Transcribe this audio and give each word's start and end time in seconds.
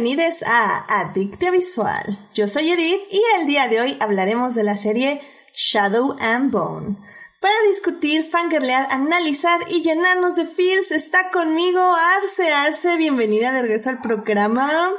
Bienvenidos 0.00 0.44
a 0.44 1.00
Adictia 1.00 1.50
Visual. 1.50 2.04
Yo 2.32 2.46
soy 2.46 2.70
Edith 2.70 3.00
y 3.10 3.20
el 3.40 3.48
día 3.48 3.66
de 3.66 3.80
hoy 3.80 3.96
hablaremos 4.00 4.54
de 4.54 4.62
la 4.62 4.76
serie 4.76 5.20
Shadow 5.52 6.14
and 6.20 6.52
Bone. 6.52 6.96
Para 7.40 7.54
discutir, 7.68 8.22
fangirlear, 8.22 8.86
analizar 8.92 9.58
y 9.68 9.82
llenarnos 9.82 10.36
de 10.36 10.44
feels 10.44 10.92
está 10.92 11.32
conmigo 11.32 11.80
Arce. 12.22 12.48
Arce, 12.48 12.96
bienvenida 12.96 13.50
de 13.50 13.62
regreso 13.62 13.90
al 13.90 14.00
programa. 14.00 14.92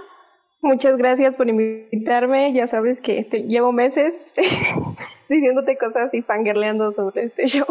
Muchas 0.62 0.98
gracias 0.98 1.34
por 1.38 1.48
invitarme. 1.48 2.52
Ya 2.54 2.68
sabes 2.68 3.00
que 3.00 3.22
llevo 3.48 3.72
meses 3.72 4.14
diciéndote 5.30 5.78
cosas 5.78 6.14
y 6.14 6.24
fangirleando 6.24 6.92
sobre 6.92 7.28
este 7.28 7.48
show. 7.48 7.68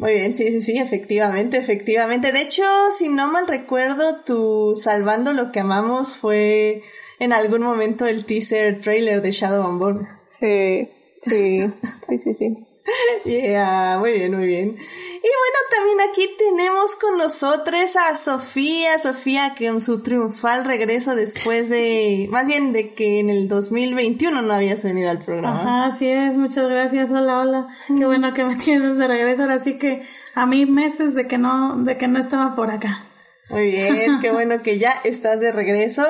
Muy 0.00 0.14
bien, 0.14 0.34
sí, 0.34 0.46
sí, 0.46 0.62
sí, 0.62 0.78
efectivamente, 0.78 1.58
efectivamente. 1.58 2.32
De 2.32 2.40
hecho, 2.40 2.62
si 2.96 3.10
no 3.10 3.30
mal 3.30 3.46
recuerdo, 3.46 4.16
tu 4.24 4.74
Salvando 4.74 5.34
lo 5.34 5.52
que 5.52 5.60
amamos 5.60 6.16
fue 6.16 6.82
en 7.18 7.34
algún 7.34 7.60
momento 7.60 8.06
el 8.06 8.24
teaser 8.24 8.80
trailer 8.80 9.20
de 9.20 9.30
Shadow 9.30 9.62
and 9.68 9.78
Bone. 9.78 10.08
Sí, 10.26 10.88
sí, 11.22 11.60
sí, 12.08 12.18
sí, 12.18 12.32
sí. 12.32 12.66
Yeah, 13.24 13.98
muy 13.98 14.12
bien, 14.12 14.36
muy 14.36 14.46
bien. 14.46 14.68
Y 14.68 14.72
bueno, 14.72 15.58
también 15.70 16.00
aquí 16.08 16.28
tenemos 16.38 16.96
con 16.96 17.18
nosotros 17.18 17.96
a 17.96 18.16
Sofía, 18.16 18.98
Sofía 18.98 19.54
que 19.54 19.66
en 19.66 19.80
su 19.80 20.02
triunfal 20.02 20.64
regreso 20.64 21.14
después 21.14 21.68
de, 21.68 22.28
más 22.32 22.46
bien 22.46 22.72
de 22.72 22.94
que 22.94 23.20
en 23.20 23.28
el 23.28 23.48
2021 23.48 24.42
no 24.42 24.54
habías 24.54 24.84
venido 24.84 25.10
al 25.10 25.18
programa. 25.18 25.60
Ajá, 25.60 25.86
así 25.86 26.08
es, 26.08 26.36
muchas 26.36 26.68
gracias, 26.68 27.10
hola, 27.10 27.40
hola. 27.40 27.68
Qué 27.86 28.06
bueno 28.06 28.32
que 28.32 28.44
me 28.44 28.56
tienes 28.56 28.98
de 28.98 29.06
regreso, 29.06 29.42
ahora 29.42 29.58
sí 29.60 29.78
que 29.78 30.02
a 30.34 30.46
mí 30.46 30.66
meses 30.66 31.14
de 31.14 31.26
que 31.26 31.38
no, 31.38 31.76
de 31.76 31.96
que 31.96 32.08
no 32.08 32.18
estaba 32.18 32.54
por 32.54 32.70
acá. 32.70 33.06
Muy 33.50 33.66
bien, 33.66 34.20
qué 34.20 34.30
bueno 34.30 34.62
que 34.62 34.78
ya 34.78 34.94
estás 35.02 35.40
de 35.40 35.50
regreso. 35.50 36.06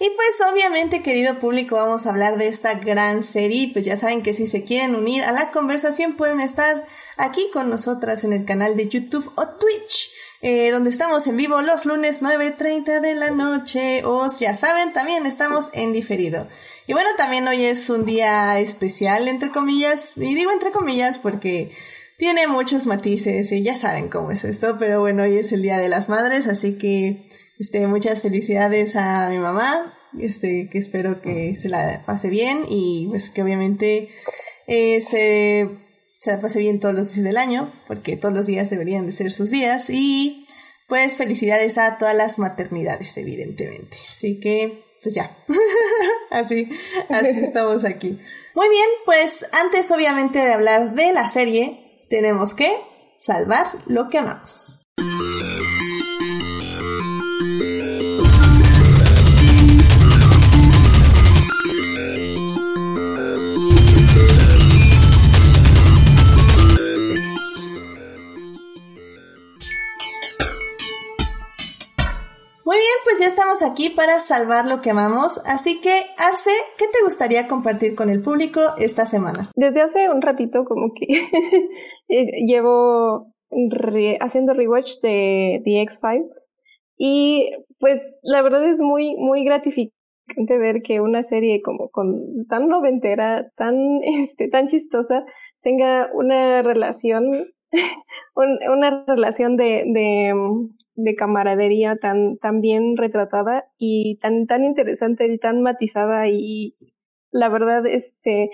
Y 0.00 0.10
pues 0.10 0.50
obviamente, 0.52 1.02
querido 1.02 1.38
público, 1.40 1.74
vamos 1.74 2.06
a 2.06 2.10
hablar 2.10 2.38
de 2.38 2.46
esta 2.46 2.74
gran 2.74 3.22
serie. 3.22 3.70
Pues 3.72 3.84
ya 3.84 3.96
saben 3.96 4.22
que 4.22 4.32
si 4.32 4.46
se 4.46 4.62
quieren 4.62 4.94
unir 4.94 5.24
a 5.24 5.32
la 5.32 5.50
conversación 5.50 6.14
pueden 6.16 6.40
estar 6.40 6.86
aquí 7.16 7.50
con 7.52 7.68
nosotras 7.68 8.22
en 8.22 8.32
el 8.32 8.44
canal 8.44 8.76
de 8.76 8.88
YouTube 8.88 9.32
o 9.34 9.48
Twitch. 9.48 10.10
Eh, 10.40 10.70
donde 10.70 10.90
estamos 10.90 11.26
en 11.26 11.36
vivo 11.36 11.60
los 11.62 11.84
lunes 11.84 12.22
9.30 12.22 13.00
de 13.00 13.14
la 13.16 13.30
noche, 13.30 14.04
o 14.04 14.28
ya 14.38 14.54
saben, 14.54 14.92
también 14.92 15.26
estamos 15.26 15.70
en 15.72 15.92
diferido. 15.92 16.46
Y 16.86 16.92
bueno, 16.92 17.08
también 17.16 17.48
hoy 17.48 17.64
es 17.64 17.90
un 17.90 18.04
día 18.04 18.56
especial, 18.60 19.26
entre 19.26 19.50
comillas, 19.50 20.12
y 20.16 20.36
digo 20.36 20.52
entre 20.52 20.70
comillas 20.70 21.18
porque 21.18 21.72
tiene 22.18 22.46
muchos 22.46 22.86
matices 22.86 23.50
y 23.50 23.62
ya 23.62 23.74
saben 23.74 24.08
cómo 24.08 24.30
es 24.30 24.44
esto, 24.44 24.76
pero 24.78 25.00
bueno, 25.00 25.24
hoy 25.24 25.36
es 25.36 25.52
el 25.52 25.62
Día 25.62 25.78
de 25.78 25.88
las 25.88 26.08
Madres, 26.08 26.46
así 26.46 26.78
que 26.78 27.28
este, 27.58 27.86
muchas 27.86 28.22
felicidades 28.22 28.96
a 28.96 29.28
mi 29.30 29.38
mamá, 29.38 29.94
este, 30.18 30.68
que 30.70 30.78
espero 30.78 31.20
que 31.20 31.56
se 31.56 31.68
la 31.68 32.02
pase 32.06 32.30
bien 32.30 32.64
y 32.68 33.06
pues 33.08 33.30
que 33.30 33.42
obviamente 33.42 34.08
eh, 34.66 35.00
se, 35.00 35.68
se 36.20 36.32
la 36.32 36.40
pase 36.40 36.60
bien 36.60 36.80
todos 36.80 36.94
los 36.94 37.14
días 37.14 37.24
del 37.24 37.36
año, 37.36 37.72
porque 37.86 38.16
todos 38.16 38.34
los 38.34 38.46
días 38.46 38.70
deberían 38.70 39.06
de 39.06 39.12
ser 39.12 39.32
sus 39.32 39.50
días 39.50 39.90
y 39.90 40.46
pues 40.88 41.18
felicidades 41.18 41.76
a 41.78 41.98
todas 41.98 42.14
las 42.14 42.38
maternidades, 42.38 43.16
evidentemente. 43.18 43.96
Así 44.10 44.40
que, 44.40 44.84
pues 45.02 45.14
ya, 45.14 45.36
así, 46.30 46.68
así 47.10 47.40
estamos 47.40 47.84
aquí. 47.84 48.18
Muy 48.54 48.68
bien, 48.70 48.88
pues 49.04 49.44
antes 49.52 49.90
obviamente 49.92 50.38
de 50.38 50.52
hablar 50.52 50.94
de 50.94 51.12
la 51.12 51.28
serie, 51.28 52.06
tenemos 52.08 52.54
que 52.54 52.74
salvar 53.18 53.66
lo 53.86 54.08
que 54.08 54.18
amamos. 54.18 54.78
Muy 72.78 72.84
bien, 72.84 73.00
pues 73.02 73.18
ya 73.18 73.26
estamos 73.26 73.62
aquí 73.64 73.90
para 73.90 74.20
salvar 74.20 74.64
lo 74.66 74.80
que 74.80 74.90
amamos. 74.90 75.42
Así 75.46 75.80
que, 75.80 75.90
Arce, 76.16 76.52
¿qué 76.78 76.84
te 76.84 77.02
gustaría 77.02 77.48
compartir 77.48 77.96
con 77.96 78.08
el 78.08 78.22
público 78.22 78.60
esta 78.78 79.04
semana? 79.04 79.50
Desde 79.56 79.82
hace 79.82 80.08
un 80.08 80.22
ratito 80.22 80.64
como 80.64 80.92
que 80.94 81.06
eh, 82.08 82.46
llevo 82.46 83.34
haciendo 84.20 84.54
rewatch 84.54 85.00
de 85.02 85.60
The 85.64 85.82
X-Files 85.82 86.48
y 86.96 87.50
pues 87.80 88.00
la 88.22 88.42
verdad 88.42 88.64
es 88.64 88.78
muy, 88.78 89.16
muy 89.16 89.44
gratificante 89.44 90.56
ver 90.56 90.80
que 90.82 91.00
una 91.00 91.24
serie 91.24 91.62
como 91.62 91.88
con 91.88 92.46
tan 92.48 92.68
noventera, 92.68 93.50
tan, 93.56 93.74
este, 94.04 94.46
tan 94.50 94.68
chistosa, 94.68 95.24
tenga 95.62 96.10
una 96.14 96.62
relación 96.62 97.48
una 98.34 99.04
relación 99.06 99.56
de, 99.56 99.84
de, 99.86 100.32
de, 100.98 101.14
camaradería 101.14 101.96
tan, 101.96 102.38
tan 102.38 102.60
bien 102.60 102.96
retratada 102.96 103.66
y 103.78 104.18
tan, 104.20 104.46
tan 104.46 104.64
interesante 104.64 105.26
y 105.26 105.38
tan 105.38 105.62
matizada 105.62 106.28
y 106.28 106.76
la 107.30 107.48
verdad, 107.48 107.86
este, 107.86 108.50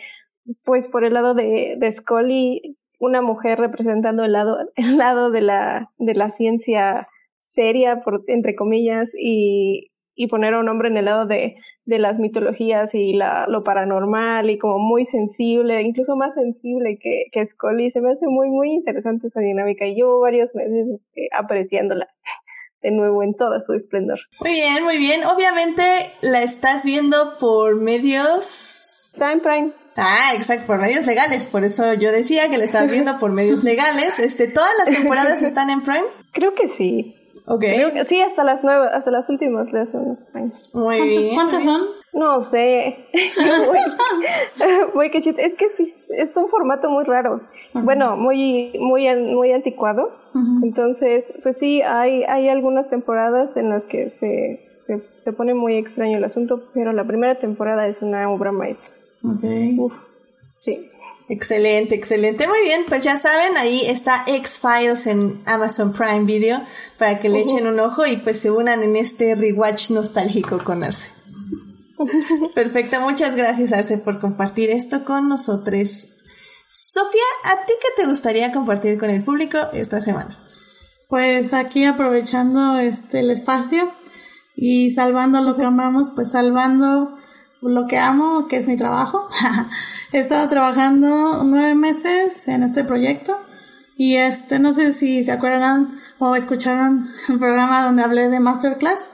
pues 0.65 0.89
por 0.89 1.05
el 1.05 1.15
lado 1.15 1.35
de, 1.35 1.77
de 1.79 1.93
Scully, 1.93 2.77
una 2.99 3.23
mujer 3.23 3.59
representando 3.59 4.25
el 4.25 4.33
lado, 4.33 4.59
el 4.77 4.97
lado 4.99 5.31
de 5.31 5.41
la, 5.41 5.91
de 5.99 6.15
la 6.15 6.31
ciencia 6.31 7.09
seria, 7.41 8.03
por, 8.03 8.25
entre 8.27 8.55
comillas, 8.55 9.09
y, 9.19 9.91
y 10.15 10.29
poner 10.29 10.55
a 10.55 10.61
un 10.61 10.69
hombre 10.69 10.89
en 10.89 10.97
el 10.97 11.07
lado 11.07 11.27
de, 11.27 11.57
de 11.87 11.99
las 11.99 12.19
mitologías 12.19 12.91
y 12.93 13.13
la, 13.13 13.47
lo 13.49 13.65
paranormal 13.65 14.49
y 14.51 14.59
como 14.59 14.79
muy 14.79 15.05
sensible, 15.05 15.83
incluso 15.83 16.17
más 16.17 16.35
sensible 16.35 16.99
que, 17.01 17.25
que 17.33 17.47
Scully. 17.47 17.91
Se 17.91 18.01
me 18.01 18.13
hace 18.13 18.27
muy, 18.27 18.49
muy 18.49 18.73
interesante 18.73 19.29
esa 19.29 19.41
dinámica 19.41 19.87
y 19.87 19.95
llevo 19.95 20.21
varios 20.21 20.55
meses 20.55 20.87
este, 20.95 21.29
apreciándola 21.33 22.09
de 22.83 22.91
nuevo 22.91 23.23
en 23.23 23.35
todo 23.35 23.61
su 23.65 23.73
esplendor. 23.73 24.21
Muy 24.41 24.51
bien, 24.51 24.85
muy 24.85 24.99
bien. 24.99 25.21
Obviamente 25.25 25.83
la 26.23 26.43
estás 26.43 26.85
viendo 26.85 27.37
por 27.39 27.81
medios... 27.81 29.11
Time 29.15 29.41
Prime. 29.41 29.73
Ah, 29.97 30.33
exacto, 30.35 30.67
por 30.67 30.79
medios 30.79 31.07
legales. 31.07 31.47
Por 31.47 31.65
eso 31.65 31.95
yo 31.95 32.11
decía 32.13 32.51
que 32.51 32.59
la 32.59 32.65
estás 32.65 32.91
viendo 32.91 33.19
por 33.19 33.33
medios 33.33 33.63
legales. 33.65 34.19
Este, 34.19 34.49
¿Todas 34.49 34.71
las 34.79 34.95
temporadas 34.95 35.43
están 35.45 35.71
en 35.71 35.83
Prime? 35.83 36.05
Creo 36.33 36.55
que 36.55 36.69
sí. 36.69 37.15
Okay. 37.47 37.79
sí, 38.07 38.23
hasta 38.23 38.43
las 38.43 38.65
nuevas, 38.65 38.91
hasta 38.95 39.11
las 39.11 39.29
últimas 39.29 39.71
de 39.71 39.81
hace 39.81 39.99
unos 39.99 40.35
años. 40.35 40.71
Muy 40.73 40.99
bien. 41.03 41.35
¿Cuántas 41.35 41.65
son? 41.65 41.83
No 42.15 42.43
sé. 42.43 43.07
muy, 44.95 45.11
que 45.11 45.21
chiste. 45.21 45.45
Es 45.45 45.55
que 45.55 45.69
sí, 45.69 45.93
es 46.17 46.35
un 46.39 46.49
formato 46.49 46.89
muy 46.89 47.05
raro. 47.05 47.43
Bueno, 47.75 48.17
muy, 48.17 48.73
muy, 48.81 49.15
muy 49.15 49.53
anticuado. 49.53 50.13
Entonces, 50.63 51.27
pues 51.43 51.59
sí, 51.59 51.83
hay, 51.83 52.25
hay 52.25 52.49
algunas 52.49 52.89
temporadas 52.89 53.57
en 53.57 53.69
las 53.69 53.87
que 53.87 54.11
se, 54.11 54.69
se, 54.73 55.03
se, 55.17 55.33
pone 55.33 55.55
muy 55.55 55.77
extraño 55.77 56.19
el 56.19 56.25
asunto, 56.25 56.71
pero 56.73 56.93
la 56.93 57.05
primera 57.05 57.39
temporada 57.39 57.87
es 57.87 58.03
una 58.03 58.29
obra 58.29 58.51
maestra. 58.51 58.91
Ok. 59.23 59.45
Uf, 59.79 59.93
sí. 60.59 60.91
Excelente, 61.29 61.95
excelente. 61.95 62.47
Muy 62.47 62.61
bien, 62.65 62.83
pues 62.87 63.03
ya 63.03 63.17
saben, 63.17 63.57
ahí 63.57 63.83
está 63.87 64.25
X-Files 64.27 65.07
en 65.07 65.41
Amazon 65.47 65.93
Prime 65.93 66.25
Video 66.25 66.63
para 66.99 67.19
que 67.19 67.31
le 67.31 67.41
echen 67.41 67.67
un 67.67 67.81
ojo 67.81 68.05
y 68.07 68.19
pues 68.19 68.41
se 68.41 68.51
unan 68.51 68.83
en 68.83 68.97
este 68.97 69.35
rewatch 69.35 69.91
nostálgico 69.91 70.63
con 70.63 70.85
Arce. 70.85 71.11
Perfecto, 72.55 73.01
muchas 73.01 73.37
gracias 73.37 73.73
Arce 73.73 73.97
por 73.97 74.21
compartir 74.21 74.71
esto 74.71 75.05
con 75.05 75.29
nosotros. 75.29 76.09
Sofía, 76.69 77.23
¿a 77.45 77.65
ti 77.65 77.73
qué 77.81 78.03
te 78.03 78.07
gustaría 78.07 78.53
compartir 78.53 78.99
con 78.99 79.09
el 79.09 79.25
público 79.25 79.59
esta 79.73 80.01
semana? 80.01 80.39
Pues 81.09 81.55
aquí 81.55 81.85
aprovechando 81.85 82.79
este 82.79 83.21
el 83.21 83.31
espacio 83.31 83.91
y 84.57 84.91
salvando 84.91 85.41
lo 85.41 85.57
que 85.57 85.65
amamos, 85.65 86.11
pues 86.15 86.33
salvando 86.33 87.17
lo 87.71 87.87
que 87.87 87.99
amo, 87.99 88.47
que 88.47 88.57
es 88.57 88.69
mi 88.69 88.77
trabajo. 88.77 89.27
He 90.13 90.19
estado 90.19 90.49
trabajando 90.49 91.43
nueve 91.45 91.75
meses 91.75 92.47
en 92.49 92.63
este 92.63 92.85
proyecto 92.85 93.39
y 93.97 94.17
este, 94.17 94.59
no 94.59 94.73
sé 94.73 94.93
si 94.93 95.23
se 95.25 95.33
acuerdan 95.33 95.97
o 96.19 96.37
escucharon 96.37 97.09
el 97.29 97.39
programa 97.39 97.85
donde 97.85 98.03
hablé 98.03 98.29
de 98.29 98.41
Masterclass. 98.41 99.09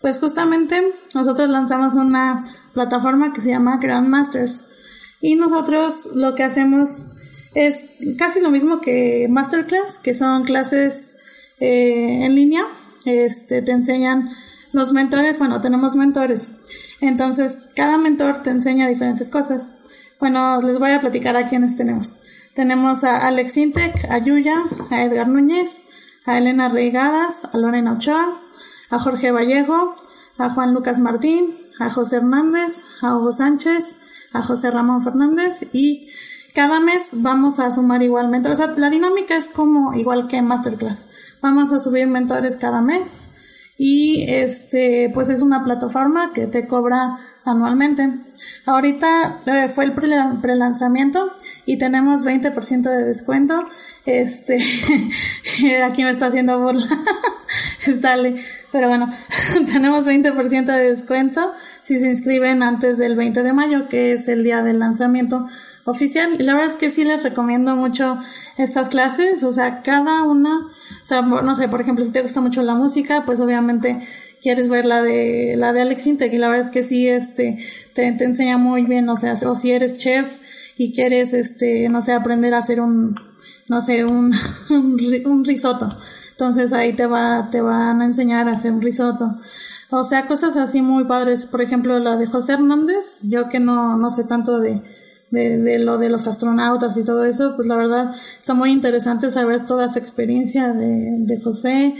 Pues 0.00 0.20
justamente 0.20 0.80
nosotros 1.14 1.50
lanzamos 1.50 1.94
una 1.94 2.44
plataforma 2.72 3.32
que 3.32 3.40
se 3.40 3.50
llama 3.50 3.78
Grandmasters 3.78 4.66
y 5.20 5.34
nosotros 5.34 6.10
lo 6.14 6.36
que 6.36 6.44
hacemos 6.44 7.06
es 7.54 7.86
casi 8.16 8.40
lo 8.40 8.50
mismo 8.50 8.80
que 8.80 9.26
Masterclass, 9.28 9.98
que 9.98 10.14
son 10.14 10.44
clases 10.44 11.16
eh, 11.58 12.24
en 12.24 12.36
línea. 12.36 12.62
Este, 13.04 13.62
te 13.62 13.72
enseñan 13.72 14.30
los 14.70 14.92
mentores, 14.92 15.38
bueno, 15.40 15.60
tenemos 15.60 15.96
mentores 15.96 16.57
entonces, 17.00 17.60
cada 17.76 17.98
mentor 17.98 18.42
te 18.42 18.50
enseña 18.50 18.88
diferentes 18.88 19.28
cosas. 19.28 19.72
Bueno, 20.18 20.60
les 20.60 20.78
voy 20.78 20.90
a 20.90 21.00
platicar 21.00 21.36
a 21.36 21.46
quienes 21.46 21.76
tenemos. 21.76 22.20
Tenemos 22.54 23.04
a 23.04 23.18
Alex 23.28 23.56
Intec, 23.56 24.10
a 24.10 24.18
Yuya, 24.18 24.56
a 24.90 25.04
Edgar 25.04 25.28
Núñez, 25.28 25.84
a 26.26 26.38
Elena 26.38 26.68
Reigadas, 26.68 27.44
a 27.44 27.56
Lorena 27.56 27.92
Ochoa, 27.92 28.40
a 28.90 28.98
Jorge 28.98 29.30
Vallejo, 29.30 29.94
a 30.38 30.50
Juan 30.50 30.74
Lucas 30.74 30.98
Martín, 30.98 31.54
a 31.78 31.88
José 31.88 32.16
Hernández, 32.16 32.84
a 33.02 33.16
Hugo 33.16 33.30
Sánchez, 33.32 33.96
a 34.32 34.42
José 34.42 34.70
Ramón 34.70 35.02
Fernández 35.02 35.68
y 35.72 36.10
cada 36.54 36.80
mes 36.80 37.10
vamos 37.14 37.60
a 37.60 37.70
sumar 37.70 38.02
igual 38.02 38.28
mentores. 38.28 38.58
O 38.58 38.64
sea, 38.64 38.74
la 38.76 38.90
dinámica 38.90 39.36
es 39.36 39.48
como 39.48 39.94
igual 39.94 40.26
que 40.26 40.42
Masterclass. 40.42 41.06
Vamos 41.40 41.70
a 41.70 41.78
subir 41.78 42.06
mentores 42.08 42.56
cada 42.56 42.82
mes 42.82 43.30
y 43.80 44.24
este, 44.28 45.08
pues 45.14 45.28
es 45.28 45.40
una 45.40 45.62
plataforma 45.62 46.32
que 46.32 46.48
te 46.48 46.66
cobra 46.66 47.20
anualmente. 47.44 48.10
Ahorita 48.66 49.40
eh, 49.46 49.68
fue 49.68 49.84
el 49.84 49.92
pre-lanzamiento 49.94 51.32
y 51.64 51.78
tenemos 51.78 52.24
20% 52.24 52.82
de 52.82 53.04
descuento. 53.04 53.68
Este, 54.04 54.58
aquí 55.84 56.02
me 56.02 56.10
está 56.10 56.26
haciendo 56.26 56.60
burla. 56.60 56.88
Dale. 58.00 58.36
Pero 58.72 58.88
bueno, 58.88 59.08
tenemos 59.72 60.06
20% 60.06 60.64
de 60.64 60.90
descuento 60.90 61.52
si 61.84 61.98
se 61.98 62.08
inscriben 62.10 62.64
antes 62.64 62.98
del 62.98 63.14
20 63.14 63.44
de 63.44 63.52
mayo, 63.52 63.88
que 63.88 64.12
es 64.12 64.26
el 64.26 64.42
día 64.42 64.62
del 64.64 64.80
lanzamiento 64.80 65.46
oficial. 65.88 66.36
Y 66.38 66.42
la 66.42 66.54
verdad 66.54 66.70
es 66.70 66.76
que 66.76 66.90
sí 66.90 67.04
les 67.04 67.22
recomiendo 67.22 67.74
mucho 67.74 68.18
estas 68.58 68.88
clases. 68.88 69.42
O 69.42 69.52
sea, 69.52 69.82
cada 69.82 70.22
una, 70.22 70.58
o 70.58 71.04
sea, 71.04 71.22
no 71.22 71.54
sé, 71.54 71.68
por 71.68 71.80
ejemplo, 71.80 72.04
si 72.04 72.12
te 72.12 72.22
gusta 72.22 72.40
mucho 72.40 72.62
la 72.62 72.74
música, 72.74 73.24
pues 73.24 73.40
obviamente 73.40 74.00
quieres 74.40 74.68
ver 74.68 74.84
la 74.84 75.02
de 75.02 75.54
la 75.56 75.72
de 75.72 75.80
Alex 75.80 76.06
Intec 76.06 76.32
y 76.32 76.38
la 76.38 76.48
verdad 76.48 76.66
es 76.66 76.72
que 76.72 76.84
sí 76.84 77.08
este 77.08 77.58
te, 77.92 78.12
te 78.12 78.24
enseña 78.24 78.56
muy 78.56 78.84
bien 78.84 79.08
o 79.08 79.16
sea 79.16 79.34
o 79.44 79.56
si 79.56 79.72
eres 79.72 79.96
chef 79.96 80.38
y 80.76 80.92
quieres 80.92 81.34
este 81.34 81.88
no 81.88 82.02
sé 82.02 82.12
aprender 82.12 82.54
a 82.54 82.58
hacer 82.58 82.80
un 82.80 83.16
no 83.66 83.82
sé 83.82 84.04
un, 84.04 84.32
un 85.24 85.44
risotto 85.44 85.88
entonces 86.30 86.72
ahí 86.72 86.92
te 86.92 87.06
va 87.06 87.48
te 87.50 87.60
van 87.60 88.00
a 88.00 88.04
enseñar 88.04 88.48
a 88.48 88.52
hacer 88.52 88.70
un 88.70 88.80
risotto 88.80 89.36
o 89.90 90.04
sea 90.04 90.24
cosas 90.26 90.56
así 90.56 90.82
muy 90.82 91.02
padres 91.02 91.44
por 91.44 91.60
ejemplo 91.60 91.98
la 91.98 92.16
de 92.16 92.26
José 92.26 92.52
Hernández 92.52 93.22
yo 93.24 93.48
que 93.48 93.58
no 93.58 93.96
no 93.96 94.08
sé 94.08 94.22
tanto 94.22 94.60
de 94.60 94.84
de, 95.30 95.58
de, 95.58 95.78
lo 95.78 95.98
de 95.98 96.08
los 96.08 96.26
astronautas 96.26 96.96
y 96.96 97.04
todo 97.04 97.24
eso, 97.24 97.54
pues 97.56 97.68
la 97.68 97.76
verdad 97.76 98.14
está 98.38 98.54
muy 98.54 98.70
interesante 98.70 99.30
saber 99.30 99.64
toda 99.64 99.86
esa 99.86 99.98
experiencia 99.98 100.72
de, 100.72 101.16
de 101.18 101.40
José, 101.40 101.94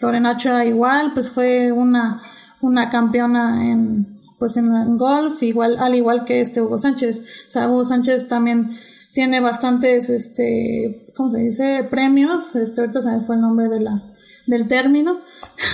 Lorenacha 0.00 0.64
igual, 0.64 1.12
pues 1.14 1.30
fue 1.30 1.72
una, 1.72 2.22
una 2.60 2.88
campeona 2.88 3.70
en, 3.70 4.20
pues 4.38 4.56
en, 4.56 4.96
golf, 4.96 5.42
igual, 5.42 5.78
al 5.78 5.94
igual 5.94 6.24
que 6.24 6.40
este 6.40 6.60
Hugo 6.60 6.78
Sánchez. 6.78 7.46
O 7.48 7.50
sea, 7.50 7.68
Hugo 7.68 7.84
Sánchez 7.84 8.28
también 8.28 8.76
tiene 9.12 9.40
bastantes, 9.40 10.10
este, 10.10 11.12
¿cómo 11.16 11.30
se 11.30 11.38
dice? 11.38 11.86
Premios. 11.90 12.54
Este, 12.56 12.80
ahorita 12.80 13.00
se 13.00 13.10
me 13.10 13.20
fue 13.20 13.36
el 13.36 13.40
nombre 13.40 13.68
de 13.68 13.80
la, 13.80 14.13
del 14.46 14.66
término. 14.66 15.20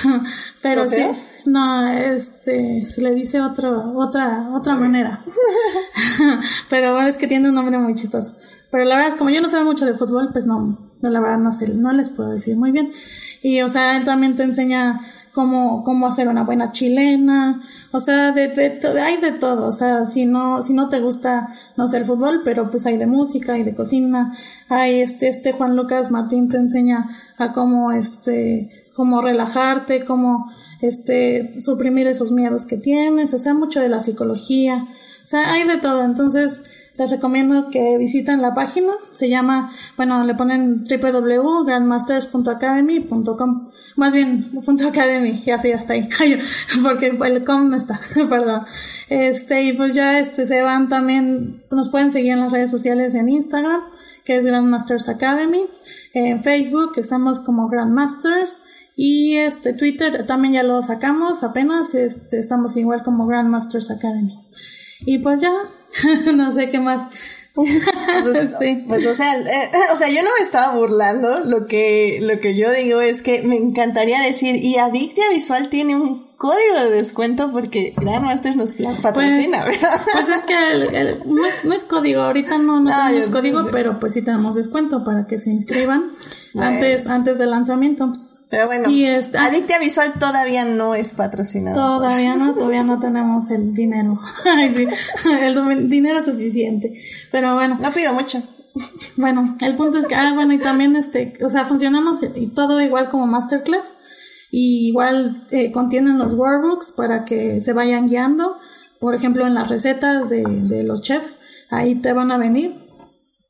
Pero 0.63 0.87
sí, 0.87 1.03
no, 1.47 1.89
este, 1.89 2.85
se 2.85 3.03
le 3.03 3.15
dice 3.15 3.41
otra, 3.41 3.71
otra, 3.71 4.51
otra 4.53 4.75
manera. 4.75 5.25
Pero 6.71 6.93
bueno, 6.93 7.09
es 7.09 7.17
que 7.17 7.27
tiene 7.27 7.49
un 7.49 7.55
nombre 7.55 7.79
muy 7.79 7.95
chistoso. 7.95 8.37
Pero 8.71 8.85
la 8.85 8.97
verdad, 8.97 9.17
como 9.17 9.31
yo 9.31 9.41
no 9.41 9.49
sé 9.49 9.63
mucho 9.65 9.85
de 9.85 9.95
fútbol, 9.95 10.31
pues 10.33 10.47
no, 10.47 10.91
la 11.03 11.21
verdad 11.21 11.39
no 11.39 11.53
sé, 11.53 11.75
no 11.75 11.93
les 11.93 12.11
puedo 12.11 12.31
decir 12.31 12.57
muy 12.57 12.71
bien. 12.71 12.91
Y, 13.43 13.63
o 13.63 13.69
sea, 13.69 13.97
él 13.97 14.05
también 14.05 14.37
te 14.37 14.43
enseña 14.43 15.01
cómo, 15.33 15.85
cómo 15.85 16.07
hacer 16.07 16.29
una 16.29 16.43
buena 16.43 16.71
chilena, 16.71 17.63
o 17.93 18.01
sea, 18.01 18.33
de, 18.33 18.49
de, 18.49 19.01
hay 19.01 19.17
de 19.19 19.33
todo, 19.33 19.69
o 19.69 19.73
sea, 19.73 20.07
si 20.07 20.27
no, 20.27 20.63
si 20.63 20.73
no 20.73 20.89
te 20.89 21.01
gusta, 21.01 21.49
no 21.77 21.87
sé, 21.89 21.99
el 21.99 22.05
fútbol, 22.05 22.43
pero 22.45 22.71
pues 22.71 22.87
hay 22.87 22.97
de 22.97 23.07
música, 23.07 23.55
hay 23.55 23.63
de 23.63 23.75
cocina, 23.75 24.35
hay 24.69 25.01
este, 25.01 25.29
este 25.29 25.53
Juan 25.53 25.77
Lucas 25.77 26.11
Martín 26.11 26.49
te 26.49 26.57
enseña 26.57 27.11
a 27.39 27.53
cómo, 27.53 27.93
este, 27.93 28.89
cómo 28.95 29.21
relajarte, 29.21 30.05
cómo, 30.05 30.51
este, 30.81 31.53
suprimir 31.61 32.07
esos 32.07 32.33
miedos 32.33 32.67
que 32.67 32.77
tienes, 32.77 33.33
o 33.35 33.39
sea, 33.39 33.55
mucho 33.55 33.81
de 33.81 33.89
la 33.89 34.01
psicología, 34.01 34.87
o 35.23 35.27
sea, 35.27 35.53
hay 35.53 35.67
de 35.67 35.77
todo, 35.77 36.05
entonces, 36.05 36.63
les 37.01 37.11
recomiendo 37.11 37.71
que 37.71 37.97
visiten 37.97 38.43
la 38.43 38.53
página. 38.53 38.93
Se 39.15 39.31
llama, 39.31 39.73
bueno, 39.97 40.23
le 40.23 40.35
ponen 40.35 40.85
www.grandmasters.academy.com. 40.85 43.71
Más 43.97 44.13
bien, 44.13 44.51
punto 44.63 44.87
.academy, 44.87 45.43
y 45.47 45.51
así 45.51 45.73
hasta 45.73 45.95
ahí. 45.95 46.11
Porque 46.83 47.07
el 47.07 47.45
com 47.45 47.71
no 47.71 47.79
está, 47.79 47.99
perdón. 48.29 48.67
Este, 49.09 49.63
y 49.63 49.73
pues 49.73 49.95
ya 49.95 50.19
este, 50.19 50.45
se 50.45 50.61
van 50.61 50.89
también, 50.89 51.65
nos 51.71 51.89
pueden 51.89 52.13
seguir 52.13 52.33
en 52.33 52.41
las 52.41 52.53
redes 52.53 52.71
sociales 52.71 53.15
en 53.15 53.31
Instagram, 53.31 53.81
que 54.27 54.37
es 54.37 54.45
Grandmasters 54.45 55.09
Academy. 55.09 55.65
En 56.13 56.45
Facebook 56.45 56.99
estamos 56.99 57.41
como 57.41 57.69
Grandmasters. 57.69 58.63
Y 58.95 59.39
este 59.39 59.73
Twitter 59.73 60.27
también 60.27 60.53
ya 60.53 60.63
lo 60.63 60.83
sacamos 60.83 61.45
apenas, 61.45 61.95
este, 61.95 62.39
estamos 62.39 62.77
igual 62.77 63.03
como 63.03 63.27
Grandmasters 63.27 63.91
Academy. 63.91 64.39
Y 65.07 65.21
pues 65.21 65.41
ya, 65.41 65.55
no 66.35 66.53
sé 66.53 66.69
qué 66.69 66.81
más. 66.81 67.09
Pues, 67.55 67.69
sí. 68.59 68.85
pues 68.87 69.07
o 69.07 69.15
sea, 69.15 69.37
eh, 69.37 69.71
o 69.93 69.97
sea, 69.97 70.09
yo 70.09 70.23
no 70.23 70.31
me 70.39 70.45
estaba 70.45 70.75
burlando, 70.75 71.41
lo 71.41 71.67
que, 71.67 72.21
lo 72.23 72.41
que 72.41 72.57
yo 72.57 72.71
digo 72.71 73.01
es 73.01 73.23
que 73.23 73.43
me 73.43 73.57
encantaría 73.57 74.21
decir, 74.21 74.57
y 74.57 74.77
Adictia 74.77 75.25
Visual 75.33 75.69
tiene 75.69 75.97
un 75.97 76.31
código 76.37 76.85
de 76.85 76.91
descuento 76.91 77.51
porque 77.53 77.93
Grandmasters 77.97 78.57
nos 78.57 78.73
patrocina, 79.03 79.65
pues, 79.65 79.81
¿verdad? 79.81 80.01
Pues 80.13 80.29
es 80.29 80.43
que 80.43 81.19
no, 81.65 81.75
es, 81.75 81.85
código, 81.85 82.23
ahorita 82.23 82.57
no, 82.59 82.81
no, 82.81 82.91
tenemos 82.91 83.29
código, 83.29 83.67
pero 83.71 83.99
pues 83.99 84.15
sí 84.15 84.23
tenemos 84.23 84.55
descuento 84.55 85.05
para 85.05 85.27
que 85.27 85.37
se 85.37 85.51
inscriban 85.51 86.13
antes, 86.57 87.07
antes 87.07 87.39
del 87.39 87.51
lanzamiento. 87.51 88.11
Pero 88.51 88.67
bueno, 88.67 88.91
y 88.91 89.05
este, 89.05 89.39
Adictia 89.39 89.79
Visual 89.79 90.13
todavía 90.19 90.65
no 90.65 90.97
es 90.97 91.15
patrocinado. 91.15 91.77
Todavía 91.77 92.35
no, 92.35 92.55
todavía 92.55 92.83
no 92.83 92.99
tenemos 93.01 93.49
el 93.51 93.75
dinero. 93.75 94.21
el 95.41 95.89
dinero 95.89 96.23
suficiente. 96.23 97.01
Pero 97.31 97.55
bueno. 97.55 97.79
No 97.81 97.93
pido 97.93 98.13
mucho. 98.13 98.43
Bueno, 99.17 99.57
el 99.61 99.77
punto 99.77 99.99
es 99.99 100.07
que, 100.07 100.17
ah, 100.17 100.33
bueno, 100.35 100.53
y 100.53 100.59
también 100.59 100.97
este, 100.97 101.33
o 101.45 101.49
sea, 101.49 101.65
funcionamos 101.65 102.21
y 102.35 102.49
todo 102.49 102.81
igual 102.81 103.09
como 103.09 103.27
Masterclass. 103.29 103.95
Y 104.51 104.89
igual 104.89 105.47
eh, 105.53 105.71
contienen 105.71 106.19
los 106.19 106.35
workbooks 106.35 106.93
para 106.97 107.25
que 107.25 107.61
se 107.61 107.73
vayan 107.73 108.09
guiando. 108.09 108.57
Por 108.99 109.15
ejemplo, 109.15 109.47
en 109.47 109.55
las 109.55 109.69
recetas 109.69 110.29
de, 110.29 110.43
de 110.43 110.83
los 110.83 111.03
chefs, 111.03 111.39
ahí 111.71 111.95
te 111.95 112.13
van 112.13 112.33
a 112.33 112.39
venir. 112.39 112.75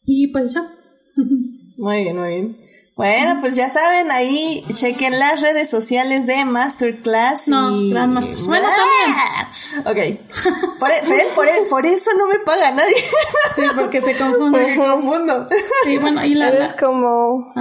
Y 0.05 0.29
pues 0.29 0.53
ya. 0.53 0.71
Muy 1.79 2.03
bien, 2.03 2.19
muy 2.19 2.29
bien. 2.29 2.59
Bueno, 3.01 3.41
pues 3.41 3.55
ya 3.55 3.71
saben, 3.71 4.11
ahí 4.11 4.63
chequen 4.75 5.19
las 5.19 5.41
redes 5.41 5.71
sociales 5.71 6.27
de 6.27 6.45
Masterclass. 6.45 7.49
No, 7.49 7.71
Gran 7.89 8.13
Masterclass. 8.13 8.47
Bueno, 8.47 8.69
también. 9.87 10.19
Ok. 10.19 10.21
Por, 10.79 10.91
por, 11.35 11.69
por, 11.71 11.87
eso 11.87 12.11
no 12.19 12.29
me 12.29 12.41
paga 12.41 12.73
nadie. 12.73 12.95
Sí, 13.55 13.63
porque 13.75 14.03
se 14.03 14.15
confunde. 14.19 14.59
Porque 14.59 14.77
confundo. 14.77 15.49
Sí, 15.85 15.97
bueno, 15.97 16.23
y 16.27 16.35
la. 16.35 16.51
Es 16.51 16.75
como. 16.75 17.55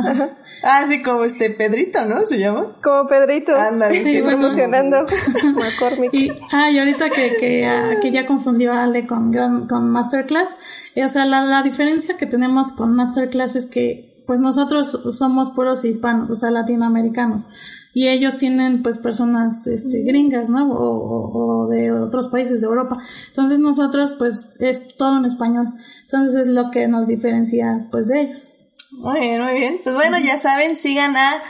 Ah, 0.62 0.84
sí, 0.90 1.02
como 1.02 1.24
este 1.24 1.52
Pedrito, 1.52 2.04
¿no? 2.04 2.28
¿Se 2.28 2.38
llama? 2.38 2.76
Como 2.84 3.08
Pedrito. 3.08 3.56
Ándale. 3.56 4.04
Sí, 4.04 4.20
bueno. 4.20 4.48
emocionando. 4.48 5.06
y, 6.12 6.32
ah, 6.52 6.70
y 6.70 6.80
ahorita 6.80 7.10
que, 7.10 7.38
que, 7.38 7.66
uh, 7.66 8.02
que 8.02 8.12
ya 8.12 8.26
confundió 8.26 8.74
a 8.74 8.84
Ale 8.84 9.08
con, 9.08 9.32
con 9.70 9.90
Masterclass, 9.90 10.58
eh, 10.96 11.06
o 11.06 11.10
sea, 11.10 11.26
la, 11.26 11.46
la 11.46 11.64
diferencia 11.64 12.18
que 12.18 12.26
tenemos 12.26 12.74
con 12.74 12.94
Masterclass 12.94 13.56
es 13.56 13.66
que 13.68 14.09
pues 14.30 14.40
nosotros 14.40 14.96
somos 15.18 15.50
puros 15.50 15.84
hispanos, 15.86 16.30
o 16.30 16.36
sea, 16.36 16.52
latinoamericanos. 16.52 17.48
Y 17.96 18.10
ellos 18.10 18.38
tienen 18.38 18.84
pues 18.84 19.00
personas 19.00 19.66
este, 19.66 20.04
gringas, 20.04 20.50
¿no? 20.50 20.72
O, 20.72 21.64
o, 21.64 21.68
de 21.68 21.92
otros 21.92 22.28
países 22.28 22.62
de 22.62 22.68
Europa. 22.68 23.00
Entonces 23.30 23.58
nosotros 23.58 24.14
pues 24.20 24.62
es 24.62 24.96
todo 24.98 25.18
en 25.18 25.26
español. 25.26 25.70
Entonces 26.04 26.46
es 26.46 26.48
lo 26.54 26.70
que 26.70 26.88
nos 26.88 27.08
diferencia 27.08 27.88
pues 27.90 28.08
de 28.08 28.22
ellos. 28.22 28.54
Muy 28.92 29.20
bien, 29.20 29.44
muy 29.44 29.54
bien. 29.54 29.80
Pues 29.84 29.96
bueno, 29.96 30.20
ya 30.20 30.38
saben, 30.38 30.76
sigan 30.76 31.18
a 31.18 31.42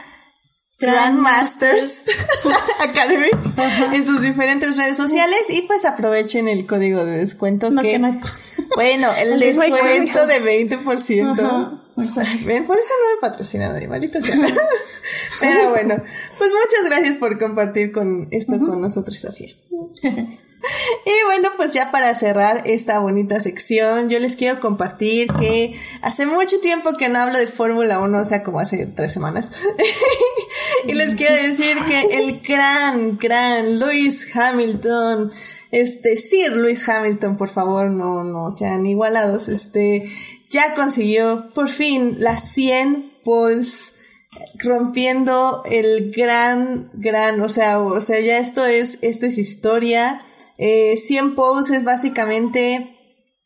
Grandmasters 0.79 2.05
Academy 2.79 3.27
en 3.91 4.05
sus 4.05 4.21
diferentes 4.21 4.77
redes 4.77 4.95
sociales 4.95 5.49
y 5.49 5.63
pues 5.63 5.83
aprovechen 5.83 6.47
el 6.47 6.65
código 6.65 7.03
de 7.03 7.17
descuento 7.17 7.75
que, 7.81 7.99
bueno, 8.73 9.11
el, 9.17 9.37
descuento 9.37 10.27
de 10.27 10.69
20%. 10.69 11.78
Ven, 12.45 12.65
por 12.65 12.77
eso 12.77 12.93
no 13.01 13.15
me 13.15 13.21
patrocina 13.21 13.69
nadie, 13.69 13.87
maldita 13.87 14.21
sea. 14.21 14.35
Pero 15.39 15.69
bueno, 15.69 15.95
pues 16.37 16.49
muchas 16.51 16.89
gracias 16.89 17.17
por 17.17 17.37
compartir 17.39 17.91
con 17.91 18.27
esto 18.31 18.59
con 18.59 18.81
nosotros, 18.81 19.17
Sofía. 19.17 19.55
Y 21.05 21.25
bueno, 21.25 21.49
pues 21.55 21.71
ya 21.73 21.89
para 21.91 22.13
cerrar 22.15 22.63
esta 22.65 22.99
bonita 22.99 23.39
sección, 23.39 24.09
yo 24.09 24.19
les 24.19 24.35
quiero 24.35 24.59
compartir 24.59 25.31
que 25.39 25.75
hace 26.01 26.25
mucho 26.25 26.59
tiempo 26.59 26.97
que 26.97 27.07
no 27.07 27.19
hablo 27.19 27.39
de 27.39 27.47
Fórmula 27.47 27.99
1, 27.99 28.19
o 28.19 28.25
sea, 28.25 28.43
como 28.43 28.59
hace 28.59 28.85
tres 28.85 29.13
semanas. 29.13 29.51
y 30.87 30.93
les 30.93 31.15
quiero 31.15 31.35
decir 31.35 31.77
que 31.87 32.17
el 32.17 32.41
gran, 32.41 33.17
gran 33.17 33.79
Lewis 33.79 34.27
Hamilton, 34.35 35.31
este, 35.71 36.17
Sir 36.17 36.51
Lewis 36.57 36.87
Hamilton, 36.87 37.37
por 37.37 37.49
favor, 37.49 37.89
no, 37.89 38.25
no 38.25 38.51
sean 38.51 38.85
igualados, 38.85 39.47
este, 39.47 40.11
ya 40.49 40.73
consiguió 40.73 41.51
por 41.53 41.69
fin 41.69 42.17
las 42.19 42.51
100 42.51 43.19
poles 43.23 43.93
rompiendo 44.59 45.63
el 45.65 46.11
gran, 46.11 46.91
gran, 46.93 47.41
o 47.41 47.49
sea, 47.49 47.79
o 47.79 47.99
sea, 48.01 48.19
ya 48.19 48.37
esto 48.37 48.65
es, 48.65 48.99
esto 49.01 49.25
es 49.25 49.37
historia. 49.37 50.19
Eh, 50.57 50.97
100 50.97 51.35
Poles 51.35 51.71
es 51.71 51.83
básicamente, 51.83 52.95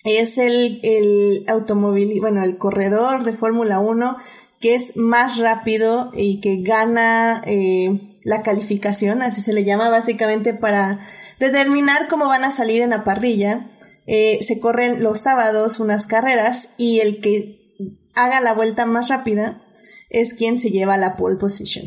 es 0.04 0.38
el, 0.38 0.80
el 0.84 1.46
automóvil, 1.48 2.20
bueno, 2.20 2.44
el 2.44 2.58
corredor 2.58 3.24
de 3.24 3.34
Fórmula 3.34 3.80
1 3.80 4.18
que 4.64 4.76
es 4.76 4.96
más 4.96 5.40
rápido 5.40 6.10
y 6.14 6.40
que 6.40 6.62
gana 6.62 7.42
eh, 7.46 8.16
la 8.24 8.44
calificación, 8.44 9.22
así 9.22 9.42
se 9.42 9.52
le 9.52 9.66
llama 9.66 9.90
básicamente 9.90 10.54
para 10.54 11.00
determinar 11.38 12.08
cómo 12.08 12.28
van 12.28 12.46
a 12.46 12.52
salir 12.52 12.82
en 12.82 12.92
la 12.92 13.04
parrilla. 13.04 13.72
Eh, 14.06 14.40
se 14.42 14.60
corren 14.60 15.02
los 15.02 15.22
sábados 15.22 15.80
unas 15.80 16.08
carreras 16.08 16.70
y 16.78 17.00
el 17.00 17.22
que 17.22 17.60
haga 18.14 18.42
la 18.42 18.54
vuelta 18.54 18.86
más 18.86 19.10
rápida 19.10 19.62
es 20.10 20.34
quien 20.34 20.60
se 20.60 20.70
lleva 20.70 20.98
la 20.98 21.16
pole 21.16 21.38
position. 21.38 21.86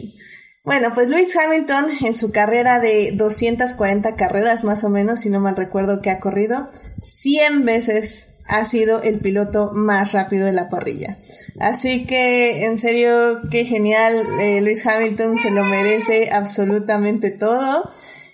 Bueno, 0.64 0.90
pues 0.92 1.10
Lewis 1.10 1.36
Hamilton 1.36 1.86
en 2.04 2.12
su 2.12 2.32
carrera 2.32 2.80
de 2.80 3.12
240 3.12 4.16
carreras 4.16 4.64
más 4.64 4.82
o 4.82 4.90
menos, 4.90 5.20
si 5.20 5.30
no 5.30 5.38
mal 5.38 5.54
recuerdo 5.54 6.00
que 6.00 6.10
ha 6.10 6.18
corrido, 6.18 6.70
100 7.02 7.64
veces 7.64 8.30
ha 8.48 8.64
sido 8.64 9.02
el 9.02 9.20
piloto 9.20 9.70
más 9.72 10.12
rápido 10.12 10.46
de 10.46 10.52
la 10.52 10.68
parrilla. 10.68 11.18
Así 11.60 12.04
que, 12.04 12.64
en 12.64 12.78
serio, 12.78 13.40
qué 13.50 13.64
genial. 13.64 14.26
Eh, 14.40 14.60
Luis 14.60 14.86
Hamilton 14.86 15.38
se 15.38 15.50
lo 15.50 15.64
merece 15.64 16.30
absolutamente 16.32 17.30
todo. 17.30 17.88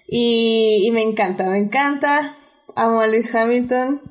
Y, 0.07 0.85
y, 0.87 0.91
me 0.91 1.03
encanta, 1.03 1.49
me 1.49 1.59
encanta. 1.59 2.37
Amo 2.76 3.00
a 3.00 3.07
Luis 3.07 3.35
Hamilton. 3.35 4.02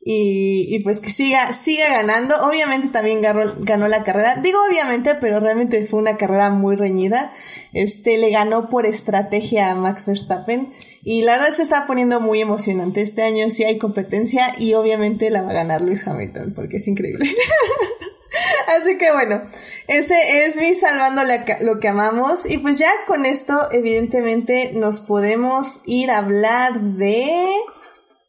Y, 0.00 0.74
y, 0.74 0.78
pues 0.84 1.00
que 1.00 1.10
siga, 1.10 1.52
siga 1.52 1.88
ganando. 1.90 2.34
Obviamente 2.42 2.88
también 2.88 3.20
ganó, 3.20 3.42
ganó, 3.58 3.88
la 3.88 4.04
carrera. 4.04 4.36
Digo 4.36 4.58
obviamente, 4.66 5.14
pero 5.16 5.38
realmente 5.38 5.84
fue 5.84 6.00
una 6.00 6.16
carrera 6.16 6.50
muy 6.50 6.76
reñida. 6.76 7.30
Este 7.74 8.16
le 8.16 8.30
ganó 8.30 8.70
por 8.70 8.86
estrategia 8.86 9.70
a 9.70 9.74
Max 9.74 10.06
Verstappen. 10.06 10.72
Y 11.02 11.22
la 11.22 11.36
verdad 11.36 11.52
se 11.52 11.62
está 11.62 11.86
poniendo 11.86 12.20
muy 12.20 12.40
emocionante. 12.40 13.02
Este 13.02 13.22
año 13.22 13.50
sí 13.50 13.64
hay 13.64 13.76
competencia 13.76 14.54
y 14.58 14.74
obviamente 14.74 15.30
la 15.30 15.42
va 15.42 15.50
a 15.50 15.54
ganar 15.54 15.82
Luis 15.82 16.06
Hamilton, 16.06 16.54
porque 16.54 16.78
es 16.78 16.88
increíble. 16.88 17.26
Así 18.80 18.98
que 18.98 19.12
bueno, 19.12 19.42
ese 19.88 20.44
es 20.44 20.56
mi 20.56 20.74
salvando 20.74 21.22
lo 21.60 21.80
que 21.80 21.88
amamos. 21.88 22.48
Y 22.48 22.58
pues 22.58 22.78
ya 22.78 22.90
con 23.06 23.26
esto, 23.26 23.68
evidentemente, 23.72 24.72
nos 24.74 25.00
podemos 25.00 25.80
ir 25.84 26.10
a 26.10 26.18
hablar 26.18 26.80
de 26.80 27.46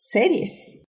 series. 0.09 0.85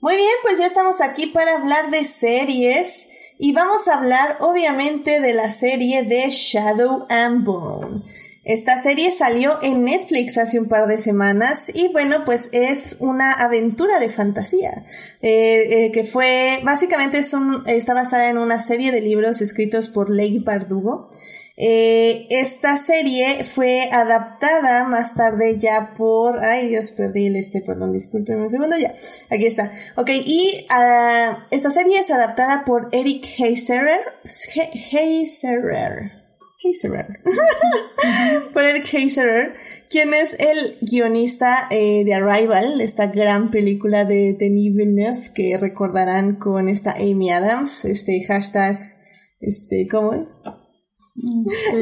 Muy 0.00 0.16
bien, 0.16 0.32
pues 0.42 0.58
ya 0.58 0.66
estamos 0.66 1.00
aquí 1.00 1.26
para 1.26 1.54
hablar 1.54 1.90
de 1.90 2.04
series 2.04 3.08
y 3.38 3.52
vamos 3.52 3.88
a 3.88 3.94
hablar 3.94 4.38
obviamente 4.40 5.20
de 5.20 5.34
la 5.34 5.50
serie 5.50 6.02
de 6.02 6.28
Shadow 6.30 7.06
and 7.08 7.44
Bone. 7.44 8.02
Esta 8.44 8.78
serie 8.78 9.10
salió 9.10 9.58
en 9.62 9.84
Netflix 9.84 10.38
hace 10.38 10.58
un 10.58 10.68
par 10.68 10.86
de 10.86 10.98
semanas 10.98 11.70
y 11.74 11.88
bueno, 11.88 12.24
pues 12.24 12.50
es 12.52 12.96
una 13.00 13.32
aventura 13.32 13.98
de 13.98 14.10
fantasía 14.10 14.84
eh, 15.22 15.84
eh, 15.86 15.92
que 15.92 16.04
fue, 16.04 16.60
básicamente 16.62 17.18
es 17.18 17.32
un, 17.32 17.64
está 17.66 17.94
basada 17.94 18.28
en 18.28 18.38
una 18.38 18.60
serie 18.60 18.92
de 18.92 19.00
libros 19.00 19.40
escritos 19.40 19.88
por 19.88 20.10
Leigh 20.10 20.40
Bardugo 20.40 21.10
eh, 21.56 22.26
esta 22.30 22.76
serie 22.76 23.44
fue 23.44 23.88
adaptada 23.92 24.84
más 24.84 25.14
tarde 25.14 25.56
ya 25.56 25.94
por, 25.96 26.44
ay 26.44 26.68
Dios, 26.68 26.90
perdí 26.90 27.28
el 27.28 27.36
este, 27.36 27.60
perdón, 27.60 27.92
discúlpenme 27.92 28.42
un 28.42 28.50
segundo, 28.50 28.76
ya, 28.76 28.92
aquí 29.30 29.46
está. 29.46 29.70
Ok, 29.94 30.10
y 30.24 30.66
uh, 30.68 31.36
esta 31.52 31.70
serie 31.70 32.00
es 32.00 32.10
adaptada 32.10 32.64
por 32.64 32.88
Eric 32.90 33.24
Heiserer, 33.38 34.00
Heiserer, 34.24 34.70
Heiserer, 34.90 36.23
por 38.52 38.62
Eric 38.62 38.92
Heiserer, 38.92 39.52
quien 39.90 40.14
es 40.14 40.34
el 40.40 40.78
guionista 40.80 41.68
eh, 41.70 42.04
de 42.04 42.14
Arrival, 42.14 42.80
esta 42.80 43.08
gran 43.08 43.50
película 43.50 44.04
de 44.04 44.34
Denis 44.38 44.74
Villeneuve 44.74 45.32
que 45.34 45.58
recordarán 45.58 46.36
con 46.36 46.68
esta 46.68 46.92
Amy 46.92 47.30
Adams, 47.30 47.84
este 47.84 48.24
hashtag, 48.24 48.78
este, 49.40 49.86
¿cómo? 49.90 50.14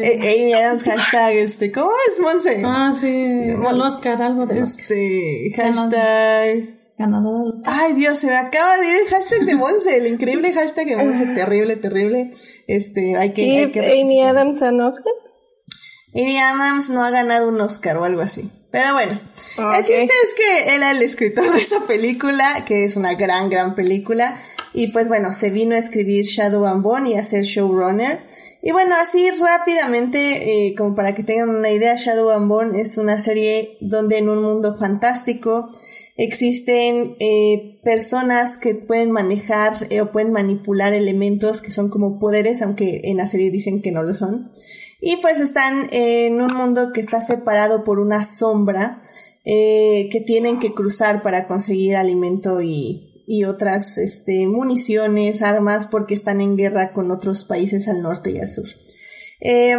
Eh, 0.02 0.20
Amy 0.42 0.52
Adams, 0.52 0.82
hashtag, 0.82 1.34
este, 1.34 1.70
¿cómo 1.70 1.92
es, 2.10 2.20
Monse? 2.20 2.62
Ah, 2.64 2.92
sí, 2.98 3.50
Oscar, 3.52 4.20
algo 4.20 4.46
de 4.46 4.60
Este, 4.60 5.52
hashtag... 5.56 6.81
Ganador 6.98 7.36
del 7.36 7.46
Oscar. 7.48 7.74
Ay, 7.76 7.92
Dios, 7.94 8.18
se 8.18 8.28
me 8.28 8.36
acaba 8.36 8.78
de 8.78 8.86
ir 8.86 9.00
el 9.02 9.08
hashtag 9.08 9.44
de 9.44 9.54
Monse, 9.54 9.96
el 9.96 10.06
increíble 10.06 10.52
hashtag 10.52 10.86
de 10.86 10.96
Monse, 10.96 11.26
terrible, 11.34 11.76
terrible. 11.76 12.30
Este, 12.66 13.16
hay 13.16 13.32
que... 13.32 13.58
hay 13.58 13.70
que 13.70 13.80
Amy 13.80 14.22
Adams 14.22 14.60
en 14.62 14.80
Oscar? 14.80 15.12
Amy 16.14 16.38
Adams 16.38 16.90
no 16.90 17.02
ha 17.02 17.10
ganado 17.10 17.48
un 17.48 17.60
Oscar 17.60 17.96
o 17.96 18.04
algo 18.04 18.20
así. 18.20 18.50
Pero 18.70 18.94
bueno, 18.94 19.12
okay. 19.58 19.78
el 19.78 19.84
chiste 19.84 20.04
es 20.04 20.34
que 20.34 20.74
él 20.76 20.82
es 20.82 20.90
el 20.92 21.02
escritor 21.02 21.50
de 21.50 21.58
esta 21.58 21.80
película, 21.80 22.64
que 22.66 22.84
es 22.84 22.96
una 22.96 23.14
gran, 23.14 23.50
gran 23.50 23.74
película. 23.74 24.38
Y 24.74 24.88
pues 24.88 25.08
bueno, 25.08 25.32
se 25.32 25.50
vino 25.50 25.74
a 25.74 25.78
escribir 25.78 26.24
Shadow 26.24 26.64
and 26.64 26.82
Bone 26.82 27.10
y 27.10 27.14
a 27.14 27.24
ser 27.24 27.44
showrunner. 27.44 28.26
Y 28.62 28.72
bueno, 28.72 28.94
así 28.96 29.28
rápidamente, 29.30 30.68
eh, 30.68 30.74
como 30.74 30.94
para 30.94 31.14
que 31.14 31.22
tengan 31.22 31.50
una 31.50 31.70
idea, 31.70 31.96
Shadow 31.96 32.30
and 32.30 32.48
Bone 32.48 32.80
es 32.80 32.96
una 32.96 33.20
serie 33.20 33.76
donde 33.80 34.18
en 34.18 34.30
un 34.30 34.42
mundo 34.42 34.76
fantástico 34.78 35.70
existen 36.16 37.16
eh, 37.20 37.80
personas 37.82 38.58
que 38.58 38.74
pueden 38.74 39.10
manejar 39.10 39.72
eh, 39.90 40.00
o 40.02 40.12
pueden 40.12 40.32
manipular 40.32 40.92
elementos 40.92 41.62
que 41.62 41.70
son 41.70 41.88
como 41.88 42.18
poderes, 42.18 42.62
aunque 42.62 43.02
en 43.04 43.16
la 43.16 43.28
serie 43.28 43.50
dicen 43.50 43.82
que 43.82 43.92
no 43.92 44.02
lo 44.02 44.14
son. 44.14 44.50
Y 45.00 45.16
pues 45.16 45.40
están 45.40 45.88
en 45.90 46.40
un 46.40 46.54
mundo 46.54 46.92
que 46.92 47.00
está 47.00 47.20
separado 47.20 47.82
por 47.82 47.98
una 47.98 48.22
sombra 48.22 49.02
eh, 49.44 50.08
que 50.12 50.20
tienen 50.20 50.60
que 50.60 50.74
cruzar 50.74 51.22
para 51.22 51.48
conseguir 51.48 51.96
alimento 51.96 52.62
y, 52.62 53.20
y 53.26 53.44
otras 53.44 53.98
este, 53.98 54.46
municiones, 54.46 55.42
armas, 55.42 55.88
porque 55.88 56.14
están 56.14 56.40
en 56.40 56.56
guerra 56.56 56.92
con 56.92 57.10
otros 57.10 57.44
países 57.44 57.88
al 57.88 58.02
norte 58.02 58.30
y 58.30 58.38
al 58.38 58.50
sur. 58.50 58.68
Eh, 59.40 59.74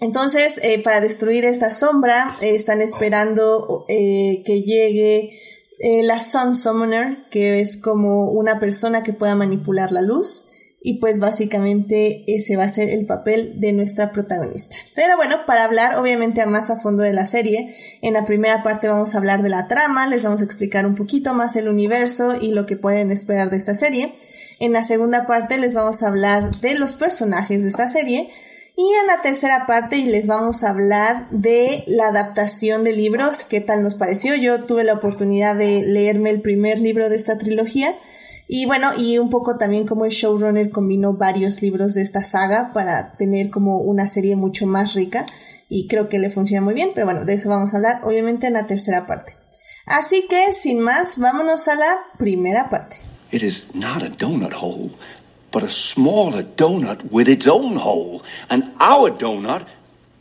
entonces, 0.00 0.60
para 0.82 1.00
destruir 1.00 1.44
esta 1.44 1.70
sombra, 1.70 2.36
están 2.40 2.80
esperando 2.80 3.84
que 3.86 4.62
llegue 4.66 5.30
eh, 5.82 6.04
la 6.04 6.20
Sun 6.20 6.54
Summoner, 6.54 7.28
que 7.28 7.60
es 7.60 7.76
como 7.76 8.30
una 8.30 8.60
persona 8.60 9.02
que 9.02 9.12
pueda 9.12 9.34
manipular 9.34 9.90
la 9.90 10.00
luz 10.00 10.44
y 10.80 11.00
pues 11.00 11.18
básicamente 11.18 12.24
ese 12.28 12.56
va 12.56 12.64
a 12.64 12.68
ser 12.68 12.88
el 12.88 13.04
papel 13.04 13.60
de 13.60 13.72
nuestra 13.72 14.12
protagonista. 14.12 14.76
Pero 14.94 15.16
bueno, 15.16 15.44
para 15.44 15.64
hablar 15.64 15.96
obviamente 15.96 16.40
a 16.40 16.46
más 16.46 16.70
a 16.70 16.78
fondo 16.78 17.02
de 17.02 17.12
la 17.12 17.26
serie, 17.26 17.74
en 18.00 18.14
la 18.14 18.24
primera 18.24 18.62
parte 18.62 18.86
vamos 18.86 19.14
a 19.14 19.18
hablar 19.18 19.42
de 19.42 19.48
la 19.48 19.66
trama, 19.66 20.06
les 20.06 20.22
vamos 20.22 20.40
a 20.40 20.44
explicar 20.44 20.86
un 20.86 20.94
poquito 20.94 21.34
más 21.34 21.56
el 21.56 21.68
universo 21.68 22.36
y 22.40 22.52
lo 22.52 22.64
que 22.64 22.76
pueden 22.76 23.10
esperar 23.10 23.50
de 23.50 23.56
esta 23.56 23.74
serie. 23.74 24.14
En 24.60 24.72
la 24.72 24.84
segunda 24.84 25.26
parte 25.26 25.58
les 25.58 25.74
vamos 25.74 26.04
a 26.04 26.08
hablar 26.08 26.52
de 26.60 26.78
los 26.78 26.94
personajes 26.94 27.64
de 27.64 27.68
esta 27.68 27.88
serie. 27.88 28.30
Y 28.76 28.82
en 29.00 29.06
la 29.06 29.20
tercera 29.20 29.66
parte 29.66 29.98
les 29.98 30.26
vamos 30.26 30.64
a 30.64 30.70
hablar 30.70 31.28
de 31.30 31.84
la 31.86 32.08
adaptación 32.08 32.84
de 32.84 32.92
libros, 32.92 33.44
qué 33.44 33.60
tal 33.60 33.82
nos 33.82 33.94
pareció. 33.94 34.34
Yo 34.34 34.64
tuve 34.64 34.82
la 34.82 34.94
oportunidad 34.94 35.54
de 35.54 35.82
leerme 35.82 36.30
el 36.30 36.40
primer 36.40 36.78
libro 36.78 37.10
de 37.10 37.16
esta 37.16 37.36
trilogía 37.36 37.96
y 38.48 38.66
bueno, 38.66 38.90
y 38.98 39.18
un 39.18 39.30
poco 39.30 39.56
también 39.56 39.86
como 39.86 40.04
el 40.04 40.10
showrunner 40.10 40.70
combinó 40.70 41.14
varios 41.14 41.62
libros 41.62 41.94
de 41.94 42.02
esta 42.02 42.24
saga 42.24 42.72
para 42.72 43.12
tener 43.12 43.50
como 43.50 43.78
una 43.78 44.08
serie 44.08 44.36
mucho 44.36 44.66
más 44.66 44.94
rica 44.94 45.26
y 45.68 45.86
creo 45.86 46.08
que 46.08 46.18
le 46.18 46.30
funciona 46.30 46.62
muy 46.62 46.74
bien, 46.74 46.90
pero 46.94 47.06
bueno, 47.06 47.24
de 47.24 47.34
eso 47.34 47.48
vamos 47.48 47.72
a 47.72 47.76
hablar 47.76 48.00
obviamente 48.04 48.46
en 48.46 48.54
la 48.54 48.66
tercera 48.66 49.06
parte. 49.06 49.36
Así 49.86 50.26
que, 50.28 50.52
sin 50.54 50.80
más, 50.80 51.18
vámonos 51.18 51.66
a 51.68 51.74
la 51.74 51.96
primera 52.18 52.68
parte. 52.68 52.96
Donut 54.18 54.52
hole, 54.60 54.92
but 55.52 55.62
a 55.62 55.70
smaller 55.70 56.42
donut 56.42 57.10
with 57.10 57.28
its 57.28 57.46
own 57.46 57.76
hole, 57.76 58.22
and 58.48 58.72
our 58.80 59.10
donut 59.10 59.66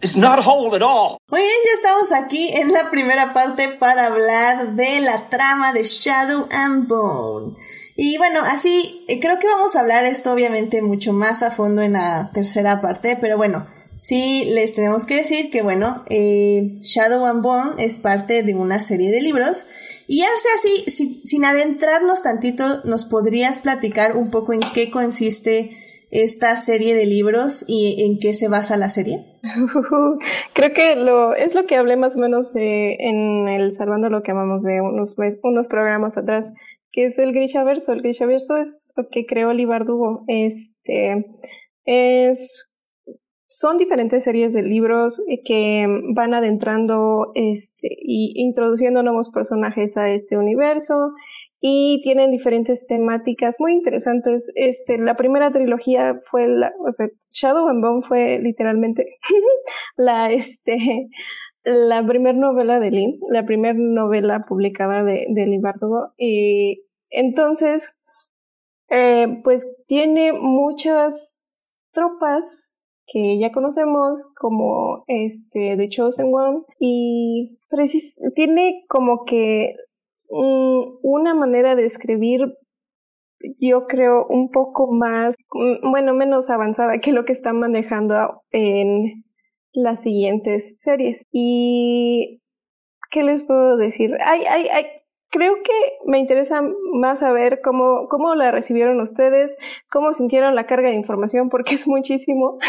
is 0.02 0.16
not 0.16 0.40
a 0.40 0.42
hole 0.42 0.76
at 0.76 0.82
all. 0.82 1.18
Muy 1.30 1.42
bien, 1.42 1.60
ya 1.66 1.74
estamos 1.76 2.12
aquí 2.12 2.50
en 2.54 2.72
la 2.74 2.90
primera 2.90 3.34
parte 3.34 3.70
para 3.70 4.08
hablar 4.08 4.76
de 4.76 5.02
la 5.02 5.30
trama 5.30 5.74
de 5.74 5.84
Shadow 5.84 6.48
and 6.52 6.88
Bone. 6.88 7.56
Y 7.96 8.18
bueno, 8.18 8.42
así 8.44 9.06
eh, 9.08 9.20
creo 9.20 9.38
que 9.40 9.48
vamos 9.48 9.76
a 9.76 9.82
hablar 9.82 10.06
esto 10.06 10.34
obviamente 10.34 10.82
mucho 10.82 11.14
más 11.14 11.44
a 11.44 11.52
fondo 11.52 11.82
en 11.82 11.94
la 11.94 12.32
tercera 12.34 12.82
parte, 12.82 13.18
pero 13.20 13.38
bueno, 13.38 13.68
sí 13.96 14.50
les 14.54 14.74
tenemos 14.74 15.06
que 15.06 15.18
decir 15.18 15.52
que 15.52 15.62
bueno, 15.62 16.04
eh, 16.10 16.74
Shadow 16.82 17.26
and 17.28 17.44
Bone 17.44 17.84
es 17.84 18.00
parte 18.00 18.44
de 18.44 18.56
una 18.56 18.82
serie 18.82 19.12
de 19.12 19.22
libros 19.22 19.68
y 20.12 20.24
hace 20.24 20.50
así, 20.56 20.91
si, 20.91 21.22
sin 21.25 21.46
adentrarnos 21.46 22.22
tantito, 22.22 22.63
nos 22.84 23.06
podrías 23.06 23.62
platicar 23.62 24.18
un 24.18 24.30
poco 24.30 24.51
en 24.51 24.60
qué 24.74 24.91
consiste 24.91 25.70
esta 26.10 26.58
serie 26.58 26.94
de 26.96 27.06
libros 27.06 27.63
y 27.65 28.03
en 28.03 28.20
qué 28.20 28.34
se 28.34 28.50
basa 28.50 28.75
la 28.75 28.89
serie? 28.89 29.20
Creo 30.53 30.74
que 30.74 30.98
lo 30.98 31.34
es 31.34 31.56
lo 31.56 31.65
que 31.65 31.77
hablé 31.77 31.96
más 31.96 32.18
o 32.18 32.20
menos 32.20 32.48
en 32.53 33.48
el 33.48 33.72
Salvando 33.72 34.10
lo 34.10 34.22
que 34.22 34.32
amamos 34.32 34.63
de 34.63 34.82
unos, 34.82 35.15
unos 35.44 35.68
programas 35.70 36.18
atrás, 36.18 36.51
que 36.91 37.06
es 37.06 37.18
el 37.18 37.32
Grishaverso. 37.32 37.94
El 37.94 38.01
Grishaverso 38.01 38.58
es 38.58 38.89
lo 38.98 39.08
que 39.08 39.25
creó 39.25 39.53
Libardugo. 39.53 40.25
Este 40.27 41.25
es 41.86 42.70
son 43.51 43.77
diferentes 43.77 44.24
series 44.24 44.53
de 44.53 44.63
libros 44.63 45.22
que 45.43 45.86
van 46.15 46.34
adentrando 46.34 47.34
este 47.36 47.89
y 48.01 48.31
introduciendo 48.36 49.03
nuevos 49.03 49.29
personajes 49.29 49.98
a 49.98 50.10
este 50.10 50.38
universo 50.38 51.12
y 51.60 52.00
tienen 52.01 52.31
diferentes 52.31 52.88
temáticas 52.88 53.58
muy 53.60 53.74
interesantes. 53.74 54.50
Este, 54.55 54.98
la 54.98 55.17
primera 55.17 55.51
trilogía 55.51 56.22
fue 56.31 56.48
la, 56.48 56.72
o 56.79 56.93
sea, 56.93 57.10
Shadow 57.31 57.67
and 57.67 57.84
Bone 57.84 58.01
fue 58.03 58.39
literalmente 58.41 59.17
la, 59.98 60.31
este, 60.31 61.10
la 61.65 62.08
primera 62.08 62.38
novela 62.38 62.79
de 62.79 62.89
Lynn, 62.89 63.20
la 63.29 63.46
primera 63.46 63.75
novela 63.77 64.46
publicada 64.48 65.03
de, 65.03 65.25
de 65.27 65.62
Y 66.17 66.84
entonces, 67.10 67.93
eh, 68.89 69.41
pues 69.43 69.67
tiene 69.88 70.31
muchas 70.31 71.75
tropas 71.91 72.71
que 73.12 73.38
ya 73.39 73.51
conocemos 73.51 74.25
como 74.39 75.03
este 75.08 75.75
The 75.75 75.89
Chosen 75.89 76.34
One 76.34 76.62
y 76.80 77.58
tiene 78.36 78.86
como 78.88 79.25
que 79.25 79.75
una 80.30 81.34
manera 81.34 81.75
de 81.75 81.86
escribir 81.86 82.41
yo 83.60 83.88
creo 83.88 84.25
un 84.27 84.50
poco 84.50 84.91
más, 84.91 85.36
mm, 85.51 85.89
bueno, 85.89 86.13
menos 86.13 86.50
avanzada 86.50 87.00
que 87.00 87.12
lo 87.12 87.25
que 87.25 87.34
están 87.34 87.60
manejando 87.60 88.41
en 88.51 89.24
las 89.74 90.01
siguientes 90.01 90.75
series. 90.80 91.25
Y, 91.32 92.41
¿qué 93.10 93.24
les 93.24 93.44
puedo 93.44 93.77
decir? 93.77 94.15
Ay, 94.25 94.44
ay, 94.48 94.68
ay, 94.70 94.86
creo 95.30 95.56
que 95.63 95.72
me 96.06 96.20
interesa 96.20 96.62
más 96.94 97.20
saber 97.20 97.62
cómo, 97.63 98.08
cómo 98.10 98.36
la 98.36 98.51
recibieron 98.51 99.00
ustedes, 99.01 99.56
cómo 99.89 100.13
sintieron 100.13 100.56
la 100.56 100.68
carga 100.68 100.89
de 100.89 100.96
información, 100.96 101.50
porque 101.50 101.75
es 101.75 101.88
muchísimo. 101.88 102.60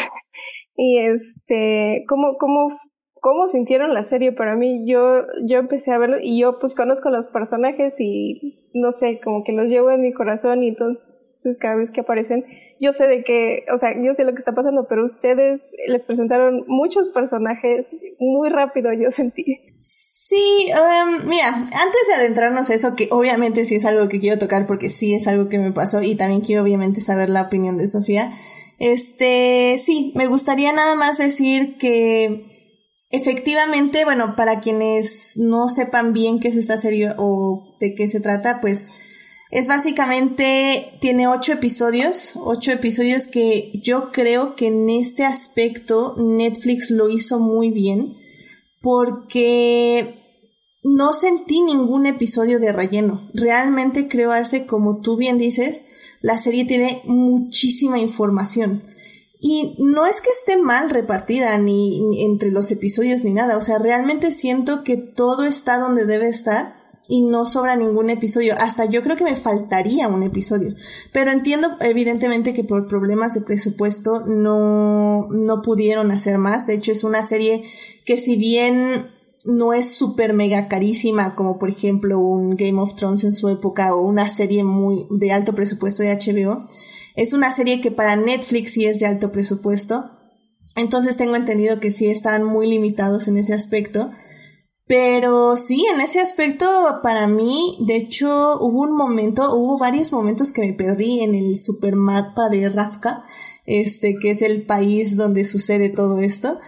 Y 0.77 0.99
este, 0.99 2.05
cómo, 2.09 2.37
cómo 2.39 2.79
cómo 3.23 3.49
sintieron 3.49 3.95
la 3.95 4.05
serie 4.05 4.33
para 4.33 4.57
mí. 4.57 4.85
Yo, 4.85 5.23
yo 5.47 5.59
empecé 5.59 5.93
a 5.93 5.99
verlo 5.99 6.17
y 6.21 6.41
yo 6.41 6.59
pues 6.59 6.75
conozco 6.75 7.09
los 7.09 7.29
personajes 7.29 7.95
y 7.99 8.69
no 8.75 8.91
sé, 8.91 9.21
como 9.25 9.45
que 9.45 9.53
los 9.53 9.69
llevo 9.69 9.93
en 9.93 10.03
mi 10.03 10.13
corazón 10.13 10.63
y 10.65 10.71
entonces 10.71 10.99
cada 11.61 11.77
vez 11.77 11.91
que 11.93 12.01
aparecen, 12.01 12.45
yo 12.81 12.93
sé 12.93 13.07
de 13.07 13.23
qué, 13.23 13.65
o 13.73 13.79
sea, 13.79 13.91
yo 13.95 14.13
sé 14.15 14.25
lo 14.25 14.33
que 14.33 14.41
está 14.41 14.53
pasando, 14.53 14.87
pero 14.89 15.05
ustedes 15.05 15.71
les 15.87 16.05
presentaron 16.05 16.65
muchos 16.67 17.09
personajes 17.11 17.87
muy 18.19 18.49
rápido, 18.49 18.93
yo 18.93 19.11
sentí. 19.13 19.61
Sí, 19.79 20.67
um, 20.73 21.29
mira, 21.29 21.49
antes 21.49 22.09
de 22.09 22.15
adentrarnos 22.15 22.71
a 22.71 22.75
eso, 22.75 22.97
que 22.97 23.07
obviamente 23.11 23.65
sí 23.65 23.77
es 23.77 23.85
algo 23.85 24.09
que 24.09 24.19
quiero 24.19 24.39
tocar 24.39 24.67
porque 24.67 24.91
sí 24.91 25.15
es 25.15 25.29
algo 25.29 25.49
que 25.49 25.61
me 25.61 25.73
pasó 25.73 26.03
y 26.03 26.17
también 26.17 26.41
quiero 26.41 26.63
obviamente 26.63 27.01
saber 27.01 27.31
la 27.31 27.43
opinión 27.43 27.77
de 27.77 27.87
Sofía. 27.87 28.33
Este, 28.83 29.81
sí, 29.85 30.13
me 30.17 30.27
gustaría 30.27 30.73
nada 30.73 30.97
más 30.97 31.19
decir 31.19 31.79
que 31.79 32.53
Efectivamente, 33.13 34.07
bueno, 34.07 34.37
para 34.37 34.61
quienes 34.61 35.35
no 35.37 35.69
sepan 35.69 36.15
bien 36.15 36.41
qué 36.41 36.49
es 36.49 36.57
esta 36.57 36.79
serie 36.79 37.11
o 37.19 37.77
de 37.79 37.95
qué 37.95 38.09
se 38.09 38.21
trata, 38.21 38.63
pues 38.63 38.91
es 39.51 39.69
básicamente, 39.69 40.97
tiene 40.99 41.29
ocho 41.29 41.53
episodios, 41.53 42.33
ocho 42.37 42.73
episodios 42.73 43.27
que 43.27 43.71
yo 43.85 44.13
creo 44.13 44.57
que 44.57 44.69
en 44.69 44.89
este 44.89 45.25
aspecto 45.25 46.15
Netflix 46.17 46.91
lo 46.91 47.11
hizo 47.11 47.39
muy 47.39 47.71
bien 47.71 48.17
porque 48.81 50.15
no 50.83 51.13
sentí 51.13 51.61
ningún 51.61 52.07
episodio 52.07 52.61
de 52.61 52.73
relleno. 52.73 53.29
Realmente 53.35 54.09
creo, 54.09 54.33
Arce, 54.33 54.65
como 54.65 55.03
tú 55.03 55.19
bien 55.19 55.37
dices, 55.37 55.83
la 56.23 56.39
serie 56.39 56.65
tiene 56.65 57.03
muchísima 57.05 57.99
información. 57.99 58.83
Y 59.41 59.75
no 59.79 60.07
es 60.07 60.21
que 60.21 60.31
esté 60.31 60.57
mal 60.57 60.89
repartida 60.89 61.59
ni, 61.59 62.25
entre 62.25 62.53
los 62.53 62.71
episodios 62.71 63.25
ni 63.25 63.33
nada, 63.33 63.57
o 63.57 63.61
sea, 63.61 63.79
realmente 63.79 64.31
siento 64.31 64.85
que 64.85 64.97
todo 64.97 65.43
está 65.43 65.79
donde 65.81 66.07
debe 66.07 66.29
estar 66.29 66.81
y 67.09 67.23
no 67.23 67.45
sobra 67.45 67.75
ningún 67.75 68.09
episodio. 68.09 68.55
Hasta 68.61 68.85
yo 68.85 69.03
creo 69.03 69.17
que 69.17 69.25
me 69.25 69.35
faltaría 69.35 70.07
un 70.07 70.23
episodio. 70.23 70.75
Pero 71.13 71.33
entiendo 71.33 71.69
evidentemente 71.81 72.55
que 72.55 72.63
por 72.63 72.87
problemas 72.87 73.35
de 73.35 73.41
presupuesto 73.41 74.21
no, 74.27 75.27
no 75.31 75.63
pudieron 75.63 76.13
hacer 76.13 76.39
más. 76.39 76.69
De 76.69 76.75
hecho, 76.75 76.93
es 76.93 77.03
una 77.03 77.25
serie 77.25 77.65
que 78.05 78.17
si 78.17 78.37
bien 78.37 79.11
no 79.45 79.73
es 79.73 79.95
súper 79.95 80.33
mega 80.33 80.69
carísima 80.69 81.35
como 81.35 81.59
por 81.59 81.71
ejemplo 81.71 82.19
un 82.21 82.57
Game 82.57 82.81
of 82.81 82.95
Thrones 82.95 83.25
en 83.25 83.33
su 83.33 83.49
época 83.49 83.95
o 83.95 84.03
una 84.03 84.29
serie 84.29 84.65
muy 84.65 85.07
de 85.11 85.33
alto 85.33 85.55
presupuesto 85.55 86.03
de 86.03 86.17
HBO, 86.17 86.67
es 87.15 87.33
una 87.33 87.53
serie 87.53 87.81
que 87.81 87.91
para 87.91 88.17
Netflix 88.17 88.73
sí 88.73 88.87
es 88.87 88.99
de 88.99 89.07
alto 89.07 89.33
presupuesto. 89.33 90.11
Entonces 90.77 91.17
tengo 91.17 91.37
entendido 91.37 91.81
que 91.81 91.91
sí 91.91 92.07
están 92.07 92.45
muy 92.45 92.67
limitados 92.67 93.29
en 93.29 93.37
ese 93.37 93.53
aspecto. 93.53 94.11
Pero 94.87 95.57
sí, 95.57 95.87
en 95.95 96.01
ese 96.01 96.21
aspecto 96.21 96.67
para 97.03 97.27
mí, 97.27 97.79
de 97.87 97.97
hecho, 97.97 98.59
hubo 98.61 98.83
un 98.83 98.97
momento, 98.97 99.55
hubo 99.55 99.79
varios 99.79 100.13
momentos 100.13 100.53
que 100.53 100.63
me 100.63 100.73
perdí 100.73 101.21
en 101.21 101.35
el 101.35 101.57
supermapa 101.57 102.49
de 102.49 102.69
Rafka, 102.69 103.25
este, 103.65 104.17
que 104.21 104.31
es 104.33 104.43
el 104.43 104.67
país 104.67 105.17
donde 105.17 105.45
sucede 105.45 105.89
todo 105.89 106.19
esto. 106.19 106.59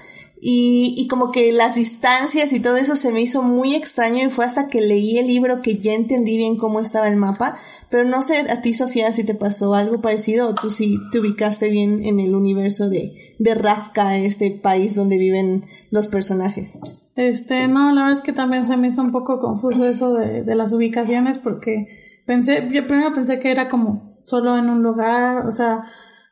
Y, 0.47 0.95
y, 0.99 1.09
como 1.09 1.33
que 1.33 1.55
las 1.55 1.77
distancias 1.77 2.53
y 2.53 2.61
todo 2.61 2.77
eso 2.77 2.97
se 2.97 3.13
me 3.13 3.23
hizo 3.23 3.43
muy 3.43 3.75
extraño 3.75 4.27
y 4.27 4.31
fue 4.31 4.45
hasta 4.45 4.69
que 4.69 4.83
leí 4.83 5.17
el 5.17 5.27
libro 5.27 5.63
que 5.63 5.79
ya 5.79 5.95
entendí 5.95 6.37
bien 6.37 6.59
cómo 6.59 6.81
estaba 6.81 7.09
el 7.09 7.17
mapa. 7.17 7.57
Pero 7.89 8.05
no 8.05 8.21
sé 8.21 8.41
a 8.51 8.61
ti, 8.61 8.75
Sofía, 8.75 9.11
si 9.13 9.25
te 9.25 9.35
pasó 9.35 9.75
algo 9.75 10.03
parecido 10.03 10.49
o 10.49 10.55
tú 10.55 10.71
sí 10.71 10.99
te 11.13 11.21
ubicaste 11.21 11.71
bien 11.71 12.05
en 12.05 12.21
el 12.21 12.35
universo 12.35 12.91
de, 12.91 13.15
de 13.39 13.55
Rafka, 13.55 14.19
este 14.19 14.51
país 14.51 14.97
donde 14.97 15.17
viven 15.17 15.65
los 15.91 16.09
personajes. 16.09 16.79
Este, 17.17 17.67
no, 17.67 17.95
la 17.95 18.03
verdad 18.03 18.19
es 18.19 18.21
que 18.21 18.35
también 18.35 18.67
se 18.67 18.77
me 18.77 18.89
hizo 18.89 19.01
un 19.01 19.13
poco 19.13 19.39
confuso 19.39 19.87
eso 19.87 20.13
de, 20.13 20.43
de 20.43 20.55
las 20.55 20.75
ubicaciones 20.75 21.39
porque 21.39 21.87
pensé, 22.27 22.69
yo 22.71 22.87
primero 22.87 23.15
pensé 23.15 23.39
que 23.39 23.51
era 23.51 23.71
como 23.71 24.19
solo 24.23 24.59
en 24.59 24.69
un 24.69 24.83
lugar, 24.83 25.47
o 25.47 25.51
sea, 25.51 25.85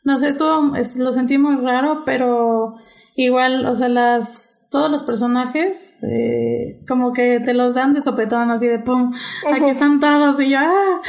no 0.05 0.18
sé, 0.18 0.29
estuvo, 0.29 0.75
lo 0.98 1.12
sentí 1.12 1.38
muy 1.38 1.57
raro, 1.57 2.03
pero 2.05 2.75
Igual, 3.23 3.67
o 3.67 3.75
sea, 3.77 3.89
las, 3.89 4.67
todos 4.69 4.91
los 4.91 5.05
personajes, 5.05 5.97
eh, 6.03 6.81
como 6.89 7.13
que 7.13 7.39
te 7.39 7.55
los 7.55 7.75
dan 7.75 7.95
de 7.95 8.01
sopetón, 8.01 8.51
así 8.51 8.67
de 8.67 8.81
pum, 8.81 9.13
aquí 9.49 9.71
están 9.71 10.01
todos, 10.01 10.41
y 10.41 10.51
yo, 10.51 10.59
ah, 10.59 11.01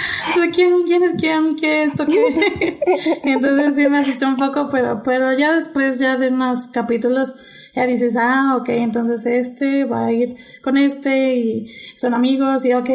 ¿quién, 0.54 0.84
quién 0.84 1.02
es 1.02 1.13
quién? 1.17 1.56
¿Qué 1.56 1.86
esto? 1.86 2.06
¿Qué? 2.06 2.80
Entonces 3.23 3.76
sí 3.76 3.88
me 3.88 3.97
asustó 3.97 4.28
un 4.28 4.38
poco, 4.38 4.69
pero, 4.71 5.02
pero 5.02 5.34
ya 5.34 5.56
después, 5.56 5.97
ya 5.97 6.15
de 6.15 6.28
unos 6.28 6.67
capítulos, 6.67 7.34
ya 7.73 7.88
dices, 7.88 8.15
ah, 8.19 8.55
ok, 8.59 8.69
entonces 8.69 9.25
este 9.25 9.83
va 9.86 10.05
a 10.05 10.12
ir 10.12 10.36
con 10.62 10.77
este 10.77 11.36
y 11.36 11.71
son 11.95 12.13
amigos 12.13 12.63
y 12.65 12.73
ok, 12.73 12.89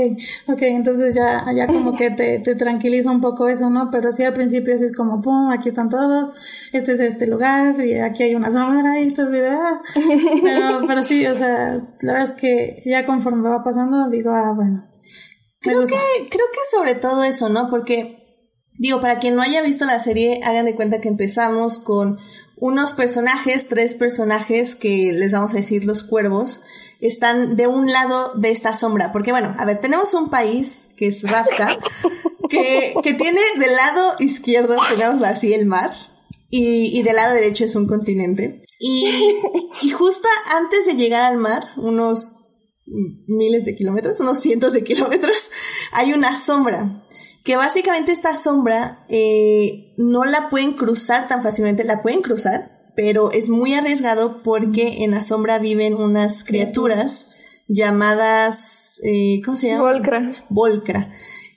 ok, 0.46 0.62
entonces 0.62 1.14
ya, 1.14 1.44
ya 1.54 1.66
como 1.66 1.96
que 1.96 2.10
te, 2.10 2.38
te 2.38 2.54
tranquiliza 2.54 3.10
un 3.10 3.20
poco 3.20 3.48
eso, 3.48 3.70
¿no? 3.70 3.90
Pero 3.90 4.12
sí 4.12 4.22
al 4.22 4.34
principio 4.34 4.74
es 4.74 4.92
como, 4.94 5.20
pum, 5.20 5.50
aquí 5.50 5.68
están 5.68 5.88
todos, 5.88 6.32
este 6.72 6.92
es 6.92 7.00
este 7.00 7.26
lugar 7.26 7.84
y 7.84 7.98
aquí 7.98 8.22
hay 8.22 8.34
una 8.36 8.50
sombra 8.50 9.00
y 9.00 9.04
entonces, 9.04 9.42
ah, 9.50 9.82
pero, 10.42 10.86
pero 10.86 11.02
sí, 11.02 11.26
o 11.26 11.34
sea, 11.34 11.74
la 12.00 12.12
verdad 12.12 12.30
es 12.30 12.40
que 12.40 12.82
ya 12.86 13.04
conforme 13.04 13.48
va 13.48 13.64
pasando 13.64 14.08
digo, 14.10 14.30
ah, 14.30 14.52
bueno. 14.54 14.84
Creo 15.60 15.80
que, 15.80 15.96
creo 16.30 16.46
que 16.52 16.60
sobre 16.70 16.94
todo 16.94 17.24
eso, 17.24 17.48
¿no? 17.48 17.68
Porque 17.68 18.18
Digo, 18.78 19.00
para 19.00 19.18
quien 19.18 19.34
no 19.34 19.42
haya 19.42 19.60
visto 19.60 19.84
la 19.84 19.98
serie, 19.98 20.40
hagan 20.44 20.64
de 20.64 20.76
cuenta 20.76 21.00
que 21.00 21.08
empezamos 21.08 21.78
con 21.78 22.18
unos 22.60 22.92
personajes, 22.92 23.68
tres 23.68 23.94
personajes 23.94 24.76
que 24.76 25.12
les 25.12 25.32
vamos 25.32 25.54
a 25.54 25.58
decir 25.58 25.84
los 25.84 26.02
cuervos, 26.02 26.60
están 27.00 27.56
de 27.56 27.66
un 27.66 27.90
lado 27.90 28.32
de 28.34 28.50
esta 28.50 28.74
sombra. 28.74 29.12
Porque 29.12 29.30
bueno, 29.30 29.54
a 29.58 29.64
ver, 29.64 29.78
tenemos 29.78 30.14
un 30.14 30.30
país 30.30 30.90
que 30.96 31.06
es 31.06 31.22
Rafka, 31.28 31.78
que, 32.48 32.94
que 33.02 33.14
tiene 33.14 33.40
del 33.58 33.74
lado 33.74 34.16
izquierdo, 34.18 34.76
digámoslo 34.90 35.26
así, 35.26 35.52
el 35.54 35.66
mar. 35.66 35.92
Y, 36.50 36.98
y 36.98 37.02
del 37.02 37.16
lado 37.16 37.34
derecho 37.34 37.64
es 37.64 37.76
un 37.76 37.86
continente. 37.86 38.62
Y, 38.80 39.06
y 39.82 39.90
justo 39.90 40.28
antes 40.56 40.86
de 40.86 40.94
llegar 40.94 41.22
al 41.22 41.36
mar, 41.36 41.64
unos 41.76 42.36
miles 43.26 43.66
de 43.66 43.74
kilómetros, 43.74 44.20
unos 44.20 44.40
cientos 44.40 44.72
de 44.72 44.82
kilómetros, 44.82 45.50
hay 45.92 46.14
una 46.14 46.34
sombra 46.36 47.04
que 47.48 47.56
básicamente 47.56 48.12
esta 48.12 48.34
sombra 48.34 49.06
eh, 49.08 49.94
no 49.96 50.24
la 50.24 50.50
pueden 50.50 50.74
cruzar 50.74 51.28
tan 51.28 51.42
fácilmente, 51.42 51.82
la 51.82 52.02
pueden 52.02 52.20
cruzar, 52.20 52.92
pero 52.94 53.32
es 53.32 53.48
muy 53.48 53.72
arriesgado 53.72 54.42
porque 54.42 55.02
en 55.02 55.12
la 55.12 55.22
sombra 55.22 55.58
viven 55.58 55.94
unas 55.94 56.44
criaturas 56.44 57.34
llamadas, 57.66 59.00
eh, 59.02 59.40
¿cómo 59.42 59.56
se 59.56 59.68
llama? 59.68 59.92
Volcra. 59.92 60.46
Volcra. 60.50 61.10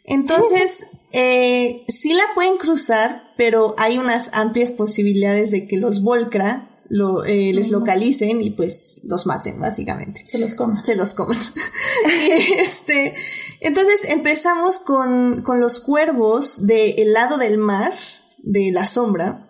Entonces, 0.05 0.87
eh, 1.11 1.83
sí 1.89 2.13
la 2.13 2.23
pueden 2.35 2.57
cruzar, 2.57 3.33
pero 3.35 3.75
hay 3.77 3.97
unas 3.97 4.29
amplias 4.31 4.71
posibilidades 4.71 5.51
de 5.51 5.67
que 5.67 5.75
los 5.75 6.03
Volcra 6.03 6.69
lo, 6.91 7.23
eh, 7.23 7.53
les 7.53 7.71
localicen 7.71 8.41
y 8.41 8.49
pues 8.49 8.99
los 9.05 9.25
maten, 9.25 9.61
básicamente. 9.61 10.25
Se 10.27 10.37
los 10.37 10.53
coman. 10.53 10.83
Se 10.83 10.95
los 10.95 11.13
coman. 11.13 11.37
y 12.05 12.53
este, 12.59 13.15
entonces 13.61 14.09
empezamos 14.09 14.77
con, 14.77 15.41
con 15.41 15.61
los 15.61 15.79
cuervos 15.79 16.65
del 16.65 17.13
lado 17.13 17.37
del 17.37 17.59
mar, 17.59 17.93
de 18.39 18.71
la 18.73 18.87
sombra, 18.87 19.49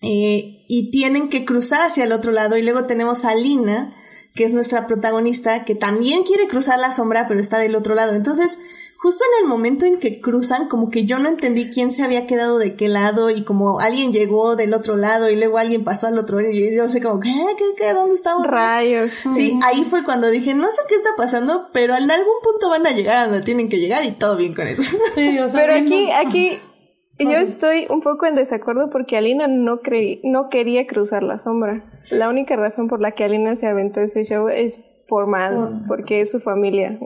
eh, 0.00 0.64
y 0.66 0.90
tienen 0.90 1.28
que 1.28 1.44
cruzar 1.44 1.82
hacia 1.82 2.04
el 2.04 2.12
otro 2.12 2.32
lado 2.32 2.56
y 2.56 2.62
luego 2.62 2.84
tenemos 2.84 3.26
a 3.26 3.34
Lina, 3.34 3.94
que 4.34 4.44
es 4.44 4.54
nuestra 4.54 4.86
protagonista, 4.86 5.64
que 5.64 5.74
también 5.74 6.22
quiere 6.22 6.48
cruzar 6.48 6.78
la 6.78 6.94
sombra, 6.94 7.28
pero 7.28 7.38
está 7.38 7.58
del 7.58 7.76
otro 7.76 7.94
lado. 7.94 8.14
Entonces, 8.14 8.58
justo 8.98 9.24
en 9.24 9.44
el 9.44 9.48
momento 9.48 9.86
en 9.86 10.00
que 10.00 10.20
cruzan, 10.20 10.68
como 10.68 10.90
que 10.90 11.06
yo 11.06 11.20
no 11.20 11.28
entendí 11.28 11.70
quién 11.70 11.92
se 11.92 12.02
había 12.02 12.26
quedado 12.26 12.58
de 12.58 12.74
qué 12.74 12.88
lado 12.88 13.30
y 13.30 13.44
como 13.44 13.78
alguien 13.78 14.12
llegó 14.12 14.56
del 14.56 14.74
otro 14.74 14.96
lado 14.96 15.30
y 15.30 15.36
luego 15.36 15.58
alguien 15.58 15.84
pasó 15.84 16.08
al 16.08 16.18
otro 16.18 16.40
y 16.40 16.76
yo 16.76 16.88
sé 16.88 17.00
como, 17.00 17.20
¿qué? 17.20 17.32
¿Qué? 17.56 17.64
¿Qué? 17.76 17.94
¿Dónde 17.94 18.14
estamos? 18.14 18.48
Rayos. 18.48 19.10
Sí, 19.32 19.58
ahí 19.64 19.84
fue 19.84 20.02
cuando 20.02 20.28
dije, 20.28 20.52
no 20.52 20.66
sé 20.66 20.82
qué 20.88 20.96
está 20.96 21.10
pasando, 21.16 21.68
pero 21.72 21.96
en 21.96 22.10
algún 22.10 22.34
punto 22.42 22.70
van 22.70 22.86
a 22.88 22.90
llegar 22.90 23.18
a 23.18 23.28
donde 23.28 23.42
tienen 23.42 23.68
que 23.68 23.78
llegar 23.78 24.04
y 24.04 24.10
todo 24.10 24.36
bien 24.36 24.54
con 24.54 24.66
eso. 24.66 24.82
Sí, 25.14 25.38
o 25.38 25.48
sea, 25.48 25.60
Pero 25.60 25.74
aquí, 25.74 26.10
aquí, 26.10 26.58
yo 27.20 27.38
estoy 27.38 27.86
un 27.90 28.00
poco 28.00 28.26
en 28.26 28.34
desacuerdo 28.34 28.90
porque 28.90 29.16
Alina 29.16 29.46
no 29.46 29.78
creí, 29.78 30.20
no 30.24 30.48
quería 30.48 30.88
cruzar 30.88 31.22
la 31.22 31.38
sombra. 31.38 31.84
La 32.10 32.28
única 32.28 32.56
razón 32.56 32.88
por 32.88 33.00
la 33.00 33.12
que 33.12 33.22
Alina 33.22 33.54
se 33.54 33.68
aventó 33.68 34.00
este 34.00 34.24
show 34.24 34.48
es 34.48 34.80
por 35.08 35.26
mal, 35.26 35.78
porque 35.88 36.20
es 36.20 36.30
su 36.30 36.38
familia. 36.40 36.98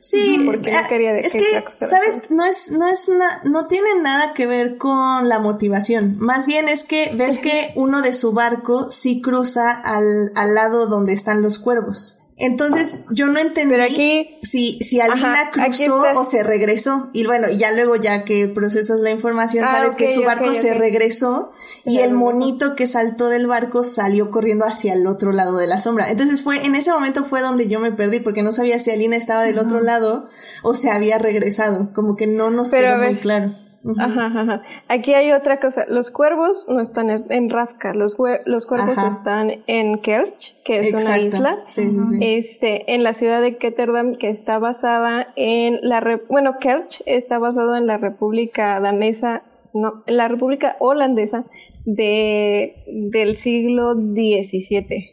Sí, 0.00 0.42
porque 0.44 0.72
no 0.72 0.78
ah, 0.78 0.86
quería 0.88 1.16
es 1.16 1.32
que 1.32 1.42
¿sabes? 1.70 2.28
No 2.30 2.44
es, 2.44 2.72
no 2.72 2.88
es 2.88 3.08
na- 3.08 3.40
no 3.44 3.68
tiene 3.68 3.88
nada 4.02 4.34
que 4.34 4.46
ver 4.46 4.76
con 4.78 5.28
la 5.28 5.38
motivación. 5.38 6.16
Más 6.18 6.46
bien 6.48 6.68
es 6.68 6.82
que 6.82 7.12
ves 7.14 7.38
que 7.38 7.70
uno 7.76 8.02
de 8.02 8.12
su 8.12 8.32
barco 8.32 8.90
sí 8.90 9.20
cruza 9.22 9.70
al, 9.70 10.32
al 10.34 10.54
lado 10.54 10.86
donde 10.86 11.12
están 11.12 11.40
los 11.40 11.58
cuervos. 11.60 12.20
Entonces, 12.38 13.04
yo 13.10 13.28
no 13.28 13.38
entendí 13.38 13.72
Pero 13.76 13.84
aquí- 13.84 14.38
si, 14.42 14.78
si 14.80 15.00
Alina 15.00 15.32
Ajá, 15.42 15.50
cruzó 15.52 16.02
o 16.16 16.22
se 16.24 16.42
regresó. 16.42 17.08
Y 17.14 17.26
bueno, 17.26 17.48
ya 17.48 17.72
luego, 17.72 17.96
ya 17.96 18.24
que 18.24 18.46
procesas 18.48 19.00
la 19.00 19.10
información, 19.10 19.64
Ah, 19.64 19.76
sabes 19.76 19.96
que 19.96 20.12
su 20.14 20.22
barco 20.22 20.52
se 20.52 20.74
regresó 20.74 21.50
y 21.86 21.98
el 21.98 22.14
monito 22.14 22.74
que 22.74 22.86
saltó 22.86 23.28
del 23.28 23.46
barco 23.46 23.84
salió 23.84 24.30
corriendo 24.30 24.64
hacia 24.64 24.92
el 24.92 25.06
otro 25.06 25.32
lado 25.32 25.56
de 25.56 25.66
la 25.68 25.80
sombra. 25.80 26.10
Entonces 26.10 26.42
fue, 26.42 26.66
en 26.66 26.74
ese 26.74 26.90
momento 26.90 27.24
fue 27.24 27.40
donde 27.40 27.68
yo 27.68 27.78
me 27.80 27.92
perdí 27.92 28.20
porque 28.20 28.42
no 28.42 28.52
sabía 28.52 28.78
si 28.80 28.90
Alina 28.90 29.16
estaba 29.16 29.42
del 29.44 29.58
otro 29.58 29.80
lado 29.80 30.28
o 30.62 30.74
se 30.74 30.90
había 30.90 31.18
regresado. 31.18 31.92
Como 31.94 32.16
que 32.16 32.26
no 32.26 32.50
nos 32.50 32.70
Pero 32.70 32.96
quedó 32.96 33.04
muy 33.10 33.16
claro. 33.20 33.54
Ajá, 33.98 34.26
ajá, 34.26 34.40
ajá. 34.40 34.62
Aquí 34.88 35.14
hay 35.14 35.30
otra 35.30 35.60
cosa. 35.60 35.84
Los 35.88 36.10
cuervos 36.10 36.66
no 36.68 36.80
están 36.80 37.08
en, 37.08 37.50
Ravka. 37.50 37.94
Los, 37.94 38.16
los 38.44 38.66
cuervos 38.66 38.98
Ajá. 38.98 39.06
están 39.06 39.62
en 39.68 40.00
Kerch, 40.00 40.56
que 40.64 40.80
es 40.80 40.92
una 40.92 41.18
isla. 41.18 41.58
Sí, 41.68 41.88
sí, 41.92 42.04
sí. 42.04 42.18
Este, 42.20 42.94
en 42.94 43.04
la 43.04 43.12
ciudad 43.14 43.40
de 43.40 43.58
Ketterdam, 43.58 44.16
que 44.16 44.28
está 44.28 44.58
basada 44.58 45.28
en 45.36 45.78
la, 45.82 46.00
re- 46.00 46.20
bueno, 46.28 46.56
Kerch 46.58 47.00
está 47.06 47.38
basado 47.38 47.76
en 47.76 47.86
la 47.86 47.96
República 47.96 48.80
danesa, 48.80 49.42
no, 49.72 50.02
en 50.06 50.16
la 50.16 50.26
República 50.26 50.74
holandesa 50.80 51.44
de, 51.86 52.84
del 52.86 53.36
siglo 53.36 53.94
XVII 53.94 55.12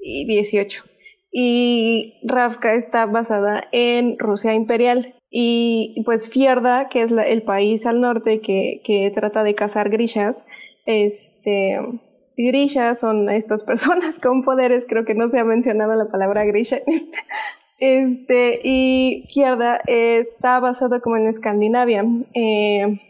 y 0.00 0.42
XVIII. 0.42 0.80
Y 1.30 2.14
Ravka 2.24 2.74
está 2.74 3.06
basada 3.06 3.64
en 3.72 4.18
Rusia 4.18 4.54
imperial. 4.54 5.14
Y 5.30 6.02
pues 6.04 6.28
Fierda, 6.28 6.88
que 6.88 7.02
es 7.02 7.12
el 7.12 7.42
país 7.42 7.86
al 7.86 8.00
norte 8.00 8.40
que, 8.40 8.80
que 8.84 9.10
trata 9.12 9.42
de 9.42 9.54
cazar 9.54 9.90
grishas, 9.90 10.46
este, 10.86 11.78
grishas 12.36 13.00
son 13.00 13.28
estas 13.28 13.64
personas 13.66 14.18
con 14.20 14.42
poderes, 14.42 14.84
creo 14.88 15.04
que 15.04 15.14
no 15.14 15.30
se 15.30 15.38
ha 15.38 15.44
mencionado 15.44 15.94
la 15.94 16.10
palabra 16.10 16.44
grisha. 16.44 16.80
Este, 17.80 18.60
y 18.62 19.28
Fierda 19.34 19.80
está 19.86 20.60
basado 20.60 21.00
como 21.00 21.16
en 21.16 21.26
Escandinavia. 21.26 22.04
Eh, 22.32 23.00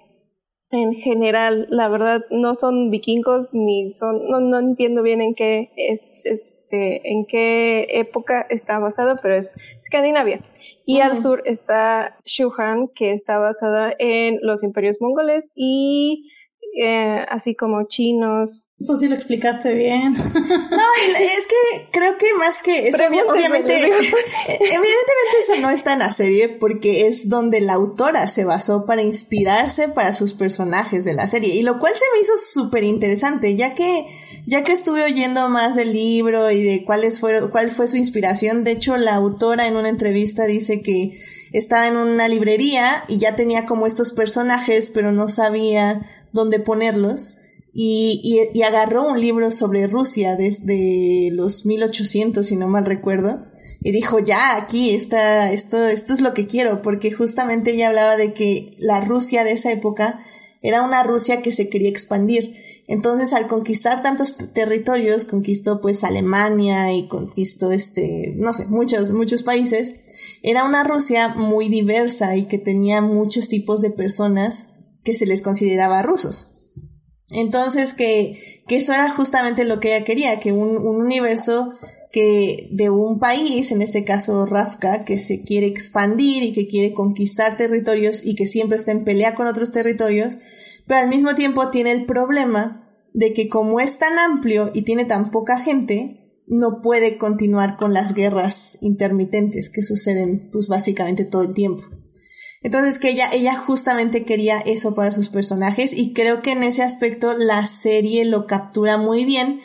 en 0.74 0.94
general, 0.94 1.66
la 1.70 1.88
verdad, 1.88 2.24
no 2.30 2.54
son 2.54 2.90
vikingos 2.90 3.54
ni 3.54 3.92
son, 3.94 4.28
no, 4.28 4.40
no 4.40 4.58
entiendo 4.58 5.02
bien 5.02 5.20
en 5.20 5.34
qué 5.34 5.70
es, 5.76 6.00
este, 6.24 7.10
en 7.10 7.26
qué 7.26 7.86
época 7.90 8.46
está 8.50 8.78
basado, 8.78 9.16
pero 9.22 9.36
es 9.36 9.54
Escandinavia. 9.80 10.40
Y 10.86 11.00
al 11.00 11.18
sur 11.18 11.42
está 11.46 12.18
Shuhan, 12.24 12.88
que 12.88 13.12
está 13.12 13.38
basada 13.38 13.94
en 13.98 14.38
los 14.42 14.62
imperios 14.62 14.98
mongoles 15.00 15.48
y 15.54 16.30
eh, 16.76 17.24
así 17.28 17.54
como 17.54 17.86
chinos. 17.86 18.72
Esto 18.80 18.96
sí 18.96 19.06
lo 19.06 19.14
explicaste 19.14 19.74
bien. 19.74 20.12
No, 20.12 20.82
es 21.14 21.46
que 21.46 21.86
creo 21.92 22.18
que 22.18 22.34
más 22.34 22.58
que 22.58 22.88
eso, 22.88 23.04
obviamente, 23.32 23.72
eh, 23.72 23.88
evidentemente 23.88 25.36
eso 25.40 25.56
no 25.60 25.70
está 25.70 25.92
en 25.92 26.00
la 26.00 26.12
serie 26.12 26.48
porque 26.48 27.06
es 27.06 27.28
donde 27.28 27.60
la 27.60 27.74
autora 27.74 28.26
se 28.26 28.44
basó 28.44 28.86
para 28.86 29.02
inspirarse 29.02 29.88
para 29.88 30.12
sus 30.14 30.34
personajes 30.34 31.04
de 31.04 31.14
la 31.14 31.28
serie 31.28 31.54
y 31.54 31.62
lo 31.62 31.78
cual 31.78 31.94
se 31.94 32.04
me 32.12 32.20
hizo 32.20 32.36
súper 32.36 32.82
interesante 32.82 33.54
ya 33.54 33.74
que 33.74 34.06
ya 34.46 34.62
que 34.62 34.72
estuve 34.72 35.04
oyendo 35.04 35.48
más 35.48 35.76
del 35.76 35.92
libro 35.92 36.50
y 36.50 36.62
de 36.62 36.84
cuáles 36.84 37.20
fueron 37.20 37.50
cuál 37.50 37.70
fue 37.70 37.88
su 37.88 37.96
inspiración 37.96 38.64
de 38.64 38.72
hecho 38.72 38.96
la 38.96 39.14
autora 39.14 39.66
en 39.66 39.76
una 39.76 39.88
entrevista 39.88 40.44
dice 40.44 40.82
que 40.82 41.18
estaba 41.52 41.86
en 41.86 41.96
una 41.96 42.26
librería 42.28 43.04
y 43.06 43.18
ya 43.18 43.36
tenía 43.36 43.64
como 43.64 43.86
estos 43.86 44.12
personajes 44.12 44.90
pero 44.90 45.12
no 45.12 45.28
sabía 45.28 46.13
dónde 46.34 46.60
ponerlos 46.60 47.38
y, 47.72 48.20
y, 48.22 48.58
y 48.58 48.62
agarró 48.62 49.08
un 49.08 49.20
libro 49.20 49.50
sobre 49.50 49.86
Rusia 49.86 50.36
desde 50.36 51.30
los 51.32 51.64
1800, 51.64 52.46
si 52.46 52.56
no 52.56 52.68
mal 52.68 52.84
recuerdo, 52.84 53.40
y 53.82 53.90
dijo, 53.90 54.18
ya, 54.18 54.56
aquí 54.56 54.90
está, 54.90 55.50
esto, 55.52 55.84
esto 55.84 56.12
es 56.12 56.20
lo 56.20 56.34
que 56.34 56.46
quiero, 56.46 56.82
porque 56.82 57.10
justamente 57.10 57.72
ella 57.72 57.88
hablaba 57.88 58.16
de 58.16 58.32
que 58.32 58.76
la 58.78 59.00
Rusia 59.00 59.44
de 59.44 59.52
esa 59.52 59.72
época 59.72 60.20
era 60.62 60.82
una 60.82 61.02
Rusia 61.02 61.42
que 61.42 61.52
se 61.52 61.68
quería 61.68 61.90
expandir. 61.90 62.54
Entonces, 62.86 63.32
al 63.32 63.48
conquistar 63.48 64.02
tantos 64.02 64.36
territorios, 64.54 65.24
conquistó 65.24 65.80
pues 65.80 66.04
Alemania 66.04 66.92
y 66.94 67.08
conquistó 67.08 67.70
este, 67.70 68.34
no 68.36 68.52
sé, 68.52 68.66
muchos, 68.68 69.10
muchos 69.10 69.42
países. 69.42 69.96
Era 70.42 70.64
una 70.64 70.84
Rusia 70.84 71.28
muy 71.28 71.68
diversa 71.68 72.36
y 72.36 72.44
que 72.44 72.58
tenía 72.58 73.02
muchos 73.02 73.48
tipos 73.48 73.82
de 73.82 73.90
personas 73.90 74.68
que 75.04 75.14
se 75.14 75.26
les 75.26 75.42
consideraba 75.42 76.02
rusos. 76.02 76.50
Entonces, 77.30 77.94
que, 77.94 78.62
que 78.66 78.76
eso 78.76 78.92
era 78.92 79.10
justamente 79.10 79.64
lo 79.64 79.80
que 79.80 79.94
ella 79.94 80.04
quería, 80.04 80.40
que 80.40 80.52
un, 80.52 80.76
un 80.76 80.96
universo 81.00 81.74
que 82.14 82.68
de 82.70 82.90
un 82.90 83.18
país, 83.18 83.72
en 83.72 83.82
este 83.82 84.04
caso 84.04 84.46
Rafka, 84.46 85.04
que 85.04 85.18
se 85.18 85.42
quiere 85.42 85.66
expandir 85.66 86.44
y 86.44 86.52
que 86.52 86.68
quiere 86.68 86.94
conquistar 86.94 87.56
territorios 87.56 88.24
y 88.24 88.36
que 88.36 88.46
siempre 88.46 88.78
está 88.78 88.92
en 88.92 89.02
pelea 89.02 89.34
con 89.34 89.48
otros 89.48 89.72
territorios, 89.72 90.38
pero 90.86 91.00
al 91.00 91.08
mismo 91.08 91.34
tiempo 91.34 91.70
tiene 91.70 91.90
el 91.90 92.06
problema 92.06 92.88
de 93.14 93.32
que 93.32 93.48
como 93.48 93.80
es 93.80 93.98
tan 93.98 94.16
amplio 94.18 94.70
y 94.74 94.82
tiene 94.82 95.04
tan 95.04 95.32
poca 95.32 95.58
gente, 95.58 96.24
no 96.46 96.82
puede 96.82 97.18
continuar 97.18 97.76
con 97.76 97.92
las 97.92 98.14
guerras 98.14 98.78
intermitentes 98.80 99.70
que 99.70 99.82
suceden 99.82 100.50
pues 100.52 100.68
básicamente 100.68 101.24
todo 101.24 101.42
el 101.42 101.54
tiempo. 101.54 101.84
Entonces 102.64 102.98
que 102.98 103.10
ella, 103.10 103.28
ella 103.30 103.56
justamente 103.56 104.24
quería 104.24 104.58
eso 104.58 104.94
para 104.94 105.12
sus 105.12 105.28
personajes 105.28 105.92
y 105.92 106.14
creo 106.14 106.40
que 106.40 106.52
en 106.52 106.62
ese 106.62 106.82
aspecto 106.82 107.36
la 107.36 107.66
serie 107.66 108.24
lo 108.24 108.46
captura 108.46 108.96
muy 108.96 109.26
bien. 109.26 109.60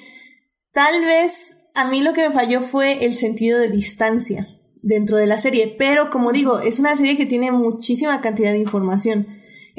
Tal 0.73 1.01
vez 1.01 1.69
a 1.75 1.85
mí 1.85 2.03
lo 2.03 2.11
que 2.11 2.27
me 2.27 2.35
falló 2.35 2.59
fue 2.59 3.05
el 3.05 3.15
sentido 3.15 3.57
de 3.57 3.69
distancia 3.69 4.49
dentro 4.83 5.15
de 5.15 5.27
la 5.27 5.39
serie, 5.39 5.73
pero 5.79 6.09
como 6.09 6.33
digo, 6.33 6.59
es 6.59 6.79
una 6.79 6.95
serie 6.97 7.15
que 7.15 7.25
tiene 7.25 7.53
muchísima 7.53 8.19
cantidad 8.19 8.51
de 8.51 8.59
información. 8.59 9.25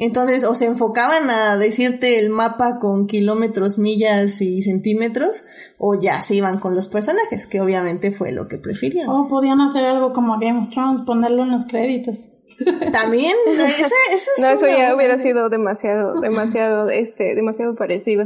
Entonces, 0.03 0.43
o 0.45 0.55
se 0.55 0.65
enfocaban 0.65 1.29
a 1.29 1.57
decirte 1.57 2.17
el 2.17 2.31
mapa 2.31 2.79
con 2.79 3.05
kilómetros, 3.05 3.77
millas 3.77 4.41
y 4.41 4.63
centímetros, 4.63 5.45
o 5.77 5.93
ya 6.01 6.23
se 6.23 6.33
iban 6.33 6.57
con 6.57 6.73
los 6.73 6.87
personajes, 6.87 7.45
que 7.45 7.61
obviamente 7.61 8.11
fue 8.11 8.31
lo 8.31 8.47
que 8.47 8.57
prefirieron. 8.57 9.13
O 9.15 9.27
podían 9.27 9.61
hacer 9.61 9.85
algo 9.85 10.11
como 10.11 10.39
Game 10.39 10.57
of 10.59 10.69
Thrones, 10.69 11.01
ponerlo 11.03 11.43
en 11.43 11.51
los 11.51 11.67
créditos. 11.67 12.31
También, 12.91 13.35
ese, 13.55 13.85
ese 13.85 14.15
es 14.15 14.29
No, 14.39 14.47
eso 14.49 14.65
una 14.65 14.69
ya 14.71 14.75
buena- 14.77 14.95
hubiera 14.95 15.19
sido 15.19 15.49
demasiado, 15.49 16.19
demasiado, 16.19 16.89
este, 16.89 17.35
demasiado 17.35 17.75
parecido. 17.75 18.23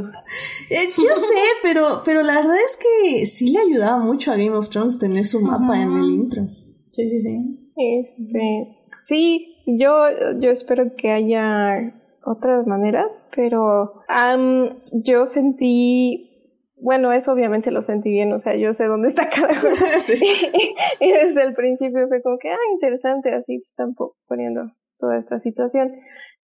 Eh, 0.70 0.78
yo 0.96 1.14
sé, 1.14 1.42
pero, 1.62 2.00
pero 2.06 2.22
la 2.22 2.36
verdad 2.36 2.56
es 2.56 2.78
que 2.78 3.26
sí 3.26 3.50
le 3.50 3.58
ayudaba 3.58 3.98
mucho 3.98 4.32
a 4.32 4.36
Game 4.36 4.56
of 4.56 4.70
Thrones 4.70 4.96
tener 4.98 5.26
su 5.26 5.40
mapa 5.42 5.78
en 5.82 5.92
el 5.92 6.04
intro. 6.06 6.42
Sí, 6.90 7.06
sí, 7.06 7.20
sí. 7.20 7.72
Este, 7.76 8.64
sí, 9.06 9.52
yo, 9.66 10.04
yo 10.40 10.50
espero 10.50 10.94
que 10.96 11.10
haya 11.10 11.92
otras 12.24 12.66
maneras, 12.66 13.06
pero 13.34 14.02
am, 14.08 14.78
yo 14.92 15.26
sentí, 15.26 16.30
bueno, 16.76 17.12
eso 17.12 17.32
obviamente 17.32 17.70
lo 17.70 17.82
sentí 17.82 18.10
bien, 18.10 18.32
o 18.32 18.38
sea, 18.40 18.56
yo 18.56 18.74
sé 18.74 18.84
dónde 18.84 19.08
está 19.10 19.28
cada 19.28 19.48
cosa. 19.60 19.86
Sí. 20.00 20.18
y 21.00 21.12
desde 21.12 21.42
el 21.42 21.54
principio 21.54 22.08
fue 22.08 22.22
como 22.22 22.38
que, 22.38 22.50
ah, 22.50 22.56
interesante, 22.72 23.32
así 23.34 23.56
están 23.64 23.94
po- 23.94 24.16
poniendo 24.26 24.72
toda 24.98 25.18
esta 25.18 25.38
situación. 25.38 25.92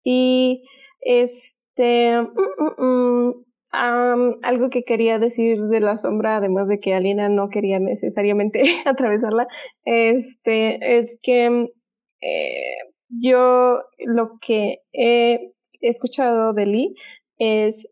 Y 0.04 0.64
este, 1.02 2.22
mm, 2.22 2.84
mm, 2.84 3.46
mm, 3.78 4.40
algo 4.42 4.70
que 4.70 4.84
quería 4.84 5.20
decir 5.20 5.62
de 5.64 5.80
la 5.80 5.98
sombra, 5.98 6.38
además 6.38 6.68
de 6.68 6.80
que 6.80 6.94
Alina 6.96 7.30
no 7.30 7.50
quería 7.50 7.80
necesariamente 7.80 8.62
atravesarla, 8.86 9.48
este, 9.86 10.98
es 10.98 11.20
que 11.22 11.68
eh, 12.22 12.78
yo 13.10 13.82
lo 14.00 14.38
que 14.40 14.82
he 14.94 15.54
escuchado 15.82 16.54
de 16.54 16.66
Lee 16.66 16.96
es 17.38 17.88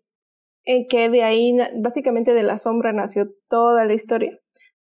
que 0.90 1.10
de 1.10 1.24
ahí, 1.24 1.56
básicamente 1.76 2.34
de 2.34 2.44
la 2.44 2.58
sombra 2.58 2.92
nació 2.92 3.30
toda 3.50 3.86
la 3.86 3.94
historia, 3.94 4.40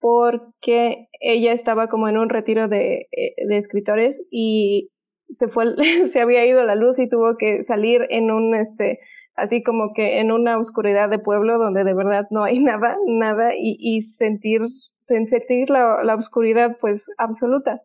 porque 0.01 1.09
ella 1.21 1.53
estaba 1.53 1.89
como 1.89 2.09
en 2.09 2.19
un 2.19 2.29
retiro 2.29 2.69
de, 2.69 3.09
eh, 3.13 3.35
escritores 3.51 4.21
y 4.31 4.91
se 5.29 5.49
fue, 5.49 5.75
se 6.09 6.21
había 6.21 6.45
ido 6.47 6.65
la 6.65 6.75
luz 6.75 6.99
y 6.99 7.09
tuvo 7.09 7.37
que 7.39 7.65
salir 7.65 8.07
en 8.11 8.31
un, 8.31 8.55
este, 8.55 9.01
así 9.35 9.63
como 9.63 9.95
que 9.95 10.19
en 10.19 10.31
una 10.31 10.59
oscuridad 10.59 11.09
de 11.09 11.19
pueblo 11.19 11.59
donde 11.59 11.85
de 11.85 11.95
verdad 11.95 12.27
no 12.31 12.45
hay 12.45 12.59
nada, 12.61 12.99
nada 13.07 13.55
y, 13.57 13.77
y 13.79 14.03
sentir, 14.03 14.63
sentir 15.07 15.71
la 15.71 16.15
oscuridad 16.15 16.77
pues 16.81 17.09
absoluta. 17.17 17.81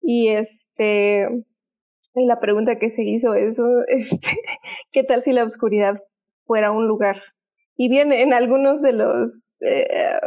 Y 0.00 0.28
este, 0.28 1.44
y 2.14 2.26
la 2.26 2.40
pregunta 2.40 2.78
que 2.78 2.90
se 2.90 3.02
hizo 3.02 3.34
es, 3.34 3.58
este, 3.88 4.38
¿qué 4.92 5.04
tal 5.04 5.22
si 5.22 5.32
la 5.32 5.44
oscuridad 5.44 6.02
fuera 6.46 6.70
un 6.70 6.86
lugar? 6.86 7.20
Y 7.76 7.88
bien, 7.88 8.12
en 8.12 8.32
algunos 8.32 8.82
de 8.82 8.92
los, 8.92 9.60
eh, 9.62 9.86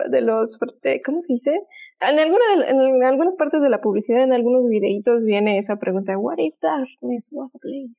de 0.09 0.21
los, 0.21 0.59
¿cómo 1.05 1.21
se 1.21 1.33
dice? 1.33 1.61
En, 2.01 2.19
alguna, 2.19 2.43
en 2.67 3.03
algunas 3.03 3.35
partes 3.37 3.61
de 3.61 3.69
la 3.69 3.79
publicidad, 3.79 4.23
en 4.23 4.33
algunos 4.33 4.67
videitos 4.67 5.23
viene 5.23 5.57
esa 5.57 5.77
pregunta, 5.77 6.17
what 6.17 6.37
if 6.39 6.55
darkness 6.61 7.29
was 7.31 7.55
a 7.55 7.59
place? 7.59 7.95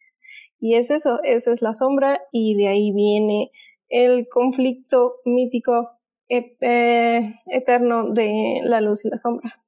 Y 0.61 0.74
es 0.74 0.90
eso, 0.90 1.20
esa 1.24 1.53
es 1.53 1.62
la 1.62 1.72
sombra 1.72 2.20
y 2.31 2.57
de 2.57 2.68
ahí 2.68 2.92
viene 2.92 3.51
el 3.88 4.29
conflicto 4.29 5.14
mítico 5.24 5.90
eh, 6.29 7.35
eterno 7.46 8.12
de 8.12 8.61
la 8.64 8.81
luz 8.81 9.05
y 9.05 9.09
la 9.09 9.16
sombra. 9.16 9.64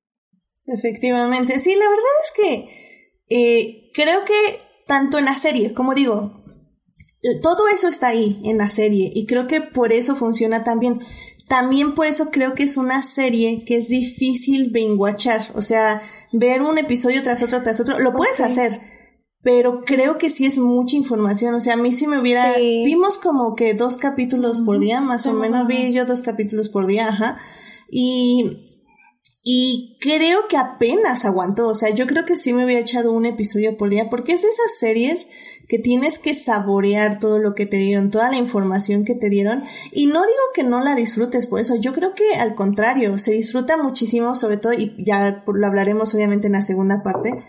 Efectivamente, 0.66 1.58
sí, 1.58 1.74
la 1.74 1.88
verdad 1.88 2.04
es 2.22 2.32
que 2.36 2.90
eh, 3.30 3.90
creo 3.94 4.24
que 4.24 4.60
tanto 4.86 5.18
en 5.18 5.24
la 5.24 5.36
serie, 5.36 5.72
como 5.72 5.94
digo, 5.94 6.42
todo 7.42 7.68
eso 7.68 7.88
está 7.88 8.08
ahí 8.08 8.40
en 8.44 8.58
la 8.58 8.68
serie 8.68 9.10
y 9.14 9.26
creo 9.26 9.46
que 9.46 9.60
por 9.60 9.92
eso 9.92 10.16
funciona 10.16 10.64
tan 10.64 10.80
bien. 10.80 11.00
También 11.48 11.94
por 11.94 12.06
eso 12.06 12.30
creo 12.30 12.54
que 12.54 12.62
es 12.62 12.76
una 12.76 13.02
serie 13.02 13.64
que 13.64 13.76
es 13.76 13.88
difícil 13.88 14.70
binguachar, 14.70 15.50
o 15.54 15.62
sea, 15.62 16.00
ver 16.32 16.62
un 16.62 16.78
episodio 16.78 17.22
tras 17.22 17.42
otro 17.42 17.62
tras 17.62 17.80
otro, 17.80 17.98
lo 17.98 18.14
puedes 18.14 18.40
hacer, 18.40 18.80
pero 19.42 19.82
creo 19.84 20.16
que 20.16 20.30
sí 20.30 20.46
es 20.46 20.58
mucha 20.58 20.94
información, 20.94 21.54
o 21.54 21.60
sea, 21.60 21.74
a 21.74 21.76
mí 21.76 21.92
sí 21.92 22.06
me 22.06 22.20
hubiera, 22.20 22.54
vimos 22.56 23.18
como 23.18 23.56
que 23.56 23.74
dos 23.74 23.96
capítulos 23.96 24.60
por 24.60 24.78
día, 24.78 25.00
más 25.00 25.26
o 25.26 25.32
menos 25.32 25.66
vi 25.66 25.92
yo 25.92 26.04
dos 26.04 26.22
capítulos 26.22 26.68
por 26.68 26.86
día, 26.86 27.08
ajá, 27.08 27.36
y 27.90 28.69
y 29.42 29.96
creo 30.00 30.48
que 30.48 30.58
apenas 30.58 31.24
aguantó, 31.24 31.68
o 31.68 31.74
sea, 31.74 31.88
yo 31.94 32.06
creo 32.06 32.26
que 32.26 32.36
sí 32.36 32.52
me 32.52 32.64
hubiera 32.64 32.82
echado 32.82 33.10
un 33.10 33.24
episodio 33.24 33.78
por 33.78 33.88
día, 33.88 34.10
porque 34.10 34.32
es 34.32 34.44
esas 34.44 34.78
series 34.78 35.28
que 35.66 35.78
tienes 35.78 36.18
que 36.18 36.34
saborear 36.34 37.18
todo 37.18 37.38
lo 37.38 37.54
que 37.54 37.64
te 37.64 37.78
dieron, 37.78 38.10
toda 38.10 38.30
la 38.30 38.36
información 38.36 39.04
que 39.06 39.14
te 39.14 39.30
dieron, 39.30 39.64
y 39.92 40.08
no 40.08 40.20
digo 40.20 40.42
que 40.52 40.62
no 40.62 40.80
la 40.80 40.94
disfrutes 40.94 41.46
por 41.46 41.60
eso, 41.60 41.74
yo 41.76 41.94
creo 41.94 42.14
que 42.14 42.34
al 42.38 42.54
contrario, 42.54 43.16
se 43.16 43.32
disfruta 43.32 43.78
muchísimo, 43.78 44.34
sobre 44.34 44.58
todo, 44.58 44.74
y 44.74 44.94
ya 44.98 45.42
lo 45.46 45.66
hablaremos 45.66 46.14
obviamente 46.14 46.48
en 46.48 46.52
la 46.52 46.62
segunda 46.62 47.02
parte, 47.02 47.42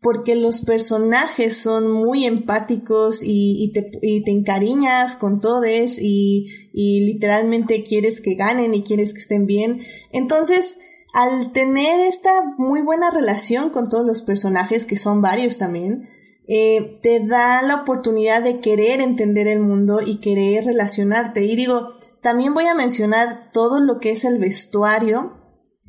porque 0.00 0.36
los 0.36 0.62
personajes 0.62 1.56
son 1.56 1.90
muy 1.90 2.24
empáticos 2.24 3.20
y, 3.22 3.70
te, 3.72 3.90
y 4.02 4.22
te, 4.22 4.30
encariñas 4.30 5.16
con 5.16 5.40
todos 5.40 5.66
y, 5.98 6.46
y 6.74 7.00
literalmente 7.00 7.82
quieres 7.82 8.20
que 8.20 8.34
ganen 8.34 8.74
y 8.74 8.82
quieres 8.82 9.14
que 9.14 9.20
estén 9.20 9.46
bien. 9.46 9.80
Entonces, 10.12 10.78
al 11.14 11.52
tener 11.52 12.00
esta 12.00 12.42
muy 12.58 12.82
buena 12.82 13.08
relación 13.08 13.70
con 13.70 13.88
todos 13.88 14.04
los 14.04 14.22
personajes, 14.22 14.84
que 14.84 14.96
son 14.96 15.22
varios 15.22 15.58
también, 15.58 16.08
eh, 16.48 16.98
te 17.02 17.20
da 17.20 17.62
la 17.62 17.76
oportunidad 17.76 18.42
de 18.42 18.60
querer 18.60 19.00
entender 19.00 19.46
el 19.46 19.60
mundo 19.60 20.00
y 20.04 20.18
querer 20.18 20.64
relacionarte. 20.64 21.44
Y 21.44 21.54
digo, 21.54 21.90
también 22.20 22.52
voy 22.52 22.66
a 22.66 22.74
mencionar 22.74 23.50
todo 23.52 23.80
lo 23.80 24.00
que 24.00 24.10
es 24.10 24.24
el 24.24 24.38
vestuario. 24.38 25.40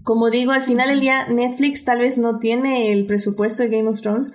Como 0.04 0.30
digo, 0.30 0.52
al 0.52 0.62
final 0.62 0.90
del 0.90 1.00
día 1.00 1.26
Netflix 1.28 1.84
tal 1.84 2.00
vez 2.00 2.20
no 2.20 2.38
tiene 2.38 2.94
el 2.94 3.08
presupuesto 3.08 3.64
de 3.64 3.70
Game 3.70 3.90
of 3.90 4.02
Thrones, 4.02 4.30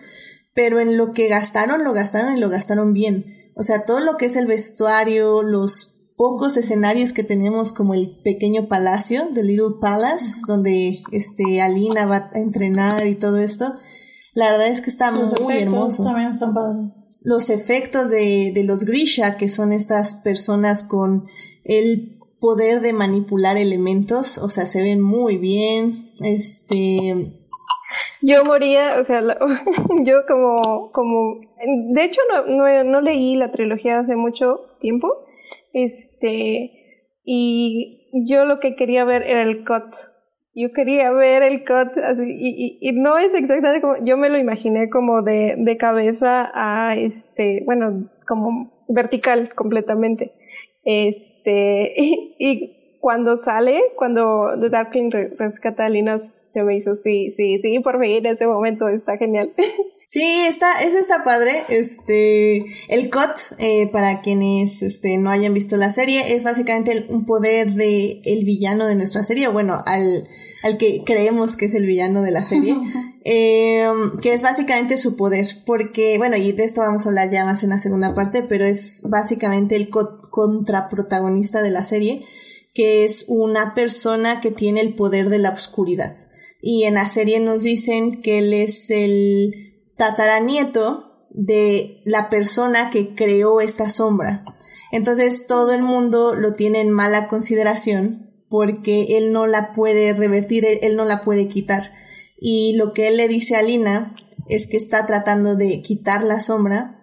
pero 0.55 0.81
en 0.81 0.97
lo 0.97 1.13
que 1.13 1.29
gastaron, 1.29 1.85
lo 1.85 1.93
gastaron 1.93 2.37
y 2.37 2.41
lo 2.41 2.51
gastaron 2.51 2.93
bien. 2.93 3.53
O 3.55 3.63
sea, 3.63 3.85
todo 3.85 4.01
lo 4.01 4.17
que 4.17 4.27
es 4.27 4.35
el 4.35 4.47
vestuario, 4.47 5.45
los 5.45 6.00
pocos 6.21 6.59
escenarios 6.59 7.15
que 7.15 7.25
tenemos 7.25 7.73
como 7.73 7.95
el 7.95 8.15
pequeño 8.23 8.69
palacio, 8.69 9.29
The 9.33 9.43
Little 9.43 9.77
Palace, 9.81 10.43
donde 10.47 11.03
este 11.13 11.63
Alina 11.63 12.05
va 12.05 12.29
a 12.35 12.39
entrenar 12.39 13.07
y 13.07 13.15
todo 13.15 13.39
esto. 13.39 13.73
La 14.35 14.51
verdad 14.51 14.67
es 14.67 14.83
que 14.83 14.91
está 14.91 15.13
muy 15.13 15.57
hermoso. 15.57 16.05
También 16.05 16.29
están 16.29 16.53
padres. 16.53 16.99
Los 17.23 17.49
efectos 17.49 18.11
de, 18.11 18.53
de 18.55 18.65
los 18.65 18.85
Grisha, 18.85 19.39
que 19.39 19.49
son 19.49 19.73
estas 19.73 20.13
personas 20.13 20.85
con 20.85 21.25
el 21.65 22.19
poder 22.39 22.83
de 22.83 22.93
manipular 22.93 23.57
elementos, 23.57 24.37
o 24.37 24.51
sea, 24.51 24.67
se 24.67 24.83
ven 24.83 25.01
muy 25.01 25.39
bien. 25.39 26.13
Este, 26.21 27.33
yo 28.21 28.45
moría, 28.45 29.01
o 29.01 29.05
sea, 29.05 29.23
yo 30.05 30.27
como, 30.29 30.93
como, 30.93 31.41
de 31.95 32.05
hecho 32.05 32.21
no, 32.29 32.45
no, 32.45 32.85
no, 32.85 33.01
leí 33.01 33.37
la 33.37 33.53
trilogía 33.53 34.01
hace 34.01 34.17
mucho 34.17 34.67
tiempo, 34.81 35.09
este, 36.21 36.71
y 37.25 38.11
yo 38.27 38.45
lo 38.45 38.61
que 38.61 38.77
quería 38.77 39.05
ver 39.05 39.23
era 39.23 39.43
el 39.43 39.65
cut. 39.65 39.95
Yo 40.55 40.73
quería 40.73 41.11
ver 41.13 41.43
el 41.43 41.61
cut 41.61 41.97
así, 41.97 42.79
y, 42.81 42.93
no 42.93 43.19
es 43.19 43.33
exactamente 43.35 43.81
como, 43.81 44.05
yo 44.05 44.17
me 44.17 44.29
lo 44.29 44.39
imaginé 44.39 44.91
como 44.91 45.23
de, 45.23 45.55
de 45.57 45.77
cabeza 45.77 46.51
a 46.53 46.97
este, 46.97 47.63
bueno, 47.65 48.11
como 48.27 48.85
vertical 48.89 49.55
completamente. 49.55 50.33
Este, 50.85 51.95
y, 51.97 52.99
cuando 53.01 53.39
sale, 53.39 53.81
cuando 53.97 54.51
The 54.61 54.69
Darkling 54.69 55.11
rescata 55.39 55.87
a 55.87 55.89
Lina, 55.89 56.19
se 56.19 56.63
me 56.63 56.77
hizo, 56.77 56.95
sí, 56.95 57.33
sí, 57.35 57.59
sí, 57.63 57.79
por 57.81 57.99
fin, 57.99 58.27
ese 58.27 58.47
momento 58.47 58.89
está 58.89 59.17
genial. 59.17 59.55
Sí, 60.13 60.45
está, 60.49 60.83
ese 60.83 60.99
está 60.99 61.23
padre. 61.23 61.67
Este, 61.69 62.65
el 62.89 63.11
COT, 63.11 63.39
eh, 63.59 63.89
para 63.93 64.23
quienes 64.23 64.83
este, 64.83 65.19
no 65.19 65.31
hayan 65.31 65.55
visto 65.55 65.77
la 65.77 65.93
serie, 65.93 66.35
es 66.35 66.43
básicamente 66.43 67.07
un 67.11 67.25
poder 67.25 67.75
de 67.75 68.21
el 68.25 68.45
villano 68.45 68.89
de 68.89 68.97
nuestra 68.97 69.23
serie, 69.23 69.47
o 69.47 69.53
bueno, 69.53 69.85
al, 69.87 70.27
al 70.65 70.79
que 70.79 71.05
creemos 71.07 71.55
que 71.55 71.67
es 71.67 71.77
el 71.77 71.87
villano 71.87 72.23
de 72.23 72.33
la 72.33 72.43
serie, 72.43 72.77
eh, 73.25 73.87
que 74.21 74.33
es 74.33 74.43
básicamente 74.43 74.97
su 74.97 75.15
poder, 75.15 75.47
porque, 75.65 76.19
bueno, 76.19 76.37
y 76.37 76.51
de 76.51 76.65
esto 76.65 76.81
vamos 76.81 77.07
a 77.07 77.11
hablar 77.11 77.31
ya 77.31 77.45
más 77.45 77.63
en 77.63 77.71
la 77.71 77.79
segunda 77.79 78.13
parte, 78.13 78.43
pero 78.43 78.65
es 78.65 79.03
básicamente 79.09 79.77
el 79.77 79.91
contraprotagonista 79.91 81.63
de 81.63 81.71
la 81.71 81.85
serie, 81.85 82.25
que 82.75 83.05
es 83.05 83.27
una 83.29 83.75
persona 83.75 84.41
que 84.41 84.51
tiene 84.51 84.81
el 84.81 84.93
poder 84.93 85.29
de 85.29 85.39
la 85.39 85.51
oscuridad. 85.51 86.17
Y 86.61 86.83
en 86.83 86.95
la 86.95 87.07
serie 87.07 87.39
nos 87.39 87.63
dicen 87.63 88.23
que 88.23 88.39
él 88.39 88.53
es 88.53 88.91
el 88.91 89.70
tataranieto 90.01 91.19
de 91.29 92.01
la 92.07 92.31
persona 92.31 92.89
que 92.89 93.15
creó 93.15 93.61
esta 93.61 93.91
sombra. 93.91 94.47
Entonces 94.93 95.47
todo 95.47 95.75
el 95.75 95.83
mundo 95.83 96.35
lo 96.35 96.55
tiene 96.55 96.81
en 96.81 96.91
mala 96.91 97.29
consideración 97.29 98.31
porque 98.49 99.19
él 99.19 99.31
no 99.31 99.47
la 99.47 99.73
puede 99.73 100.15
revertir, 100.15 100.65
él, 100.65 100.97
no 100.97 101.05
la 101.05 101.21
puede 101.21 101.49
quitar. 101.49 101.93
Y 102.41 102.77
lo 102.77 102.95
que 102.95 103.09
él 103.09 103.19
le 103.19 103.29
dice 103.29 103.57
a 103.57 103.63
Lina 103.63 104.17
es 104.49 104.67
que 104.67 104.79
está 104.79 105.05
tratando 105.05 105.55
de 105.55 105.83
quitar 105.83 106.25
la 106.25 106.41
sombra 106.41 106.97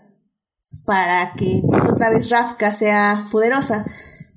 para 0.88 1.34
que 1.38 1.62
pues 1.70 1.86
otra 1.86 2.10
vez 2.10 2.32
Rafka 2.32 2.72
sea 2.72 3.28
poderosa. 3.32 3.86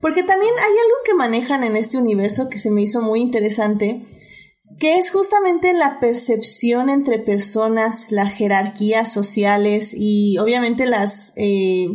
Porque 0.03 0.23
también 0.23 0.53
hay 0.53 0.73
algo 0.73 0.97
que 1.07 1.15
manejan 1.15 1.65
en 1.65 1.77
este 1.77 1.97
universo 1.97 2.51
que 2.51 2.59
se 2.59 2.71
me 2.71 2.83
hizo 2.83 3.01
muy 3.01 3.21
interesante, 3.23 4.07
que 4.81 4.97
es 4.97 5.11
justamente 5.11 5.75
la 5.75 6.01
percepción 6.01 6.89
entre 6.89 7.19
personas, 7.19 8.11
las 8.11 8.33
jerarquías 8.33 9.13
sociales 9.13 9.95
y 9.95 10.39
obviamente 10.39 10.87
las, 10.87 11.35
eh, 11.37 11.87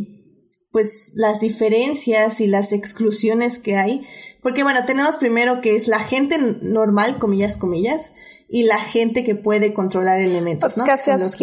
pues 0.72 1.14
las 1.16 1.40
diferencias 1.40 2.40
y 2.42 2.48
las 2.48 2.74
exclusiones 2.74 3.58
que 3.58 3.76
hay. 3.76 4.08
Porque 4.44 4.62
bueno, 4.62 4.86
tenemos 4.86 5.18
primero 5.18 5.62
que 5.62 5.76
es 5.76 5.88
la 5.88 6.00
gente 6.00 6.38
normal, 6.62 7.18
comillas, 7.18 7.58
comillas, 7.58 8.12
y 8.48 8.66
la 8.66 8.78
gente 8.78 9.24
que 9.24 9.34
puede 9.34 9.74
controlar 9.74 10.20
elementos, 10.20 10.78
¿no? 10.78 10.86
Son 11.00 11.20
los 11.20 11.36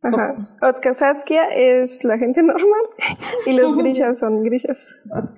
Ajá. 0.00 0.48
Otskatsatskia 0.62 1.48
es 1.48 2.04
la 2.04 2.18
gente 2.18 2.40
normal 2.40 2.82
y 3.46 3.52
los 3.52 3.76
grishas 3.78 4.20
son 4.20 4.44
grishas. 4.44 4.94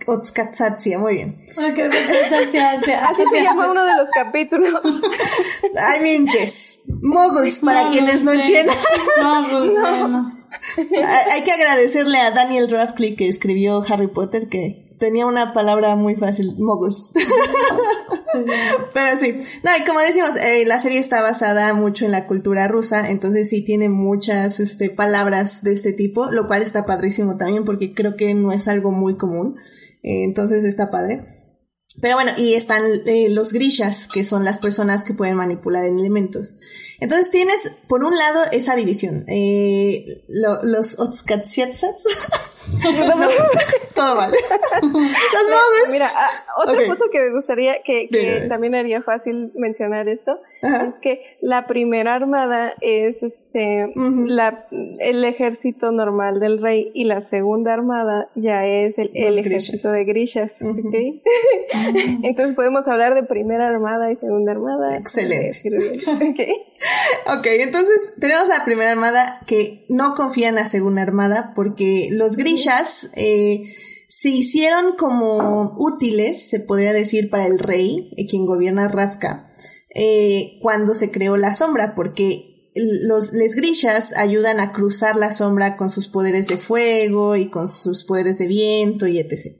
Otskatsatsia, 0.06 0.98
muy 0.98 1.14
bien. 1.14 1.40
Así 1.56 3.22
se 3.32 3.42
llama 3.42 3.70
uno 3.70 3.84
de 3.84 3.96
los 3.96 4.10
capítulos. 4.10 4.82
I 4.84 6.02
mean, 6.02 6.26
yes. 6.26 6.80
Moguls, 6.86 7.60
para 7.60 7.88
quienes 7.88 8.22
no 8.22 8.32
entiendan. 8.32 8.76
Moguls, 9.22 9.74
bueno. 9.78 10.36
Hay 11.32 11.42
que 11.42 11.52
agradecerle 11.52 12.18
a 12.18 12.30
Daniel 12.32 12.68
Radcliffe 12.70 13.16
que 13.16 13.28
escribió 13.28 13.82
Harry 13.88 14.08
Potter 14.08 14.48
que 14.48 14.94
tenía 14.98 15.24
una 15.24 15.54
palabra 15.54 15.96
muy 15.96 16.16
fácil, 16.16 16.54
moguls. 16.58 17.12
Pero 18.94 19.16
sí, 19.18 19.40
no, 19.62 19.70
y 19.78 19.84
como 19.84 20.00
decimos, 20.00 20.36
eh, 20.36 20.64
la 20.66 20.80
serie 20.80 20.98
está 20.98 21.22
basada 21.22 21.72
mucho 21.74 22.04
en 22.04 22.12
la 22.12 22.26
cultura 22.26 22.68
rusa, 22.68 23.10
entonces 23.10 23.48
sí 23.48 23.62
tiene 23.62 23.88
muchas 23.88 24.60
este, 24.60 24.90
palabras 24.90 25.62
de 25.62 25.72
este 25.72 25.92
tipo, 25.92 26.30
lo 26.30 26.46
cual 26.46 26.62
está 26.62 26.86
padrísimo 26.86 27.36
también 27.36 27.64
porque 27.64 27.94
creo 27.94 28.16
que 28.16 28.34
no 28.34 28.52
es 28.52 28.68
algo 28.68 28.90
muy 28.90 29.16
común, 29.16 29.56
eh, 30.02 30.24
entonces 30.24 30.64
está 30.64 30.90
padre. 30.90 31.40
Pero 32.00 32.14
bueno, 32.14 32.32
y 32.36 32.54
están 32.54 32.82
eh, 33.06 33.28
los 33.30 33.52
grishas, 33.52 34.06
que 34.06 34.24
son 34.24 34.44
las 34.44 34.58
personas 34.58 35.04
que 35.04 35.12
pueden 35.12 35.34
manipular 35.34 35.84
en 35.84 35.98
elementos. 35.98 36.54
Entonces 37.00 37.30
tienes, 37.30 37.72
por 37.88 38.04
un 38.04 38.16
lado, 38.16 38.42
esa 38.52 38.76
división. 38.76 39.24
Eh, 39.28 40.04
lo, 40.28 40.62
los 40.62 40.98
otskatsiatsats. 40.98 42.04
todo 43.94 44.16
mal. 44.16 44.30
los. 44.30 45.92
Mira, 45.92 46.08
ah, 46.14 46.28
otra 46.58 46.86
cosa 46.86 47.04
que 47.10 47.20
me 47.20 47.30
gustaría, 47.30 47.82
que, 47.82 48.08
que 48.08 48.46
también 48.48 48.74
haría 48.74 49.02
fácil 49.02 49.52
mencionar 49.54 50.08
esto, 50.08 50.40
Ajá. 50.62 50.88
es 50.88 50.94
que 51.00 51.22
la 51.40 51.66
primera 51.66 52.14
armada 52.14 52.74
es 52.80 53.22
este 53.22 53.92
la, 53.96 54.66
el 54.70 55.24
ejército 55.24 55.90
normal 55.92 56.40
del 56.40 56.60
rey 56.60 56.90
y 56.94 57.04
la 57.04 57.26
segunda 57.28 57.72
armada 57.72 58.28
ya 58.34 58.66
es 58.66 58.98
el, 58.98 59.10
ejército 59.14 59.90
grishas. 59.90 59.92
de 59.92 60.04
grishas. 60.04 60.52
¿ok? 60.60 60.94
Entonces 62.24 62.54
podemos 62.54 62.86
hablar 62.88 63.14
de 63.14 63.22
primera 63.22 63.68
armada 63.68 64.12
y 64.12 64.16
segunda 64.16 64.52
armada. 64.52 64.96
Excelente. 64.96 65.62
Ok. 67.26 67.46
Entonces 67.46 68.14
tenemos 68.18 68.48
la 68.48 68.64
primera 68.64 68.90
armada 68.92 69.40
que 69.46 69.84
no 69.88 70.14
confía 70.14 70.48
en 70.48 70.54
la 70.54 70.66
segunda 70.66 71.02
armada 71.02 71.52
porque 71.54 72.08
los 72.10 72.36
grishas 72.36 73.10
eh, 73.16 73.64
se 74.08 74.30
hicieron 74.30 74.96
como 74.96 75.74
útiles, 75.78 76.48
se 76.48 76.60
podría 76.60 76.92
decir, 76.92 77.30
para 77.30 77.46
el 77.46 77.58
rey, 77.58 78.10
eh, 78.16 78.26
quien 78.26 78.44
gobierna 78.44 78.88
Ravka, 78.88 79.52
eh, 79.94 80.58
cuando 80.60 80.94
se 80.94 81.10
creó 81.10 81.36
la 81.36 81.54
sombra, 81.54 81.94
porque 81.94 82.46
los 82.74 83.32
les 83.32 83.56
grishas 83.56 84.16
ayudan 84.16 84.60
a 84.60 84.72
cruzar 84.72 85.16
la 85.16 85.32
sombra 85.32 85.76
con 85.76 85.90
sus 85.90 86.08
poderes 86.08 86.46
de 86.46 86.56
fuego 86.56 87.36
y 87.36 87.50
con 87.50 87.68
sus 87.68 88.04
poderes 88.04 88.38
de 88.38 88.46
viento 88.46 89.06
y 89.06 89.18
etc. 89.18 89.56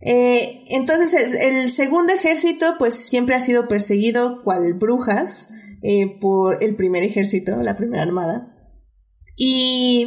Eh, 0.00 0.64
entonces 0.70 1.14
el, 1.14 1.54
el 1.54 1.70
segundo 1.70 2.12
ejército 2.12 2.74
pues 2.78 2.94
siempre 2.94 3.36
ha 3.36 3.40
sido 3.40 3.68
perseguido 3.68 4.42
cual 4.42 4.74
brujas 4.74 5.48
eh, 5.82 6.18
por 6.20 6.62
el 6.62 6.76
primer 6.76 7.02
ejército, 7.02 7.56
la 7.62 7.76
primera 7.76 8.02
armada. 8.02 8.54
Y 9.36 10.06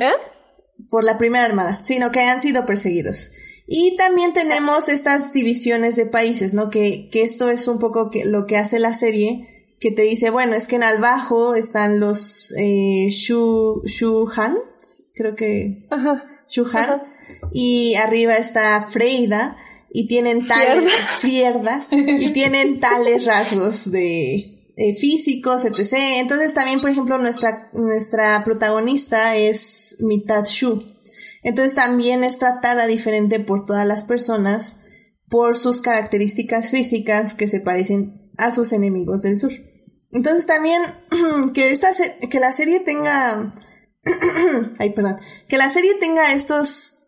por 0.89 1.03
la 1.03 1.17
primera 1.17 1.45
armada, 1.45 1.81
sino 1.83 2.11
que 2.11 2.21
han 2.21 2.39
sido 2.39 2.65
perseguidos. 2.65 3.31
Y 3.67 3.95
también 3.97 4.33
tenemos 4.33 4.89
estas 4.89 5.33
divisiones 5.33 5.95
de 5.95 6.05
países, 6.05 6.53
¿no? 6.53 6.69
Que, 6.69 7.09
que 7.09 7.23
esto 7.23 7.49
es 7.49 7.67
un 7.67 7.79
poco 7.79 8.11
que, 8.11 8.25
lo 8.25 8.45
que 8.45 8.57
hace 8.57 8.79
la 8.79 8.93
serie, 8.93 9.73
que 9.79 9.91
te 9.91 10.03
dice, 10.03 10.29
bueno, 10.29 10.53
es 10.53 10.67
que 10.67 10.75
en 10.75 10.83
al 10.83 10.99
bajo 10.99 11.55
están 11.55 11.99
los 11.99 12.53
eh, 12.57 13.07
Shu, 13.09 13.81
Shuhan, 13.85 14.57
creo 15.15 15.35
que 15.35 15.87
Ajá. 15.89 16.23
Shuhan, 16.47 16.89
Ajá. 16.89 17.03
y 17.51 17.95
arriba 17.95 18.35
está 18.35 18.81
Freida, 18.81 19.55
y 19.91 20.07
tienen 20.07 20.45
tales, 20.45 20.91
Frierda, 21.19 21.87
y 21.89 22.29
tienen 22.33 22.79
tales 22.79 23.25
rasgos 23.25 23.89
de 23.91 24.55
eh, 24.75 24.93
físicos, 24.93 25.63
etc. 25.63 25.93
Entonces 26.17 26.53
también, 26.53 26.81
por 26.81 26.89
ejemplo, 26.89 27.17
nuestra, 27.17 27.69
nuestra 27.71 28.43
protagonista 28.43 29.37
es 29.37 29.95
mitad 30.01 30.43
Shu. 30.45 30.83
Entonces 31.45 31.75
también 31.75 32.23
es 32.23 32.39
tratada 32.39 32.87
diferente 32.87 33.39
por 33.39 33.65
todas 33.65 33.87
las 33.87 34.03
personas 34.03 34.77
por 35.29 35.57
sus 35.57 35.79
características 35.81 36.69
físicas 36.71 37.33
que 37.33 37.47
se 37.47 37.59
parecen 37.61 38.15
a 38.37 38.51
sus 38.51 38.73
enemigos 38.73 39.21
del 39.21 39.37
sur. 39.37 39.51
Entonces 40.11 40.45
también 40.45 40.81
que 41.53 41.71
esta 41.71 41.93
se- 41.93 42.17
que 42.29 42.39
la 42.39 42.51
serie 42.51 42.79
tenga 42.79 43.51
ay 44.79 44.89
perdón 44.91 45.17
que 45.47 45.57
la 45.57 45.69
serie 45.69 45.93
tenga 45.99 46.31
estos 46.33 47.03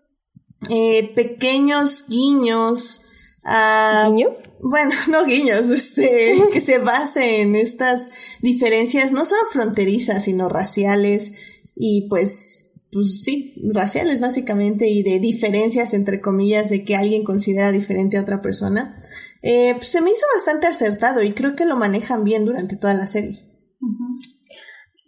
eh, 0.69 1.13
pequeños 1.15 2.06
guiños 2.08 3.02
a 3.43 4.10
¿Niños? 4.12 4.43
bueno, 4.62 4.91
no 5.08 5.26
guiños, 5.26 5.69
este, 5.69 6.36
que 6.52 6.60
se 6.62 6.80
base 6.80 7.41
en 7.41 7.56
estas 7.56 8.10
diferencias 8.41 9.12
no 9.13 9.23
solo 9.26 9.41
fronterizas, 9.52 10.26
sino 10.26 10.50
raciales 10.50 11.34
y 11.76 12.08
pues, 12.10 12.66
pues 12.91 13.21
sí, 13.23 13.56
raciales 13.73 14.21
básicamente 14.21 14.88
y 14.88 15.04
de 15.04 15.19
diferencias 15.19 15.93
entre 15.93 16.21
comillas 16.21 16.69
de 16.69 16.84
que 16.84 16.95
alguien 16.95 17.23
considera 17.23 17.71
diferente 17.71 18.17
a 18.17 18.21
otra 18.21 18.41
persona. 18.41 19.02
Eh, 19.41 19.73
pues, 19.76 19.88
se 19.89 20.02
me 20.02 20.10
hizo 20.10 20.26
bastante 20.36 20.67
acertado 20.67 21.21
y 21.23 21.32
creo 21.34 21.56
que 21.56 21.65
lo 21.65 21.76
manejan 21.76 22.23
bien 22.23 22.45
durante 22.45 22.76
toda 22.78 22.93
la 22.93 23.06
serie. 23.06 23.39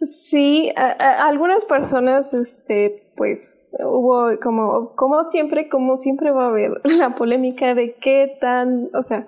Sí, 0.02 0.72
a- 0.76 1.28
algunas 1.28 1.64
personas, 1.66 2.32
este, 2.32 3.12
pues, 3.16 3.68
hubo 3.80 4.30
como, 4.42 4.94
como 4.96 5.28
siempre, 5.28 5.68
como 5.68 5.98
siempre 6.00 6.30
va 6.32 6.46
a 6.46 6.48
haber 6.48 6.72
la 6.84 7.14
polémica 7.16 7.74
de 7.74 7.96
qué 8.00 8.38
tan, 8.40 8.88
o 8.94 9.02
sea, 9.02 9.26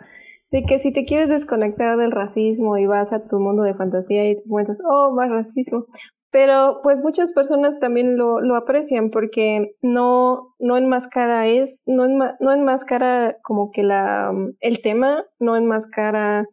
de 0.50 0.62
que 0.64 0.78
si 0.78 0.92
te 0.92 1.04
quieres 1.04 1.28
desconectar 1.28 1.98
del 1.98 2.10
racismo 2.12 2.78
y 2.78 2.86
vas 2.86 3.12
a 3.12 3.26
tu 3.26 3.38
mundo 3.38 3.62
de 3.64 3.74
fantasía 3.74 4.28
y 4.30 4.36
te 4.36 4.42
cuentas, 4.48 4.80
oh, 4.88 5.12
más 5.14 5.28
racismo. 5.30 5.86
Pero, 6.32 6.80
pues, 6.82 7.02
muchas 7.02 7.34
personas 7.34 7.78
también 7.78 8.16
lo, 8.16 8.56
aprecian 8.56 9.10
porque 9.10 9.76
no, 9.82 10.54
no 10.58 10.78
enmascara 10.78 11.46
es, 11.46 11.84
no, 11.86 12.06
enma- 12.06 12.36
no 12.40 12.52
enmascara 12.52 13.36
como 13.42 13.70
que 13.70 13.82
la, 13.82 14.32
el 14.60 14.80
tema, 14.80 15.26
no 15.38 15.56
enmascara, 15.56 16.46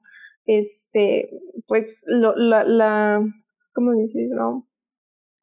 este, 0.46 1.30
pues, 1.66 2.04
lo, 2.08 2.36
la, 2.36 2.66
la, 2.66 3.22
¿cómo 3.74 3.94
decirlo? 3.94 4.66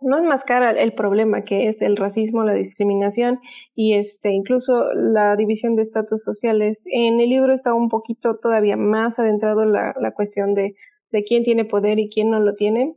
No 0.01 0.19
enmascara 0.19 0.71
el 0.73 0.95
problema 0.95 1.43
que 1.45 1.69
es 1.69 1.83
el 1.83 1.97
racismo, 1.97 2.45
la 2.45 2.55
discriminación 2.55 3.41
y 3.75 3.95
este 3.95 4.31
incluso 4.31 4.93
la 4.95 5.37
división 5.37 5.77
de 5.77 5.83
estatus 5.83 6.23
sociales. 6.23 6.85
En 6.93 7.21
el 7.21 7.31
libro 7.31 7.55
está 7.55 7.75
un 7.75 7.89
poquito 7.89 8.37
todavía 8.39 8.77
más 8.77 9.19
adentrado 9.19 9.65
la, 9.65 9.95
la 9.99 10.13
cuestión 10.13 10.55
de, 10.55 10.77
de 11.11 11.25
quién 11.25 11.45
tiene 11.45 11.65
poder 11.65 11.99
y 11.99 12.11
quién 12.11 12.31
no 12.31 12.41
lo 12.41 12.55
tiene. 12.55 12.97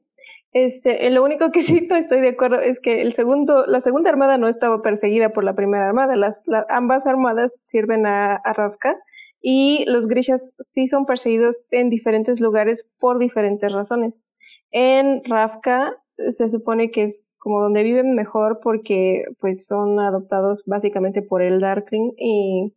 Este, 0.52 1.10
lo 1.12 1.24
único 1.24 1.52
que 1.52 1.64
sí 1.64 1.88
no 1.90 1.96
estoy 1.96 2.22
de 2.22 2.30
acuerdo 2.30 2.60
es 2.60 2.80
que 2.80 3.02
el 3.02 3.14
segundo, 3.14 3.66
la 3.68 3.82
segunda 3.82 4.10
armada 4.10 4.38
no 4.38 4.48
estaba 4.48 4.82
perseguida 4.82 5.30
por 5.30 5.44
la 5.44 5.56
primera 5.56 5.88
armada. 5.88 6.16
Las, 6.16 6.44
la- 6.48 6.66
ambas 6.70 7.06
armadas 7.06 7.60
sirven 7.64 8.06
a, 8.06 8.36
a 8.36 8.54
Ravka 8.54 8.98
y 9.42 9.86
los 9.88 10.08
grishas 10.08 10.54
sí 10.60 10.88
son 10.88 11.06
perseguidos 11.06 11.68
en 11.72 11.90
diferentes 11.90 12.40
lugares 12.42 12.90
por 13.00 13.20
diferentes 13.20 13.72
razones. 13.72 14.32
En 14.72 15.24
Ravka 15.24 15.96
se 16.18 16.50
supone 16.50 16.92
que 16.92 17.04
es 17.04 17.26
como 17.38 17.62
donde 17.62 17.84
viven 17.84 18.16
mejor 18.16 18.60
porque 18.62 19.24
pues 19.40 19.66
son 19.66 19.98
adoptados 20.00 20.64
básicamente 20.66 21.22
por 21.22 21.42
el 21.42 21.62
Darkling 21.62 22.12
y 22.18 22.76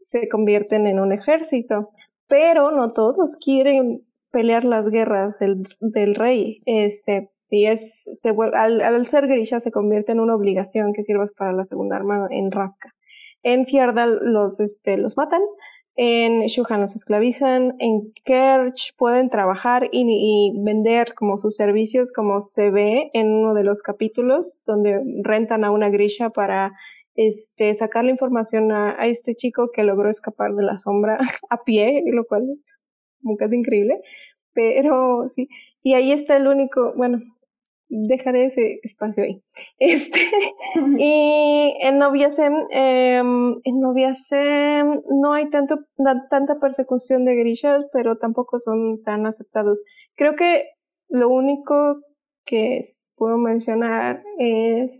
se 0.00 0.28
convierten 0.28 0.86
en 0.86 1.00
un 1.00 1.12
ejército. 1.12 1.90
Pero 2.28 2.70
no 2.72 2.92
todos 2.92 3.36
quieren 3.36 4.05
pelear 4.36 4.66
las 4.66 4.90
guerras 4.90 5.38
del, 5.38 6.14
rey. 6.14 6.60
Este, 6.66 7.30
y 7.48 7.64
es, 7.68 8.04
se, 8.12 8.34
vuel- 8.34 8.54
al, 8.54 9.06
ser 9.06 9.28
grisha 9.28 9.60
se 9.60 9.70
convierte 9.70 10.12
en 10.12 10.20
una 10.20 10.34
obligación 10.34 10.92
que 10.92 11.02
sirvas 11.02 11.32
para 11.32 11.54
la 11.54 11.64
segunda 11.64 11.96
arma 11.96 12.28
en 12.30 12.50
Ravka. 12.50 12.92
En 13.42 13.64
Fiardal 13.64 14.18
los, 14.20 14.60
este, 14.60 14.98
los 14.98 15.16
matan, 15.16 15.40
en 15.94 16.42
Shuhan 16.48 16.82
los 16.82 16.94
esclavizan, 16.94 17.76
en 17.78 18.12
Kerch 18.26 18.94
pueden 18.98 19.30
trabajar 19.30 19.88
y, 19.90 20.04
y 20.04 20.62
vender 20.62 21.14
como 21.14 21.38
sus 21.38 21.56
servicios, 21.56 22.12
como 22.12 22.40
se 22.40 22.70
ve 22.70 23.10
en 23.14 23.32
uno 23.32 23.54
de 23.54 23.64
los 23.64 23.80
capítulos, 23.80 24.64
donde 24.66 25.00
rentan 25.22 25.64
a 25.64 25.70
una 25.70 25.88
grisha 25.88 26.28
para 26.28 26.74
este, 27.14 27.74
sacar 27.74 28.04
la 28.04 28.10
información 28.10 28.70
a, 28.70 29.00
a 29.00 29.06
este 29.06 29.34
chico 29.34 29.70
que 29.72 29.82
logró 29.82 30.10
escapar 30.10 30.54
de 30.54 30.62
la 30.62 30.76
sombra 30.76 31.16
a 31.48 31.64
pie, 31.64 32.02
lo 32.12 32.26
cual 32.26 32.42
es 32.58 32.78
como 33.26 33.36
casi 33.36 33.56
increíble. 33.56 34.00
Pero 34.54 35.28
sí, 35.28 35.48
y 35.82 35.94
ahí 35.94 36.12
está 36.12 36.36
el 36.36 36.48
único, 36.48 36.94
bueno, 36.96 37.20
dejaré 37.88 38.46
ese 38.46 38.80
espacio 38.82 39.24
ahí. 39.24 39.42
Este, 39.78 40.20
y 40.98 41.76
en 41.82 41.98
Noviasem, 41.98 42.54
eh, 42.70 43.18
en 43.18 43.80
Noviasem 43.80 45.02
no 45.10 45.34
hay 45.34 45.50
tanto, 45.50 45.80
na- 45.98 46.26
tanta 46.30 46.58
persecución 46.60 47.24
de 47.24 47.36
grishas, 47.36 47.86
pero 47.92 48.18
tampoco 48.18 48.58
son 48.58 49.02
tan 49.04 49.26
aceptados. 49.26 49.82
Creo 50.16 50.36
que 50.36 50.64
lo 51.08 51.28
único 51.28 52.00
que 52.44 52.82
puedo 53.16 53.38
mencionar 53.38 54.22
es 54.38 54.90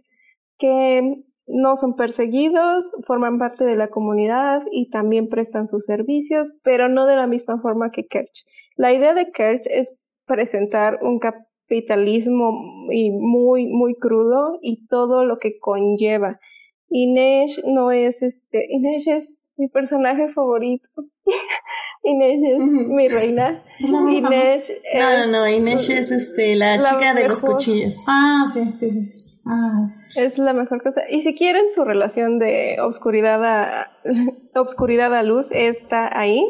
que 0.58 1.22
no 1.46 1.76
son 1.76 1.94
perseguidos, 1.94 2.92
forman 3.06 3.38
parte 3.38 3.64
de 3.64 3.76
la 3.76 3.88
comunidad 3.88 4.62
y 4.72 4.90
también 4.90 5.28
prestan 5.28 5.66
sus 5.66 5.84
servicios, 5.84 6.56
pero 6.62 6.88
no 6.88 7.06
de 7.06 7.16
la 7.16 7.26
misma 7.26 7.60
forma 7.60 7.90
que 7.90 8.06
Kerch. 8.06 8.44
La 8.76 8.92
idea 8.92 9.14
de 9.14 9.30
Kerch 9.30 9.66
es 9.66 9.96
presentar 10.26 10.98
un 11.02 11.20
capitalismo 11.20 12.52
muy, 12.52 13.66
muy 13.66 13.94
crudo 13.94 14.58
y 14.60 14.86
todo 14.86 15.24
lo 15.24 15.38
que 15.38 15.58
conlleva. 15.58 16.40
Inés 16.88 17.62
no 17.64 17.90
es 17.90 18.22
este, 18.22 18.66
Inés 18.68 19.06
es 19.06 19.40
mi 19.56 19.68
personaje 19.68 20.28
favorito. 20.32 20.88
Inés 22.02 22.40
es 22.44 22.88
mi 22.88 23.08
reina. 23.08 23.64
Inés 23.78 24.72
No, 24.94 25.10
no, 25.18 25.32
no, 25.32 25.48
Inés 25.48 25.88
es 25.90 26.10
este, 26.10 26.56
la, 26.56 26.82
chica 26.82 27.14
de 27.14 27.28
los 27.28 27.42
cuchillos. 27.42 28.04
Ah, 28.08 28.46
sí, 28.52 28.72
sí, 28.74 28.90
sí. 28.90 29.25
Ah. 29.46 29.86
Es 30.16 30.38
la 30.38 30.52
mejor 30.52 30.82
cosa. 30.82 31.02
Y 31.08 31.22
si 31.22 31.34
quieren 31.34 31.70
su 31.72 31.84
relación 31.84 32.38
de 32.38 32.78
obscuridad 32.80 33.44
a, 33.44 33.92
obscuridad 34.54 35.14
a 35.14 35.22
luz, 35.22 35.50
está 35.52 36.08
ahí. 36.18 36.44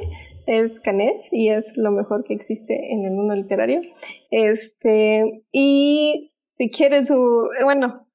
Es 0.47 0.79
Canet 0.81 1.27
y 1.33 1.51
es 1.51 1.77
lo 1.77 1.91
mejor 1.91 2.23
que 2.25 2.35
existe 2.35 2.93
en 2.93 3.05
el 3.05 3.13
mundo 3.13 3.35
literario. 3.35 3.81
Este, 4.31 5.43
y 5.51 6.33
si 6.51 6.71
quieren 6.71 7.05
su, 7.05 7.49
bueno, 7.65 8.07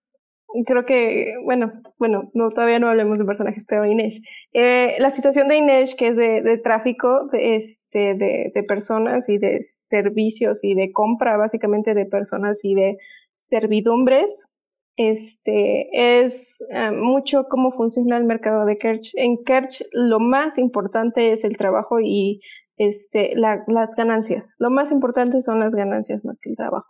creo 0.65 0.85
que, 0.85 1.35
bueno, 1.43 1.73
bueno, 1.99 2.31
no, 2.33 2.49
todavía 2.49 2.79
no 2.79 2.87
hablemos 2.87 3.19
de 3.19 3.25
personajes, 3.25 3.65
pero 3.67 3.85
Inés. 3.85 4.21
Eh, 4.53 4.95
la 4.99 5.11
situación 5.11 5.49
de 5.49 5.57
Inés, 5.57 5.93
que 5.93 6.07
es 6.07 6.15
de, 6.15 6.41
de 6.41 6.57
tráfico 6.57 7.27
de, 7.31 7.57
este, 7.57 8.15
de, 8.15 8.51
de 8.55 8.63
personas 8.63 9.27
y 9.27 9.37
de 9.37 9.61
servicios 9.61 10.63
y 10.63 10.73
de 10.73 10.91
compra 10.93 11.35
básicamente 11.35 11.93
de 11.93 12.05
personas 12.05 12.59
y 12.63 12.75
de 12.75 12.97
servidumbres, 13.35 14.50
este, 14.95 16.19
es 16.19 16.61
eh, 16.69 16.91
mucho 16.91 17.45
cómo 17.49 17.71
funciona 17.71 18.17
el 18.17 18.25
mercado 18.25 18.65
de 18.65 18.77
Kerch. 18.77 19.11
En 19.15 19.43
Kerch 19.43 19.83
lo 19.93 20.19
más 20.19 20.57
importante 20.57 21.31
es 21.31 21.43
el 21.43 21.57
trabajo 21.57 21.99
y 21.99 22.41
este, 22.77 23.35
la, 23.35 23.63
las 23.67 23.95
ganancias. 23.95 24.53
Lo 24.57 24.69
más 24.69 24.91
importante 24.91 25.41
son 25.41 25.59
las 25.59 25.73
ganancias 25.73 26.25
más 26.25 26.39
que 26.39 26.49
el 26.49 26.57
trabajo. 26.57 26.89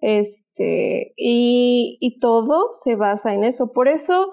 Este, 0.00 1.12
y, 1.16 1.98
y 2.00 2.18
todo 2.18 2.70
se 2.72 2.96
basa 2.96 3.34
en 3.34 3.44
eso. 3.44 3.72
Por 3.72 3.88
eso, 3.88 4.32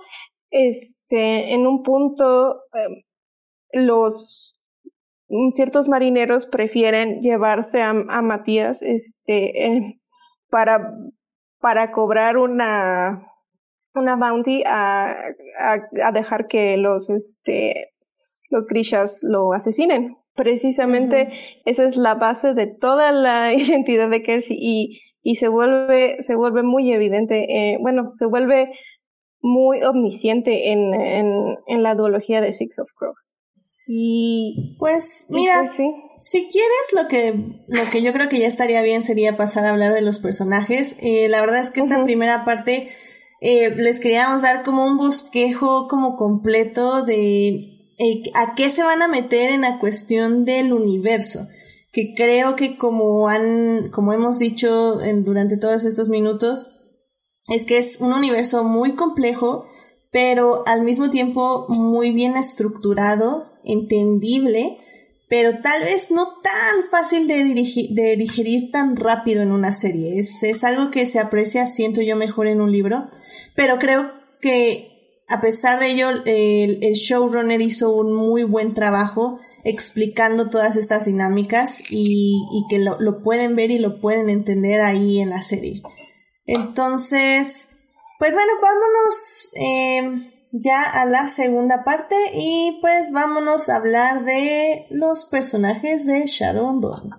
este, 0.52 1.54
en 1.54 1.68
un 1.68 1.84
punto, 1.84 2.62
em, 2.74 3.04
los 3.72 4.56
ciertos 5.54 5.90
marineros 5.90 6.46
prefieren 6.46 7.22
llevarse 7.22 7.82
a, 7.82 7.90
a 7.90 8.22
Matías, 8.22 8.82
este, 8.82 10.00
para 10.50 10.96
para 11.60 11.92
cobrar 11.92 12.38
una, 12.38 13.32
una 13.94 14.16
bounty 14.16 14.64
a, 14.66 15.16
a, 15.60 16.12
dejar 16.12 16.48
que 16.48 16.78
los, 16.78 17.10
este, 17.10 17.92
los 18.50 18.68
grishas 18.68 19.24
lo 19.24 19.54
asesinen. 19.54 20.18
Precisamente 20.36 21.30
esa 21.66 21.86
es 21.86 21.96
la 21.96 22.16
base 22.16 22.54
de 22.54 22.68
toda 22.68 23.12
la 23.12 23.54
identidad 23.56 24.10
de 24.10 24.24
Kershi 24.24 24.56
y, 24.58 25.02
y 25.22 25.36
se 25.36 25.48
vuelve, 25.48 26.22
se 26.24 26.36
vuelve 26.36 26.64
muy 26.64 26.92
evidente, 26.92 27.46
eh, 27.50 27.78
bueno, 27.80 28.12
se 28.16 28.26
vuelve 28.26 28.72
muy 29.42 29.84
omnisciente 29.84 30.72
en, 30.72 30.94
en, 30.94 31.58
en 31.68 31.84
la 31.84 31.96
duología 31.96 32.42
de 32.42 32.54
Six 32.54 32.80
of 32.80 32.90
Crows. 32.96 33.35
Y 33.88 34.76
pues 34.80 35.28
mira, 35.30 35.60
pues, 35.60 35.92
si 36.18 36.50
quieres 36.50 36.94
lo 36.94 37.08
que 37.08 37.64
lo 37.68 37.90
que 37.92 38.02
yo 38.02 38.14
creo 38.14 38.30
que 38.30 38.40
ya 38.40 38.48
estaría 38.48 38.82
bien 38.82 39.04
sería 39.04 39.38
pasar 39.38 39.66
a 39.66 39.70
hablar 39.70 39.94
de 39.94 40.02
los 40.02 40.20
personajes. 40.20 40.96
Eh, 41.02 41.28
la 41.30 41.42
verdad 41.42 41.62
es 41.62 41.70
que 41.70 41.82
esta 41.82 42.04
primera 42.04 42.46
parte 42.46 42.90
eh, 43.42 43.76
les 43.76 44.00
queríamos 44.00 44.42
dar 44.42 44.64
como 44.64 44.86
un 44.86 44.98
bosquejo 44.98 45.88
como 45.88 46.16
completo 46.16 47.04
de 47.04 47.48
eh, 48.00 48.24
a 48.34 48.56
qué 48.56 48.72
se 48.72 48.84
van 48.84 49.04
a 49.04 49.08
meter 49.08 49.52
en 49.52 49.62
la 49.62 49.78
cuestión 49.80 50.46
del 50.46 50.74
universo. 50.74 51.48
Que 51.92 52.14
creo 52.16 52.56
que 52.56 52.78
como 52.78 53.30
han, 53.30 53.92
como 53.92 54.14
hemos 54.14 54.40
dicho 54.40 55.00
en, 55.02 55.24
durante 55.24 55.58
todos 55.58 55.86
estos 55.86 56.10
minutos, 56.10 56.80
es 57.50 57.66
que 57.66 57.78
es 57.78 58.02
un 58.02 58.14
universo 58.14 58.64
muy 58.64 58.96
complejo, 58.96 59.66
pero 60.12 60.64
al 60.66 60.82
mismo 60.82 61.10
tiempo 61.10 61.68
muy 61.70 62.12
bien 62.12 62.36
estructurado 62.36 63.55
entendible, 63.66 64.78
pero 65.28 65.62
tal 65.62 65.82
vez 65.84 66.12
no 66.12 66.28
tan 66.42 66.84
fácil 66.92 67.28
de, 67.28 67.44
digerir 68.16 68.72
tan 68.72 68.96
rápido 68.96 69.42
en 69.42 69.52
una 69.52 69.74
serie. 69.74 70.20
Es, 70.20 70.64
algo 70.64 70.92
que 70.92 71.06
se 71.06 71.20
aprecia, 71.20 71.68
siento 71.68 72.02
yo, 72.02 72.16
mejor 72.16 72.48
en 72.48 72.62
un 72.62 72.72
libro, 72.72 73.10
pero 73.56 73.80
creo 73.80 74.12
que 74.40 74.92
a 75.28 75.42
pesar 75.42 75.80
de 75.80 75.90
ello, 75.90 76.10
el, 76.26 76.94
showrunner 76.94 77.60
hizo 77.60 77.92
un 77.92 78.14
muy 78.14 78.44
buen 78.44 78.76
trabajo 78.76 79.40
explicando 79.64 80.50
todas 80.52 80.76
estas 80.76 81.06
dinámicas 81.06 81.82
y, 81.90 82.66
que 82.70 82.78
lo, 82.78 83.24
pueden 83.24 83.56
ver 83.56 83.72
y 83.72 83.80
lo 83.80 84.00
pueden 84.00 84.30
entender 84.30 84.82
ahí 84.82 85.20
en 85.20 85.32
la 85.32 85.42
serie. 85.42 85.82
Entonces, 86.46 87.70
pues 88.20 88.36
bueno, 88.36 88.54
vámonos 88.62 89.50
eh, 89.56 90.32
ya 90.58 90.84
a 90.84 91.06
la 91.06 91.28
segunda 91.28 91.84
parte 91.84 92.16
y 92.34 92.78
pues 92.82 93.12
vámonos 93.12 93.70
a 93.70 93.78
hablar 93.78 94.24
de 94.24 94.86
los 94.90 95.26
personajes 95.26 96.06
de 96.06 96.26
Shadow 96.26 96.70
and 96.70 96.82
Bone. 96.82 97.10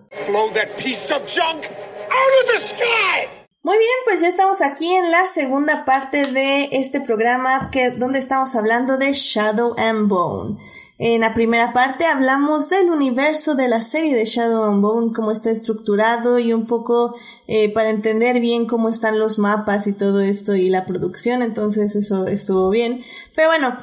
Muy 3.63 3.79
bien, 3.79 3.91
pues 4.05 4.21
ya 4.21 4.29
estamos 4.29 4.63
aquí 4.63 4.91
en 4.95 5.11
la 5.11 5.27
segunda 5.27 5.85
parte 5.85 6.27
de 6.27 6.69
este 6.73 7.01
programa 7.01 7.71
que 7.71 7.91
donde 7.91 8.21
estamos 8.21 8.55
hablando 8.55 8.97
de 8.97 9.13
Shadow 9.13 9.75
and 9.77 10.09
Bone. 10.09 10.57
En 10.99 11.21
la 11.21 11.35
primera 11.35 11.75
parte 11.75 12.07
hablamos 12.07 12.71
del 12.71 12.89
universo 12.89 13.55
de 13.55 13.69
la 13.69 13.83
serie 13.83 14.15
de 14.17 14.25
Shadow 14.25 14.65
and 14.65 14.81
Bone, 14.81 15.13
cómo 15.15 15.31
está 15.31 15.51
estructurado 15.51 16.39
y 16.39 16.55
un 16.55 16.67
poco 16.67 17.15
eh, 17.47 17.71
para 17.71 17.91
entender 17.91 18.41
bien 18.41 18.67
cómo 18.67 18.89
están 18.89 19.19
los 19.19 19.39
mapas 19.39 19.87
y 19.87 19.93
todo 19.93 20.23
esto 20.23 20.55
y 20.55 20.71
la 20.71 20.87
producción, 20.87 21.43
entonces 21.43 21.95
eso 21.97 22.27
estuvo 22.27 22.71
bien. 22.71 23.03
Pero 23.35 23.49
bueno, 23.49 23.77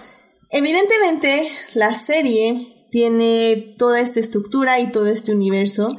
evidentemente 0.49 1.47
la 1.75 1.93
serie 1.93 2.87
tiene 2.89 3.75
toda 3.77 3.99
esta 3.99 4.19
estructura 4.19 4.79
y 4.79 4.91
todo 4.91 5.05
este 5.05 5.35
universo, 5.35 5.95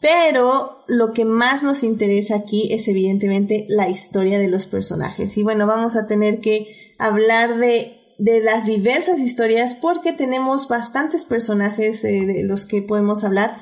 pero 0.00 0.84
lo 0.86 1.12
que 1.12 1.24
más 1.24 1.64
nos 1.64 1.82
interesa 1.82 2.36
aquí 2.36 2.72
es 2.72 2.86
evidentemente 2.86 3.66
la 3.68 3.88
historia 3.88 4.38
de 4.38 4.46
los 4.46 4.66
personajes. 4.66 5.36
Y 5.38 5.42
bueno, 5.42 5.66
vamos 5.66 5.96
a 5.96 6.06
tener 6.06 6.40
que 6.40 6.94
hablar 6.98 7.56
de 7.58 7.95
de 8.18 8.40
las 8.40 8.66
diversas 8.66 9.20
historias 9.20 9.74
porque 9.74 10.12
tenemos 10.12 10.68
bastantes 10.68 11.24
personajes 11.24 12.02
eh, 12.04 12.26
de 12.26 12.44
los 12.44 12.66
que 12.66 12.82
podemos 12.82 13.24
hablar. 13.24 13.56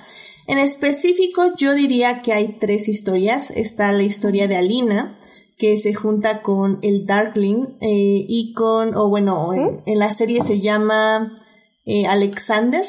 En 0.46 0.59
específico, 0.59 1.55
yo 1.57 1.74
diría 1.74 2.22
que 2.22 2.32
hay 2.32 2.59
tres 2.61 2.88
historias. 2.88 3.50
Está 3.50 3.90
la 3.92 4.02
historia 4.02 4.46
de 4.46 4.57
Alina, 4.57 5.18
que 5.57 5.78
se 5.78 5.94
junta 5.94 6.42
con 6.42 6.78
el 6.82 7.07
Darkling 7.07 7.78
eh, 7.80 8.26
y 8.28 8.52
con, 8.52 8.94
o 8.94 9.09
bueno, 9.09 9.52
en, 9.55 9.98
la 9.98 10.11
serie 10.11 10.42
se 10.42 10.61
llama 10.61 11.34
eh, 11.84 12.07
Alexander. 12.07 12.84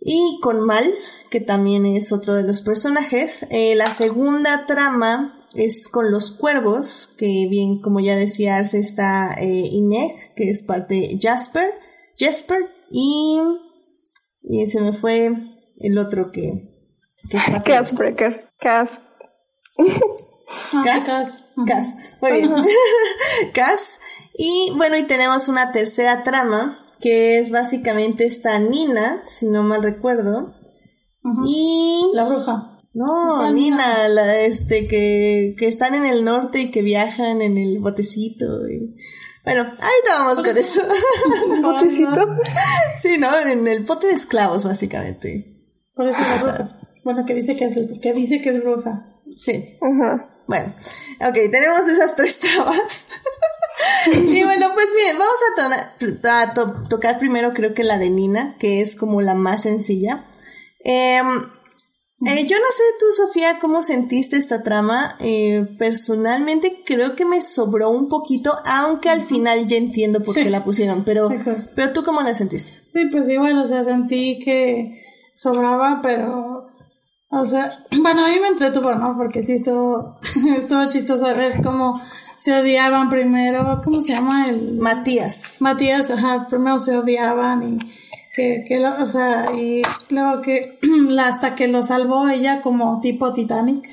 Y 0.00 0.40
con 0.42 0.60
Mal, 0.66 0.84
que 1.30 1.40
también 1.40 1.86
es 1.86 2.12
otro 2.12 2.34
de 2.34 2.42
los 2.42 2.60
personajes. 2.60 3.46
la 3.76 3.92
segunda 3.92 4.66
trama 4.66 5.38
es 5.54 5.88
con 5.88 6.10
los 6.10 6.32
cuervos, 6.32 7.14
que 7.18 7.46
bien, 7.48 7.80
como 7.80 8.00
ya 8.00 8.16
decía 8.16 8.56
Arce, 8.56 8.78
está 8.78 9.34
eh, 9.34 9.68
Ineg, 9.70 10.34
que 10.34 10.50
es 10.50 10.62
parte 10.62 10.94
de 10.94 11.18
Jasper, 11.20 11.70
Jasper, 12.18 12.70
y, 12.90 13.40
y, 14.42 14.66
se 14.66 14.80
me 14.80 14.92
fue 14.92 15.30
el 15.78 15.98
otro 15.98 16.30
que... 16.30 16.68
que 17.28 17.38
Casbreaker, 17.64 18.50
Cas. 18.60 19.00
Cas, 20.84 21.46
Cas, 21.66 21.96
muy 22.20 22.32
bien. 22.32 22.54
Cas. 23.54 24.00
Y 24.36 24.72
bueno, 24.76 24.96
y 24.96 25.04
tenemos 25.04 25.48
una 25.48 25.72
tercera 25.72 26.22
trama, 26.22 26.82
que 27.00 27.38
es 27.38 27.50
básicamente 27.50 28.24
esta 28.24 28.58
Nina, 28.58 29.22
si 29.24 29.48
no 29.48 29.62
mal 29.62 29.82
recuerdo. 29.82 30.54
Y... 31.46 32.10
La 32.14 32.24
bruja. 32.24 32.71
No, 32.94 33.50
Nina, 33.50 34.08
la 34.08 34.40
este 34.40 34.86
que, 34.86 35.54
que 35.58 35.66
están 35.66 35.94
en 35.94 36.04
el 36.04 36.24
norte 36.24 36.60
y 36.60 36.70
que 36.70 36.82
viajan 36.82 37.40
en 37.40 37.56
el 37.56 37.78
botecito. 37.78 38.68
Y... 38.68 38.94
Bueno, 39.44 39.62
ahorita 39.62 40.10
vamos 40.18 40.42
con 40.42 40.56
eso. 40.56 40.82
¿Botecito? 41.62 42.26
sí, 42.96 43.16
¿no? 43.18 43.34
En 43.38 43.66
el 43.66 43.84
bote 43.84 44.08
de 44.08 44.12
esclavos, 44.12 44.64
básicamente. 44.64 45.64
Por 45.94 46.06
eso 46.06 46.22
la 46.22 46.36
bruja. 46.36 46.80
Bueno, 47.04 47.24
que 47.26 47.34
dice 47.34 47.56
que 47.56 47.64
es, 47.64 47.78
que 48.00 48.12
dice 48.12 48.42
que 48.42 48.50
es 48.50 48.62
bruja. 48.62 49.06
Sí. 49.36 49.78
Bueno, 50.46 50.74
ok, 51.20 51.34
tenemos 51.50 51.88
esas 51.88 52.14
tres 52.14 52.40
trabas. 52.40 53.08
y 54.12 54.44
bueno, 54.44 54.68
pues 54.74 54.88
bien, 54.94 55.16
vamos 55.18 55.38
a, 56.26 56.42
a 56.42 56.54
to 56.54 56.82
tocar 56.88 57.18
primero 57.18 57.54
creo 57.54 57.72
que 57.72 57.84
la 57.84 57.98
de 57.98 58.10
Nina, 58.10 58.56
que 58.58 58.82
es 58.82 58.94
como 58.94 59.22
la 59.22 59.34
más 59.34 59.62
sencilla. 59.62 60.26
Eh, 60.84 61.22
Eh, 62.24 62.46
yo 62.46 62.56
no 62.56 62.66
sé 62.70 62.82
tú, 63.00 63.06
Sofía, 63.12 63.58
cómo 63.60 63.82
sentiste 63.82 64.36
esta 64.36 64.62
trama. 64.62 65.16
Eh, 65.18 65.66
personalmente 65.78 66.82
creo 66.86 67.16
que 67.16 67.24
me 67.24 67.42
sobró 67.42 67.90
un 67.90 68.08
poquito, 68.08 68.54
aunque 68.64 69.10
al 69.10 69.22
final 69.22 69.66
ya 69.66 69.76
entiendo 69.76 70.22
por 70.22 70.34
qué 70.34 70.48
la 70.48 70.64
pusieron. 70.64 71.02
Pero, 71.04 71.30
pero 71.74 71.92
tú 71.92 72.04
cómo 72.04 72.20
la 72.22 72.34
sentiste? 72.34 72.80
Sí, 72.92 73.06
pues 73.10 73.28
igual, 73.28 73.58
o 73.58 73.66
sea, 73.66 73.82
sentí 73.82 74.38
que 74.38 75.02
sobraba, 75.34 76.00
pero, 76.00 76.68
o 77.28 77.44
sea, 77.44 77.84
bueno, 78.00 78.24
a 78.24 78.28
mí 78.28 78.38
me 78.38 78.48
entretuvo, 78.48 78.94
¿no? 78.94 79.16
Porque 79.16 79.42
sí 79.42 79.54
estuvo, 79.54 80.18
estuvo 80.56 80.88
chistoso 80.88 81.26
ver 81.34 81.60
cómo 81.60 82.00
se 82.36 82.52
odiaban 82.52 83.10
primero, 83.10 83.80
¿cómo 83.82 84.00
se 84.00 84.12
llama? 84.12 84.48
El 84.48 84.78
Matías. 84.78 85.60
Matías, 85.60 86.10
ajá, 86.10 86.46
primero 86.48 86.78
se 86.78 86.96
odiaban 86.96 87.62
y 87.62 87.78
que, 88.32 88.62
que 88.66 88.84
o 88.84 89.06
sea, 89.06 89.50
y 89.54 89.82
luego 90.10 90.40
que 90.40 90.78
hasta 91.20 91.54
que 91.54 91.68
lo 91.68 91.82
salvó 91.82 92.28
ella 92.28 92.60
como 92.62 93.00
tipo 93.00 93.32
Titanic, 93.32 93.88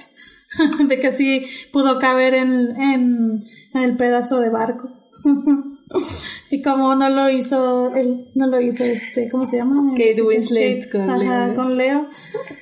de 0.88 1.00
que 1.00 1.12
sí 1.12 1.46
pudo 1.72 2.00
caber 2.00 2.34
en, 2.34 2.82
en, 2.82 3.46
el 3.74 3.98
pedazo 3.98 4.40
de 4.40 4.50
barco. 4.50 4.90
y 6.52 6.62
como 6.62 6.96
no 6.96 7.10
lo 7.10 7.30
hizo, 7.30 7.94
él 7.96 8.30
no 8.36 8.48
lo 8.48 8.62
hizo 8.62 8.86
este, 8.86 9.28
¿cómo 9.30 9.46
se 9.46 9.58
llama? 9.58 9.92
Kate 9.92 10.22
Winslet 10.22 10.90
con, 10.92 11.20
Leo. 11.20 11.56
con 11.56 11.78
Leo. 11.78 12.10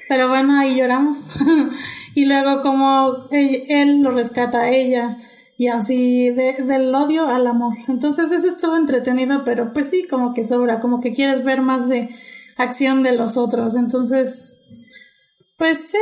Pero 0.10 0.30
bueno, 0.30 0.58
ahí 0.58 0.76
lloramos. 0.76 1.40
y 2.16 2.26
luego 2.26 2.62
como 2.62 3.28
él, 3.32 3.66
él, 3.70 4.02
lo 4.02 4.12
rescata 4.12 4.62
a 4.62 4.72
ella 4.72 5.18
y 5.58 5.68
así 5.68 6.30
de, 6.30 6.64
del 6.64 6.94
odio 6.94 7.28
al 7.28 7.48
amor. 7.48 7.76
Entonces 7.88 8.32
eso 8.32 8.48
estuvo 8.48 8.78
entretenido, 8.78 9.44
pero 9.44 9.74
pues 9.74 9.90
sí, 9.90 10.06
como 10.08 10.34
que 10.34 10.44
sobra, 10.44 10.80
como 10.80 11.02
que 11.02 11.14
quieres 11.14 11.44
ver 11.44 11.62
más 11.62 11.90
de 11.90 12.10
acción 12.58 13.02
de 13.02 13.16
los 13.16 13.38
otros. 13.38 13.76
Entonces, 13.76 14.62
pues 15.58 15.90
sí, 15.90 15.98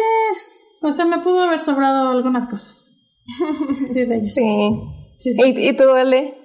o 0.81 0.91
sea, 0.91 1.05
me 1.05 1.19
pudo 1.19 1.41
haber 1.41 1.61
sobrado 1.61 2.09
algunas 2.09 2.45
cosas. 2.47 2.91
Sí, 3.89 4.05
de 4.05 4.15
ellos. 4.17 4.35
Sí. 4.35 5.33
sí, 5.33 5.41
¿Y, 5.43 5.69
¿Y, 5.69 5.77
tú, 5.77 5.89
Ale? 5.89 6.35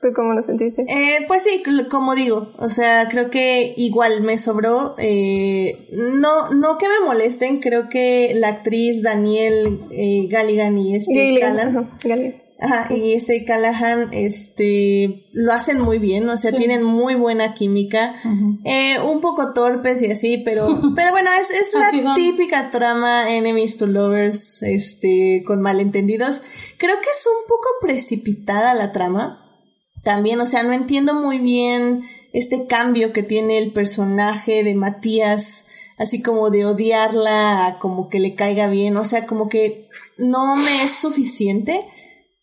¿Tú 0.00 0.08
cómo 0.14 0.34
lo 0.34 0.42
sentiste? 0.42 0.82
Eh, 0.82 1.24
pues 1.26 1.44
sí, 1.44 1.62
como 1.88 2.14
digo, 2.14 2.52
o 2.58 2.68
sea, 2.68 3.08
creo 3.08 3.30
que 3.30 3.72
igual 3.78 4.20
me 4.20 4.36
sobró. 4.36 4.94
Eh, 4.98 5.88
no, 5.92 6.50
no 6.50 6.76
que 6.76 6.86
me 6.86 7.06
molesten, 7.06 7.60
creo 7.60 7.88
que 7.88 8.34
la 8.36 8.48
actriz 8.48 9.02
Daniel 9.02 9.80
eh, 9.90 10.26
Galligan 10.28 10.76
y 10.76 10.96
este 10.96 11.38
Ajá, 12.58 12.94
y 12.94 13.12
este 13.12 13.44
Callahan, 13.44 14.08
este, 14.12 15.26
lo 15.32 15.52
hacen 15.52 15.78
muy 15.78 15.98
bien, 15.98 16.26
o 16.26 16.38
sea, 16.38 16.52
tienen 16.52 16.82
muy 16.82 17.14
buena 17.14 17.52
química, 17.52 18.14
eh, 18.64 18.98
un 19.00 19.20
poco 19.20 19.52
torpes 19.52 20.00
y 20.00 20.10
así, 20.10 20.38
pero, 20.38 20.66
pero 20.96 21.10
bueno, 21.10 21.28
es, 21.38 21.50
es 21.50 21.74
la 21.74 22.14
típica 22.14 22.70
trama 22.70 23.30
enemies 23.30 23.76
to 23.76 23.86
lovers, 23.86 24.62
este, 24.62 25.42
con 25.46 25.60
malentendidos. 25.60 26.40
Creo 26.78 26.94
que 27.02 27.10
es 27.10 27.26
un 27.26 27.46
poco 27.46 27.68
precipitada 27.82 28.72
la 28.72 28.90
trama. 28.90 29.42
También, 30.02 30.40
o 30.40 30.46
sea, 30.46 30.62
no 30.62 30.72
entiendo 30.72 31.12
muy 31.14 31.38
bien 31.38 32.04
este 32.32 32.66
cambio 32.66 33.12
que 33.12 33.22
tiene 33.22 33.58
el 33.58 33.72
personaje 33.72 34.62
de 34.62 34.74
Matías, 34.74 35.66
así 35.98 36.22
como 36.22 36.48
de 36.50 36.64
odiarla, 36.64 37.76
como 37.80 38.08
que 38.08 38.20
le 38.20 38.34
caiga 38.34 38.68
bien, 38.68 38.96
o 38.96 39.04
sea, 39.04 39.26
como 39.26 39.48
que 39.48 39.88
no 40.16 40.56
me 40.56 40.84
es 40.84 40.92
suficiente. 40.92 41.84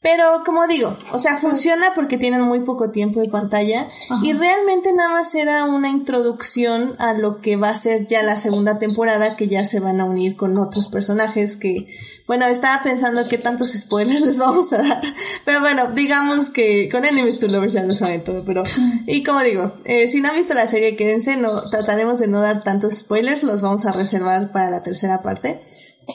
Pero 0.04 0.44
como 0.46 0.68
digo, 0.68 0.98
o 1.14 1.18
sea, 1.18 1.38
funciona 1.38 1.94
porque 1.96 2.18
tienen 2.18 2.42
muy 2.42 2.60
poco 2.60 2.92
tiempo 2.92 3.22
de 3.22 3.30
pantalla 3.30 3.88
y 4.22 4.34
realmente 4.34 4.92
nada 4.92 5.10
más 5.10 5.34
era 5.34 5.64
una 5.64 5.90
introducción 5.90 6.98
a 7.00 7.14
lo 7.14 7.40
que 7.40 7.56
va 7.56 7.70
a 7.70 7.76
ser 7.78 8.06
ya 8.06 8.22
la 8.22 8.38
segunda 8.38 8.80
temporada 8.80 9.38
que 9.38 9.48
ya 9.48 9.66
se 9.66 9.80
van 9.80 10.02
a 10.02 10.04
unir 10.04 10.36
con 10.36 10.58
otros 10.58 10.90
personajes 10.90 11.56
que, 11.56 11.88
bueno, 12.28 12.46
estaba 12.48 12.84
pensando 12.84 13.30
qué 13.30 13.38
tantos 13.38 13.72
spoilers 13.72 14.20
les 14.26 14.40
vamos 14.40 14.74
a 14.74 14.80
dar, 14.80 15.02
pero 15.46 15.62
bueno, 15.62 15.92
digamos 15.96 16.50
que 16.50 16.90
con 16.92 17.06
Enemies 17.06 17.40
to 17.40 17.48
Lovers 17.48 17.72
ya 17.72 17.84
lo 17.84 17.96
saben 17.96 18.26
todo, 18.26 18.44
pero 18.44 18.64
y 19.08 19.24
como 19.24 19.40
digo, 19.40 19.78
eh, 19.86 20.10
si 20.10 20.20
no 20.20 20.28
han 20.28 20.36
visto 20.36 20.54
la 20.54 20.68
serie 20.68 20.98
quédense, 20.98 21.38
no 21.38 21.62
trataremos 21.62 22.20
de 22.20 22.28
no 22.28 22.42
dar 22.42 22.62
tantos 22.62 22.94
spoilers, 22.96 23.44
los 23.44 23.62
vamos 23.62 23.86
a 23.86 23.94
reservar 23.94 24.52
para 24.52 24.70
la 24.70 24.84
tercera 24.84 25.22
parte, 25.22 25.64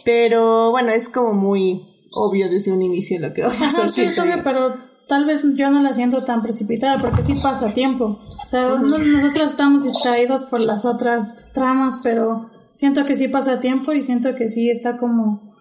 pero 0.04 0.70
bueno, 0.72 0.90
es 0.90 1.08
como 1.08 1.32
muy 1.32 1.97
obvio 2.18 2.48
desde 2.48 2.72
un 2.72 2.82
inicio 2.82 3.20
lo 3.20 3.32
que 3.32 3.42
va 3.42 3.48
a 3.48 3.50
pasar. 3.50 3.90
sí, 3.90 4.02
es 4.02 4.18
obvio, 4.18 4.42
pero 4.44 4.74
tal 5.06 5.24
vez 5.24 5.42
yo 5.54 5.70
no 5.70 5.82
la 5.82 5.94
siento 5.94 6.24
tan 6.24 6.40
precipitada 6.42 6.98
porque 6.98 7.22
sí 7.22 7.34
pasa 7.42 7.72
tiempo. 7.72 8.20
O 8.42 8.46
sea, 8.46 8.68
nosotros 8.76 9.50
estamos 9.50 9.84
distraídos 9.84 10.44
por 10.44 10.60
las 10.60 10.84
otras 10.84 11.52
tramas, 11.52 11.98
pero 12.02 12.50
siento 12.72 13.04
que 13.04 13.16
sí 13.16 13.28
pasa 13.28 13.58
tiempo 13.60 13.92
y 13.92 14.02
siento 14.02 14.34
que 14.34 14.48
sí 14.48 14.70
está 14.70 14.96
como 14.96 15.54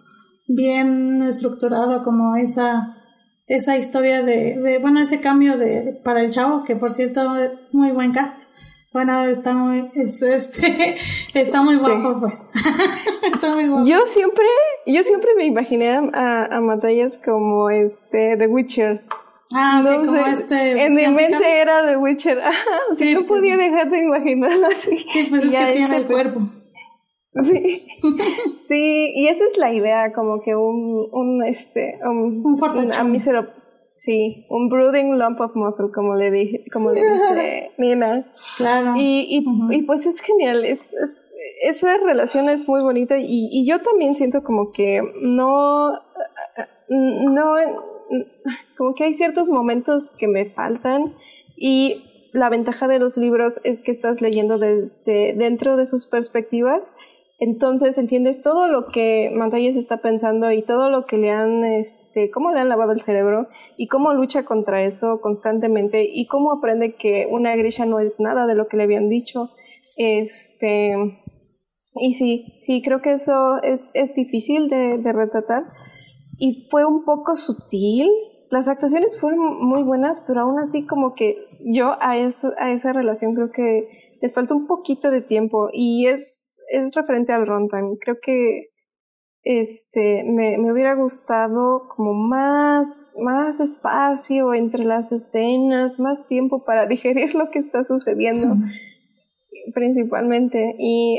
bien 0.46 1.22
estructurado 1.22 2.02
como 2.02 2.36
esa 2.36 2.94
esa 3.46 3.78
historia 3.78 4.22
de, 4.22 4.58
de 4.58 4.78
bueno 4.78 5.00
ese 5.00 5.20
cambio 5.20 5.56
de 5.56 6.00
para 6.04 6.22
el 6.22 6.30
chavo 6.30 6.64
que 6.64 6.76
por 6.76 6.90
cierto 6.90 7.34
muy 7.72 7.92
buen 7.92 8.12
cast 8.12 8.42
bueno, 8.98 9.26
está 9.26 9.54
muy, 9.54 9.88
este, 9.94 10.96
está 11.34 11.62
muy 11.62 11.76
guapo, 11.76 12.18
pues. 12.18 12.50
está 13.32 13.54
muy 13.54 13.68
guapo. 13.68 13.86
Yo 13.86 14.04
siempre, 14.06 14.44
yo 14.86 15.04
siempre 15.04 15.30
me 15.36 15.46
imaginé 15.46 15.90
a, 16.12 16.46
a 16.46 16.60
Matallas 16.60 17.16
como 17.24 17.70
este, 17.70 18.36
The 18.36 18.48
Witcher. 18.48 19.04
Ah, 19.54 19.84
como 19.84 20.16
este. 20.16 20.82
En 20.82 20.94
mi 20.94 21.06
mente 21.06 21.60
era 21.60 21.86
The 21.86 21.96
Witcher. 21.96 22.42
sí, 22.94 23.14
no 23.14 23.20
pues 23.20 23.28
podía 23.28 23.56
dejar 23.56 23.88
de 23.88 24.02
imaginarlo 24.02 24.66
así. 24.66 24.98
Sí, 25.12 25.26
pues 25.30 25.44
es 25.44 25.52
que 25.52 25.72
tiene 25.74 25.96
el 25.98 26.04
pues, 26.04 26.22
cuerpo. 26.22 26.40
Sí. 27.44 27.86
sí, 28.66 29.12
y 29.14 29.28
esa 29.28 29.44
es 29.44 29.58
la 29.58 29.72
idea, 29.72 30.12
como 30.12 30.40
que 30.40 30.56
un, 30.56 31.08
un 31.12 31.44
este, 31.44 32.00
un, 32.02 32.42
un 32.44 32.58
fuerte 32.58 32.80
Sí, 33.98 34.46
un 34.48 34.68
brooding 34.68 35.18
lump 35.18 35.40
of 35.40 35.56
muscle, 35.56 35.90
como 35.92 36.14
le 36.14 36.30
dije, 36.30 36.64
como 36.72 36.92
le 36.92 37.00
dice 37.00 37.72
Nina. 37.78 38.24
Claro. 38.56 38.94
Y, 38.96 39.26
y, 39.28 39.74
y, 39.74 39.82
pues 39.82 40.06
es 40.06 40.20
genial, 40.20 40.64
es, 40.64 40.92
es, 40.92 41.26
esa 41.64 41.98
relación 41.98 42.48
es 42.48 42.68
muy 42.68 42.80
bonita 42.80 43.18
y, 43.18 43.48
y 43.50 43.66
yo 43.66 43.80
también 43.82 44.14
siento 44.14 44.44
como 44.44 44.70
que 44.70 45.02
no, 45.20 45.94
no, 46.88 47.54
como 48.76 48.94
que 48.94 49.04
hay 49.04 49.14
ciertos 49.14 49.48
momentos 49.48 50.10
que 50.10 50.28
me 50.28 50.46
faltan 50.50 51.16
y 51.56 52.04
la 52.32 52.50
ventaja 52.50 52.86
de 52.86 52.98
los 52.98 53.16
libros 53.16 53.60
es 53.64 53.82
que 53.82 53.90
estás 53.90 54.20
leyendo 54.20 54.58
desde 54.58 55.34
dentro 55.34 55.76
de 55.76 55.86
sus 55.86 56.06
perspectivas 56.06 56.90
entonces 57.38 57.96
entiendes 57.96 58.42
todo 58.42 58.66
lo 58.66 58.86
que 58.86 59.30
Montañez 59.32 59.76
está 59.76 59.98
pensando 59.98 60.50
y 60.50 60.62
todo 60.62 60.90
lo 60.90 61.06
que 61.06 61.18
le 61.18 61.30
han, 61.30 61.64
este, 61.64 62.30
cómo 62.30 62.50
le 62.50 62.58
han 62.58 62.68
lavado 62.68 62.90
el 62.90 63.00
cerebro 63.00 63.46
y 63.76 63.86
cómo 63.86 64.12
lucha 64.12 64.44
contra 64.44 64.82
eso 64.82 65.20
constantemente 65.20 66.04
y 66.12 66.26
cómo 66.26 66.52
aprende 66.52 66.96
que 66.96 67.28
una 67.30 67.54
Grisha 67.54 67.86
no 67.86 68.00
es 68.00 68.18
nada 68.18 68.46
de 68.46 68.56
lo 68.56 68.66
que 68.66 68.76
le 68.76 68.82
habían 68.82 69.08
dicho. 69.08 69.50
Este, 69.96 70.96
y 71.94 72.14
sí, 72.14 72.58
sí, 72.60 72.82
creo 72.82 73.00
que 73.02 73.12
eso 73.12 73.62
es, 73.62 73.92
es 73.94 74.16
difícil 74.16 74.68
de, 74.68 74.98
de 74.98 75.12
retratar 75.12 75.62
y 76.40 76.66
fue 76.70 76.84
un 76.84 77.04
poco 77.04 77.36
sutil. 77.36 78.08
Las 78.50 78.66
actuaciones 78.66 79.16
fueron 79.20 79.60
muy 79.60 79.84
buenas, 79.84 80.24
pero 80.26 80.40
aún 80.40 80.58
así 80.58 80.86
como 80.86 81.14
que 81.14 81.36
yo 81.60 81.96
a, 82.00 82.16
eso, 82.16 82.52
a 82.58 82.72
esa 82.72 82.92
relación 82.92 83.34
creo 83.34 83.52
que 83.52 84.16
les 84.20 84.34
falta 84.34 84.54
un 84.54 84.66
poquito 84.66 85.12
de 85.12 85.20
tiempo 85.20 85.68
y 85.72 86.06
es 86.06 86.47
es 86.70 86.94
referente 86.94 87.32
al 87.32 87.46
runtime. 87.46 87.96
Creo 88.00 88.18
que 88.20 88.68
este 89.42 90.24
me, 90.24 90.58
me 90.58 90.72
hubiera 90.72 90.94
gustado 90.94 91.88
como 91.94 92.12
más, 92.12 93.14
más 93.18 93.60
espacio 93.60 94.52
entre 94.52 94.84
las 94.84 95.10
escenas, 95.12 95.98
más 95.98 96.26
tiempo 96.26 96.64
para 96.64 96.86
digerir 96.88 97.34
lo 97.34 97.50
que 97.50 97.60
está 97.60 97.84
sucediendo 97.84 98.56
principalmente. 99.74 100.76
Y 100.78 101.18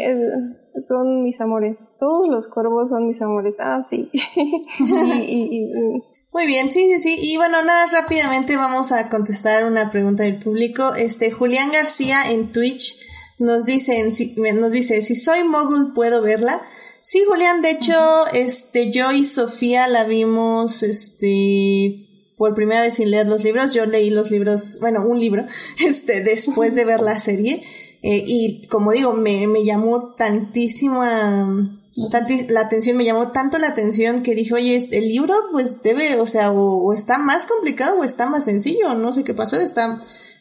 son 0.88 1.24
mis 1.24 1.40
amores. 1.42 1.78
Todos 2.00 2.28
los 2.30 2.48
cuervos 2.48 2.90
son 2.90 3.08
mis 3.08 3.22
amores. 3.22 3.58
Ah, 3.60 3.82
sí. 3.88 4.10
Muy 6.32 6.46
bien, 6.46 6.72
sí, 6.72 6.88
sí, 6.94 7.00
sí. 7.00 7.18
Y 7.22 7.38
bueno, 7.38 7.64
nada, 7.64 7.86
rápidamente 7.92 8.56
vamos 8.56 8.92
a 8.92 9.10
contestar 9.10 9.66
una 9.66 9.90
pregunta 9.90 10.24
del 10.24 10.38
público. 10.38 10.94
Este, 10.94 11.32
Julián 11.32 11.72
García 11.72 12.30
en 12.30 12.52
Twitch 12.52 12.96
nos 13.40 13.66
dicen, 13.66 14.12
si, 14.12 14.36
nos 14.36 14.72
dice, 14.72 15.02
si 15.02 15.16
soy 15.16 15.44
mogul, 15.44 15.94
¿puedo 15.94 16.22
verla? 16.22 16.62
Sí, 17.02 17.24
Julián, 17.28 17.62
de 17.62 17.72
hecho, 17.72 18.28
este, 18.34 18.92
yo 18.92 19.12
y 19.12 19.24
Sofía 19.24 19.88
la 19.88 20.04
vimos, 20.04 20.84
este, 20.84 22.06
por 22.38 22.54
primera 22.54 22.82
vez 22.82 22.96
sin 22.96 23.10
leer 23.12 23.28
los 23.28 23.44
libros. 23.44 23.74
Yo 23.74 23.86
leí 23.86 24.10
los 24.10 24.30
libros, 24.30 24.78
bueno, 24.82 25.06
un 25.06 25.20
libro, 25.20 25.46
este, 25.86 26.22
después 26.22 26.76
de 26.76 26.86
ver 26.86 27.00
la 27.00 27.20
serie. 27.20 27.64
Eh, 28.02 28.24
y 28.26 28.68
como 28.68 28.92
digo, 28.92 29.14
me, 29.14 29.48
me 29.48 29.66
llamó 29.66 30.14
tantísimo 30.16 31.04
la 31.04 32.62
atención, 32.62 32.96
me 32.96 33.04
llamó 33.04 33.32
tanto 33.32 33.58
la 33.58 33.68
atención 33.68 34.22
que 34.22 34.36
dije, 34.36 34.54
oye, 34.54 34.88
el 34.92 35.08
libro 35.08 35.34
pues 35.52 35.82
debe, 35.82 36.20
o 36.20 36.28
sea, 36.28 36.52
o 36.52 36.94
está 36.94 37.18
más 37.18 37.46
complicado 37.46 38.00
o 38.00 38.04
está 38.06 38.30
más 38.30 38.46
sencillo, 38.46 38.94
no 38.94 39.12
sé 39.12 39.26
qué 39.26 39.34
pasó, 39.34 39.60
está, 39.60 40.00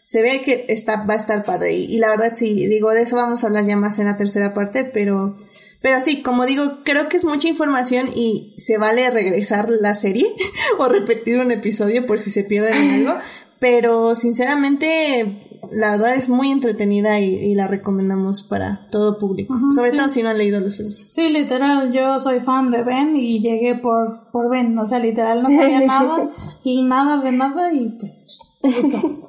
se 0.09 0.23
ve 0.23 0.41
que 0.41 0.65
está, 0.71 1.05
va 1.05 1.13
a 1.13 1.17
estar 1.19 1.45
padre. 1.45 1.75
Y, 1.75 1.99
la 1.99 2.09
verdad, 2.09 2.33
sí, 2.35 2.67
digo, 2.67 2.91
de 2.93 3.03
eso 3.03 3.15
vamos 3.15 3.45
a 3.45 3.49
hablar 3.49 3.67
ya 3.67 3.77
más 3.77 3.99
en 3.99 4.07
la 4.07 4.17
tercera 4.17 4.55
parte, 4.55 4.85
pero, 4.85 5.37
Pero 5.83 6.01
sí, 6.01 6.23
como 6.23 6.47
digo, 6.47 6.79
creo 6.83 7.11
que 7.11 7.19
es 7.19 7.27
mucha 7.27 7.47
información 7.47 8.09
y 8.17 8.55
se 8.57 8.79
vale 8.79 9.11
regresar 9.11 9.69
la 9.69 9.95
serie 9.95 10.25
o 10.79 10.89
repetir 10.89 11.37
un 11.37 11.51
episodio 11.51 12.07
por 12.07 12.19
si 12.19 12.31
se 12.31 12.43
pierden 12.43 12.75
en 12.75 13.07
algo. 13.07 13.21
Pero 13.59 14.15
sinceramente, 14.15 15.61
la 15.71 15.91
verdad 15.91 16.15
es 16.15 16.31
muy 16.31 16.53
entretenida 16.53 17.21
y, 17.21 17.55
la 17.55 17.67
recomendamos 17.67 18.43
para 18.45 18.89
todo 18.91 19.19
público. 19.19 19.55
Sobre 19.75 19.91
todo 19.91 20.09
si 20.09 20.23
no 20.23 20.31
han 20.31 20.39
leído 20.39 20.59
los 20.59 20.79
libros. 20.79 21.09
Sí, 21.11 21.29
literal, 21.29 21.93
yo 21.93 22.19
soy 22.19 22.41
fan 22.41 22.71
de 22.71 22.83
Ben 22.83 23.15
y 23.15 23.41
llegué 23.41 23.75
por, 23.75 24.31
por 24.31 24.51
Ben. 24.51 24.79
O 24.79 24.87
sea, 24.87 25.01
literal, 25.01 25.43
no 25.43 25.51
sabía 25.51 25.81
nada 25.87 26.31
y 26.65 26.83
nada 26.83 27.23
de 27.23 27.33
nada 27.33 27.75
y 27.75 27.91
pues 27.91 28.39
gustó. 28.63 28.99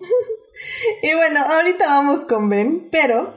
y 1.04 1.14
bueno, 1.16 1.40
ahorita 1.46 1.88
vamos 1.88 2.26
con 2.26 2.50
Ben, 2.50 2.90
pero 2.92 3.34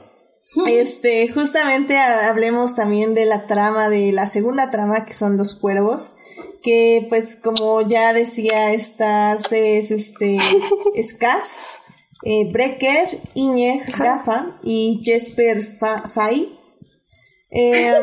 este, 0.67 1.27
justamente 1.29 1.97
hablemos 1.97 2.75
también 2.75 3.13
de 3.13 3.25
la 3.25 3.47
trama, 3.47 3.89
de 3.89 4.11
la 4.11 4.27
segunda 4.27 4.71
trama, 4.71 5.05
que 5.05 5.13
son 5.13 5.37
los 5.37 5.55
cuervos, 5.55 6.11
que 6.61 7.05
pues 7.09 7.35
como 7.35 7.81
ya 7.81 8.13
decía 8.13 8.73
Starce 8.73 9.77
es 9.77 9.91
este, 9.91 10.37
Escas, 10.95 11.81
eh, 12.23 12.51
Brecker, 12.51 13.21
Iñeg, 13.33 13.97
Gafa 13.97 14.57
y 14.63 15.01
Jesper 15.03 15.63
Fay 15.63 16.57
eh, 17.55 17.99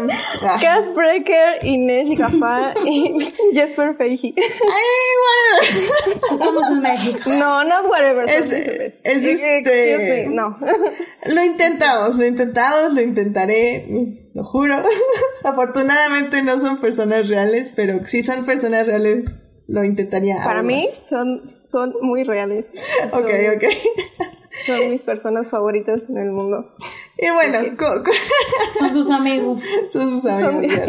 Gasbreaker, 0.62 1.64
Inés 1.64 2.16
Gafá 2.16 2.72
y 2.86 3.12
Jesper 3.52 3.96
Feihi. 3.96 4.34
¡Ay, 4.36 5.10
whatever! 5.26 6.32
Estamos 6.32 6.68
en 6.68 6.80
México. 6.80 7.30
No, 7.30 7.64
no 7.64 7.88
whatever. 7.88 8.30
Es, 8.30 8.52
es, 8.52 9.42
este... 9.42 10.28
no. 10.28 10.56
Lo 11.26 11.44
intentamos, 11.44 12.16
lo 12.16 12.24
intentamos, 12.24 12.94
lo 12.94 13.00
intentaré, 13.00 13.86
lo 14.34 14.44
juro. 14.44 14.76
Afortunadamente 15.42 16.42
no 16.42 16.58
son 16.60 16.78
personas 16.78 17.28
reales, 17.28 17.72
pero 17.74 18.06
si 18.06 18.22
son 18.22 18.44
personas 18.44 18.86
reales, 18.86 19.38
lo 19.66 19.84
intentaría. 19.84 20.36
Para 20.44 20.62
mí 20.62 20.86
son, 21.08 21.50
son 21.64 21.94
muy 22.00 22.22
reales. 22.24 22.66
ok, 23.12 23.30
ok. 23.56 23.64
Son 24.66 24.90
mis 24.90 25.02
personas 25.02 25.48
favoritas 25.48 26.02
en 26.08 26.18
el 26.18 26.30
mundo. 26.30 26.74
Y 27.22 27.30
bueno, 27.30 27.58
son 28.78 28.94
sus 28.94 29.10
amigos. 29.10 29.62
Son 29.90 30.08
sus 30.08 30.24
amigos. 30.24 30.86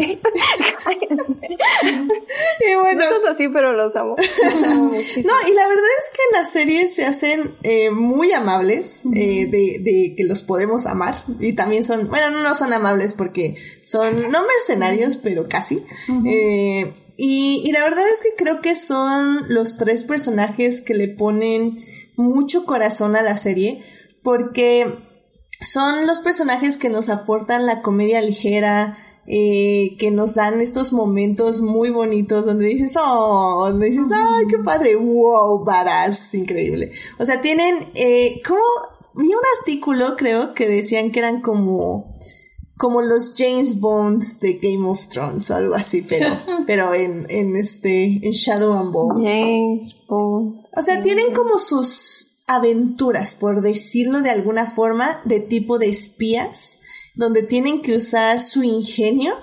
y 2.60 2.74
bueno. 2.80 3.04
No 3.22 3.28
así, 3.30 3.48
pero 3.48 3.74
los 3.74 3.94
amo. 3.96 4.14
no, 4.56 4.72
y 4.96 5.52
la 5.52 5.68
verdad 5.68 5.90
es 5.98 6.10
que 6.10 6.22
en 6.30 6.32
las 6.32 6.50
series 6.50 6.94
se 6.94 7.04
hacen 7.04 7.54
eh, 7.62 7.90
muy 7.90 8.32
amables, 8.32 9.02
eh, 9.14 9.46
de, 9.46 9.80
de, 9.80 10.14
que 10.16 10.24
los 10.24 10.42
podemos 10.42 10.86
amar. 10.86 11.16
Y 11.38 11.52
también 11.52 11.84
son, 11.84 12.08
bueno, 12.08 12.30
no, 12.30 12.42
no 12.42 12.54
son 12.54 12.72
amables 12.72 13.12
porque 13.12 13.56
son, 13.84 14.30
no 14.30 14.42
mercenarios, 14.46 15.18
pero 15.18 15.48
casi. 15.48 15.84
eh, 16.26 16.94
y, 17.18 17.62
y 17.66 17.72
la 17.72 17.82
verdad 17.82 18.08
es 18.08 18.22
que 18.22 18.30
creo 18.42 18.62
que 18.62 18.74
son 18.74 19.52
los 19.52 19.76
tres 19.76 20.04
personajes 20.04 20.80
que 20.80 20.94
le 20.94 21.08
ponen 21.08 21.74
mucho 22.16 22.64
corazón 22.64 23.16
a 23.16 23.22
la 23.22 23.36
serie 23.36 23.82
porque 24.22 24.86
son 25.64 26.06
los 26.06 26.20
personajes 26.20 26.76
que 26.76 26.88
nos 26.88 27.08
aportan 27.08 27.66
la 27.66 27.82
comedia 27.82 28.20
ligera, 28.20 28.96
eh, 29.26 29.96
que 29.98 30.10
nos 30.10 30.34
dan 30.34 30.60
estos 30.60 30.92
momentos 30.92 31.60
muy 31.60 31.90
bonitos 31.90 32.44
donde 32.44 32.66
dices, 32.66 32.96
oh, 33.00 33.68
donde 33.68 33.86
dices, 33.86 34.08
ay, 34.12 34.46
qué 34.48 34.58
padre, 34.58 34.96
wow, 34.96 35.64
varas, 35.64 36.34
increíble. 36.34 36.90
O 37.18 37.24
sea, 37.24 37.40
tienen, 37.40 37.76
eh, 37.94 38.40
como, 38.46 38.62
vi 39.14 39.28
un 39.28 39.42
artículo, 39.58 40.16
creo, 40.16 40.54
que 40.54 40.66
decían 40.66 41.12
que 41.12 41.20
eran 41.20 41.40
como, 41.40 42.16
como 42.76 43.00
los 43.00 43.34
James 43.36 43.78
Bond 43.78 44.40
de 44.40 44.54
Game 44.54 44.88
of 44.88 45.06
Thrones, 45.06 45.52
algo 45.52 45.76
así, 45.76 46.02
pero, 46.02 46.36
pero 46.66 46.92
en, 46.92 47.26
en 47.28 47.54
este, 47.54 48.20
en 48.26 48.32
Shadow 48.32 48.72
and 48.72 48.92
Bone. 48.92 49.24
James 49.24 49.94
Bond. 50.08 50.66
O 50.76 50.82
sea, 50.82 51.00
tienen 51.00 51.32
como 51.32 51.60
sus 51.60 52.31
aventuras, 52.46 53.34
por 53.34 53.60
decirlo 53.60 54.22
de 54.22 54.30
alguna 54.30 54.66
forma, 54.66 55.20
de 55.24 55.40
tipo 55.40 55.78
de 55.78 55.88
espías, 55.88 56.80
donde 57.14 57.42
tienen 57.42 57.82
que 57.82 57.96
usar 57.96 58.40
su 58.40 58.62
ingenio 58.62 59.34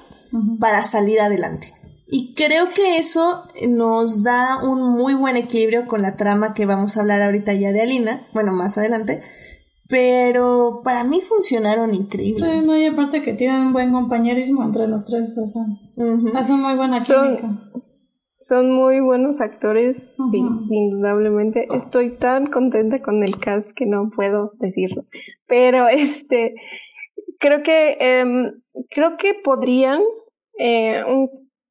para 0.60 0.84
salir 0.84 1.20
adelante. 1.20 1.74
Y 2.12 2.34
creo 2.34 2.74
que 2.74 2.98
eso 2.98 3.44
nos 3.68 4.24
da 4.24 4.64
un 4.64 4.82
muy 4.96 5.14
buen 5.14 5.38
equilibrio 5.38 5.86
con 5.86 6.02
la 6.02 6.16
trama 6.16 6.54
que 6.56 6.66
vamos 6.66 6.98
a 6.98 7.02
hablar 7.02 7.22
ahorita 7.22 7.54
ya 7.54 7.72
de 7.72 7.82
Alina, 7.82 8.28
bueno, 8.34 8.52
más 8.52 8.78
adelante. 8.78 9.22
Pero 9.88 10.82
para 10.84 11.04
mí 11.04 11.20
funcionaron 11.22 11.94
increíble. 11.96 12.46
Sí, 12.48 12.66
no, 12.66 12.78
y 12.78 12.86
aparte 12.86 13.22
que 13.22 13.34
tienen 13.34 13.62
un 13.62 13.74
buen 13.74 13.92
compañerismo 13.92 14.64
entre 14.64 14.88
los 14.88 15.04
tres, 15.04 15.36
o 15.38 15.46
sea, 15.46 15.64
hacen 16.36 16.60
muy 16.60 16.76
buena 16.76 16.98
química. 16.98 17.42
Son 17.42 17.84
muy 18.52 19.00
buenos 19.00 19.40
actores, 19.42 19.98
sí, 20.32 20.38
indudablemente. 20.38 21.68
Estoy 21.74 22.18
tan 22.18 22.48
contenta 22.48 23.02
con 23.02 23.24
el 23.24 23.40
cast 23.40 23.76
que 23.76 23.86
no 23.86 24.10
puedo 24.10 24.54
decirlo. 24.60 25.06
Pero 25.48 25.88
este, 25.90 26.56
creo 27.40 27.64
que, 27.64 27.98
eh, 28.00 28.52
creo 28.90 29.18
que 29.18 29.36
podrían, 29.44 30.02
eh, 30.58 31.04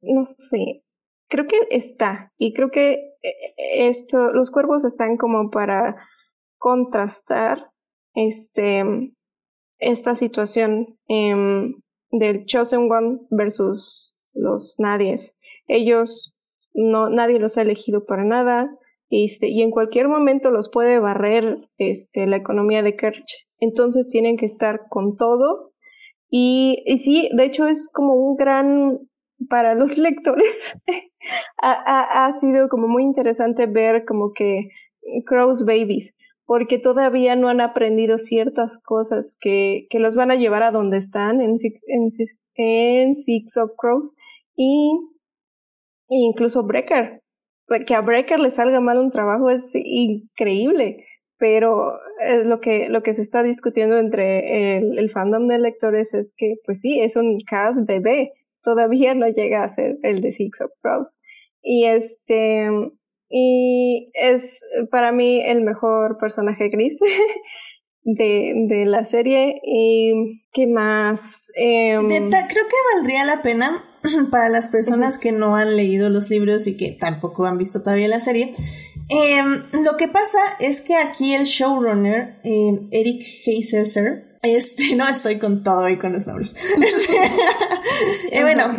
no 0.01 0.25
sé, 0.25 0.83
creo 1.27 1.47
que 1.47 1.67
está. 1.69 2.31
Y 2.37 2.53
creo 2.53 2.71
que 2.71 3.15
eh, 3.21 3.33
esto, 3.61 4.31
los 4.33 4.51
cuervos 4.51 4.83
están 4.83 5.17
como 5.17 5.49
para 5.51 5.95
contrastar 6.57 7.71
este, 8.13 8.83
esta 9.79 10.15
situación 10.15 10.97
eh, 11.07 11.73
del 12.11 12.45
Chosen 12.45 12.91
One 12.91 13.19
versus 13.29 14.15
los 14.33 14.75
nadies. 14.79 15.35
Ellos 15.67 16.33
no, 16.73 17.09
nadie 17.09 17.39
los 17.39 17.57
ha 17.57 17.61
elegido 17.61 18.05
para 18.05 18.23
nada, 18.23 18.69
este, 19.09 19.47
y 19.47 19.61
en 19.61 19.71
cualquier 19.71 20.07
momento 20.07 20.51
los 20.51 20.69
puede 20.69 20.99
barrer 20.99 21.67
este, 21.77 22.27
la 22.27 22.37
economía 22.37 22.83
de 22.83 22.95
Kerch. 22.95 23.47
Entonces 23.59 24.07
tienen 24.09 24.37
que 24.37 24.45
estar 24.45 24.87
con 24.89 25.17
todo. 25.17 25.71
Y, 26.29 26.83
y 26.85 26.99
sí, 26.99 27.29
de 27.35 27.45
hecho 27.45 27.65
es 27.65 27.89
como 27.91 28.13
un 28.13 28.35
gran, 28.35 28.99
para 29.49 29.73
los 29.73 29.97
lectores, 29.97 30.77
ha, 31.61 32.25
ha, 32.25 32.33
sido 32.33 32.69
como 32.69 32.87
muy 32.87 33.03
interesante 33.03 33.65
ver 33.65 34.05
como 34.05 34.33
que 34.33 34.69
Crow's 35.25 35.65
Babies, 35.65 36.13
porque 36.45 36.77
todavía 36.77 37.35
no 37.35 37.49
han 37.49 37.61
aprendido 37.61 38.19
ciertas 38.19 38.77
cosas 38.79 39.35
que, 39.39 39.87
que 39.89 39.99
los 39.99 40.15
van 40.15 40.29
a 40.29 40.35
llevar 40.35 40.61
a 40.61 40.71
donde 40.71 40.97
están 40.97 41.41
en, 41.41 41.55
en, 41.87 42.07
en 42.55 43.15
Six 43.15 43.57
of 43.57 43.71
Crows. 43.75 44.13
Y 44.55 44.91
incluso 46.09 46.63
Breaker. 46.63 47.21
Que 47.85 47.95
a 47.95 48.01
Breaker 48.01 48.39
le 48.39 48.51
salga 48.51 48.79
mal 48.79 48.97
un 48.97 49.11
trabajo 49.11 49.49
es 49.49 49.63
increíble, 49.73 51.05
pero 51.37 51.99
es 52.19 52.45
lo 52.45 52.59
que, 52.59 52.89
lo 52.89 53.03
que 53.03 53.13
se 53.13 53.21
está 53.21 53.43
discutiendo 53.43 53.97
entre 53.97 54.77
el, 54.77 54.97
el 54.97 55.11
fandom 55.11 55.45
de 55.45 55.59
lectores 55.59 56.13
es 56.13 56.33
que, 56.35 56.55
pues 56.65 56.81
sí, 56.81 56.99
es 56.99 57.15
un 57.15 57.39
cast 57.41 57.85
bebé, 57.85 58.33
todavía 58.63 59.13
no 59.13 59.27
llega 59.27 59.63
a 59.63 59.73
ser 59.73 59.97
el 60.03 60.21
de 60.21 60.31
Six 60.31 60.61
of 60.61 60.71
Crows. 60.81 61.15
Y 61.61 61.85
este, 61.85 62.67
y 63.29 64.11
es 64.13 64.61
para 64.89 65.11
mí 65.11 65.41
el 65.45 65.61
mejor 65.61 66.17
personaje 66.17 66.69
gris 66.69 66.97
de, 68.03 68.53
de 68.67 68.85
la 68.85 69.05
serie. 69.05 69.59
Y 69.63 70.41
qué 70.53 70.67
más. 70.67 71.43
Em, 71.55 72.07
creo 72.07 72.29
que 72.29 72.95
valdría 72.95 73.25
la 73.25 73.41
pena 73.41 73.83
para 74.31 74.49
las 74.49 74.69
personas 74.69 75.19
que 75.19 75.31
no 75.31 75.55
han 75.55 75.75
leído 75.75 76.09
los 76.09 76.29
libros 76.29 76.67
y 76.67 76.77
que 76.77 76.95
tampoco 76.99 77.45
han 77.45 77.57
visto 77.57 77.81
todavía 77.81 78.07
la 78.07 78.19
serie. 78.19 78.53
Em, 79.09 79.61
lo 79.83 79.97
que 79.97 80.07
pasa 80.07 80.39
es 80.59 80.81
que 80.81 80.95
aquí 80.95 81.33
el 81.33 81.45
showrunner, 81.45 82.39
eh, 82.43 82.79
Eric 82.91 83.23
Heiserser, 83.45 84.29
este, 84.41 84.95
no 84.95 85.07
estoy 85.07 85.39
con 85.39 85.63
todo 85.63 85.89
y 85.89 85.97
con 85.97 86.13
los 86.13 86.27
nombres. 86.27 86.55
Este, 86.81 87.13
eh, 88.31 88.41
bueno, 88.41 88.77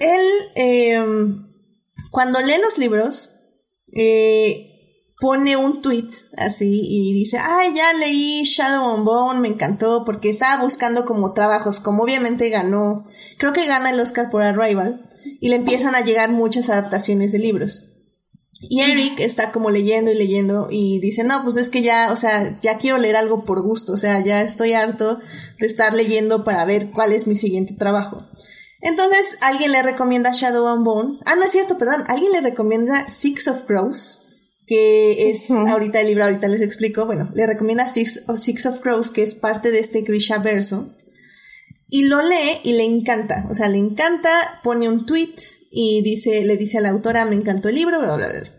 él, 0.00 0.22
em, 0.56 1.46
cuando 2.10 2.40
lee 2.40 2.60
los 2.62 2.78
libros, 2.78 3.30
eh, 3.94 4.67
pone 5.20 5.56
un 5.56 5.82
tweet 5.82 6.10
así 6.36 6.80
y 6.82 7.12
dice, 7.12 7.38
ay, 7.42 7.72
ya 7.74 7.92
leí 7.94 8.42
Shadow 8.44 8.94
and 8.94 9.04
Bone, 9.04 9.40
me 9.40 9.48
encantó 9.48 10.04
porque 10.04 10.30
estaba 10.30 10.62
buscando 10.62 11.04
como 11.04 11.34
trabajos, 11.34 11.80
como 11.80 12.04
obviamente 12.04 12.48
ganó, 12.50 13.04
creo 13.36 13.52
que 13.52 13.66
gana 13.66 13.90
el 13.90 14.00
Oscar 14.00 14.30
por 14.30 14.42
Arrival 14.42 15.04
y 15.40 15.48
le 15.48 15.56
empiezan 15.56 15.94
a 15.94 16.02
llegar 16.02 16.30
muchas 16.30 16.68
adaptaciones 16.70 17.32
de 17.32 17.40
libros. 17.40 17.84
Y 18.60 18.82
Eric 18.82 19.20
está 19.20 19.52
como 19.52 19.70
leyendo 19.70 20.10
y 20.10 20.16
leyendo 20.16 20.66
y 20.70 20.98
dice, 21.00 21.22
no, 21.22 21.44
pues 21.44 21.56
es 21.56 21.68
que 21.68 21.82
ya, 21.82 22.10
o 22.12 22.16
sea, 22.16 22.58
ya 22.60 22.76
quiero 22.76 22.98
leer 22.98 23.16
algo 23.16 23.44
por 23.44 23.62
gusto, 23.62 23.92
o 23.92 23.96
sea, 23.96 24.20
ya 24.20 24.42
estoy 24.42 24.72
harto 24.72 25.20
de 25.60 25.66
estar 25.66 25.94
leyendo 25.94 26.42
para 26.42 26.64
ver 26.64 26.90
cuál 26.90 27.12
es 27.12 27.28
mi 27.28 27.36
siguiente 27.36 27.74
trabajo. 27.74 28.24
Entonces, 28.80 29.38
alguien 29.42 29.72
le 29.72 29.82
recomienda 29.82 30.32
Shadow 30.32 30.66
and 30.68 30.84
Bone. 30.84 31.18
Ah, 31.24 31.34
no 31.36 31.44
es 31.44 31.52
cierto, 31.52 31.78
perdón. 31.78 32.04
Alguien 32.06 32.30
le 32.30 32.40
recomienda 32.40 33.08
Six 33.08 33.48
of 33.48 33.62
Crows 33.64 34.27
que 34.68 35.30
es 35.30 35.50
ahorita 35.50 36.00
el 36.00 36.08
libro, 36.08 36.24
ahorita 36.24 36.46
les 36.46 36.60
explico, 36.60 37.06
bueno, 37.06 37.30
le 37.34 37.46
recomienda 37.46 37.88
Six, 37.88 38.26
Six 38.36 38.66
of 38.66 38.80
Crows, 38.80 39.10
que 39.10 39.22
es 39.22 39.34
parte 39.34 39.70
de 39.70 39.78
este 39.78 40.02
Grisha 40.02 40.38
verso. 40.38 40.94
y 41.88 42.04
lo 42.04 42.20
lee 42.20 42.60
y 42.64 42.74
le 42.74 42.84
encanta, 42.84 43.46
o 43.50 43.54
sea, 43.54 43.68
le 43.68 43.78
encanta, 43.78 44.60
pone 44.62 44.88
un 44.88 45.06
tweet 45.06 45.36
y 45.70 46.02
dice, 46.02 46.44
le 46.44 46.58
dice 46.58 46.78
a 46.78 46.80
la 46.82 46.90
autora, 46.90 47.24
me 47.24 47.34
encantó 47.34 47.70
el 47.70 47.76
libro, 47.76 47.98
bla, 47.98 48.16
bla, 48.16 48.28
bla. 48.28 48.52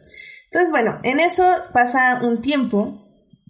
Entonces, 0.46 0.72
bueno, 0.72 1.00
en 1.04 1.20
eso 1.20 1.46
pasa 1.74 2.22
un 2.24 2.42
tiempo, 2.42 3.06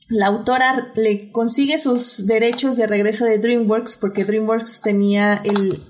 la 0.10 0.28
autora 0.28 0.91
le 0.95 1.32
consigue 1.32 1.78
sus 1.78 2.26
derechos 2.26 2.76
de 2.76 2.88
regreso 2.88 3.24
de 3.24 3.38
DreamWorks, 3.38 3.97
porque 3.97 4.26
DreamWorks 4.26 4.82
tenía 4.82 5.41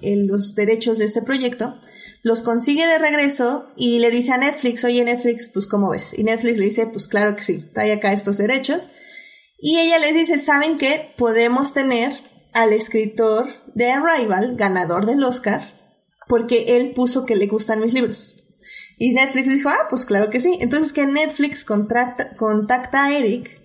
los 0.03 0.53
derechos 0.53 0.99
de 0.99 1.05
este 1.05 1.23
proyecto, 1.23 1.79
los 2.21 2.41
consigue 2.43 2.85
de 2.85 2.97
regreso 2.97 3.65
y 3.75 3.99
le 3.99 4.11
dice 4.11 4.33
a 4.33 4.37
Netflix, 4.37 4.83
oye 4.83 5.03
Netflix, 5.03 5.47
pues 5.47 5.67
¿cómo 5.67 5.89
ves? 5.89 6.17
Y 6.17 6.23
Netflix 6.23 6.57
le 6.59 6.65
dice, 6.65 6.87
pues 6.87 7.07
claro 7.07 7.35
que 7.35 7.43
sí, 7.43 7.65
trae 7.73 7.93
acá 7.93 8.11
estos 8.11 8.37
derechos. 8.37 8.89
Y 9.57 9.77
ella 9.79 9.97
les 9.99 10.13
dice, 10.13 10.37
¿saben 10.37 10.77
qué? 10.77 11.11
Podemos 11.17 11.73
tener 11.73 12.13
al 12.53 12.73
escritor 12.73 13.47
de 13.73 13.91
Arrival, 13.91 14.55
ganador 14.55 15.05
del 15.05 15.23
Oscar, 15.23 15.61
porque 16.27 16.77
él 16.77 16.93
puso 16.93 17.25
que 17.25 17.35
le 17.35 17.47
gustan 17.47 17.81
mis 17.81 17.93
libros. 17.93 18.35
Y 18.97 19.13
Netflix 19.13 19.49
dijo, 19.49 19.69
ah, 19.69 19.87
pues 19.89 20.05
claro 20.05 20.29
que 20.29 20.41
sí. 20.41 20.57
Entonces 20.59 20.91
que 20.91 21.05
Netflix 21.05 21.63
contacta 21.63 23.05
a 23.05 23.17
Eric 23.17 23.58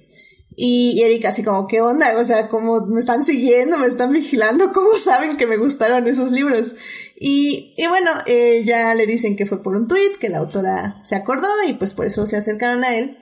y 0.57 1.03
Eric 1.03 1.25
así 1.25 1.43
como, 1.43 1.67
¿qué 1.67 1.81
onda? 1.81 2.17
O 2.19 2.25
sea, 2.25 2.49
como 2.49 2.81
me 2.87 3.01
están 3.01 3.25
siguiendo, 3.25 3.77
me 3.77 3.87
están 3.87 4.13
vigilando, 4.13 4.73
¿cómo 4.73 4.95
saben 5.03 5.37
que 5.37 5.47
me 5.47 5.57
gustaron 5.57 6.07
esos 6.07 6.31
libros? 6.31 6.75
Y, 7.17 7.75
y 7.77 7.87
bueno, 7.89 8.11
eh, 8.27 8.63
ya 8.65 8.95
le 8.95 9.07
dicen 9.07 9.37
que 9.37 9.47
fue 9.47 9.63
por 9.63 9.75
un 9.77 9.89
tweet, 9.89 10.19
que 10.21 10.29
la 10.29 10.39
autora 10.39 11.01
se 11.03 11.17
acordó 11.17 11.49
y 11.67 11.75
pues 11.75 11.93
por 11.93 12.07
eso 12.07 12.27
se 12.27 12.37
acercaron 12.37 12.85
a 12.85 12.97
él. 12.97 13.19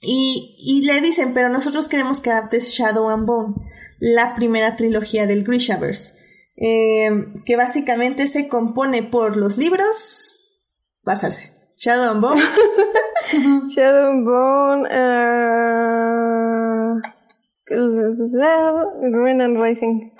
Y, 0.00 0.56
y 0.58 0.86
le 0.86 1.00
dicen, 1.00 1.32
pero 1.34 1.48
nosotros 1.48 1.88
queremos 1.88 2.20
que 2.20 2.30
adaptes 2.30 2.70
Shadow 2.70 3.08
and 3.08 3.26
Bone, 3.26 3.54
la 3.98 4.34
primera 4.34 4.76
trilogía 4.76 5.26
del 5.26 5.44
Grishaverse, 5.44 6.14
eh, 6.56 7.10
que 7.44 7.56
básicamente 7.56 8.26
se 8.26 8.48
compone 8.48 9.02
por 9.02 9.36
los 9.36 9.56
libros, 9.56 10.38
pasarse, 11.02 11.52
Shadow 11.76 12.10
and 12.10 12.20
Bone. 12.20 12.42
Shadow 13.66 14.10
and 14.10 14.26
Bone, 14.26 14.86
uh, 14.90 16.13
Ruin 17.66 19.40
and 19.40 19.62
Rising. 19.62 20.12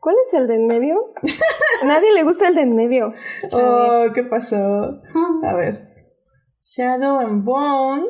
¿Cuál 0.00 0.16
es 0.26 0.34
el 0.34 0.46
de 0.46 0.54
en 0.54 0.66
medio? 0.66 0.96
Nadie 1.84 2.12
le 2.14 2.22
gusta 2.22 2.48
el 2.48 2.54
de 2.54 2.62
en 2.62 2.74
medio. 2.74 3.12
Oh, 3.52 4.06
¿qué 4.14 4.24
pasó? 4.24 4.56
A 5.44 5.54
ver. 5.54 5.90
Shadow 6.62 7.18
and 7.18 7.44
Bone. 7.44 8.06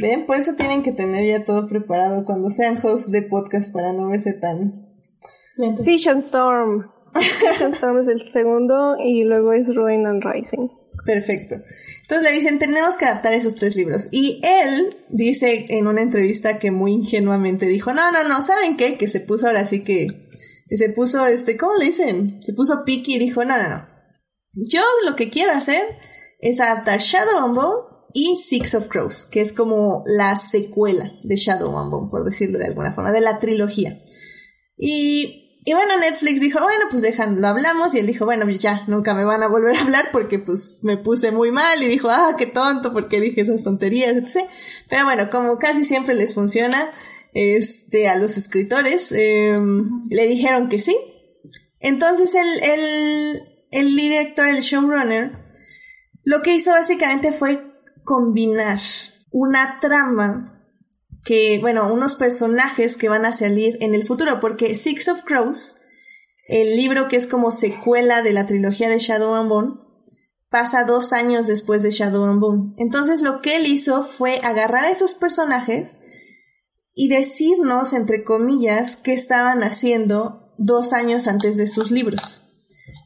Ven, 0.00 0.26
por 0.26 0.36
eso 0.36 0.54
tienen 0.54 0.82
que 0.82 0.92
tener 0.92 1.26
ya 1.26 1.44
todo 1.44 1.66
preparado 1.66 2.24
cuando 2.24 2.50
sean 2.50 2.76
hosts 2.76 3.10
de 3.10 3.22
podcast 3.22 3.72
para 3.72 3.92
no 3.92 4.08
verse 4.08 4.34
tan. 4.34 4.86
Season 5.82 6.18
Storm. 6.18 6.90
Season 7.14 7.72
Storm 7.72 7.98
es 8.00 8.08
el 8.08 8.20
segundo 8.20 8.96
y 9.02 9.24
luego 9.24 9.52
es 9.52 9.74
Ruin 9.74 10.06
and 10.06 10.22
Rising. 10.22 10.68
Perfecto. 11.04 11.56
Entonces 12.08 12.32
le 12.32 12.38
dicen, 12.38 12.58
tenemos 12.58 12.96
que 12.96 13.04
adaptar 13.04 13.34
esos 13.34 13.54
tres 13.54 13.76
libros. 13.76 14.08
Y 14.10 14.40
él 14.42 14.96
dice 15.10 15.66
en 15.68 15.86
una 15.86 16.00
entrevista 16.00 16.58
que 16.58 16.70
muy 16.70 16.92
ingenuamente 16.92 17.66
dijo, 17.66 17.92
no, 17.92 18.10
no, 18.10 18.26
no, 18.26 18.40
¿saben 18.40 18.78
qué? 18.78 18.96
Que 18.96 19.08
se 19.08 19.20
puso 19.20 19.46
ahora 19.46 19.66
sí 19.66 19.84
que, 19.84 20.30
se 20.70 20.88
puso, 20.88 21.26
este, 21.26 21.58
¿cómo 21.58 21.74
le 21.74 21.84
dicen? 21.84 22.40
Se 22.42 22.54
puso 22.54 22.82
piqui 22.86 23.16
y 23.16 23.18
dijo, 23.18 23.44
no, 23.44 23.62
no, 23.62 23.68
no. 23.68 23.86
Yo 24.54 24.80
lo 25.04 25.16
que 25.16 25.28
quiero 25.28 25.52
hacer 25.52 25.82
es 26.40 26.60
adaptar 26.60 26.98
Shadow 26.98 27.52
Bone 27.52 27.82
y 28.14 28.36
Six 28.36 28.74
of 28.76 28.88
Crows, 28.88 29.26
que 29.26 29.42
es 29.42 29.52
como 29.52 30.02
la 30.06 30.34
secuela 30.36 31.12
de 31.24 31.36
Shadow 31.36 31.70
Bone, 31.70 32.08
por 32.10 32.24
decirlo 32.24 32.58
de 32.58 32.68
alguna 32.68 32.94
forma, 32.94 33.12
de 33.12 33.20
la 33.20 33.38
trilogía. 33.38 34.02
Y, 34.78 35.47
y 35.68 35.74
bueno, 35.74 35.98
Netflix 35.98 36.40
dijo, 36.40 36.60
bueno, 36.62 36.86
pues 36.90 37.02
dejan, 37.02 37.42
lo 37.42 37.46
hablamos, 37.46 37.94
y 37.94 37.98
él 37.98 38.06
dijo, 38.06 38.24
bueno, 38.24 38.48
ya, 38.48 38.84
nunca 38.86 39.12
me 39.12 39.26
van 39.26 39.42
a 39.42 39.48
volver 39.48 39.76
a 39.76 39.82
hablar 39.82 40.08
porque 40.12 40.38
pues 40.38 40.80
me 40.82 40.96
puse 40.96 41.30
muy 41.30 41.50
mal, 41.50 41.82
y 41.82 41.88
dijo, 41.88 42.08
ah, 42.08 42.36
qué 42.38 42.46
tonto, 42.46 42.90
porque 42.90 43.20
dije 43.20 43.42
esas 43.42 43.64
tonterías, 43.64 44.16
etc. 44.16 44.46
Pero 44.88 45.04
bueno, 45.04 45.28
como 45.28 45.58
casi 45.58 45.84
siempre 45.84 46.14
les 46.14 46.32
funciona, 46.32 46.90
este, 47.34 48.08
a 48.08 48.16
los 48.16 48.38
escritores, 48.38 49.12
em, 49.12 49.90
le 50.08 50.26
dijeron 50.26 50.70
que 50.70 50.80
sí. 50.80 50.96
Entonces 51.80 52.34
el, 52.34 52.62
el, 52.62 53.42
el 53.70 53.94
director, 53.94 54.48
el 54.48 54.60
showrunner, 54.60 55.32
lo 56.24 56.40
que 56.40 56.54
hizo 56.54 56.70
básicamente 56.70 57.30
fue 57.30 57.60
combinar 58.04 58.78
una 59.30 59.80
trama 59.80 60.57
que, 61.24 61.58
bueno, 61.58 61.92
unos 61.92 62.14
personajes 62.14 62.96
que 62.96 63.08
van 63.08 63.24
a 63.24 63.32
salir 63.32 63.76
en 63.80 63.94
el 63.94 64.06
futuro, 64.06 64.40
porque 64.40 64.74
Six 64.74 65.08
of 65.08 65.24
Crows, 65.24 65.76
el 66.48 66.76
libro 66.76 67.08
que 67.08 67.16
es 67.16 67.26
como 67.26 67.50
secuela 67.52 68.22
de 68.22 68.32
la 68.32 68.46
trilogía 68.46 68.88
de 68.88 68.98
Shadow 68.98 69.34
and 69.34 69.48
Bone, 69.48 69.74
pasa 70.50 70.84
dos 70.84 71.12
años 71.12 71.46
después 71.46 71.82
de 71.82 71.90
Shadow 71.90 72.24
and 72.24 72.40
Bone. 72.40 72.74
Entonces 72.78 73.20
lo 73.20 73.42
que 73.42 73.56
él 73.56 73.66
hizo 73.66 74.04
fue 74.04 74.40
agarrar 74.42 74.86
a 74.86 74.90
esos 74.90 75.14
personajes 75.14 75.98
y 76.94 77.08
decirnos, 77.08 77.92
entre 77.92 78.24
comillas, 78.24 78.96
qué 78.96 79.12
estaban 79.12 79.62
haciendo 79.62 80.52
dos 80.58 80.92
años 80.92 81.28
antes 81.28 81.56
de 81.56 81.68
sus 81.68 81.90
libros. 81.90 82.47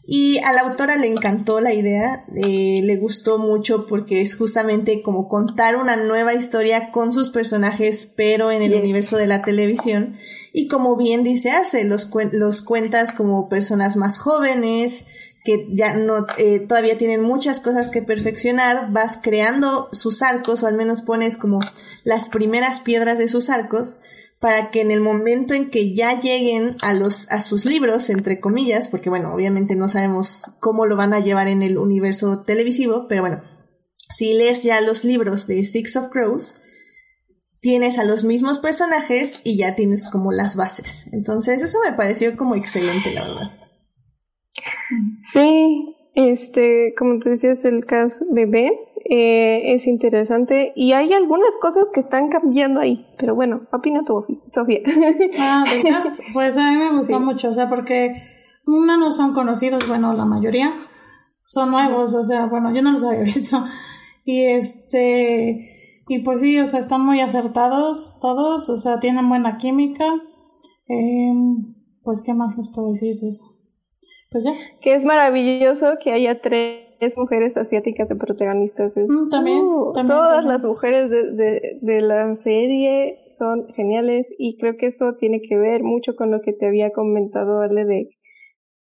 Y 0.05 0.39
a 0.39 0.53
la 0.53 0.63
autora 0.63 0.97
le 0.97 1.07
encantó 1.07 1.61
la 1.61 1.73
idea, 1.73 2.25
eh, 2.35 2.81
le 2.83 2.97
gustó 2.97 3.39
mucho 3.39 3.87
porque 3.87 4.21
es 4.21 4.37
justamente 4.37 5.01
como 5.01 5.29
contar 5.29 5.77
una 5.77 5.97
nueva 5.97 6.35
historia 6.35 6.91
con 6.91 7.13
sus 7.13 7.31
personajes, 7.31 8.13
pero 8.17 8.51
en 8.51 8.63
el 8.63 8.75
universo 8.75 9.17
de 9.17 9.29
la 9.29 9.43
televisión. 9.43 10.17
Y 10.53 10.67
como 10.67 10.97
bien 10.97 11.23
dice 11.23 11.51
Arce, 11.51 11.85
los, 11.85 12.11
los 12.33 12.63
cuentas 12.63 13.13
como 13.13 13.49
personas 13.49 13.97
más 13.97 14.19
jóvenes, 14.19 15.05
que 15.45 15.69
ya 15.71 15.95
no, 15.95 16.27
eh, 16.37 16.61
todavía 16.61 16.99
tienen 16.99 17.23
muchas 17.23 17.61
cosas 17.61 17.91
que 17.91 18.03
perfeccionar, 18.03 18.93
vas 18.93 19.19
creando 19.21 19.89
sus 19.93 20.23
arcos, 20.23 20.63
o 20.63 20.67
al 20.67 20.75
menos 20.75 21.03
pones 21.03 21.37
como 21.37 21.61
las 22.05 22.29
primeras 22.29 22.81
piedras 22.81 23.19
de 23.19 23.29
sus 23.29 23.51
arcos, 23.51 23.99
para 24.43 24.73
que 24.73 24.81
en 24.81 24.91
el 24.91 25.01
momento 25.01 25.55
en 25.55 25.71
que 25.71 25.95
ya 25.95 26.21
lleguen 26.21 26.77
a 26.83 26.95
los 26.95 27.31
a 27.31 27.41
sus 27.41 27.65
libros 27.65 28.11
entre 28.11 28.41
comillas 28.41 28.89
porque 28.89 29.09
bueno 29.09 29.33
obviamente 29.33 29.77
no 29.77 29.89
sabemos 29.89 30.57
cómo 30.61 30.85
lo 30.85 30.97
van 30.97 31.15
a 31.15 31.21
llevar 31.21 31.47
en 31.47 31.63
el 31.63 31.79
universo 31.79 32.43
televisivo 32.43 33.07
pero 33.09 33.23
bueno 33.23 33.43
si 34.11 34.35
lees 34.35 34.65
ya 34.65 34.81
los 34.81 35.05
libros 35.05 35.47
de 35.47 35.65
Six 35.65 35.97
of 35.97 36.09
Crows 36.09 36.57
tienes 37.61 38.01
a 38.01 38.05
los 38.05 38.25
mismos 38.25 38.59
personajes 38.59 39.41
y 39.45 39.57
ya 39.57 39.77
tienes 39.77 40.09
como 40.09 40.33
las 40.33 40.57
bases. 40.57 41.09
Entonces 41.13 41.63
eso 41.63 41.79
me 41.89 41.93
pareció 41.97 42.37
como 42.37 42.57
excelente 42.57 43.13
la 43.13 43.23
verdad. 43.23 43.51
Sí 45.21 45.97
este 46.15 46.95
como 46.99 47.21
te 47.21 47.31
decías 47.31 47.65
el 47.65 47.87
caso 47.87 48.25
de 48.31 48.47
Ben 48.47 48.73
eh, 49.15 49.75
es 49.75 49.87
interesante 49.87 50.73
y 50.75 50.93
hay 50.93 51.13
algunas 51.13 51.59
cosas 51.61 51.91
que 51.93 52.01
están 52.01 52.31
cambiando 52.31 52.81
ahí, 52.81 53.07
pero 53.19 53.35
bueno, 53.35 53.69
opina 53.71 54.05
tú, 54.07 54.25
Sofía. 54.55 54.81
Ah, 55.39 55.67
Pues 56.33 56.57
a 56.57 56.71
mí 56.71 56.79
me 56.79 56.97
gustó 56.97 57.21
mucho, 57.21 57.51
o 57.51 57.53
sea, 57.53 57.69
porque 57.69 58.15
una 58.65 58.97
no 58.97 59.13
son 59.13 59.35
conocidos, 59.35 59.87
bueno, 59.87 60.15
la 60.15 60.25
mayoría 60.25 60.73
son 61.45 61.73
nuevos, 61.73 62.15
o 62.15 62.23
sea, 62.23 62.47
bueno, 62.47 62.75
yo 62.75 62.81
no 62.81 62.93
los 62.93 63.05
había 63.05 63.21
visto. 63.25 63.63
Y 64.25 64.45
este, 64.45 66.03
y 66.09 66.21
pues 66.21 66.41
sí, 66.41 66.59
o 66.59 66.65
sea, 66.65 66.81
están 66.81 67.05
muy 67.05 67.21
acertados 67.21 68.19
todos, 68.19 68.67
o 68.71 68.77
sea, 68.79 68.99
tienen 68.99 69.29
buena 69.29 69.59
química. 69.59 70.07
Eh, 70.89 71.35
pues, 72.03 72.23
¿qué 72.25 72.33
más 72.33 72.57
les 72.57 72.73
puedo 72.75 72.89
decir 72.89 73.15
de 73.21 73.29
eso? 73.29 73.45
Pues 74.31 74.45
ya. 74.45 74.53
Que 74.81 74.95
es 74.95 75.05
maravilloso 75.05 75.99
que 76.03 76.13
haya 76.13 76.41
tres 76.41 76.92
mujeres 77.17 77.57
asiáticas 77.57 78.09
de 78.09 78.17
protagonistas. 78.17 78.97
Mm, 78.97 79.29
también, 79.29 79.65
uh, 79.65 79.93
Todas 79.93 80.45
las 80.45 80.65
mujeres 80.65 81.11
de, 81.11 81.79
de, 81.81 82.01
la 82.01 82.35
serie 82.37 83.19
son 83.29 83.69
geniales 83.75 84.33
y 84.39 84.57
creo 84.59 84.77
que 84.77 84.87
eso 84.87 85.15
tiene 85.19 85.41
que 85.43 85.57
ver 85.57 85.83
mucho 85.83 86.15
con 86.17 86.31
lo 86.31 86.41
que 86.41 86.53
te 86.53 86.67
había 86.67 86.93
comentado, 86.93 87.61
Ale, 87.61 87.85
de, 87.85 88.09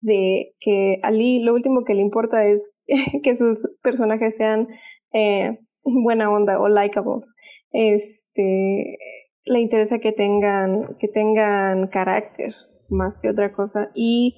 de 0.01 0.53
que 0.59 0.99
a 1.03 1.11
Lee 1.11 1.41
lo 1.43 1.53
último 1.53 1.83
que 1.83 1.93
le 1.93 2.01
importa 2.01 2.45
es 2.45 2.73
que 3.23 3.35
sus 3.35 3.77
personajes 3.81 4.35
sean 4.35 4.67
eh, 5.13 5.59
buena 5.83 6.31
onda 6.31 6.59
o 6.59 6.69
likeables. 6.69 7.35
Este, 7.71 8.97
le 9.45 9.59
interesa 9.59 9.99
que 9.99 10.11
tengan, 10.11 10.97
que 10.99 11.07
tengan 11.07 11.87
carácter 11.87 12.53
más 12.89 13.17
que 13.17 13.29
otra 13.29 13.53
cosa 13.53 13.91
y 13.95 14.35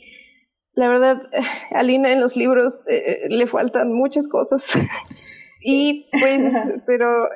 la 0.75 0.89
verdad, 0.89 1.21
a 1.71 1.83
Lina 1.83 2.11
en 2.11 2.21
los 2.21 2.35
libros 2.35 2.85
eh, 2.87 3.21
eh, 3.23 3.29
le 3.29 3.47
faltan 3.47 3.93
muchas 3.93 4.27
cosas. 4.27 4.63
y 5.61 6.09
pues, 6.11 6.53
pero, 6.85 7.29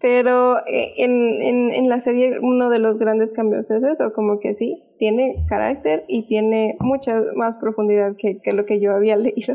pero 0.00 0.58
eh, 0.66 0.94
en, 0.98 1.42
en, 1.42 1.72
en, 1.72 1.88
la 1.88 2.00
serie 2.00 2.38
uno 2.40 2.70
de 2.70 2.78
los 2.78 2.98
grandes 2.98 3.32
cambios 3.32 3.70
es 3.70 3.82
eso, 3.82 4.12
como 4.14 4.40
que 4.40 4.54
sí, 4.54 4.82
tiene 4.98 5.46
carácter 5.48 6.04
y 6.08 6.26
tiene 6.26 6.76
mucha 6.80 7.20
más 7.34 7.56
profundidad 7.58 8.12
que, 8.18 8.40
que 8.42 8.52
lo 8.52 8.66
que 8.66 8.80
yo 8.80 8.92
había 8.92 9.16
leído. 9.16 9.54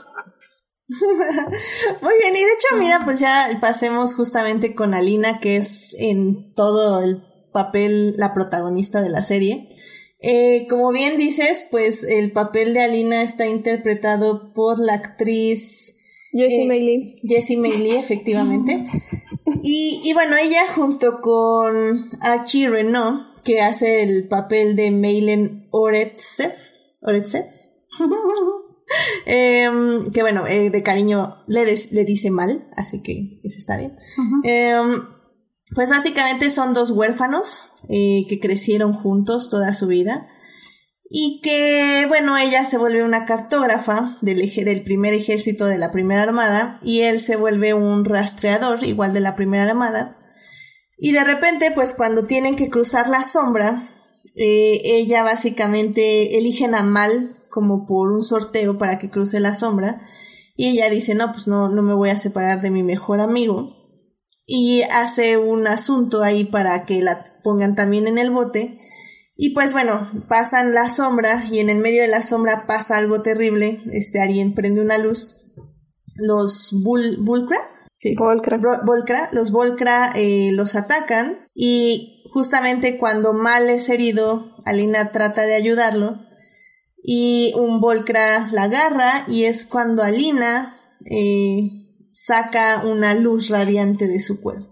Muy 2.02 2.14
bien, 2.20 2.36
y 2.36 2.40
de 2.40 2.52
hecho, 2.52 2.76
mira, 2.78 3.00
pues 3.06 3.20
ya 3.20 3.48
pasemos 3.62 4.14
justamente 4.16 4.76
con 4.76 4.94
Alina, 4.94 5.40
que 5.40 5.56
es 5.56 5.96
en 5.98 6.54
todo 6.54 7.02
el 7.02 7.24
papel 7.54 8.16
la 8.18 8.34
protagonista 8.34 9.02
de 9.02 9.10
la 9.10 9.22
serie. 9.22 9.70
Eh, 10.22 10.68
como 10.70 10.92
bien 10.92 11.18
dices, 11.18 11.66
pues 11.72 12.04
el 12.04 12.32
papel 12.32 12.74
de 12.74 12.82
Alina 12.82 13.24
está 13.24 13.48
interpretado 13.48 14.54
por 14.54 14.80
la 14.80 14.94
actriz 14.94 15.98
Jessie 16.32 16.72
eh, 16.72 17.16
Jessie 17.24 17.58
Maylie, 17.58 18.00
efectivamente. 18.00 18.86
y, 19.64 20.02
y 20.04 20.14
bueno, 20.14 20.36
ella 20.38 20.62
junto 20.74 21.22
con 21.22 22.10
Archie 22.22 22.70
Renault, 22.70 23.44
que 23.44 23.62
hace 23.62 24.04
el 24.04 24.28
papel 24.28 24.76
de 24.76 24.92
Maylen 24.92 25.68
Oretsev, 25.72 26.54
Oretsev, 27.02 27.46
em, 29.26 30.12
que 30.12 30.22
bueno, 30.22 30.46
eh, 30.48 30.70
de 30.70 30.84
cariño 30.84 31.38
le, 31.48 31.66
le, 31.66 32.06
dice 32.06 32.30
mal, 32.30 32.70
así 32.78 33.02
que 33.02 33.40
eso 33.44 33.58
está 33.58 33.78
bien. 33.78 33.96
Em, 34.44 35.02
pues 35.74 35.90
básicamente 35.90 36.50
son 36.50 36.74
dos 36.74 36.92
huérfanos 36.92 37.74
eh, 37.90 38.26
que 38.28 38.40
crecieron 38.40 38.94
juntos 38.94 39.50
toda 39.50 39.74
su 39.74 39.88
vida 39.88 40.28
y 41.10 41.42
que, 41.42 42.06
bueno, 42.08 42.38
ella 42.38 42.64
se 42.64 42.78
vuelve 42.78 43.04
una 43.04 43.26
cartógrafa 43.26 44.16
del, 44.22 44.50
del 44.54 44.84
primer 44.84 45.14
ejército 45.14 45.66
de 45.66 45.78
la 45.78 45.92
primera 45.92 46.24
armada 46.24 46.80
y 46.82 47.02
él 47.02 47.20
se 47.20 47.36
vuelve 47.36 47.74
un 47.74 48.06
rastreador 48.06 48.84
igual 48.86 49.14
de 49.14 49.20
la 49.20 49.36
primera 49.36 49.66
armada. 49.66 50.18
Y 50.98 51.12
de 51.12 51.24
repente, 51.24 51.72
pues 51.72 51.94
cuando 51.94 52.24
tienen 52.24 52.56
que 52.56 52.70
cruzar 52.70 53.10
la 53.10 53.24
sombra, 53.24 53.90
eh, 54.36 54.80
ella 54.84 55.24
básicamente 55.24 56.38
eligen 56.38 56.76
a 56.76 56.84
Mal 56.84 57.36
como 57.50 57.86
por 57.86 58.14
un 58.14 58.24
sorteo 58.24 58.78
para 58.78 58.98
que 58.98 59.10
cruce 59.10 59.42
la 59.42 59.56
sombra 59.56 60.02
y 60.56 60.70
ella 60.70 60.90
dice, 60.90 61.16
no, 61.16 61.32
pues 61.34 61.48
no, 61.48 61.68
no 61.68 61.82
me 61.82 61.94
voy 61.94 62.10
a 62.10 62.20
separar 62.20 62.62
de 62.62 62.72
mi 62.72 62.84
mejor 62.84 63.20
amigo 63.20 63.81
y 64.54 64.82
hace 64.82 65.38
un 65.38 65.66
asunto 65.66 66.24
ahí 66.24 66.44
para 66.44 66.86
que 66.86 67.02
la 67.02 67.24
pongan 67.42 67.74
también 67.74 68.06
en 68.06 68.18
el 68.18 68.32
bote 68.32 68.78
y 69.38 69.52
pues 69.52 69.72
bueno, 69.72 70.12
pasan 70.28 70.74
la 70.74 70.90
sombra 70.90 71.46
y 71.50 71.60
en 71.60 71.70
el 71.70 71.78
medio 71.78 72.02
de 72.02 72.10
la 72.10 72.22
sombra 72.22 72.68
pasa 72.68 72.98
algo 72.98 73.22
terrible. 73.22 73.82
Este, 73.94 74.22
alguien 74.22 74.54
prende 74.54 74.82
una 74.82 74.98
luz. 74.98 75.38
Los 76.16 76.70
Bull, 76.84 77.18
Volcra, 77.22 77.58
sí. 77.98 78.14
Volcra. 78.16 79.30
los 79.32 79.52
Volcra 79.52 80.12
eh, 80.16 80.50
los 80.52 80.76
atacan 80.76 81.48
y 81.56 82.26
justamente 82.34 82.98
cuando 82.98 83.32
Mal 83.32 83.70
es 83.70 83.90
herido, 83.90 84.58
Alina 84.66 85.12
trata 85.12 85.44
de 85.44 85.56
ayudarlo 85.56 86.20
y 87.02 87.54
un 87.56 87.80
Volcra 87.80 88.50
la 88.52 88.64
agarra 88.64 89.24
y 89.28 89.46
es 89.46 89.66
cuando 89.66 90.04
Alina 90.04 90.78
eh, 91.06 91.81
saca 92.12 92.84
una 92.86 93.14
luz 93.16 93.50
radiante 93.50 94.08
de 94.08 94.20
su 94.20 94.42
cuerpo. 94.42 94.70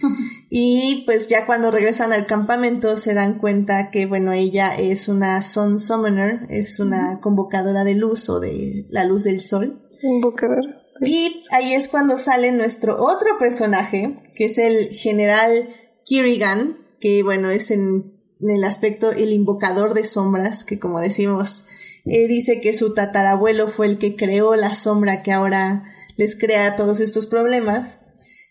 y 0.50 1.02
pues 1.04 1.28
ya 1.28 1.44
cuando 1.44 1.70
regresan 1.70 2.12
al 2.12 2.26
campamento 2.26 2.96
se 2.96 3.14
dan 3.14 3.38
cuenta 3.38 3.90
que 3.90 4.06
bueno, 4.06 4.32
ella 4.32 4.74
es 4.74 5.08
una 5.08 5.40
Sun 5.42 5.78
Summoner, 5.78 6.46
es 6.48 6.80
una 6.80 7.20
convocadora 7.20 7.84
de 7.84 7.94
luz 7.94 8.28
o 8.28 8.40
de 8.40 8.86
la 8.88 9.04
luz 9.04 9.24
del 9.24 9.40
sol. 9.40 9.82
Invocadora. 10.02 10.82
Y 11.00 11.40
ahí 11.50 11.72
es 11.72 11.88
cuando 11.88 12.16
sale 12.16 12.52
nuestro 12.52 13.02
otro 13.02 13.38
personaje, 13.38 14.32
que 14.36 14.44
es 14.44 14.58
el 14.58 14.88
general 14.90 15.68
Kirigan, 16.04 16.78
que 17.00 17.22
bueno, 17.22 17.50
es 17.50 17.70
en, 17.72 18.14
el 18.40 18.62
aspecto 18.64 19.10
el 19.10 19.32
invocador 19.32 19.94
de 19.94 20.04
sombras, 20.04 20.64
que 20.64 20.78
como 20.78 21.00
decimos, 21.00 21.64
eh, 22.04 22.28
dice 22.28 22.60
que 22.60 22.74
su 22.74 22.94
tatarabuelo 22.94 23.68
fue 23.68 23.86
el 23.86 23.98
que 23.98 24.14
creó 24.14 24.54
la 24.54 24.74
sombra 24.74 25.22
que 25.22 25.32
ahora 25.32 25.84
les 26.16 26.38
crea 26.38 26.76
todos 26.76 27.00
estos 27.00 27.26
problemas. 27.26 28.00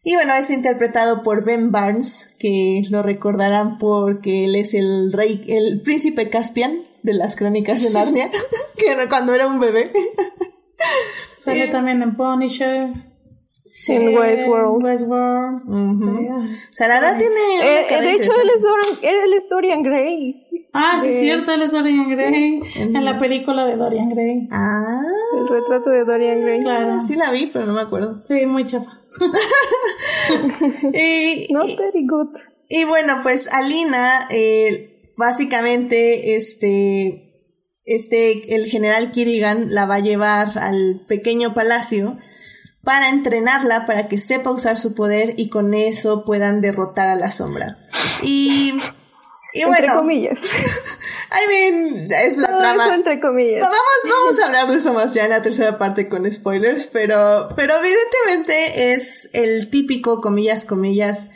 Y 0.03 0.15
bueno, 0.15 0.33
es 0.33 0.49
interpretado 0.49 1.21
por 1.21 1.45
Ben 1.45 1.71
Barnes, 1.71 2.35
que 2.39 2.83
lo 2.89 3.03
recordarán 3.03 3.77
porque 3.77 4.45
él 4.45 4.55
es 4.55 4.73
el 4.73 5.13
rey, 5.13 5.43
el 5.47 5.81
príncipe 5.81 6.29
Caspian 6.29 6.83
de 7.03 7.13
las 7.13 7.35
crónicas 7.35 7.83
de 7.83 7.91
Narnia, 7.91 8.29
que 8.77 8.91
era 8.91 9.07
cuando 9.09 9.33
era 9.33 9.47
un 9.47 9.59
bebé. 9.59 9.91
Sale 11.37 11.67
también 11.67 12.01
en 12.01 12.15
Punisher. 12.15 13.11
Sí, 13.81 13.93
en 13.93 14.15
Westworld. 14.15 14.83
Westworld. 14.83 15.61
O 15.67 16.47
sea, 16.71 16.87
la 16.87 16.99
verdad 16.99 17.17
tiene. 17.17 17.35
Eh, 17.63 17.85
eh, 17.89 18.01
de 18.01 18.11
hecho, 18.11 18.31
él 18.39 18.49
es, 18.55 18.63
él 19.01 19.33
es 19.33 19.49
Dorian 19.49 19.81
Gray. 19.81 20.47
Ah, 20.73 20.99
sí, 21.01 21.09
es 21.09 21.19
cierto, 21.19 21.51
él 21.51 21.63
es 21.63 21.71
Dorian 21.71 22.09
Gray. 22.09 22.61
En 22.75 23.03
la 23.03 23.17
película 23.17 23.65
de 23.65 23.75
Dorian 23.75 24.09
Gray. 24.09 24.47
Ah. 24.51 25.01
El 25.37 25.47
retrato 25.47 25.89
de 25.89 26.05
Dorian 26.05 26.41
Gray. 26.41 26.61
Claro. 26.61 27.01
Sí 27.01 27.15
la 27.15 27.31
vi, 27.31 27.49
pero 27.51 27.65
no 27.65 27.73
me 27.73 27.81
acuerdo. 27.81 28.21
Sí, 28.23 28.45
muy 28.45 28.65
chafa. 28.65 28.89
y, 30.93 31.47
Not 31.51 31.77
very 31.77 32.07
good. 32.07 32.29
Y 32.69 32.85
bueno, 32.85 33.19
pues 33.21 33.51
Alina, 33.51 34.27
eh, 34.29 35.11
básicamente, 35.17 36.37
este, 36.37 37.31
este, 37.83 38.55
el 38.55 38.65
general 38.65 39.11
Kirigan 39.11 39.73
la 39.73 39.85
va 39.85 39.95
a 39.95 39.99
llevar 39.99 40.57
al 40.57 41.01
pequeño 41.07 41.53
palacio 41.53 42.17
para 42.83 43.09
entrenarla, 43.09 43.85
para 43.85 44.07
que 44.07 44.17
sepa 44.17 44.51
usar 44.51 44.77
su 44.77 44.95
poder 44.95 45.33
y 45.37 45.49
con 45.49 45.73
eso 45.73 46.23
puedan 46.23 46.61
derrotar 46.61 47.07
a 47.07 47.15
la 47.15 47.29
sombra. 47.29 47.77
Y 48.23 48.73
y 49.53 49.61
entre 49.61 49.87
comillas. 49.87 50.39
I 51.31 51.47
mean, 51.47 52.07
es 52.11 52.37
la 52.37 52.57
trama. 52.57 52.93
entre 52.93 53.19
comillas. 53.19 53.61
Vamos, 53.61 53.77
vamos 54.09 54.39
a 54.39 54.45
hablar 54.45 54.67
de 54.67 54.77
eso 54.77 54.93
más 54.93 55.13
ya 55.13 55.25
en 55.25 55.31
la 55.31 55.41
tercera 55.41 55.77
parte 55.77 56.09
con 56.09 56.29
spoilers, 56.31 56.87
pero, 56.87 57.49
pero 57.55 57.75
evidentemente 57.77 58.93
es 58.93 59.29
el 59.33 59.69
típico, 59.69 60.21
comillas, 60.21 60.65
comillas, 60.65 61.29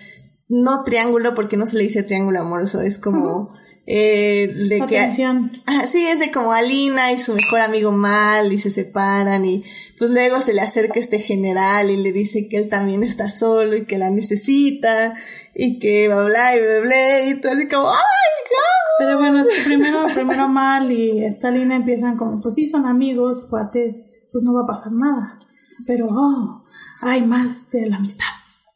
no 0.47 0.84
triángulo, 0.84 1.34
porque 1.34 1.57
no 1.57 1.66
se 1.66 1.78
le 1.78 1.84
dice 1.84 2.03
triángulo 2.03 2.39
amoroso, 2.39 2.82
es 2.82 2.99
como, 2.99 3.55
eh, 3.88 4.51
de 4.69 4.81
Atención. 4.81 5.49
que, 5.49 5.61
ah, 5.67 5.86
sí, 5.86 6.05
es 6.05 6.19
de 6.19 6.31
como 6.31 6.51
Alina 6.51 7.11
y 7.11 7.19
su 7.19 7.33
mejor 7.33 7.61
amigo 7.61 7.91
Mal 7.91 8.51
y 8.51 8.57
se 8.57 8.71
separan 8.71 9.45
y 9.45 9.63
pues 9.97 10.09
luego 10.09 10.41
se 10.41 10.53
le 10.53 10.61
acerca 10.61 10.99
este 10.99 11.19
general 11.19 11.91
y 11.91 11.97
le 11.97 12.11
dice 12.11 12.47
que 12.47 12.57
él 12.57 12.67
también 12.67 13.03
está 13.03 13.29
solo 13.29 13.75
y 13.75 13.86
que 13.86 13.97
la 13.97 14.09
necesita 14.09 15.13
y 15.53 15.79
que 15.79 16.07
bla 16.07 16.23
bla 16.23 16.55
y 16.55 16.61
bla 16.61 16.79
bla 16.81 17.29
y 17.29 17.41
todo 17.41 17.53
así 17.53 17.67
como 17.67 17.89
¡ay, 17.89 17.95
no! 17.95 18.86
Pero 18.97 19.17
bueno, 19.17 19.41
es 19.41 19.47
que 19.49 19.63
primero, 19.65 20.05
primero 20.13 20.47
Mal 20.47 20.91
y 20.91 21.23
Stalin 21.25 21.71
empiezan 21.71 22.17
como, 22.17 22.39
pues 22.39 22.55
sí, 22.55 22.67
son 22.67 22.86
amigos, 22.86 23.45
cuates, 23.49 24.05
pues 24.31 24.43
no 24.43 24.53
va 24.53 24.61
a 24.63 24.67
pasar 24.67 24.91
nada. 24.93 25.39
Pero, 25.86 26.07
oh, 26.09 26.63
hay 27.01 27.21
más 27.21 27.69
de 27.71 27.88
la 27.88 27.97
amistad. 27.97 28.25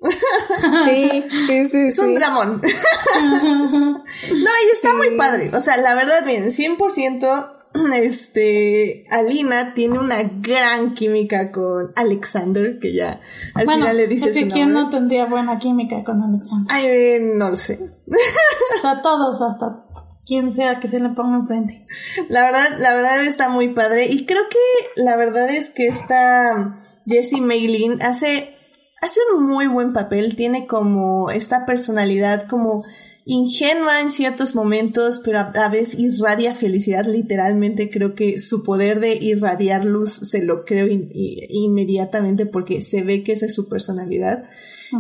Sí, 0.02 1.24
sí, 1.48 1.70
sí, 1.70 1.78
Es 1.88 2.00
un 2.00 2.16
dramón. 2.16 2.62
no, 3.22 4.50
y 4.50 4.74
está 4.74 4.94
muy 4.96 5.18
padre. 5.18 5.52
O 5.54 5.62
sea, 5.62 5.78
la 5.78 5.96
verdad, 5.96 6.26
bien, 6.26 6.46
100% 6.46 7.60
este, 7.96 9.06
Alina 9.12 9.74
tiene 9.74 10.00
una 10.00 10.24
gran 10.24 10.94
química 10.96 11.52
con 11.52 11.92
Alexander, 11.96 12.80
que 12.80 12.94
ya 12.94 13.22
al 13.54 13.70
final 13.70 13.96
le 13.96 14.08
dice 14.08 14.30
es 14.30 14.52
¿quién 14.52 14.74
no 14.74 14.90
tendría 14.90 15.26
buena 15.26 15.60
química 15.60 16.04
con 16.04 16.22
Alexander? 16.22 16.68
Ay, 16.70 17.20
no 17.36 17.52
lo 17.52 17.58
sé. 17.58 17.80
o 18.08 18.82
sea, 18.82 19.02
todos, 19.02 19.42
hasta 19.42 19.86
quien 20.26 20.52
sea 20.52 20.80
que 20.80 20.88
se 20.88 21.00
le 21.00 21.10
ponga 21.10 21.38
enfrente. 21.38 21.88
La 22.30 22.44
verdad, 22.44 22.78
la 22.78 22.94
verdad 22.94 23.24
está 23.24 23.50
muy 23.50 23.70
padre. 23.70 24.08
Y 24.08 24.26
creo 24.26 24.44
que 24.50 25.02
la 25.02 25.16
verdad 25.16 25.50
es 25.50 25.72
que 25.72 25.88
esta 25.88 26.84
Jessie 27.08 27.42
Maylin 27.42 28.02
hace, 28.04 28.56
hace 29.02 29.20
un 29.36 29.48
muy 29.48 29.68
buen 29.68 29.94
papel. 29.94 30.36
Tiene 30.36 30.68
como 30.68 31.30
esta 31.30 31.66
personalidad 31.66 32.48
como 32.48 32.84
ingenua 33.26 34.02
en 34.02 34.12
ciertos 34.12 34.56
momentos, 34.56 35.22
pero 35.24 35.40
a 35.40 35.52
la 35.54 35.70
vez 35.70 35.98
irradia 35.98 36.54
felicidad. 36.54 37.06
Literalmente 37.06 37.90
creo 37.90 38.16
que 38.16 38.40
su 38.40 38.64
poder 38.64 39.00
de 39.00 39.16
irradiar 39.16 39.86
luz 39.86 40.12
se 40.12 40.44
lo 40.44 40.66
creo 40.66 40.88
inmediatamente 40.90 42.46
porque 42.46 42.82
se 42.82 43.04
ve 43.04 43.24
que 43.24 43.34
esa 43.34 43.46
es 43.46 43.54
su 43.54 43.70
personalidad. 43.70 44.46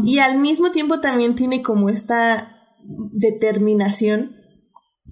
Y 0.03 0.19
al 0.19 0.37
mismo 0.37 0.71
tiempo 0.71 0.99
también 0.99 1.35
tiene 1.35 1.63
como 1.63 1.89
esta 1.89 2.55
determinación 2.83 4.35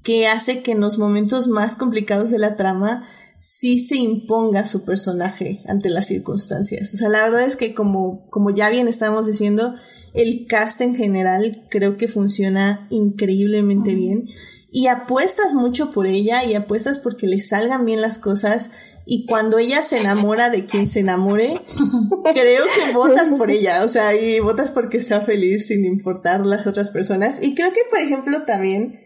que 0.03 0.27
hace 0.27 0.61
que 0.61 0.73
en 0.73 0.79
los 0.79 0.99
momentos 0.99 1.47
más 1.47 1.75
complicados 1.75 2.29
de 2.29 2.37
la 2.37 2.55
trama 2.55 3.07
sí 3.39 3.79
se 3.79 3.97
imponga 3.97 4.65
su 4.65 4.83
personaje 4.83 5.63
ante 5.67 5.89
las 5.89 6.07
circunstancias. 6.07 6.93
O 6.93 6.97
sea, 6.97 7.09
la 7.09 7.23
verdad 7.23 7.43
es 7.43 7.55
que 7.55 7.73
como, 7.73 8.27
como 8.29 8.49
ya 8.49 8.69
bien 8.69 8.87
estamos 8.87 9.27
diciendo, 9.27 9.73
el 10.13 10.45
cast 10.47 10.81
en 10.81 10.95
general 10.95 11.67
creo 11.69 11.97
que 11.97 12.07
funciona 12.07 12.87
increíblemente 12.89 13.95
bien 13.95 14.25
y 14.71 14.87
apuestas 14.87 15.53
mucho 15.53 15.91
por 15.91 16.07
ella 16.07 16.43
y 16.43 16.55
apuestas 16.55 16.99
porque 16.99 17.27
le 17.27 17.39
salgan 17.41 17.85
bien 17.85 18.01
las 18.01 18.19
cosas 18.19 18.69
y 19.05 19.25
cuando 19.25 19.57
ella 19.57 19.83
se 19.83 19.99
enamora 19.99 20.49
de 20.49 20.65
quien 20.65 20.85
se 20.85 20.99
enamore, 20.99 21.61
creo 22.33 22.65
que 22.65 22.91
votas 22.93 23.33
por 23.33 23.49
ella, 23.49 23.85
o 23.85 23.87
sea, 23.87 24.13
y 24.13 24.41
votas 24.41 24.71
porque 24.71 25.01
sea 25.01 25.21
feliz 25.21 25.67
sin 25.67 25.85
importar 25.85 26.45
las 26.45 26.67
otras 26.67 26.91
personas. 26.91 27.41
Y 27.41 27.55
creo 27.55 27.71
que, 27.71 27.79
por 27.89 27.99
ejemplo, 27.99 28.43
también 28.43 28.99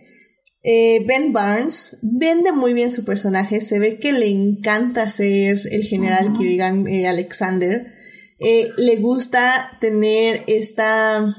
eh, 0.63 1.03
Ben 1.07 1.33
Barnes 1.33 1.97
vende 2.01 2.51
muy 2.51 2.73
bien 2.73 2.91
su 2.91 3.03
personaje, 3.03 3.61
se 3.61 3.79
ve 3.79 3.97
que 3.97 4.13
le 4.13 4.29
encanta 4.29 5.07
ser 5.07 5.57
el 5.71 5.83
general 5.83 6.33
Kirigan 6.33 6.87
eh, 6.87 7.07
Alexander. 7.07 7.93
Eh, 8.39 8.69
le 8.77 8.97
gusta 8.97 9.77
tener 9.79 10.43
esta 10.47 11.35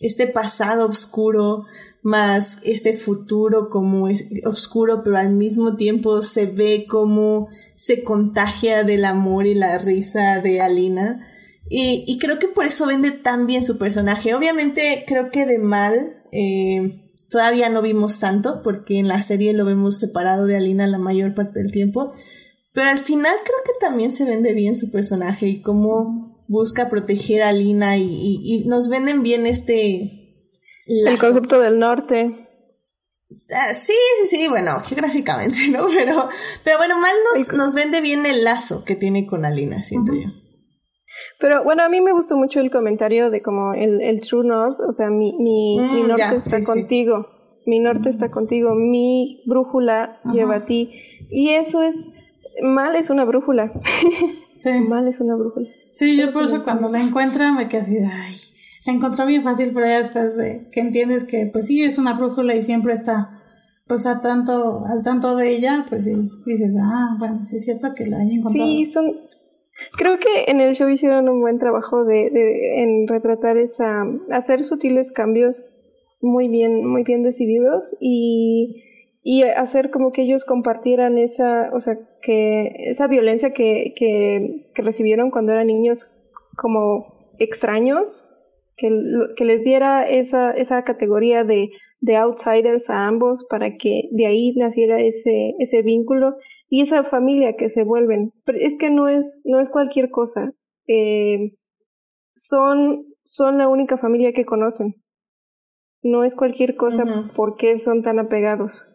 este 0.00 0.26
pasado 0.26 0.88
oscuro 0.88 1.66
más 2.02 2.60
este 2.64 2.94
futuro 2.94 3.68
como 3.68 4.08
es 4.08 4.26
oscuro, 4.44 5.02
pero 5.04 5.18
al 5.18 5.30
mismo 5.30 5.76
tiempo 5.76 6.22
se 6.22 6.46
ve 6.46 6.86
como 6.88 7.48
se 7.74 8.02
contagia 8.02 8.84
del 8.84 9.04
amor 9.04 9.46
y 9.46 9.54
la 9.54 9.78
risa 9.78 10.40
de 10.40 10.60
Alina. 10.60 11.26
Y, 11.68 12.04
y 12.06 12.18
creo 12.18 12.38
que 12.38 12.48
por 12.48 12.66
eso 12.66 12.86
vende 12.86 13.10
tan 13.10 13.46
bien 13.46 13.64
su 13.64 13.78
personaje. 13.78 14.34
Obviamente 14.34 15.04
creo 15.06 15.30
que 15.30 15.46
de 15.46 15.58
mal 15.58 16.24
eh, 16.32 17.09
todavía 17.30 17.68
no 17.68 17.82
vimos 17.82 18.18
tanto, 18.18 18.62
porque 18.62 18.98
en 18.98 19.08
la 19.08 19.22
serie 19.22 19.52
lo 19.52 19.64
vemos 19.64 19.98
separado 19.98 20.46
de 20.46 20.56
Alina 20.56 20.86
la 20.86 20.98
mayor 20.98 21.34
parte 21.34 21.60
del 21.60 21.70
tiempo. 21.70 22.12
Pero 22.72 22.90
al 22.90 22.98
final 22.98 23.34
creo 23.44 23.58
que 23.64 23.72
también 23.80 24.12
se 24.12 24.24
vende 24.24 24.52
bien 24.52 24.76
su 24.76 24.90
personaje 24.90 25.46
y 25.46 25.62
cómo 25.62 26.16
busca 26.46 26.88
proteger 26.88 27.42
a 27.42 27.48
Alina 27.48 27.96
y, 27.96 28.40
y 28.42 28.64
nos 28.66 28.88
venden 28.88 29.22
bien 29.22 29.46
este 29.46 30.20
el 30.90 31.18
concepto 31.18 31.60
del 31.60 31.78
norte. 31.78 32.48
Ah, 33.54 33.74
sí, 33.74 33.92
sí, 34.22 34.36
sí, 34.36 34.48
bueno, 34.48 34.80
geográficamente, 34.80 35.56
¿no? 35.70 35.86
Pero, 35.86 36.28
pero 36.64 36.78
bueno, 36.78 36.98
mal 36.98 37.14
nos, 37.32 37.52
nos 37.52 37.74
vende 37.74 38.00
bien 38.00 38.26
el 38.26 38.44
lazo 38.44 38.84
que 38.84 38.96
tiene 38.96 39.26
con 39.26 39.44
Alina, 39.44 39.82
siento 39.82 40.12
yo. 40.14 40.30
Pero 41.40 41.64
bueno, 41.64 41.82
a 41.82 41.88
mí 41.88 42.00
me 42.00 42.12
gustó 42.12 42.36
mucho 42.36 42.60
el 42.60 42.70
comentario 42.70 43.30
de 43.30 43.40
como 43.40 43.72
el, 43.72 44.02
el 44.02 44.20
True 44.20 44.46
North, 44.46 44.78
o 44.80 44.92
sea, 44.92 45.08
mi, 45.08 45.32
mi, 45.38 45.78
mi 45.78 46.02
mm, 46.02 46.08
norte 46.08 46.36
está 46.36 46.62
contigo, 46.62 47.28
mi 47.66 47.80
norte 47.80 48.10
está 48.10 48.30
contigo, 48.30 48.74
mi 48.74 49.42
brújula 49.46 50.20
lleva 50.32 50.56
a 50.56 50.64
ti. 50.66 50.92
Y 51.30 51.50
eso 51.50 51.82
es, 51.82 52.12
mal 52.62 52.94
es 52.94 53.08
una 53.08 53.24
brújula. 53.24 53.72
Sí. 54.56 54.70
mal 54.88 55.08
es 55.08 55.20
una 55.20 55.34
brújula. 55.34 55.68
Sí, 55.92 56.18
yo 56.18 56.30
por 56.32 56.44
eso 56.44 56.62
cuando 56.62 56.90
la 56.90 57.00
encuentro 57.00 57.50
me 57.54 57.68
quedé 57.68 57.80
así, 57.80 57.96
ay, 57.98 58.36
la 58.86 58.92
encontró 58.92 59.24
bien 59.24 59.42
fácil, 59.42 59.72
pero 59.72 59.86
ya 59.86 59.98
después 59.98 60.36
de 60.36 60.68
que 60.70 60.80
entiendes 60.80 61.24
que 61.24 61.46
pues 61.46 61.66
sí 61.66 61.82
es 61.82 61.96
una 61.96 62.12
brújula 62.12 62.54
y 62.54 62.62
siempre 62.62 62.92
está 62.92 63.40
pues 63.86 64.06
a 64.06 64.20
tanto, 64.20 64.84
al 64.86 65.02
tanto 65.02 65.34
de 65.34 65.50
ella, 65.50 65.84
pues 65.88 66.04
sí, 66.04 66.12
dices, 66.46 66.76
ah, 66.80 67.16
bueno, 67.18 67.44
sí 67.44 67.56
es 67.56 67.64
cierto 67.64 67.92
que 67.92 68.06
la 68.06 68.18
haya 68.18 68.34
encontrado. 68.34 68.68
Sí, 68.70 68.86
son, 68.86 69.06
creo 69.92 70.18
que 70.18 70.50
en 70.50 70.60
el 70.60 70.74
show 70.74 70.88
hicieron 70.88 71.28
un 71.28 71.40
buen 71.40 71.58
trabajo 71.58 72.04
de, 72.04 72.82
en 72.82 73.08
retratar 73.08 73.56
esa, 73.56 74.04
hacer 74.30 74.64
sutiles 74.64 75.12
cambios 75.12 75.64
muy 76.20 76.48
bien, 76.48 76.84
muy 76.86 77.02
bien 77.02 77.22
decididos 77.22 77.96
y, 78.00 78.84
y 79.22 79.42
hacer 79.42 79.90
como 79.90 80.12
que 80.12 80.22
ellos 80.22 80.44
compartieran 80.44 81.18
esa, 81.18 81.70
o 81.72 81.80
sea, 81.80 81.98
que 82.22 82.74
esa 82.78 83.06
violencia 83.06 83.52
que, 83.52 83.94
que, 83.96 84.70
que 84.74 84.82
recibieron 84.82 85.30
cuando 85.30 85.52
eran 85.52 85.66
niños 85.66 86.12
como 86.56 87.34
extraños 87.38 88.30
que, 88.76 89.44
les 89.44 89.62
diera 89.62 90.08
esa, 90.08 90.52
esa 90.52 90.82
categoría 90.84 91.44
de, 91.44 91.70
de 92.00 92.16
outsiders 92.16 92.88
a 92.90 93.06
ambos 93.06 93.46
para 93.48 93.76
que 93.76 94.08
de 94.12 94.26
ahí 94.26 94.52
naciera 94.56 95.00
ese, 95.00 95.54
ese 95.58 95.82
vínculo 95.82 96.36
y 96.70 96.82
esa 96.82 97.04
familia 97.04 97.56
que 97.58 97.68
se 97.68 97.84
vuelven. 97.84 98.32
Pero 98.44 98.58
es 98.58 98.78
que 98.78 98.90
no 98.90 99.08
es, 99.08 99.42
no 99.44 99.60
es 99.60 99.68
cualquier 99.68 100.10
cosa. 100.10 100.52
Eh, 100.86 101.56
son, 102.34 103.04
son 103.22 103.58
la 103.58 103.68
única 103.68 103.98
familia 103.98 104.32
que 104.32 104.46
conocen. 104.46 104.94
No 106.02 106.24
es 106.24 106.34
cualquier 106.34 106.76
cosa 106.76 107.04
porque 107.36 107.78
son 107.78 108.02
tan 108.02 108.18
apegados. 108.18 108.86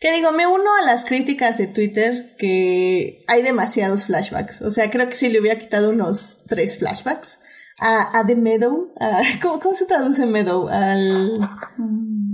Que 0.00 0.12
digo, 0.12 0.30
me 0.32 0.46
uno 0.46 0.70
a 0.80 0.86
las 0.86 1.04
críticas 1.04 1.58
de 1.58 1.66
Twitter 1.66 2.36
que 2.38 3.24
hay 3.26 3.42
demasiados 3.42 4.06
flashbacks. 4.06 4.62
O 4.62 4.70
sea, 4.70 4.90
creo 4.90 5.08
que 5.08 5.16
si 5.16 5.28
le 5.30 5.40
hubiera 5.40 5.58
quitado 5.58 5.90
unos 5.90 6.44
tres 6.48 6.78
flashbacks, 6.78 7.40
a, 7.80 8.20
a 8.20 8.26
The 8.26 8.36
Meadow. 8.36 8.92
¿cómo, 9.42 9.58
¿cómo, 9.58 9.74
se 9.74 9.86
traduce 9.86 10.26
Meadow? 10.26 10.68
Al. 10.68 11.40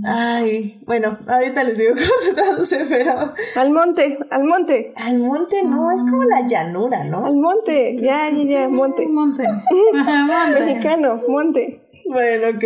Ay, 0.05 0.81
bueno, 0.85 1.17
ahorita 1.27 1.63
les 1.63 1.77
digo 1.77 1.93
cómo 1.95 2.21
se 2.21 2.33
traduce, 2.33 2.85
pero. 2.89 3.33
Al 3.55 3.71
monte, 3.71 4.17
al 4.29 4.43
monte. 4.43 4.93
Al 4.95 5.19
monte, 5.19 5.63
no, 5.63 5.91
es 5.91 6.01
como 6.01 6.23
la 6.23 6.45
llanura, 6.45 7.03
¿no? 7.03 7.25
Al 7.25 7.35
monte, 7.35 7.95
ya, 7.99 8.29
ya, 8.31 8.43
ya, 8.43 8.67
monte. 8.67 9.07
Monte. 9.07 9.43
monte. 9.93 10.65
Mexicano, 10.65 11.21
monte. 11.27 11.87
Bueno, 12.09 12.49
ok. 12.49 12.63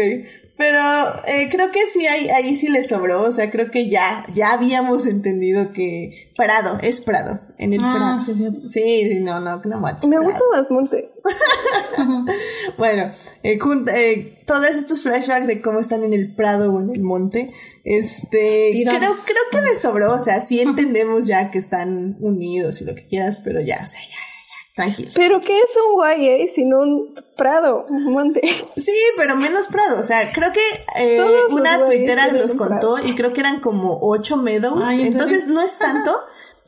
Pero 0.57 0.79
eh, 1.27 1.49
creo 1.49 1.71
que 1.71 1.87
sí, 1.87 2.05
ahí, 2.05 2.29
ahí 2.29 2.55
sí 2.55 2.67
le 2.67 2.83
sobró. 2.83 3.23
O 3.23 3.31
sea, 3.31 3.49
creo 3.49 3.71
que 3.71 3.89
ya, 3.89 4.23
ya 4.35 4.51
habíamos 4.51 5.07
entendido 5.07 5.71
que 5.71 6.29
Prado, 6.37 6.77
es 6.83 7.01
Prado. 7.01 7.39
En 7.57 7.73
el 7.73 7.79
ah, 7.83 7.93
Prado. 7.95 8.19
Sí, 8.19 8.35
sí, 8.35 9.09
sí, 9.09 9.19
no, 9.21 9.39
no, 9.39 9.59
no 9.65 9.79
mate. 9.79 10.05
Me 10.05 10.19
gusta 10.19 10.39
más 10.51 10.69
Monte. 10.69 11.09
bueno, 12.77 13.11
eh, 13.43 13.59
eh, 13.93 14.43
todos 14.45 14.69
estos 14.69 15.03
flashbacks 15.03 15.47
de 15.47 15.61
cómo 15.61 15.79
están 15.79 16.03
en 16.03 16.13
el 16.13 16.35
Prado 16.35 16.71
o 16.71 16.79
en 16.79 16.89
el 16.89 17.01
monte, 17.01 17.51
este, 17.83 18.71
creo, 18.83 18.99
creo 18.99 19.43
que 19.51 19.61
me 19.61 19.75
sobró. 19.75 20.13
O 20.13 20.19
sea, 20.19 20.41
sí 20.41 20.61
entendemos 20.61 21.27
ya 21.27 21.51
que 21.51 21.57
están 21.57 22.17
unidos 22.19 22.81
y 22.81 22.85
lo 22.85 22.95
que 22.95 23.05
quieras, 23.05 23.41
pero 23.43 23.61
ya, 23.61 23.81
o 23.83 23.87
sea, 23.87 24.01
ya 24.01 24.31
Tranquilo. 24.75 25.11
Pero 25.15 25.41
¿qué 25.41 25.59
es 25.59 25.77
un 25.77 26.01
YA 26.01 26.47
sin 26.47 26.73
un 26.73 27.13
prado, 27.35 27.85
un 27.89 28.13
monte? 28.13 28.41
Sí, 28.77 28.95
pero 29.17 29.35
menos 29.35 29.67
prado. 29.67 29.99
O 29.99 30.03
sea, 30.03 30.31
creo 30.31 30.51
que 30.53 30.61
eh, 30.97 31.21
una 31.49 31.85
tuitera 31.85 32.31
los 32.31 32.55
contó 32.55 32.97
y 33.03 33.13
creo 33.15 33.33
que 33.33 33.41
eran 33.41 33.59
como 33.59 33.99
ocho 34.01 34.37
meadows. 34.37 34.89
entonces 34.91 35.47
no 35.47 35.61
es 35.61 35.77
tanto, 35.79 36.17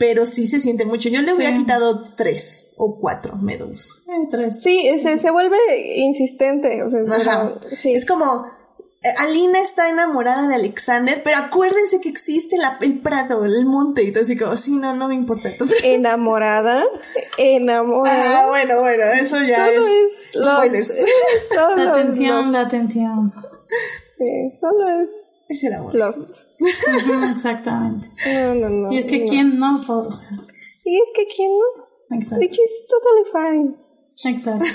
pero 0.04 0.26
sí 0.26 0.48
se 0.48 0.60
siente 0.60 0.84
mucho. 0.84 1.08
Yo 1.08 1.22
le 1.22 1.34
hubiera 1.34 1.56
quitado 1.56 2.04
tres 2.04 2.74
o 2.76 3.00
cuatro 3.00 3.38
meadows. 3.38 4.04
Eh, 4.10 4.28
tres. 4.30 4.62
Sí, 4.62 5.00
se, 5.02 5.18
se 5.18 5.32
vuelve 5.32 5.56
insistente. 5.96 6.84
O 6.84 6.90
sea, 6.90 7.54
Es 7.86 8.06
como 8.06 8.46
Alina 9.18 9.62
está 9.62 9.88
enamorada 9.88 10.50
de 10.50 10.56
Alexander, 10.56 11.22
pero 11.24 11.38
acuérdense 11.38 12.02
que 12.02 12.10
existe 12.10 12.58
la, 12.58 12.78
el 12.82 13.00
prado, 13.00 13.46
el 13.46 13.66
monte, 13.66 14.04
y 14.04 14.12
todo 14.12 14.24
así 14.24 14.38
como, 14.38 14.58
sí, 14.58 14.76
no, 14.76 14.94
no 14.94 15.08
me 15.08 15.16
importa. 15.16 15.52
¿Enamorada? 15.86 16.84
¿Enamorada? 17.38 18.42
Ah, 18.42 18.48
bueno, 18.50 18.82
bueno, 18.82 19.06
eso 19.06 19.42
ya 19.42 19.70
es, 19.70 19.86
spoilers. 20.34 21.00
la 21.78 21.92
atención, 21.92 22.52
la 22.52 22.60
atención. 22.60 23.32
Sí, 24.18 24.52
solo 24.60 25.02
es... 25.02 25.10
Es 25.48 25.64
el 25.64 25.74
amor. 25.76 25.96
Lost. 25.96 26.43
Exactamente. 27.32 28.10
No, 28.26 28.56
no, 28.56 28.70
no. 28.70 28.92
Y 28.92 28.98
es 28.98 29.06
que 29.06 29.26
quién 29.26 29.60
no, 29.60 29.80
o 29.80 30.12
sea. 30.12 30.30
Y 30.86 30.98
es 30.98 31.10
que 31.16 31.28
quién 31.36 31.52
no. 31.52 32.18
Exacto. 32.18 32.40
Which 32.40 32.60
is 32.60 32.86
totally 32.88 33.26
fine. 33.32 33.84
Exacto. 34.26 34.66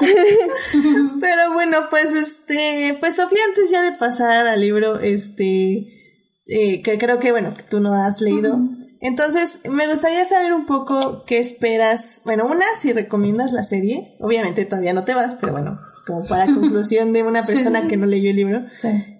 Pero 1.20 1.52
bueno, 1.52 1.78
pues 1.90 2.14
este, 2.14 2.96
pues 3.00 3.16
Sofía, 3.16 3.40
antes 3.48 3.70
ya 3.70 3.82
de 3.82 3.96
pasar 3.96 4.46
al 4.46 4.60
libro, 4.60 5.00
este, 5.00 5.98
eh, 6.46 6.82
que 6.82 6.98
creo 6.98 7.18
que 7.18 7.32
bueno, 7.32 7.54
que 7.54 7.62
tú 7.62 7.80
no 7.80 7.92
has 7.92 8.20
leído. 8.20 8.58
Entonces, 9.00 9.60
me 9.70 9.86
gustaría 9.86 10.24
saber 10.24 10.52
un 10.52 10.66
poco 10.66 11.24
qué 11.24 11.38
esperas. 11.38 12.22
Bueno, 12.24 12.46
una, 12.46 12.64
si 12.74 12.92
recomiendas 12.92 13.52
la 13.52 13.62
serie. 13.62 14.16
Obviamente 14.20 14.64
todavía 14.64 14.92
no 14.92 15.04
te 15.04 15.14
vas, 15.14 15.34
pero 15.34 15.52
bueno, 15.52 15.80
como 16.06 16.24
para 16.24 16.46
conclusión 16.54 17.12
de 17.12 17.22
una 17.22 17.42
persona 17.42 17.86
que 17.86 17.96
no 17.96 18.06
leyó 18.06 18.30
el 18.30 18.36
libro. 18.36 18.62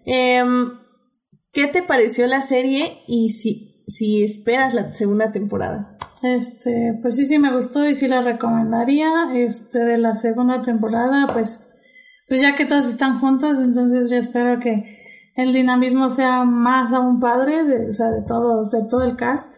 Em, 0.07 0.71
¿Qué 1.59 1.67
te 1.67 1.83
pareció 1.83 2.25
la 2.29 2.41
serie 2.41 3.03
y 3.09 3.31
si, 3.31 3.83
si 3.89 4.23
esperas 4.23 4.75
la 4.75 4.93
segunda 4.93 5.33
temporada? 5.33 5.99
Este, 6.23 6.97
pues 7.03 7.17
sí, 7.17 7.27
sí 7.27 7.41
me 7.41 7.53
gustó 7.53 7.85
y 7.85 7.97
sí 7.97 8.07
la 8.07 8.21
recomendaría. 8.21 9.11
Este, 9.35 9.81
de 9.81 9.99
la 9.99 10.15
segunda 10.15 10.63
temporada, 10.63 11.33
pues, 11.33 11.73
pues 12.29 12.43
ya 12.43 12.55
que 12.55 12.65
todas 12.65 12.87
están 12.87 13.19
juntas, 13.19 13.59
entonces 13.59 14.09
yo 14.09 14.19
espero 14.19 14.61
que 14.61 15.01
el 15.35 15.53
dinamismo 15.53 16.11
sea 16.11 16.45
más 16.45 16.93
aún 16.93 17.19
padre, 17.19 17.65
de, 17.65 17.89
o 17.89 17.93
sea, 17.93 18.13
de 18.13 18.23
todos, 18.23 18.71
de 18.71 18.85
todo 18.89 19.03
el 19.03 19.17
cast. 19.17 19.57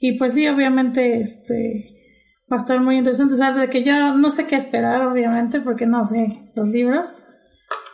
Y 0.00 0.18
pues 0.18 0.34
sí, 0.34 0.48
obviamente, 0.48 1.20
este, 1.20 1.94
va 2.52 2.56
a 2.56 2.60
estar 2.60 2.80
muy 2.80 2.96
interesante. 2.96 3.34
O 3.34 3.36
sea, 3.36 3.52
de 3.52 3.68
que 3.68 3.84
yo 3.84 4.14
no 4.14 4.30
sé 4.30 4.48
qué 4.48 4.56
esperar, 4.56 5.06
obviamente, 5.06 5.60
porque 5.60 5.86
no 5.86 6.04
sé 6.04 6.50
los 6.56 6.70
libros. 6.70 7.14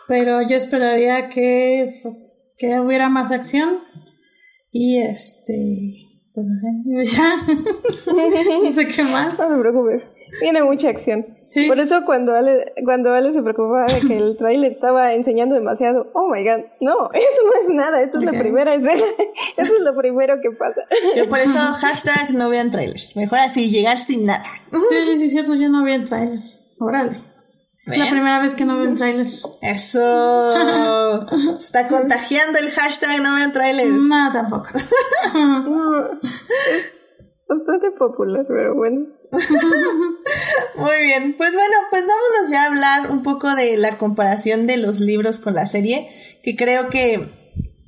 Pero 0.08 0.40
yo 0.40 0.56
esperaría 0.56 1.28
que, 1.28 1.92
que 2.56 2.80
hubiera 2.80 3.08
más 3.08 3.30
acción. 3.30 3.78
Y 4.70 4.98
este, 4.98 6.06
pues 6.34 6.46
no 6.48 7.04
sé, 7.04 7.16
ya. 7.16 7.36
no 8.62 8.70
sé 8.70 8.86
qué 8.88 9.02
más. 9.04 9.38
No 9.38 9.48
te 9.48 9.60
preocupes. 9.60 10.12
Tiene 10.40 10.62
mucha 10.62 10.90
acción. 10.90 11.24
¿Sí? 11.46 11.66
Por 11.66 11.78
eso 11.78 12.04
cuando 12.04 12.34
Ale, 12.34 12.74
cuando 12.84 13.14
Ale 13.14 13.32
se 13.32 13.40
preocupaba 13.40 13.86
de 13.86 14.00
que 14.00 14.18
el 14.18 14.36
tráiler 14.36 14.72
estaba 14.72 15.14
enseñando 15.14 15.54
demasiado, 15.54 16.10
oh 16.12 16.28
my 16.28 16.44
god, 16.44 16.64
no, 16.80 17.10
eso 17.14 17.42
no 17.44 17.62
es 17.62 17.74
nada, 17.74 18.02
esto 18.02 18.18
es 18.18 18.24
la 18.24 18.38
primera 18.38 18.74
escena, 18.74 19.04
eso 19.56 19.72
es 19.76 19.80
lo 19.80 19.96
primero 19.96 20.34
que 20.42 20.50
pasa. 20.50 20.82
Yo 21.16 21.28
por 21.28 21.38
eso 21.38 21.58
hashtag 21.58 22.34
no 22.34 22.50
vean 22.50 22.70
trailers, 22.70 23.16
mejor 23.16 23.38
así 23.38 23.70
llegar 23.70 23.96
sin 23.96 24.26
nada. 24.26 24.44
Sí, 24.72 25.16
sí, 25.16 25.24
es 25.24 25.30
cierto, 25.30 25.54
yo 25.54 25.68
no 25.68 25.84
vi 25.84 25.92
el 25.92 26.04
tráiler. 26.04 26.40
Órale. 26.80 27.35
Es 27.86 27.98
la 27.98 28.10
primera 28.10 28.40
vez 28.40 28.54
que 28.54 28.64
no 28.64 28.76
veo 28.76 28.88
un 28.88 28.96
tráiler. 28.96 29.28
Eso. 29.62 31.26
Está 31.56 31.86
contagiando 31.88 32.58
el 32.58 32.70
hashtag 32.70 33.22
no 33.22 33.34
vean 33.34 33.52
trailers. 33.52 33.90
No, 33.90 34.32
tampoco. 34.32 34.68
bastante 37.48 37.90
popular, 37.98 38.44
pero 38.48 38.74
bueno. 38.74 39.06
Muy 40.76 41.02
bien, 41.02 41.36
pues 41.36 41.54
bueno, 41.54 41.74
pues 41.90 42.06
vámonos 42.06 42.50
ya 42.50 42.64
a 42.64 42.66
hablar 42.66 43.10
un 43.10 43.22
poco 43.22 43.54
de 43.54 43.76
la 43.76 43.98
comparación 43.98 44.66
de 44.66 44.76
los 44.78 45.00
libros 45.00 45.38
con 45.38 45.54
la 45.54 45.66
serie, 45.66 46.08
que 46.42 46.56
creo 46.56 46.88
que 46.88 47.28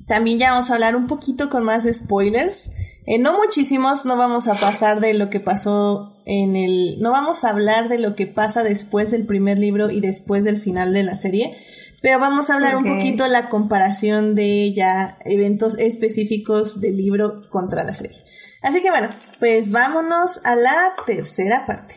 también 0.07 0.39
ya 0.39 0.51
vamos 0.51 0.69
a 0.69 0.73
hablar 0.73 0.95
un 0.95 1.07
poquito 1.07 1.49
con 1.49 1.63
más 1.63 1.87
spoilers. 1.91 2.71
Eh, 3.09 3.17
no 3.17 3.35
muchísimos, 3.39 4.05
no 4.05 4.17
vamos 4.17 4.47
a 4.47 4.59
pasar 4.59 4.99
de 4.99 5.15
lo 5.15 5.31
que 5.31 5.39
pasó 5.39 6.15
en 6.25 6.55
el... 6.55 6.99
No 6.99 7.09
vamos 7.09 7.43
a 7.43 7.49
hablar 7.49 7.89
de 7.89 7.97
lo 7.97 8.13
que 8.13 8.27
pasa 8.27 8.61
después 8.61 9.09
del 9.09 9.25
primer 9.25 9.57
libro 9.57 9.89
y 9.89 9.99
después 9.99 10.43
del 10.43 10.61
final 10.61 10.93
de 10.93 11.01
la 11.01 11.17
serie, 11.17 11.57
pero 12.03 12.19
vamos 12.19 12.51
a 12.51 12.53
hablar 12.53 12.77
un 12.77 12.85
poquito 12.85 13.25
la 13.25 13.49
comparación 13.49 14.35
de 14.35 14.71
ya 14.75 15.17
eventos 15.25 15.79
específicos 15.79 16.81
del 16.81 16.97
libro 16.97 17.41
contra 17.49 17.83
la 17.83 17.95
serie. 17.95 18.21
Así 18.61 18.83
que 18.83 18.91
bueno, 18.91 19.09
pues 19.39 19.71
vámonos 19.71 20.45
a 20.45 20.55
la 20.55 20.93
tercera 21.07 21.65
parte. 21.65 21.95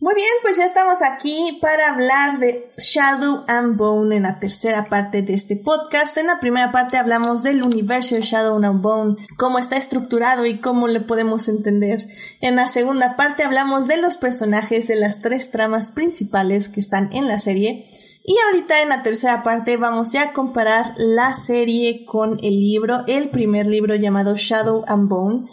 Muy 0.00 0.14
bien, 0.14 0.28
pues 0.42 0.56
ya 0.56 0.64
estamos 0.64 1.00
aquí 1.02 1.58
para 1.60 1.90
hablar 1.90 2.38
de 2.38 2.72
Shadow 2.76 3.44
and 3.46 3.76
Bone 3.76 4.16
en 4.16 4.22
la 4.24 4.38
tercera 4.38 4.88
parte 4.88 5.22
de 5.22 5.34
este 5.34 5.56
podcast. 5.56 6.16
En 6.18 6.26
la 6.26 6.40
primera 6.40 6.72
parte 6.72 6.96
hablamos 6.96 7.42
del 7.42 7.62
universo 7.62 8.14
de 8.14 8.22
Shadow 8.22 8.56
and 8.64 8.82
Bone, 8.82 9.16
cómo 9.38 9.58
está 9.58 9.76
estructurado 9.76 10.46
y 10.46 10.58
cómo 10.58 10.88
le 10.88 11.00
podemos 11.00 11.48
entender. 11.48 12.06
En 12.40 12.56
la 12.56 12.68
segunda 12.68 13.16
parte 13.16 13.44
hablamos 13.44 13.88
de 13.88 13.98
los 13.98 14.16
personajes 14.16 14.88
de 14.88 14.96
las 14.96 15.22
tres 15.22 15.50
tramas 15.50 15.90
principales 15.90 16.68
que 16.68 16.80
están 16.80 17.10
en 17.12 17.28
la 17.28 17.38
serie. 17.38 17.86
Y 18.24 18.36
ahorita 18.46 18.82
en 18.82 18.88
la 18.88 19.02
tercera 19.02 19.42
parte 19.42 19.76
vamos 19.76 20.12
ya 20.12 20.22
a 20.22 20.32
comparar 20.32 20.94
la 20.96 21.34
serie 21.34 22.04
con 22.04 22.38
el 22.42 22.60
libro, 22.60 23.00
el 23.08 23.30
primer 23.30 23.66
libro 23.66 23.96
llamado 23.96 24.36
Shadow 24.36 24.82
and 24.86 25.08
Bone, 25.08 25.48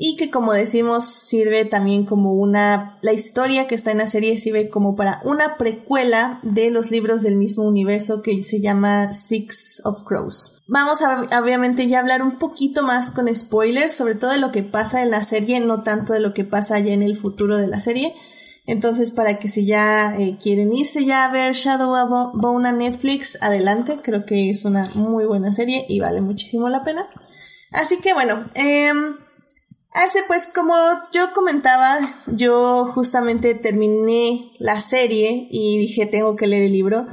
y 0.00 0.16
que 0.16 0.30
como 0.30 0.52
decimos 0.52 1.04
sirve 1.06 1.64
también 1.64 2.04
como 2.04 2.32
una, 2.32 2.98
la 3.02 3.12
historia 3.12 3.66
que 3.66 3.74
está 3.74 3.90
en 3.90 3.98
la 3.98 4.06
serie 4.06 4.38
sirve 4.38 4.68
como 4.68 4.94
para 4.94 5.20
una 5.24 5.56
precuela 5.56 6.38
de 6.44 6.70
los 6.70 6.92
libros 6.92 7.22
del 7.22 7.34
mismo 7.34 7.64
universo 7.64 8.22
que 8.22 8.44
se 8.44 8.60
llama 8.60 9.12
Six 9.12 9.82
of 9.84 10.04
Crows. 10.04 10.62
Vamos 10.68 11.02
a 11.02 11.26
obviamente 11.42 11.88
ya 11.88 11.98
hablar 11.98 12.22
un 12.22 12.38
poquito 12.38 12.84
más 12.84 13.10
con 13.10 13.34
spoilers, 13.34 13.92
sobre 13.92 14.14
todo 14.14 14.30
de 14.30 14.38
lo 14.38 14.52
que 14.52 14.62
pasa 14.62 15.02
en 15.02 15.10
la 15.10 15.24
serie, 15.24 15.58
no 15.58 15.82
tanto 15.82 16.12
de 16.12 16.20
lo 16.20 16.32
que 16.32 16.44
pasa 16.44 16.78
ya 16.78 16.92
en 16.92 17.02
el 17.02 17.16
futuro 17.16 17.56
de 17.56 17.66
la 17.66 17.80
serie. 17.80 18.14
Entonces, 18.68 19.12
para 19.12 19.38
que 19.38 19.48
si 19.48 19.64
ya 19.64 20.14
eh, 20.18 20.36
quieren 20.38 20.74
irse 20.74 21.06
ya 21.06 21.24
a 21.24 21.32
ver 21.32 21.54
Shadow 21.54 22.30
Bone 22.34 22.68
a 22.68 22.72
Netflix, 22.72 23.38
adelante. 23.40 23.96
Creo 24.02 24.26
que 24.26 24.50
es 24.50 24.66
una 24.66 24.86
muy 24.94 25.24
buena 25.24 25.54
serie 25.54 25.86
y 25.88 26.00
vale 26.00 26.20
muchísimo 26.20 26.68
la 26.68 26.84
pena. 26.84 27.08
Así 27.70 27.98
que 28.00 28.12
bueno, 28.12 28.44
eh, 28.54 28.92
Arce, 29.94 30.18
pues 30.26 30.50
como 30.54 30.74
yo 31.14 31.32
comentaba, 31.32 31.98
yo 32.26 32.84
justamente 32.92 33.54
terminé 33.54 34.52
la 34.58 34.80
serie 34.80 35.48
y 35.50 35.78
dije 35.78 36.04
tengo 36.04 36.36
que 36.36 36.46
leer 36.46 36.64
el 36.64 36.72
libro 36.72 37.06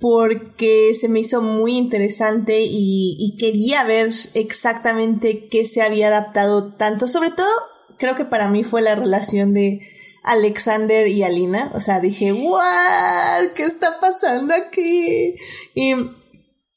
porque 0.00 0.94
se 0.98 1.10
me 1.10 1.20
hizo 1.20 1.42
muy 1.42 1.76
interesante 1.76 2.60
y 2.62 3.36
quería 3.38 3.84
ver 3.84 4.10
exactamente 4.32 5.46
qué 5.48 5.66
se 5.66 5.82
había 5.82 6.08
adaptado 6.08 6.72
tanto. 6.72 7.06
Sobre 7.06 7.32
todo, 7.32 7.52
creo 7.98 8.16
que 8.16 8.24
para 8.24 8.48
mí 8.48 8.64
fue 8.64 8.80
la 8.80 8.94
relación 8.94 9.52
de 9.52 9.80
Alexander 10.26 11.06
y 11.06 11.22
Alina. 11.22 11.70
O 11.74 11.80
sea, 11.80 12.00
dije, 12.00 12.32
¡wow! 12.32 13.54
¿Qué 13.54 13.62
está 13.62 13.98
pasando 14.00 14.54
aquí? 14.54 15.36
Y, 15.74 15.94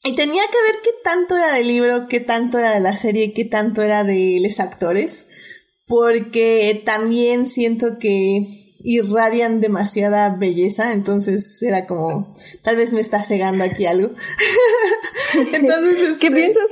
y 0.04 0.14
tenía 0.14 0.42
que 0.44 0.72
ver 0.72 0.80
qué 0.82 0.90
tanto 1.02 1.36
era 1.36 1.54
del 1.54 1.66
libro, 1.66 2.06
qué 2.08 2.20
tanto 2.20 2.58
era 2.58 2.72
de 2.72 2.80
la 2.80 2.96
serie, 2.96 3.34
qué 3.34 3.44
tanto 3.44 3.82
era 3.82 4.04
de 4.04 4.40
los 4.42 4.60
actores. 4.60 5.28
Porque 5.86 6.80
también 6.86 7.44
siento 7.44 7.98
que 7.98 8.46
irradian 8.82 9.60
demasiada 9.60 10.36
belleza, 10.36 10.92
entonces 10.92 11.60
era 11.62 11.86
como, 11.86 12.32
tal 12.62 12.76
vez 12.76 12.92
me 12.92 13.00
está 13.00 13.22
cegando 13.22 13.64
aquí 13.64 13.86
algo. 13.86 14.10
entonces, 15.52 16.18
¿qué 16.20 16.28
este, 16.28 16.30
piensas? 16.30 16.70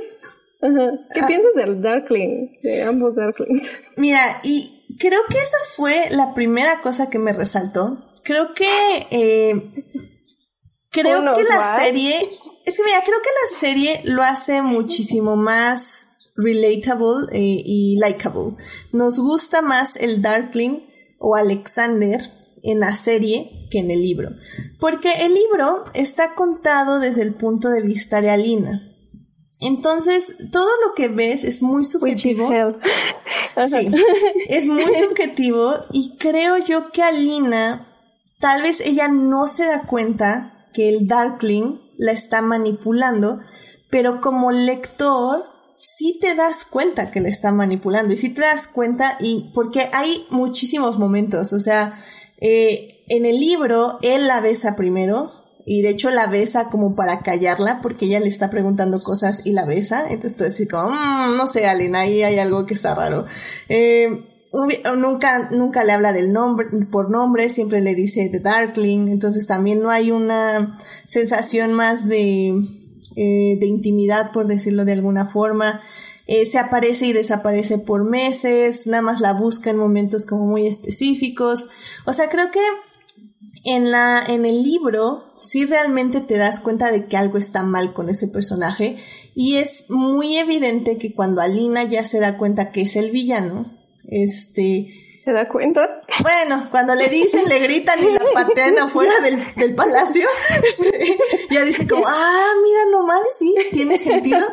¿Qué 1.13 1.21
ah. 1.21 1.27
piensas 1.27 1.51
del 1.55 1.81
Darkling? 1.81 2.59
De 2.63 2.83
ambos 2.83 3.15
Darklings. 3.15 3.69
Mira, 3.97 4.21
y 4.43 4.78
creo 4.97 5.21
que 5.29 5.37
esa 5.37 5.57
fue 5.75 6.09
la 6.11 6.33
primera 6.33 6.81
cosa 6.81 7.09
que 7.09 7.19
me 7.19 7.33
resaltó. 7.33 8.05
Creo 8.23 8.53
que. 8.53 9.07
Eh, 9.11 9.71
creo 10.89 11.35
que 11.35 11.43
la 11.43 11.81
serie. 11.83 12.17
Es 12.65 12.77
que 12.77 12.83
mira, 12.83 13.03
creo 13.03 13.17
que 13.21 13.29
la 13.41 13.57
serie 13.57 14.01
lo 14.05 14.21
hace 14.21 14.61
muchísimo 14.61 15.35
más 15.35 16.09
relatable 16.35 17.27
eh, 17.31 17.61
y 17.65 17.97
likable. 17.99 18.55
Nos 18.91 19.19
gusta 19.19 19.61
más 19.61 19.95
el 19.95 20.21
Darkling 20.21 20.87
o 21.19 21.35
Alexander 21.35 22.21
en 22.63 22.79
la 22.79 22.95
serie 22.95 23.67
que 23.69 23.79
en 23.79 23.91
el 23.91 24.01
libro. 24.01 24.31
Porque 24.79 25.11
el 25.21 25.33
libro 25.33 25.83
está 25.93 26.35
contado 26.35 26.99
desde 26.99 27.21
el 27.21 27.33
punto 27.33 27.69
de 27.69 27.81
vista 27.81 28.21
de 28.21 28.29
Alina. 28.29 28.88
Entonces, 29.61 30.35
todo 30.51 30.69
lo 30.85 30.93
que 30.95 31.09
ves 31.09 31.43
es 31.43 31.61
muy 31.61 31.83
subjetivo. 31.83 32.49
Sí, 33.67 33.91
es 34.47 34.65
muy 34.67 34.83
subjetivo 35.07 35.73
y 35.91 36.15
creo 36.17 36.57
yo 36.57 36.91
que 36.91 37.03
Alina, 37.03 37.87
tal 38.39 38.61
vez 38.61 38.79
ella 38.79 39.09
no 39.09 39.47
se 39.47 39.65
da 39.65 39.81
cuenta 39.81 40.67
que 40.73 40.87
el 40.89 41.07
Darkling 41.07 41.79
la 41.97 42.13
está 42.13 42.41
manipulando, 42.41 43.39
pero 43.89 44.21
como 44.21 44.51
lector 44.51 45.43
sí 45.75 46.17
te 46.21 46.35
das 46.35 46.65
cuenta 46.65 47.11
que 47.11 47.19
la 47.19 47.29
está 47.29 47.51
manipulando 47.51 48.13
y 48.13 48.17
sí 48.17 48.29
te 48.29 48.41
das 48.41 48.67
cuenta 48.67 49.17
y 49.19 49.51
porque 49.53 49.89
hay 49.91 50.25
muchísimos 50.29 50.97
momentos, 50.97 51.51
o 51.51 51.59
sea, 51.59 51.93
eh, 52.37 53.03
en 53.09 53.25
el 53.25 53.39
libro 53.39 53.99
él 54.01 54.27
la 54.27 54.39
besa 54.39 54.75
primero, 54.75 55.38
y 55.71 55.83
de 55.83 55.89
hecho 55.89 56.09
la 56.09 56.25
besa 56.25 56.69
como 56.69 56.95
para 56.95 57.19
callarla 57.19 57.79
porque 57.79 58.05
ella 58.05 58.19
le 58.19 58.27
está 58.27 58.49
preguntando 58.49 58.97
cosas 58.99 59.45
y 59.45 59.51
la 59.51 59.65
besa. 59.65 60.09
Entonces 60.09 60.35
tú 60.35 60.43
decís 60.43 60.67
como, 60.67 60.89
mm, 60.89 61.37
no 61.37 61.45
sé, 61.45 61.67
Alina, 61.67 61.99
ahí 61.99 62.23
hay 62.23 62.39
algo 62.39 62.65
que 62.65 62.73
está 62.73 62.95
raro. 62.95 63.27
Eh, 63.67 64.25
nunca, 64.97 65.51
nunca 65.51 65.83
le 65.83 65.91
habla 65.91 66.11
del 66.11 66.33
nombre, 66.33 66.65
por 66.91 67.11
nombre, 67.11 67.49
siempre 67.49 67.81
le 67.81 67.93
dice 67.93 68.29
The 68.31 68.39
Darkling. 68.39 69.09
Entonces 69.09 69.45
también 69.45 69.83
no 69.83 69.91
hay 69.91 70.09
una 70.09 70.75
sensación 71.05 71.73
más 71.73 72.07
de, 72.07 72.47
eh, 73.15 73.57
de 73.59 73.67
intimidad, 73.67 74.31
por 74.31 74.47
decirlo 74.47 74.85
de 74.85 74.93
alguna 74.93 75.27
forma. 75.27 75.81
Eh, 76.25 76.47
se 76.47 76.57
aparece 76.57 77.05
y 77.05 77.13
desaparece 77.13 77.77
por 77.77 78.05
meses, 78.05 78.87
nada 78.87 79.03
más 79.03 79.21
la 79.21 79.33
busca 79.33 79.69
en 79.69 79.77
momentos 79.77 80.25
como 80.25 80.47
muy 80.47 80.65
específicos. 80.65 81.67
O 82.05 82.13
sea, 82.13 82.27
creo 82.27 82.49
que 82.49 82.59
en, 83.63 83.91
la, 83.91 84.23
en 84.27 84.45
el 84.45 84.63
libro 84.63 85.33
sí 85.35 85.65
realmente 85.65 86.21
te 86.21 86.37
das 86.37 86.59
cuenta 86.59 86.91
de 86.91 87.07
que 87.07 87.17
algo 87.17 87.37
está 87.37 87.63
mal 87.63 87.93
con 87.93 88.09
ese 88.09 88.27
personaje 88.27 88.97
y 89.35 89.57
es 89.57 89.85
muy 89.89 90.37
evidente 90.37 90.97
que 90.97 91.13
cuando 91.13 91.41
Alina 91.41 91.83
ya 91.83 92.05
se 92.05 92.19
da 92.19 92.37
cuenta 92.37 92.71
que 92.71 92.81
es 92.81 92.95
el 92.95 93.11
villano, 93.11 93.77
este... 94.07 94.93
¿Se 95.17 95.33
da 95.33 95.47
cuenta? 95.47 95.81
Bueno, 96.21 96.67
cuando 96.71 96.95
le 96.95 97.09
dicen, 97.09 97.47
le 97.49 97.59
gritan 97.59 98.01
y 98.01 98.09
la 98.09 98.21
patean 98.33 98.79
afuera 98.79 99.13
del, 99.21 99.37
del 99.55 99.75
palacio, 99.75 100.27
este, 100.63 101.17
ya 101.51 101.63
dice 101.65 101.85
como, 101.87 102.05
ah, 102.07 102.51
mira 102.63 102.85
nomás, 102.89 103.37
sí, 103.37 103.53
tiene 103.73 103.99
sentido. 103.99 104.39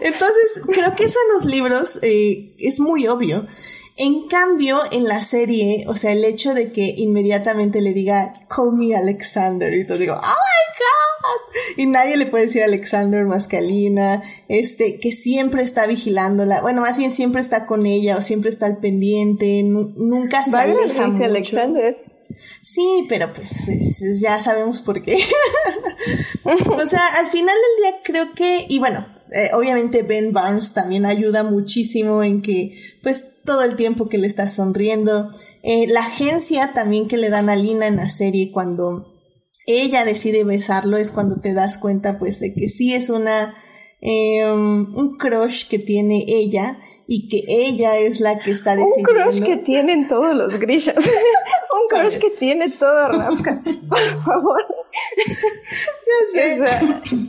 Entonces, 0.00 0.62
creo 0.66 0.96
que 0.96 1.04
eso 1.04 1.18
en 1.28 1.34
los 1.34 1.44
libros 1.44 2.00
eh, 2.02 2.56
es 2.58 2.80
muy 2.80 3.06
obio. 3.06 3.46
En 3.96 4.26
cambio, 4.26 4.80
en 4.90 5.04
la 5.04 5.22
serie, 5.22 5.84
o 5.86 5.94
sea, 5.94 6.10
el 6.10 6.24
hecho 6.24 6.52
de 6.52 6.72
que 6.72 6.94
inmediatamente 6.96 7.80
le 7.80 7.92
diga, 7.92 8.32
call 8.48 8.72
me 8.76 8.96
Alexander, 8.96 9.72
y 9.72 9.86
todo 9.86 9.98
digo, 9.98 10.14
oh 10.14 10.18
my 10.18 10.64
god, 10.78 11.76
y 11.76 11.86
nadie 11.86 12.16
le 12.16 12.26
puede 12.26 12.46
decir 12.46 12.64
Alexander 12.64 13.24
más 13.24 13.46
que 13.46 13.58
Alina, 13.58 14.22
este, 14.48 14.98
que 14.98 15.12
siempre 15.12 15.62
está 15.62 15.86
vigilándola, 15.86 16.60
bueno, 16.60 16.80
más 16.80 16.98
bien 16.98 17.12
siempre 17.12 17.40
está 17.40 17.66
con 17.66 17.86
ella, 17.86 18.16
o 18.16 18.22
siempre 18.22 18.50
está 18.50 18.66
al 18.66 18.78
pendiente, 18.78 19.62
nunca 19.62 20.42
se 20.44 20.56
aleja 20.56 21.06
mucho. 21.06 21.24
Alexander. 21.24 21.96
Sí, 22.62 23.06
pero 23.08 23.32
pues 23.32 24.20
ya 24.20 24.40
sabemos 24.40 24.82
por 24.82 25.02
qué. 25.02 25.18
o 26.44 26.86
sea, 26.86 27.02
al 27.18 27.26
final 27.26 27.54
del 27.54 27.82
día 27.82 28.00
creo 28.02 28.34
que, 28.34 28.66
y 28.68 28.80
bueno, 28.80 29.06
eh, 29.32 29.50
obviamente 29.52 30.02
Ben 30.02 30.32
Barnes 30.32 30.72
también 30.72 31.06
ayuda 31.06 31.42
muchísimo 31.42 32.22
en 32.22 32.42
que 32.42 32.76
pues 33.02 33.42
todo 33.44 33.62
el 33.62 33.76
tiempo 33.76 34.08
que 34.08 34.18
le 34.18 34.26
está 34.26 34.48
sonriendo. 34.48 35.30
Eh, 35.62 35.86
la 35.88 36.00
agencia 36.00 36.72
también 36.74 37.08
que 37.08 37.16
le 37.16 37.30
dan 37.30 37.48
a 37.48 37.56
Lina 37.56 37.86
en 37.86 37.96
la 37.96 38.08
serie 38.08 38.50
cuando 38.52 39.12
ella 39.66 40.04
decide 40.04 40.44
besarlo 40.44 40.96
es 40.96 41.10
cuando 41.10 41.40
te 41.40 41.54
das 41.54 41.78
cuenta 41.78 42.18
pues 42.18 42.40
de 42.40 42.54
que 42.54 42.68
sí 42.68 42.94
es 42.94 43.08
una 43.08 43.54
em, 44.00 44.94
un 44.94 45.16
crush 45.16 45.68
que 45.68 45.78
tiene 45.78 46.24
ella 46.28 46.78
y 47.06 47.28
que 47.28 47.44
ella 47.48 47.98
es 47.98 48.20
la 48.20 48.38
que 48.38 48.50
está 48.50 48.76
decidiendo. 48.76 49.10
Un 49.10 49.30
crush 49.30 49.42
que 49.42 49.56
tienen 49.56 50.08
todos 50.08 50.34
los 50.34 50.58
grillos. 50.58 50.94
crush 51.88 52.18
que 52.18 52.30
tiene 52.30 52.66
todo 52.78 53.08
Ramka. 53.08 53.62
Por 53.88 54.24
favor. 54.24 54.62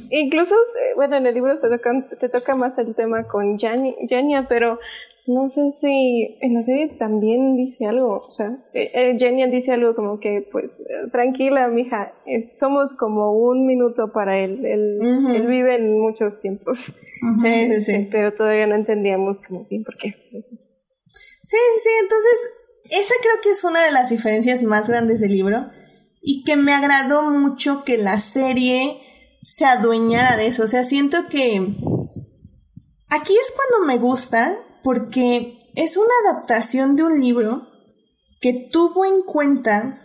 incluso, 0.10 0.56
eh, 0.56 0.94
bueno, 0.96 1.18
en 1.18 1.28
el 1.28 1.34
libro 1.34 1.58
se 1.58 1.70
toca, 1.70 2.08
se 2.14 2.30
toca 2.30 2.56
más 2.56 2.78
el 2.78 2.96
tema 2.96 3.28
con 3.28 3.58
Jania, 3.58 4.46
pero 4.48 4.80
no 5.28 5.50
sé 5.50 5.72
si 5.72 6.38
en 6.42 6.54
la 6.54 6.62
serie 6.62 6.90
también 7.00 7.58
dice 7.58 7.86
algo, 7.88 8.18
o 8.18 8.22
sea, 8.22 8.58
eh, 8.74 8.92
eh 8.94 9.50
dice 9.50 9.72
algo 9.72 9.96
como 9.96 10.20
que, 10.20 10.48
pues, 10.52 10.72
tranquila, 11.12 11.68
mija, 11.68 12.14
somos 12.60 12.96
como 12.96 13.32
un 13.34 13.66
minuto 13.66 14.12
para 14.14 14.40
él, 14.40 14.64
él, 14.66 15.00
él 15.36 15.48
vive 15.48 15.76
en 15.76 16.00
muchos 16.00 16.40
tiempos. 16.42 16.80
Sí, 17.42 17.74
sí, 17.74 17.82
sí. 17.82 18.08
Pero 18.12 18.32
todavía 18.34 18.68
no 18.68 18.76
entendíamos 18.76 19.42
como 19.42 19.66
bien 19.68 19.84
por 19.84 19.98
qué. 19.98 20.14
Sí, 21.46 21.58
sí, 21.78 21.90
entonces, 22.02 22.65
esa 22.90 23.14
creo 23.22 23.42
que 23.44 23.50
es 23.52 23.64
una 23.64 23.84
de 23.84 23.92
las 23.92 24.10
diferencias 24.10 24.64
más 24.64 24.90
grandes 24.90 25.20
del 25.20 25.32
libro 25.32 25.70
y 26.22 26.44
que 26.44 26.56
me 26.56 26.74
agradó 26.74 27.24
mucho 27.24 27.84
que 27.84 27.98
la 27.98 28.20
serie 28.20 29.02
se 29.44 29.66
adueñara 29.66 30.38
de 30.38 30.48
eso, 30.48 30.64
o 30.64 30.68
sea, 30.68 30.84
siento 30.84 31.28
que 31.30 31.76
aquí 33.10 33.34
es 33.34 33.54
cuando 33.56 33.88
me 33.88 33.98
gusta 33.98 34.58
porque 34.84 35.60
es 35.76 35.98
una 35.98 36.14
adaptación 36.30 36.96
de 36.96 37.04
un 37.04 37.20
libro 37.20 37.68
que 38.42 38.70
tuvo 38.72 39.06
en 39.06 39.22
cuenta 39.24 40.02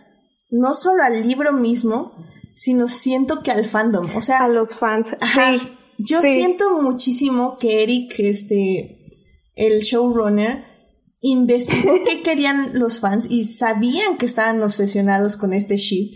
no 0.51 0.75
solo 0.75 1.03
al 1.03 1.27
libro 1.27 1.53
mismo, 1.53 2.25
sino 2.53 2.87
siento 2.87 3.41
que 3.41 3.51
al 3.51 3.65
fandom, 3.65 4.15
o 4.15 4.21
sea, 4.21 4.39
a 4.39 4.47
los 4.47 4.75
fans. 4.75 5.07
sí, 5.33 5.77
yo 5.97 6.21
siento 6.21 6.81
muchísimo 6.81 7.57
que 7.57 7.83
Eric, 7.83 8.15
este, 8.19 9.09
el 9.55 9.79
showrunner, 9.79 10.65
investigó 11.21 11.99
qué 12.05 12.21
querían 12.23 12.77
los 12.77 12.99
fans 12.99 13.27
y 13.29 13.45
sabían 13.45 14.17
que 14.17 14.25
estaban 14.25 14.61
obsesionados 14.61 15.37
con 15.37 15.53
este 15.53 15.77
ship. 15.77 16.11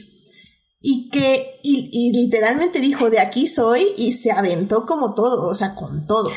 Y 0.81 1.09
que 1.09 1.59
y, 1.63 2.11
literalmente 2.13 2.79
dijo 2.79 3.09
de 3.09 3.19
aquí 3.19 3.47
soy 3.47 3.81
y 3.97 4.11
se 4.11 4.31
aventó 4.31 4.85
como 4.85 5.15
todo, 5.15 5.49
o 5.49 5.55
sea, 5.55 5.73
con 5.73 6.05
todo. 6.05 6.29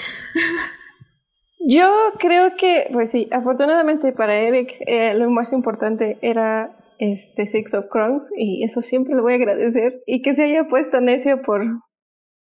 Yo 1.61 1.91
creo 2.19 2.57
que, 2.57 2.89
pues 2.93 3.11
sí, 3.11 3.29
afortunadamente 3.31 4.13
para 4.13 4.39
Eric 4.39 4.71
eh, 4.87 5.13
lo 5.13 5.29
más 5.29 5.53
importante 5.53 6.19
era 6.23 6.75
este 6.99 7.45
Six 7.45 7.75
of 7.75 7.87
Crows 7.91 8.31
y 8.37 8.65
eso 8.65 8.81
siempre 8.81 9.15
lo 9.15 9.23
voy 9.23 9.35
a 9.35 9.37
agradecer. 9.37 10.03
Y 10.07 10.23
que 10.23 10.35
se 10.35 10.45
haya 10.45 10.67
puesto 10.69 11.01
necio 11.01 11.43
por 11.43 11.63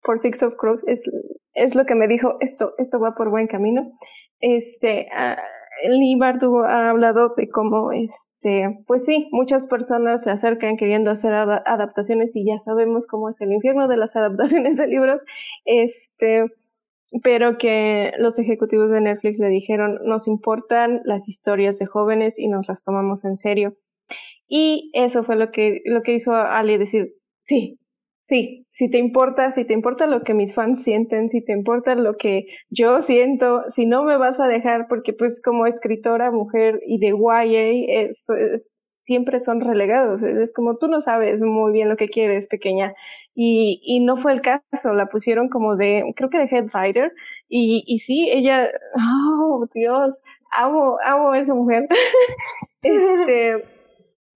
por 0.02 0.18
Six 0.18 0.42
of 0.42 0.54
Crows 0.56 0.82
es, 0.86 1.02
es 1.52 1.74
lo 1.74 1.84
que 1.84 1.94
me 1.94 2.08
dijo 2.08 2.36
esto 2.40 2.72
esto 2.78 2.98
va 2.98 3.14
por 3.14 3.28
buen 3.30 3.46
camino 3.46 3.92
este 4.40 5.08
uh, 5.14 5.36
Lee 5.88 6.16
Bardugo 6.16 6.64
ha 6.64 6.90
hablado 6.90 7.34
de 7.36 7.48
cómo 7.48 7.92
este 7.92 8.82
pues 8.86 9.04
sí 9.04 9.28
muchas 9.32 9.66
personas 9.66 10.24
se 10.24 10.30
acercan 10.30 10.76
queriendo 10.76 11.10
hacer 11.10 11.34
adaptaciones 11.34 12.34
y 12.34 12.46
ya 12.46 12.58
sabemos 12.58 13.06
cómo 13.06 13.28
es 13.28 13.40
el 13.40 13.52
infierno 13.52 13.88
de 13.88 13.96
las 13.96 14.16
adaptaciones 14.16 14.76
de 14.76 14.86
libros 14.86 15.22
este 15.64 16.46
pero 17.22 17.58
que 17.58 18.12
los 18.18 18.38
ejecutivos 18.38 18.90
de 18.90 19.00
Netflix 19.00 19.38
le 19.38 19.48
dijeron, 19.48 19.98
nos 20.04 20.28
importan 20.28 21.00
las 21.04 21.28
historias 21.28 21.78
de 21.78 21.86
jóvenes 21.86 22.38
y 22.38 22.46
nos 22.46 22.68
las 22.68 22.84
tomamos 22.84 23.24
en 23.24 23.36
serio. 23.36 23.76
Y 24.46 24.90
eso 24.94 25.24
fue 25.24 25.36
lo 25.36 25.50
que, 25.50 25.80
lo 25.84 26.02
que 26.02 26.14
hizo 26.14 26.34
a 26.34 26.58
Ali 26.58 26.76
decir, 26.76 27.14
sí, 27.42 27.79
sí, 28.30 28.66
si 28.70 28.88
te 28.88 28.98
importa, 28.98 29.52
si 29.52 29.66
te 29.66 29.74
importa 29.74 30.06
lo 30.06 30.22
que 30.22 30.34
mis 30.34 30.54
fans 30.54 30.84
sienten, 30.84 31.28
si 31.28 31.44
te 31.44 31.52
importa 31.52 31.96
lo 31.96 32.16
que 32.16 32.46
yo 32.70 33.02
siento, 33.02 33.64
si 33.68 33.86
no 33.86 34.04
me 34.04 34.16
vas 34.16 34.38
a 34.38 34.46
dejar, 34.46 34.86
porque 34.88 35.12
pues 35.12 35.42
como 35.42 35.66
escritora, 35.66 36.30
mujer 36.30 36.80
y 36.86 36.98
de 37.00 37.08
YA, 37.08 38.00
es, 38.00 38.26
siempre 39.02 39.40
son 39.40 39.60
relegados. 39.60 40.22
Es 40.22 40.52
como 40.54 40.78
tú 40.78 40.86
no 40.86 41.00
sabes 41.00 41.40
muy 41.40 41.72
bien 41.72 41.88
lo 41.88 41.96
que 41.96 42.08
quieres, 42.08 42.46
pequeña. 42.46 42.94
Y, 43.34 43.80
y 43.82 44.00
no 44.00 44.16
fue 44.16 44.32
el 44.32 44.42
caso, 44.42 44.94
la 44.94 45.06
pusieron 45.06 45.48
como 45.48 45.74
de, 45.76 46.04
creo 46.14 46.30
que 46.30 46.38
de 46.38 46.44
headwriter. 46.44 47.12
Y, 47.48 47.82
y 47.86 47.98
sí, 47.98 48.30
ella, 48.30 48.70
oh 49.42 49.66
Dios, 49.74 50.14
amo, 50.52 50.98
amo 51.04 51.32
a 51.32 51.38
esa 51.40 51.52
mujer. 51.52 51.88
este, 52.82 53.64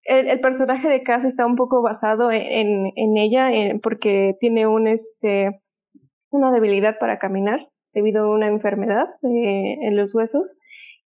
el, 0.05 0.29
el, 0.29 0.41
personaje 0.41 0.89
de 0.89 1.03
Cass 1.03 1.25
está 1.25 1.47
un 1.47 1.57
poco 1.57 1.83
basado 1.83 2.31
en, 2.31 2.93
en 2.97 3.17
ella, 3.17 3.51
porque 3.83 4.35
tiene 4.41 4.67
un, 4.67 4.87
este, 4.87 5.61
una 6.31 6.53
debilidad 6.53 6.99
para 6.99 7.19
caminar 7.19 7.69
debido 7.93 8.25
a 8.25 8.31
una 8.31 8.49
enfermedad 8.49 9.07
eh, 9.23 9.79
en 9.83 9.97
los 9.97 10.15
huesos. 10.15 10.51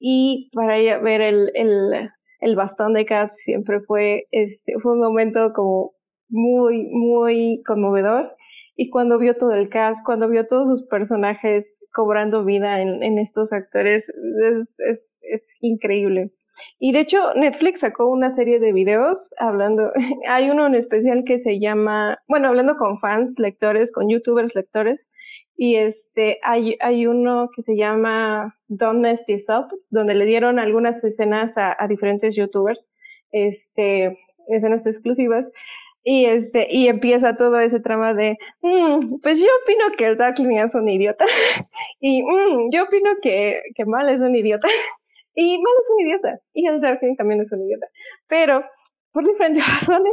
Y 0.01 0.51
para 0.55 0.79
ella 0.79 0.99
ver 0.99 1.20
el, 1.20 1.51
el, 2.41 2.57
bastón 2.57 2.95
de 2.95 3.05
Cass 3.05 3.37
siempre 3.37 3.81
fue, 3.81 4.27
este, 4.31 4.75
fue 4.81 4.93
un 4.93 5.01
momento 5.01 5.53
como 5.53 5.93
muy, 6.29 6.89
muy 6.91 7.62
conmovedor. 7.66 8.35
Y 8.77 8.91
cuando 8.91 9.19
vio 9.19 9.37
todo 9.37 9.53
el 9.53 9.69
cast, 9.69 10.05
cuando 10.05 10.29
vio 10.29 10.47
todos 10.47 10.69
sus 10.69 10.89
personajes 10.89 11.75
cobrando 11.93 12.45
vida 12.45 12.81
en, 12.81 13.19
estos 13.19 13.53
actores, 13.53 14.09
es, 14.09 14.77
es, 14.79 15.19
es 15.23 15.53
increíble. 15.61 16.31
Y 16.79 16.93
de 16.93 17.01
hecho, 17.01 17.35
Netflix 17.35 17.81
sacó 17.81 18.07
una 18.07 18.33
serie 18.33 18.61
de 18.61 18.73
videos 18.73 19.31
hablando, 19.39 19.93
hay 20.29 20.51
uno 20.51 20.67
en 20.67 20.75
especial 20.75 21.25
que 21.25 21.39
se 21.39 21.59
llama, 21.59 22.19
bueno, 22.29 22.49
hablando 22.49 22.77
con 22.77 22.99
fans, 23.01 23.39
lectores, 23.39 23.93
con 23.93 24.09
youtubers, 24.09 24.55
lectores, 24.55 25.09
y 25.57 25.77
este, 25.77 26.39
hay, 26.43 26.77
hay 26.81 27.07
uno 27.07 27.51
que 27.55 27.63
se 27.63 27.77
llama 27.77 28.57
Don't 28.69 29.01
Mess 29.01 29.21
This 29.27 29.47
Up, 29.49 29.69
donde 29.91 30.15
le 30.15 30.25
dieron 30.25 30.59
algunas 30.59 31.03
escenas 31.03 31.59
a, 31.59 31.77
a 31.79 31.89
diferentes 31.89 32.37
youtubers, 32.37 32.87
este, 33.33 34.17
escenas 34.47 34.87
exclusivas, 34.87 35.47
y 36.05 36.25
este, 36.25 36.69
y 36.71 36.89
empieza 36.89 37.37
todo 37.37 37.61
ese 37.61 37.81
trama 37.81 38.15
de, 38.15 38.39
mm, 38.63 39.21
pues 39.21 39.41
yo 39.41 39.49
opino 39.63 39.85
que 39.97 40.07
el 40.07 40.17
Darkling 40.17 40.57
es 40.57 40.75
un 40.75 40.89
idiota, 40.89 41.27
y 42.01 42.23
mm, 42.23 42.71
yo 42.73 42.85
opino 42.85 43.11
que, 43.21 43.61
que 43.75 43.85
Mal 43.85 44.09
es 44.09 44.21
un 44.21 44.35
idiota, 44.35 44.69
y 45.40 45.56
Mal 45.59 45.73
es 45.81 45.90
un 45.90 46.06
idiota, 46.06 46.40
y 46.52 46.66
el 46.66 46.81
Darkling 46.81 47.15
también 47.15 47.40
es 47.40 47.52
un 47.52 47.62
idiota, 47.62 47.86
pero 48.27 48.65
por 49.12 49.24
diferentes 49.24 49.65
razones 49.81 50.12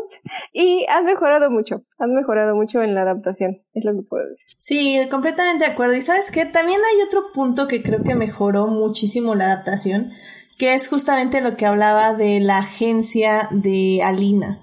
y 0.53 0.85
has 0.88 1.03
mejorado 1.03 1.49
mucho, 1.49 1.84
has 1.97 2.10
mejorado 2.10 2.56
mucho 2.56 2.84
en 2.84 2.93
la 2.93 3.02
adaptación, 3.02 3.64
es 3.73 3.85
lo 3.85 3.95
que 3.95 4.03
puedo 4.07 4.30
decir. 4.30 4.45
Sí, 4.60 4.99
completamente 5.10 5.65
de 5.65 5.72
acuerdo. 5.72 5.95
Y 5.95 6.02
sabes 6.02 6.30
qué, 6.30 6.45
también 6.45 6.80
hay 6.80 7.02
otro 7.02 7.31
punto 7.34 7.68
que 7.68 7.81
creo 7.81 8.03
que 8.03 8.14
mejoró 8.14 8.68
muchísimo 8.68 9.34
la 9.34 9.45
adaptación, 9.45 10.11
que 10.60 10.76
es 10.76 10.89
justamente 10.89 11.41
lo 11.41 11.57
que 11.57 11.65
hablaba 11.65 12.14
de 12.14 12.39
la 12.39 12.60
agencia 12.60 13.49
de 13.49 14.02
Alina. 14.03 14.61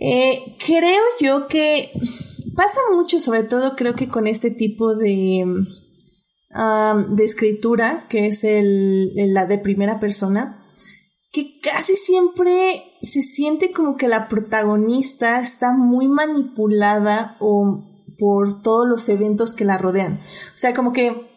Eh, 0.00 0.56
creo 0.66 1.02
yo 1.20 1.46
que 1.46 1.90
pasa 2.56 2.80
mucho, 2.92 3.20
sobre 3.20 3.44
todo 3.44 3.76
creo 3.76 3.94
que 3.94 4.08
con 4.08 4.26
este 4.26 4.50
tipo 4.50 4.96
de, 4.96 5.44
um, 6.54 7.16
de 7.16 7.24
escritura, 7.24 8.06
que 8.08 8.26
es 8.26 8.44
el, 8.44 9.12
la 9.32 9.46
de 9.46 9.58
primera 9.58 10.00
persona, 10.00 10.66
que 11.32 11.60
casi 11.60 11.96
siempre 11.96 12.82
se 13.02 13.22
siente 13.22 13.70
como 13.72 13.96
que 13.96 14.08
la 14.08 14.28
protagonista 14.28 15.40
está 15.40 15.72
muy 15.72 16.08
manipulada 16.08 17.36
o 17.40 17.86
por 18.18 18.60
todos 18.62 18.86
los 18.88 19.08
eventos 19.08 19.54
que 19.54 19.64
la 19.64 19.78
rodean. 19.78 20.14
O 20.14 20.58
sea, 20.58 20.74
como 20.74 20.92
que 20.92 21.28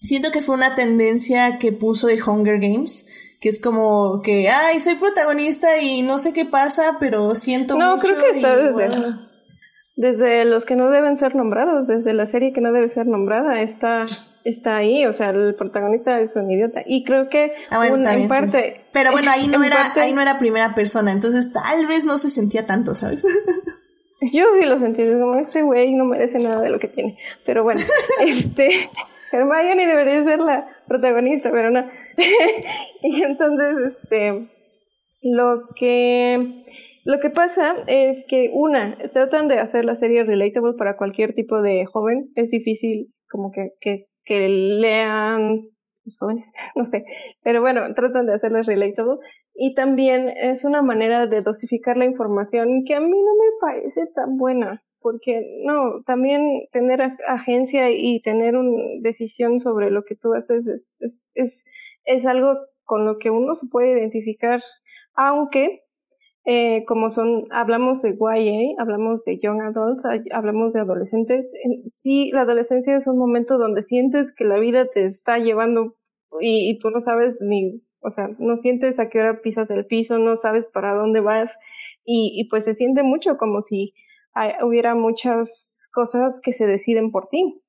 siento 0.00 0.30
que 0.30 0.42
fue 0.42 0.54
una 0.54 0.74
tendencia 0.74 1.58
que 1.58 1.72
puso 1.72 2.06
de 2.06 2.22
Hunger 2.22 2.60
Games, 2.60 3.04
que 3.40 3.48
es 3.48 3.60
como 3.60 4.20
que, 4.22 4.48
ay, 4.48 4.78
soy 4.78 4.94
protagonista 4.94 5.78
y 5.82 6.02
no 6.02 6.18
sé 6.18 6.32
qué 6.32 6.44
pasa, 6.44 6.96
pero 7.00 7.34
siento 7.34 7.76
no, 7.76 7.96
mucho. 7.96 8.08
No, 8.08 8.18
creo 8.18 8.32
que 8.32 8.38
está 8.38 8.56
desde, 8.56 9.31
desde 10.02 10.44
los 10.44 10.66
que 10.66 10.74
no 10.74 10.90
deben 10.90 11.16
ser 11.16 11.36
nombrados, 11.36 11.86
desde 11.86 12.12
la 12.12 12.26
serie 12.26 12.52
que 12.52 12.60
no 12.60 12.72
debe 12.72 12.88
ser 12.88 13.06
nombrada, 13.06 13.62
está 13.62 14.02
está 14.44 14.76
ahí, 14.76 15.06
o 15.06 15.12
sea, 15.12 15.30
el 15.30 15.54
protagonista 15.54 16.20
es 16.20 16.34
un 16.34 16.50
idiota. 16.50 16.82
Y 16.84 17.04
creo 17.04 17.28
que 17.28 17.52
ah, 17.70 17.86
en 17.86 18.28
parte. 18.28 18.84
Pero 18.92 19.12
bueno, 19.12 19.30
ahí 19.30 19.46
no 19.46 19.62
era, 19.62 19.76
ahí 19.96 20.12
no 20.12 20.20
era 20.20 20.38
primera 20.38 20.74
persona, 20.74 21.12
entonces 21.12 21.52
tal 21.52 21.86
vez 21.86 22.04
no 22.04 22.18
se 22.18 22.28
sentía 22.28 22.66
tanto, 22.66 22.94
¿sabes? 22.96 23.24
Yo 24.32 24.44
sí 24.58 24.66
lo 24.66 24.78
sentí, 24.80 25.04
como 25.04 25.36
este 25.36 25.62
güey 25.62 25.94
no 25.94 26.04
merece 26.04 26.38
nada 26.38 26.60
de 26.60 26.70
lo 26.70 26.78
que 26.78 26.88
tiene. 26.88 27.18
Pero 27.46 27.62
bueno, 27.62 27.80
este, 28.26 28.90
Hermione 29.32 29.86
debería 29.86 30.24
ser 30.24 30.40
la 30.40 30.66
protagonista, 30.88 31.50
pero 31.52 31.70
no. 31.70 31.88
y 33.02 33.22
entonces, 33.22 33.94
este, 33.94 34.48
lo 35.22 35.68
que, 35.76 36.64
lo 37.04 37.20
que 37.20 37.30
pasa 37.30 37.76
es 37.86 38.24
que 38.28 38.50
una, 38.52 38.96
tratan 39.12 39.48
de 39.48 39.58
hacer 39.58 39.84
la 39.84 39.94
serie 39.94 40.24
relatable 40.24 40.74
para 40.78 40.96
cualquier 40.96 41.34
tipo 41.34 41.62
de 41.62 41.84
joven. 41.86 42.30
Es 42.36 42.50
difícil 42.50 43.12
como 43.28 43.50
que, 43.50 43.70
que 43.80 44.06
que 44.24 44.48
lean 44.48 45.62
los 46.04 46.18
jóvenes, 46.18 46.50
no 46.76 46.84
sé, 46.84 47.04
pero 47.42 47.60
bueno, 47.60 47.82
tratan 47.94 48.26
de 48.26 48.34
hacerles 48.34 48.66
relatable 48.66 49.18
y 49.54 49.74
también 49.74 50.28
es 50.28 50.64
una 50.64 50.82
manera 50.82 51.26
de 51.26 51.42
dosificar 51.42 51.96
la 51.96 52.06
información 52.06 52.84
que 52.86 52.94
a 52.94 53.00
mí 53.00 53.10
no 53.10 53.34
me 53.34 53.50
parece 53.60 54.06
tan 54.14 54.36
buena, 54.36 54.82
porque 55.00 55.42
no, 55.64 56.02
también 56.06 56.66
tener 56.72 57.02
agencia 57.28 57.90
y 57.90 58.20
tener 58.22 58.56
una 58.56 58.82
decisión 59.00 59.60
sobre 59.60 59.90
lo 59.90 60.04
que 60.04 60.16
tú 60.16 60.32
haces 60.32 60.66
es, 60.66 60.96
es, 61.00 61.26
es, 61.34 61.64
es 62.04 62.26
algo 62.26 62.56
con 62.84 63.04
lo 63.04 63.18
que 63.18 63.30
uno 63.30 63.54
se 63.54 63.66
puede 63.70 63.90
identificar, 63.90 64.62
aunque 65.14 65.81
eh, 66.44 66.84
como 66.86 67.08
son, 67.10 67.46
hablamos 67.50 68.02
de 68.02 68.16
YA, 68.16 68.82
hablamos 68.82 69.24
de 69.24 69.38
young 69.38 69.60
adults, 69.60 70.02
hablamos 70.32 70.72
de 70.72 70.80
adolescentes. 70.80 71.52
Sí, 71.86 72.30
la 72.32 72.42
adolescencia 72.42 72.96
es 72.96 73.06
un 73.06 73.18
momento 73.18 73.58
donde 73.58 73.82
sientes 73.82 74.34
que 74.34 74.44
la 74.44 74.58
vida 74.58 74.86
te 74.86 75.04
está 75.04 75.38
llevando 75.38 75.96
y, 76.40 76.70
y 76.70 76.78
tú 76.78 76.90
no 76.90 77.00
sabes 77.00 77.38
ni, 77.40 77.82
o 78.00 78.10
sea, 78.10 78.28
no 78.38 78.56
sientes 78.58 78.98
a 78.98 79.08
qué 79.08 79.20
hora 79.20 79.40
pisas 79.40 79.70
el 79.70 79.86
piso, 79.86 80.18
no 80.18 80.36
sabes 80.36 80.66
para 80.66 80.94
dónde 80.94 81.20
vas 81.20 81.52
y, 82.04 82.32
y 82.34 82.48
pues 82.48 82.64
se 82.64 82.74
siente 82.74 83.02
mucho 83.02 83.36
como 83.36 83.60
si 83.60 83.94
hubiera 84.62 84.94
muchas 84.94 85.88
cosas 85.92 86.40
que 86.42 86.52
se 86.52 86.66
deciden 86.66 87.10
por 87.10 87.28
ti. 87.28 87.60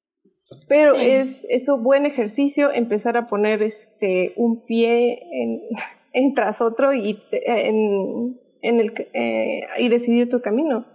Pero 0.67 0.93
es, 0.93 1.45
es 1.49 1.67
un 1.67 1.83
buen 1.83 2.05
ejercicio 2.05 2.71
empezar 2.71 3.17
a 3.17 3.27
poner 3.27 3.63
este 3.63 4.33
un 4.35 4.63
pie 4.65 5.19
en, 5.31 5.61
en 6.13 6.33
tras 6.33 6.61
otro 6.61 6.93
y 6.93 7.21
en, 7.31 8.39
en 8.63 8.79
el, 8.79 8.93
eh, 9.13 9.61
y 9.77 9.89
decidir 9.89 10.29
tu 10.29 10.41
camino. 10.41 10.87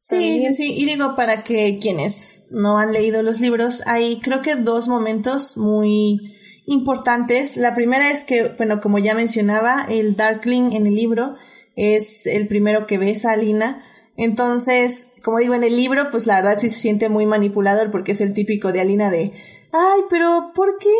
Sí, 0.00 0.44
sí, 0.44 0.54
sí, 0.54 0.74
y 0.76 0.86
digo 0.86 1.14
para 1.14 1.44
que 1.44 1.78
quienes 1.80 2.48
no 2.50 2.78
han 2.78 2.92
leído 2.92 3.22
los 3.22 3.40
libros, 3.40 3.82
hay 3.86 4.18
creo 4.20 4.42
que 4.42 4.56
dos 4.56 4.88
momentos 4.88 5.56
muy 5.56 6.34
importantes. 6.66 7.56
La 7.56 7.76
primera 7.76 8.10
es 8.10 8.24
que, 8.24 8.48
bueno, 8.56 8.80
como 8.80 8.98
ya 8.98 9.14
mencionaba, 9.14 9.86
el 9.88 10.16
Darkling 10.16 10.72
en 10.72 10.88
el 10.88 10.96
libro 10.96 11.36
es 11.76 12.26
el 12.26 12.48
primero 12.48 12.86
que 12.86 12.98
ves 12.98 13.24
a 13.24 13.32
Alina. 13.32 13.84
Entonces, 14.16 15.12
como 15.22 15.38
digo 15.38 15.54
en 15.54 15.62
el 15.62 15.76
libro, 15.76 16.10
pues 16.10 16.26
la 16.26 16.36
verdad 16.36 16.58
sí 16.58 16.68
se 16.68 16.80
siente 16.80 17.08
muy 17.08 17.24
manipulador 17.26 17.92
porque 17.92 18.12
es 18.12 18.20
el 18.20 18.34
típico 18.34 18.72
de 18.72 18.80
Alina 18.80 19.08
de 19.08 19.32
ay, 19.72 20.02
pero 20.10 20.52
¿por 20.54 20.76
qué 20.78 20.94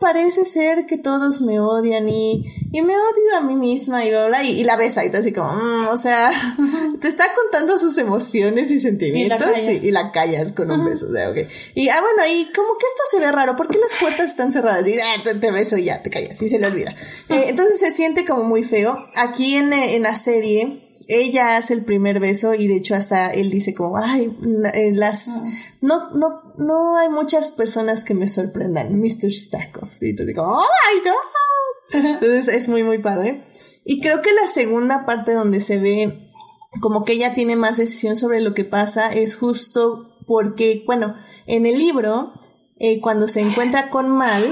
parece 0.00 0.44
ser 0.44 0.86
que 0.86 0.96
todos 0.96 1.40
me 1.40 1.58
odian 1.58 2.08
y, 2.08 2.44
y 2.70 2.82
me 2.82 2.94
odio 2.94 3.36
a 3.36 3.40
mí 3.40 3.56
misma 3.56 4.04
y 4.04 4.10
bla, 4.10 4.44
y, 4.44 4.62
la 4.62 4.76
besa 4.76 5.04
y 5.04 5.08
todo 5.08 5.20
así 5.20 5.32
como, 5.32 5.52
mm, 5.52 5.88
o 5.88 5.96
sea, 5.98 6.30
te 7.00 7.08
está 7.08 7.24
contando 7.34 7.78
sus 7.78 7.98
emociones 7.98 8.70
y 8.70 8.78
sentimientos 8.78 9.40
y 9.68 9.90
la 9.90 10.12
callas, 10.12 10.52
con 10.52 10.70
un 10.70 10.84
beso, 10.84 11.06
o 11.08 11.12
sea, 11.12 11.30
okay. 11.30 11.48
Y, 11.74 11.88
ah, 11.88 12.00
bueno, 12.00 12.32
y 12.32 12.44
como 12.52 12.78
que 12.78 12.86
esto 12.86 13.02
se 13.10 13.20
ve 13.20 13.32
raro, 13.32 13.56
¿por 13.56 13.68
qué 13.68 13.78
las 13.78 13.98
puertas 14.00 14.30
están 14.30 14.52
cerradas? 14.52 14.86
Y 14.86 14.94
ah, 14.98 15.22
te, 15.40 15.50
beso 15.50 15.76
y 15.76 15.84
ya, 15.84 16.02
te 16.02 16.10
callas, 16.10 16.40
y 16.40 16.48
se 16.48 16.58
le 16.58 16.66
olvida. 16.66 16.94
Eh, 17.28 17.44
entonces 17.48 17.78
se 17.78 17.92
siente 17.92 18.24
como 18.24 18.42
muy 18.42 18.64
feo. 18.64 19.06
Aquí 19.14 19.54
en, 19.54 19.72
en 19.72 20.02
la 20.02 20.16
serie, 20.16 20.89
ella 21.10 21.56
hace 21.56 21.74
el 21.74 21.84
primer 21.84 22.20
beso 22.20 22.54
y 22.54 22.68
de 22.68 22.76
hecho 22.76 22.94
hasta 22.94 23.32
él 23.32 23.50
dice 23.50 23.74
como, 23.74 23.96
ay, 23.96 24.36
eh, 24.74 24.92
las, 24.94 25.28
ah. 25.28 25.44
no, 25.80 26.10
no, 26.10 26.54
no 26.56 26.96
hay 26.96 27.08
muchas 27.08 27.50
personas 27.50 28.04
que 28.04 28.14
me 28.14 28.28
sorprendan, 28.28 28.96
Mr. 29.00 29.32
Stackoff. 29.32 30.00
Y 30.00 30.14
tú 30.14 30.24
digo, 30.24 30.42
oh 30.44 30.60
my 30.62 31.00
god. 31.10 32.14
Entonces 32.14 32.48
es 32.48 32.68
muy, 32.68 32.84
muy 32.84 32.98
padre. 32.98 33.44
Y 33.84 34.00
creo 34.00 34.22
que 34.22 34.30
la 34.32 34.46
segunda 34.46 35.04
parte 35.04 35.32
donde 35.32 35.58
se 35.58 35.78
ve 35.78 36.30
como 36.80 37.04
que 37.04 37.14
ella 37.14 37.34
tiene 37.34 37.56
más 37.56 37.78
decisión 37.78 38.16
sobre 38.16 38.40
lo 38.40 38.54
que 38.54 38.64
pasa 38.64 39.12
es 39.12 39.36
justo 39.36 40.16
porque, 40.28 40.84
bueno, 40.86 41.16
en 41.46 41.66
el 41.66 41.76
libro, 41.76 42.34
eh, 42.78 43.00
cuando 43.00 43.26
se 43.26 43.40
encuentra 43.40 43.90
con 43.90 44.08
Mal, 44.08 44.44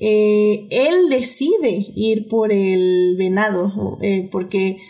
eh, 0.00 0.68
él 0.70 1.08
decide 1.08 1.86
ir 1.94 2.28
por 2.28 2.52
el 2.52 3.16
venado, 3.16 3.98
porque 4.30 4.82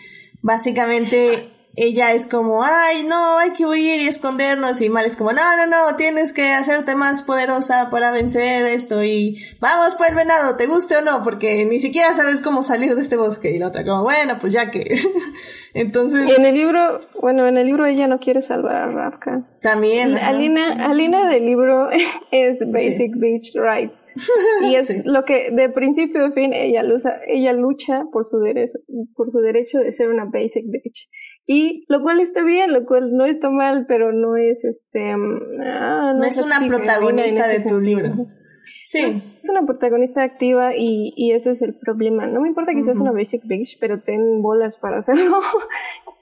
básicamente 0.45 1.49
ella 1.75 2.13
es 2.13 2.27
como, 2.27 2.63
ay, 2.63 3.03
no, 3.03 3.39
hay 3.39 3.51
que 3.51 3.65
huir 3.65 3.99
y 3.99 4.07
escondernos 4.07 4.79
y 4.79 4.89
Mal 4.89 5.05
es 5.05 5.17
como, 5.17 5.33
no, 5.33 5.41
no, 5.57 5.65
no, 5.65 5.95
tienes 5.95 6.33
que 6.33 6.53
hacerte 6.53 6.95
más 6.95 7.23
poderosa 7.23 7.89
para 7.89 8.11
vencer 8.11 8.67
esto 8.67 9.03
y 9.03 9.37
vamos 9.59 9.95
por 9.95 10.07
el 10.07 10.13
venado, 10.13 10.55
te 10.55 10.67
guste 10.67 10.97
o 10.97 11.01
no, 11.01 11.23
porque 11.23 11.65
ni 11.65 11.79
siquiera 11.79 12.13
sabes 12.13 12.41
cómo 12.41 12.61
salir 12.61 12.95
de 12.95 13.01
este 13.01 13.17
bosque 13.17 13.51
y 13.51 13.57
la 13.57 13.69
otra 13.69 13.83
como, 13.83 14.03
bueno, 14.03 14.37
pues 14.39 14.53
ya 14.53 14.69
que. 14.69 14.97
Entonces... 15.73 16.29
Y 16.29 16.39
en 16.39 16.45
el 16.45 16.53
libro, 16.53 16.99
bueno, 17.19 17.47
en 17.47 17.57
el 17.57 17.65
libro 17.65 17.87
ella 17.87 18.07
no 18.07 18.19
quiere 18.19 18.43
salvar 18.43 18.75
a 18.75 18.87
Ravka. 18.87 19.41
También. 19.61 20.15
Alina, 20.15 20.85
Alina 20.85 21.27
del 21.27 21.45
libro 21.45 21.89
es 22.31 22.59
Basic 22.71 23.17
Beach 23.17 23.51
Right 23.55 23.91
y 24.63 24.75
es 24.75 25.05
lo 25.05 25.25
que 25.25 25.51
de 25.51 25.69
principio 25.69 26.25
a 26.25 26.31
fin 26.31 26.53
ella 26.53 26.83
lucha, 26.83 27.19
ella 27.27 27.53
lucha 27.53 28.03
por 28.11 28.25
su 28.25 28.39
derecho, 28.39 28.79
por 29.15 29.31
su 29.31 29.39
derecho 29.39 29.79
de 29.79 29.91
ser 29.91 30.09
una 30.09 30.25
basic 30.25 30.65
bitch. 30.67 31.09
Y 31.47 31.85
lo 31.89 32.01
cual 32.01 32.19
está 32.19 32.43
bien, 32.43 32.73
lo 32.73 32.85
cual 32.85 33.15
no 33.15 33.25
está 33.25 33.49
mal, 33.49 33.85
pero 33.87 34.11
no 34.11 34.37
es 34.37 34.63
este 34.63 35.15
mm, 35.15 35.61
ah, 35.61 36.13
no, 36.15 36.25
es 36.25 36.41
una 36.41 36.65
protagonista 36.67 37.47
de 37.47 37.63
tu 37.63 37.79
libro. 37.79 38.27
Sí. 38.83 39.21
es 39.41 39.49
una 39.49 39.65
protagonista 39.65 40.21
activa 40.21 40.75
y, 40.75 41.11
y 41.15 41.31
ese 41.31 41.51
es 41.51 41.61
el 41.61 41.75
problema. 41.75 42.27
No 42.27 42.41
me 42.41 42.49
importa 42.49 42.73
que 42.73 42.83
seas 42.83 42.97
una 42.97 43.11
basic 43.11 43.41
bitch, 43.45 43.77
pero 43.79 44.01
ten 44.01 44.41
bolas 44.41 44.77
para 44.77 44.97
hacerlo. 44.97 45.37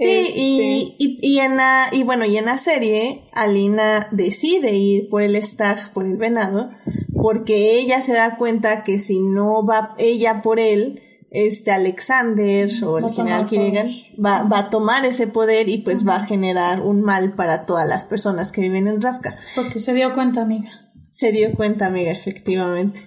Sí, 0.00 0.32
y, 0.34 0.96
y, 0.98 1.18
y, 1.20 1.38
en 1.40 1.56
la, 1.56 1.88
y 1.92 2.02
bueno, 2.02 2.24
y 2.24 2.36
en 2.38 2.46
la 2.46 2.58
serie, 2.58 3.28
Alina 3.32 4.08
decide 4.10 4.74
ir 4.74 5.08
por 5.08 5.22
el 5.22 5.36
staff, 5.36 5.88
por 5.88 6.06
el 6.06 6.16
venado, 6.16 6.70
porque 7.14 7.78
ella 7.78 8.00
se 8.00 8.14
da 8.14 8.36
cuenta 8.36 8.82
que 8.82 8.98
si 8.98 9.20
no 9.20 9.64
va 9.64 9.94
ella 9.98 10.40
por 10.42 10.58
él, 10.58 11.02
este 11.30 11.70
Alexander 11.70 12.68
o 12.84 12.98
el 12.98 13.10
general 13.14 13.46
Kirigan 13.46 13.88
va, 14.24 14.42
va 14.44 14.58
a 14.58 14.70
tomar 14.70 15.04
ese 15.04 15.28
poder 15.28 15.68
y 15.68 15.78
pues 15.78 16.06
va 16.06 16.16
a 16.16 16.26
generar 16.26 16.80
un 16.80 17.02
mal 17.02 17.34
para 17.34 17.66
todas 17.66 17.88
las 17.88 18.04
personas 18.04 18.50
que 18.50 18.62
viven 18.62 18.88
en 18.88 19.00
Rafka. 19.00 19.36
Porque 19.54 19.78
se 19.78 19.94
dio 19.94 20.12
cuenta, 20.14 20.42
amiga. 20.42 20.70
Se 21.10 21.30
dio 21.30 21.52
cuenta, 21.52 21.86
amiga, 21.86 22.10
efectivamente. 22.10 23.00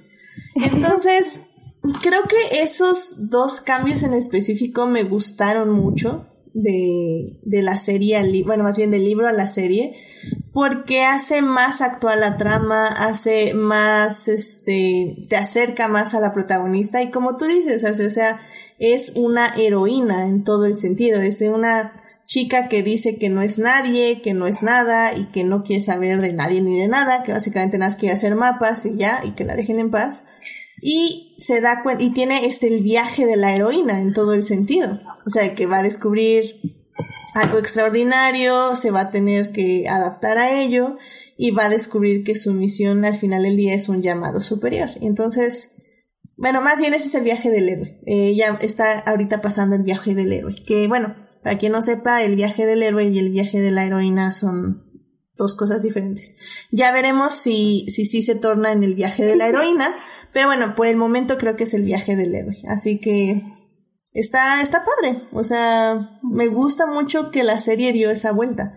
Entonces, 0.55 1.41
creo 2.01 2.21
que 2.23 2.61
esos 2.61 3.29
dos 3.29 3.61
cambios 3.61 4.03
en 4.03 4.13
específico 4.13 4.87
me 4.87 5.03
gustaron 5.03 5.71
mucho 5.71 6.27
de, 6.53 7.39
de 7.41 7.61
la 7.61 7.77
serie, 7.77 8.21
bueno, 8.45 8.63
más 8.63 8.77
bien 8.77 8.91
del 8.91 9.03
libro 9.03 9.27
a 9.27 9.31
la 9.31 9.47
serie, 9.47 9.95
porque 10.53 11.01
hace 11.03 11.41
más 11.41 11.81
actual 11.81 12.19
la 12.19 12.37
trama, 12.37 12.87
hace 12.87 13.53
más, 13.53 14.27
este, 14.27 15.25
te 15.29 15.35
acerca 15.35 15.87
más 15.87 16.13
a 16.13 16.19
la 16.19 16.31
protagonista 16.31 17.01
y 17.01 17.09
como 17.09 17.37
tú 17.37 17.45
dices, 17.45 17.83
o 17.83 18.09
sea, 18.09 18.39
es 18.79 19.13
una 19.15 19.55
heroína 19.55 20.27
en 20.27 20.43
todo 20.43 20.65
el 20.65 20.77
sentido, 20.77 21.21
es 21.21 21.41
una 21.41 21.93
chica 22.25 22.67
que 22.67 22.83
dice 22.83 23.17
que 23.17 23.29
no 23.29 23.41
es 23.41 23.59
nadie, 23.59 24.21
que 24.21 24.33
no 24.33 24.47
es 24.47 24.63
nada 24.63 25.15
y 25.15 25.25
que 25.25 25.43
no 25.43 25.63
quiere 25.63 25.81
saber 25.81 26.21
de 26.21 26.33
nadie 26.33 26.61
ni 26.61 26.79
de 26.79 26.87
nada, 26.87 27.23
que 27.23 27.31
básicamente 27.31 27.77
nada 27.77 27.89
más 27.89 27.97
quiere 27.97 28.15
hacer 28.15 28.35
mapas 28.35 28.85
y 28.85 28.95
ya, 28.97 29.21
y 29.23 29.31
que 29.31 29.43
la 29.43 29.55
dejen 29.55 29.79
en 29.79 29.91
paz. 29.91 30.25
Y 30.81 31.32
se 31.43 31.59
da 31.59 31.83
cuenta, 31.83 32.03
y 32.03 32.11
tiene 32.11 32.45
este 32.45 32.67
el 32.67 32.81
viaje 32.81 33.25
de 33.25 33.35
la 33.35 33.53
heroína 33.53 33.99
en 33.99 34.13
todo 34.13 34.33
el 34.33 34.43
sentido. 34.43 34.99
O 35.25 35.29
sea, 35.29 35.53
que 35.55 35.65
va 35.65 35.79
a 35.79 35.83
descubrir 35.83 36.61
algo 37.33 37.57
extraordinario, 37.57 38.75
se 38.77 38.91
va 38.91 39.01
a 39.01 39.11
tener 39.11 39.51
que 39.51 39.85
adaptar 39.89 40.37
a 40.37 40.61
ello 40.61 40.97
y 41.37 41.51
va 41.51 41.65
a 41.65 41.69
descubrir 41.69 42.23
que 42.23 42.35
su 42.35 42.53
misión 42.53 43.03
al 43.03 43.15
final 43.15 43.43
del 43.43 43.57
día 43.57 43.73
es 43.73 43.89
un 43.89 44.01
llamado 44.01 44.39
superior. 44.41 44.89
Entonces, 45.01 45.75
bueno, 46.37 46.61
más 46.61 46.79
bien 46.79 46.93
ese 46.93 47.07
es 47.07 47.15
el 47.15 47.23
viaje 47.23 47.49
del 47.49 47.67
héroe. 47.67 47.99
Ella 48.05 48.57
está 48.61 48.99
ahorita 48.99 49.41
pasando 49.41 49.75
el 49.75 49.83
viaje 49.83 50.15
del 50.15 50.31
héroe. 50.31 50.55
Que 50.65 50.87
bueno, 50.87 51.15
para 51.41 51.57
quien 51.57 51.73
no 51.73 51.81
sepa, 51.81 52.23
el 52.23 52.37
viaje 52.37 52.65
del 52.65 52.83
héroe 52.83 53.05
y 53.05 53.19
el 53.19 53.31
viaje 53.31 53.59
de 53.59 53.71
la 53.71 53.83
heroína 53.83 54.31
son 54.31 54.82
dos 55.35 55.55
cosas 55.55 55.81
diferentes. 55.81 56.35
Ya 56.71 56.91
veremos 56.91 57.33
si 57.33 57.87
si 57.89 58.05
sí 58.05 58.21
se 58.21 58.35
torna 58.35 58.71
en 58.71 58.83
el 58.83 58.95
viaje 58.95 59.25
de 59.25 59.35
la 59.35 59.47
heroína, 59.47 59.95
pero 60.31 60.47
bueno, 60.47 60.75
por 60.75 60.87
el 60.87 60.97
momento 60.97 61.37
creo 61.37 61.55
que 61.55 61.63
es 61.65 61.73
el 61.73 61.83
viaje 61.83 62.15
del 62.15 62.35
héroe. 62.35 62.57
Así 62.67 62.99
que 62.99 63.43
está, 64.13 64.61
está 64.61 64.83
padre. 64.83 65.19
O 65.31 65.43
sea, 65.43 66.19
me 66.23 66.47
gusta 66.47 66.85
mucho 66.87 67.31
que 67.31 67.43
la 67.43 67.59
serie 67.59 67.93
dio 67.93 68.09
esa 68.09 68.31
vuelta. 68.31 68.73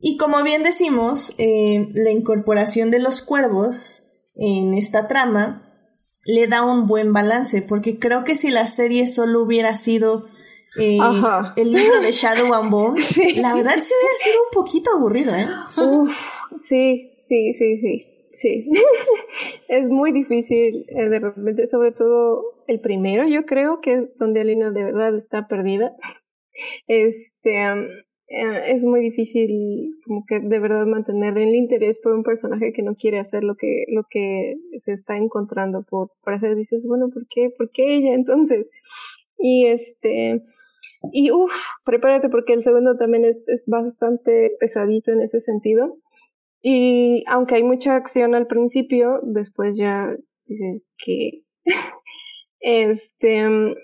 Y 0.00 0.16
como 0.16 0.42
bien 0.42 0.64
decimos, 0.64 1.32
eh, 1.38 1.88
la 1.94 2.10
incorporación 2.10 2.90
de 2.90 2.98
los 2.98 3.22
cuervos 3.22 4.02
en 4.34 4.74
esta 4.74 5.06
trama 5.06 5.68
le 6.24 6.48
da 6.48 6.64
un 6.64 6.86
buen 6.86 7.12
balance, 7.12 7.62
porque 7.62 7.98
creo 7.98 8.24
que 8.24 8.36
si 8.36 8.50
la 8.50 8.66
serie 8.66 9.06
solo 9.06 9.42
hubiera 9.42 9.76
sido 9.76 10.22
eh, 10.76 10.98
el 11.56 11.72
libro 11.72 12.00
de 12.00 12.12
Shadow 12.12 12.52
and 12.54 12.70
Bone, 12.70 13.00
la 13.36 13.54
verdad 13.54 13.72
sí 13.80 13.94
hubiera 13.94 14.16
sido 14.16 14.36
un 14.42 14.50
poquito 14.52 14.90
aburrido, 14.96 15.34
¿eh? 15.34 15.46
sí, 16.60 17.12
sí, 17.16 17.52
sí, 17.54 17.80
sí. 17.80 18.08
Sí, 18.34 18.64
es 19.68 19.88
muy 19.88 20.10
difícil 20.10 20.86
eh, 20.88 21.08
de 21.10 21.18
repente, 21.20 21.66
sobre 21.66 21.92
todo 21.92 22.42
el 22.66 22.80
primero, 22.80 23.28
yo 23.28 23.44
creo 23.44 23.80
que 23.80 23.92
es 23.94 24.18
donde 24.18 24.40
Alina 24.40 24.70
de 24.70 24.84
verdad 24.84 25.14
está 25.16 25.46
perdida. 25.48 25.94
Este, 26.86 27.58
eh, 28.34 28.74
es 28.74 28.82
muy 28.82 29.00
difícil 29.00 29.94
como 30.06 30.24
que 30.26 30.40
de 30.40 30.58
verdad 30.58 30.86
mantener 30.86 31.36
el 31.36 31.54
interés 31.54 32.00
por 32.02 32.14
un 32.14 32.22
personaje 32.22 32.72
que 32.72 32.82
no 32.82 32.94
quiere 32.94 33.18
hacer 33.18 33.44
lo 33.44 33.56
que, 33.56 33.84
lo 33.88 34.04
que 34.08 34.54
se 34.78 34.92
está 34.92 35.18
encontrando 35.18 35.82
por, 35.82 36.10
por 36.22 36.32
hacer. 36.32 36.56
Dices, 36.56 36.82
bueno, 36.86 37.10
¿por 37.12 37.26
qué? 37.28 37.50
¿Por 37.56 37.70
qué 37.70 37.96
ella 37.96 38.14
entonces? 38.14 38.70
Y 39.38 39.66
este, 39.66 40.42
y 41.10 41.30
uff, 41.30 41.52
prepárate 41.84 42.28
porque 42.28 42.52
el 42.52 42.62
segundo 42.62 42.96
también 42.96 43.24
es, 43.24 43.48
es 43.48 43.64
bastante 43.66 44.52
pesadito 44.60 45.10
en 45.12 45.22
ese 45.22 45.40
sentido. 45.40 45.98
Y 46.62 47.24
aunque 47.26 47.56
hay 47.56 47.64
mucha 47.64 47.96
acción 47.96 48.34
al 48.34 48.46
principio, 48.46 49.20
después 49.22 49.76
ya 49.76 50.14
dices 50.46 50.82
que 51.04 51.42
este 52.60 53.74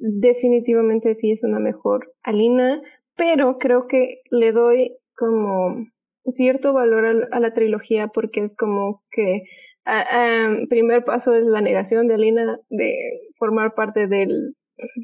definitivamente 0.00 1.14
sí 1.14 1.32
es 1.32 1.42
una 1.42 1.58
mejor 1.58 2.12
Alina, 2.22 2.80
pero 3.16 3.58
creo 3.58 3.86
que 3.86 4.22
le 4.30 4.52
doy 4.52 4.96
como 5.16 5.86
cierto 6.24 6.72
valor 6.72 7.28
a, 7.30 7.40
la 7.40 7.52
trilogía 7.52 8.08
porque 8.08 8.42
es 8.42 8.54
como 8.54 9.02
que 9.10 9.42
el 9.84 10.68
primer 10.68 11.04
paso 11.04 11.34
es 11.34 11.44
la 11.44 11.60
negación 11.60 12.06
de 12.06 12.14
Alina 12.14 12.58
de 12.68 12.94
formar 13.38 13.74
parte 13.74 14.06
del, 14.06 14.54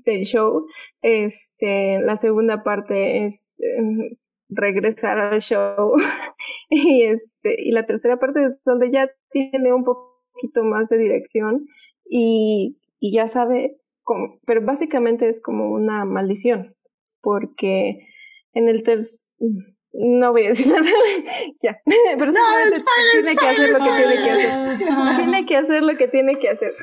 del 0.05 0.24
show. 0.24 0.66
Este, 1.03 2.01
la 2.01 2.16
segunda 2.16 2.62
parte 2.62 3.24
es 3.24 3.55
em, 3.59 4.16
regresar 4.48 5.19
al 5.19 5.40
show 5.40 5.94
y 6.70 7.03
este 7.05 7.57
y 7.59 7.73
la 7.73 7.86
tercera 7.86 8.19
parte 8.19 8.44
es 8.44 8.62
donde 8.65 8.90
ya 8.90 9.11
tiene 9.31 9.73
un 9.73 9.85
poquito 9.85 10.65
más 10.65 10.89
de 10.89 10.98
dirección 10.98 11.66
y, 12.05 12.78
y 13.01 13.12
ya 13.12 13.28
sabe 13.28 13.77
cómo, 14.03 14.39
pero 14.47 14.65
básicamente 14.65 15.28
es 15.28 15.43
como 15.43 15.70
una 15.70 16.05
maldición 16.05 16.74
porque 17.20 18.07
en 18.53 18.69
el 18.69 18.82
tercer 18.82 19.19
no 19.98 20.32
voy 20.32 20.47
a 20.47 20.48
decir 20.51 20.66
nada. 20.73 20.85
ya. 21.62 21.81
Pero 21.85 22.32
no, 22.32 22.40
tiene 23.12 23.36
que 23.36 23.47
hacer 23.47 23.68
lo 23.70 23.78
que 23.78 23.93
tiene 23.97 24.23
que 24.23 24.31
hacer. 24.31 25.16
tiene 25.16 25.47
que 25.47 25.56
hacer 25.56 25.82
lo 25.82 25.97
que 25.97 26.09
tiene 26.09 26.39
que 26.39 26.48
hacer. 26.51 26.74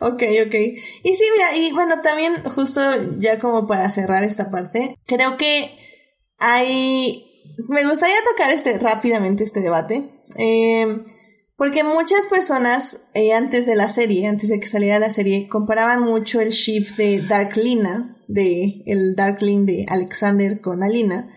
ok, 0.00 0.22
ok. 0.46 0.54
Y 1.02 1.16
sí, 1.16 1.24
mira, 1.36 1.56
y 1.56 1.72
bueno, 1.72 2.00
también 2.02 2.34
justo 2.54 2.82
ya 3.18 3.38
como 3.38 3.66
para 3.66 3.90
cerrar 3.90 4.24
esta 4.24 4.50
parte, 4.50 4.96
creo 5.06 5.36
que 5.36 5.76
hay... 6.38 7.26
Me 7.68 7.84
gustaría 7.84 8.16
tocar 8.30 8.50
este 8.52 8.78
rápidamente 8.78 9.44
este 9.44 9.60
debate. 9.60 10.04
Eh, 10.38 11.04
porque 11.60 11.84
muchas 11.84 12.24
personas, 12.24 13.06
eh, 13.12 13.34
antes 13.34 13.66
de 13.66 13.76
la 13.76 13.90
serie, 13.90 14.26
antes 14.26 14.48
de 14.48 14.58
que 14.58 14.66
saliera 14.66 14.98
la 14.98 15.10
serie, 15.10 15.46
comparaban 15.46 16.00
mucho 16.00 16.40
el 16.40 16.52
ship 16.52 16.96
de 16.96 17.20
Darklina, 17.20 18.16
de 18.28 18.82
el 18.86 19.14
Darkling 19.14 19.66
de 19.66 19.84
Alexander 19.90 20.62
con 20.62 20.82
Alina, 20.82 21.28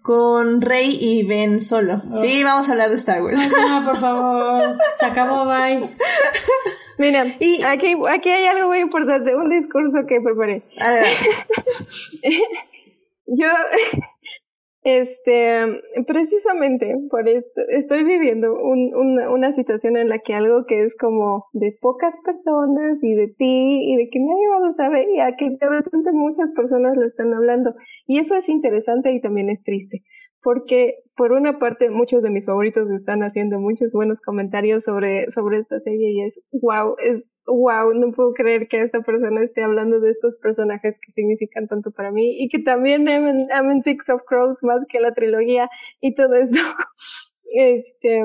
con 0.00 0.60
Rey 0.60 0.96
y 1.00 1.26
Ben 1.26 1.60
solo. 1.60 2.00
Oh. 2.08 2.16
Sí, 2.18 2.44
vamos 2.44 2.68
a 2.68 2.72
hablar 2.72 2.88
de 2.88 2.94
Star 2.94 3.20
Wars. 3.20 3.50
No, 3.68 3.84
por 3.84 3.96
favor. 3.96 4.78
Se 4.96 5.06
acabó, 5.06 5.44
bye. 5.44 5.90
Mira, 6.98 7.26
y, 7.40 7.60
aquí, 7.64 7.96
aquí 8.08 8.30
hay 8.30 8.46
algo 8.46 8.68
muy 8.68 8.78
importante, 8.78 9.34
un 9.34 9.50
discurso 9.50 10.06
que 10.06 10.20
preparé. 10.20 10.62
Yo 13.26 13.48
este, 14.84 15.80
precisamente 16.06 16.94
por 17.08 17.26
esto, 17.26 17.62
estoy 17.68 18.04
viviendo 18.04 18.52
un, 18.52 18.94
una, 18.94 19.30
una 19.30 19.52
situación 19.54 19.96
en 19.96 20.10
la 20.10 20.18
que 20.18 20.34
algo 20.34 20.66
que 20.66 20.84
es 20.84 20.94
como 20.96 21.46
de 21.54 21.74
pocas 21.80 22.14
personas 22.22 23.02
y 23.02 23.14
de 23.14 23.28
ti 23.28 23.90
y 23.90 23.96
de 23.96 24.10
que 24.10 24.20
nadie 24.20 24.48
más 24.48 24.60
lo 24.60 24.72
sabe 24.72 25.06
y 25.10 25.20
a 25.20 25.36
que 25.36 25.48
de 25.58 25.68
repente 25.68 26.12
muchas 26.12 26.52
personas 26.52 26.98
lo 26.98 27.06
están 27.06 27.32
hablando. 27.32 27.74
Y 28.06 28.18
eso 28.18 28.36
es 28.36 28.50
interesante 28.50 29.10
y 29.12 29.22
también 29.22 29.48
es 29.48 29.62
triste. 29.62 30.02
Porque 30.42 30.96
por 31.16 31.32
una 31.32 31.58
parte 31.58 31.88
muchos 31.88 32.22
de 32.22 32.28
mis 32.28 32.44
favoritos 32.44 32.90
están 32.90 33.22
haciendo 33.22 33.58
muchos 33.60 33.94
buenos 33.94 34.20
comentarios 34.20 34.84
sobre, 34.84 35.30
sobre 35.30 35.60
esta 35.60 35.80
serie 35.80 36.10
y 36.12 36.20
es 36.24 36.38
wow, 36.52 36.96
es 36.98 37.24
wow, 37.46 37.92
no 37.94 38.12
puedo 38.12 38.32
creer 38.32 38.68
que 38.68 38.82
esta 38.82 39.00
persona 39.02 39.42
esté 39.42 39.62
hablando 39.62 40.00
de 40.00 40.10
estos 40.10 40.36
personajes 40.36 40.98
que 41.00 41.12
significan 41.12 41.68
tanto 41.68 41.90
para 41.90 42.10
mí 42.10 42.36
y 42.38 42.48
que 42.48 42.58
también 42.58 43.08
amen, 43.08 43.82
Six 43.82 44.08
of 44.10 44.22
Crows 44.26 44.62
más 44.62 44.84
que 44.88 45.00
la 45.00 45.12
trilogía 45.12 45.68
y 46.00 46.14
todo 46.14 46.34
esto. 46.34 46.58
este, 47.54 48.24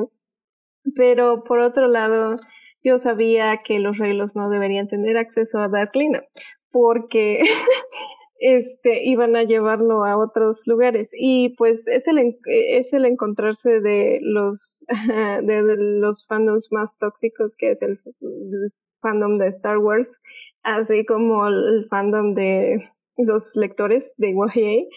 pero 0.96 1.44
por 1.44 1.60
otro 1.60 1.88
lado, 1.88 2.36
yo 2.84 2.98
sabía 2.98 3.62
que 3.64 3.80
los 3.80 3.98
reglos 3.98 4.36
no 4.36 4.50
deberían 4.50 4.88
tener 4.88 5.18
acceso 5.18 5.60
a 5.60 5.68
Darklina 5.68 6.24
porque 6.72 7.40
este 8.40 9.04
iban 9.06 9.36
a 9.36 9.44
llevarlo 9.44 10.06
a 10.06 10.18
otros 10.18 10.66
lugares 10.66 11.10
y 11.14 11.56
pues 11.58 11.88
es 11.88 12.08
el 12.08 12.38
es 12.46 12.94
el 12.94 13.06
encontrarse 13.06 13.82
de 13.82 14.20
los 14.22 14.86
de, 15.44 15.76
los 15.78 16.26
fandoms 16.26 16.68
más 16.72 16.98
tóxicos 16.98 17.56
que 17.58 17.72
es 17.72 17.82
el 17.82 18.00
fandom 19.02 19.38
de 19.38 19.48
Star 19.48 19.78
Wars, 19.78 20.20
así 20.64 21.06
como 21.06 21.48
el 21.48 21.88
fandom 21.90 22.34
de 22.34 22.90
los 23.18 23.56
lectores 23.56 24.14
de 24.18 24.34
YA 24.34 24.88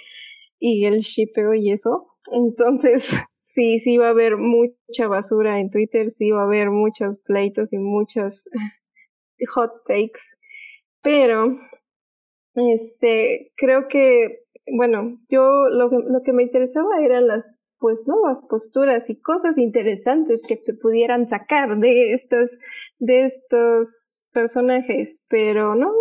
y 0.58 0.84
el 0.86 1.00
shipeo 1.00 1.54
y 1.54 1.72
eso. 1.72 2.08
Entonces, 2.32 3.08
sí, 3.40 3.80
sí 3.80 3.96
va 3.98 4.08
a 4.08 4.10
haber 4.10 4.36
mucha 4.36 5.08
basura 5.08 5.60
en 5.60 5.70
Twitter, 5.70 6.10
sí 6.10 6.30
va 6.30 6.42
a 6.42 6.44
haber 6.44 6.70
muchos 6.70 7.18
pleitos 7.20 7.72
y 7.72 7.78
muchos 7.78 8.48
hot 9.54 9.72
takes, 9.86 10.36
pero 11.02 11.58
este 12.54 13.52
creo 13.56 13.88
que 13.88 14.42
bueno, 14.70 15.18
yo 15.28 15.68
lo 15.68 15.90
que, 15.90 15.96
lo 15.96 16.22
que 16.22 16.32
me 16.32 16.44
interesaba 16.44 17.00
eran 17.00 17.26
las 17.26 17.50
pues 17.82 18.06
nuevas 18.06 18.40
posturas 18.48 19.10
y 19.10 19.20
cosas 19.20 19.58
interesantes 19.58 20.40
que 20.46 20.56
te 20.56 20.72
pudieran 20.72 21.28
sacar 21.28 21.78
de 21.78 22.12
estos, 22.14 22.56
de 23.00 23.24
estos 23.26 24.22
personajes, 24.32 25.24
pero 25.28 25.74
no, 25.74 25.92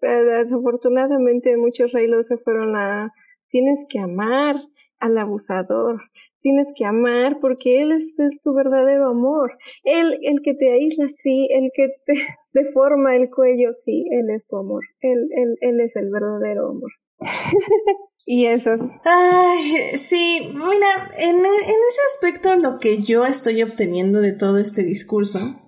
desafortunadamente 0.00 1.56
muchos 1.56 1.90
reilos 1.90 2.28
se 2.28 2.38
fueron 2.38 2.76
a, 2.76 3.12
tienes 3.48 3.84
que 3.88 3.98
amar 3.98 4.54
al 5.00 5.18
abusador, 5.18 6.02
tienes 6.40 6.68
que 6.76 6.84
amar 6.84 7.38
porque 7.40 7.82
él 7.82 7.90
es, 7.90 8.16
tu 8.44 8.54
verdadero 8.54 9.08
amor, 9.10 9.58
él, 9.82 10.16
el 10.22 10.40
que 10.40 10.54
te 10.54 10.70
aísla, 10.70 11.08
sí, 11.16 11.48
el 11.50 11.72
que 11.74 11.88
te 12.06 12.14
deforma 12.52 13.16
el 13.16 13.28
cuello, 13.28 13.72
sí, 13.72 14.06
él 14.12 14.30
es 14.30 14.46
tu 14.46 14.56
amor, 14.56 14.84
él, 15.00 15.28
él, 15.34 15.56
él 15.60 15.80
es 15.80 15.96
el 15.96 16.10
verdadero 16.10 16.68
amor. 16.68 16.92
Y 18.26 18.46
eso. 18.46 18.70
Ay, 19.04 19.74
sí, 19.98 20.48
mira, 20.54 21.10
en, 21.18 21.36
en, 21.36 21.44
ese 21.44 22.00
aspecto 22.14 22.56
lo 22.56 22.78
que 22.78 23.02
yo 23.02 23.26
estoy 23.26 23.62
obteniendo 23.62 24.20
de 24.20 24.32
todo 24.32 24.58
este 24.58 24.82
discurso 24.82 25.60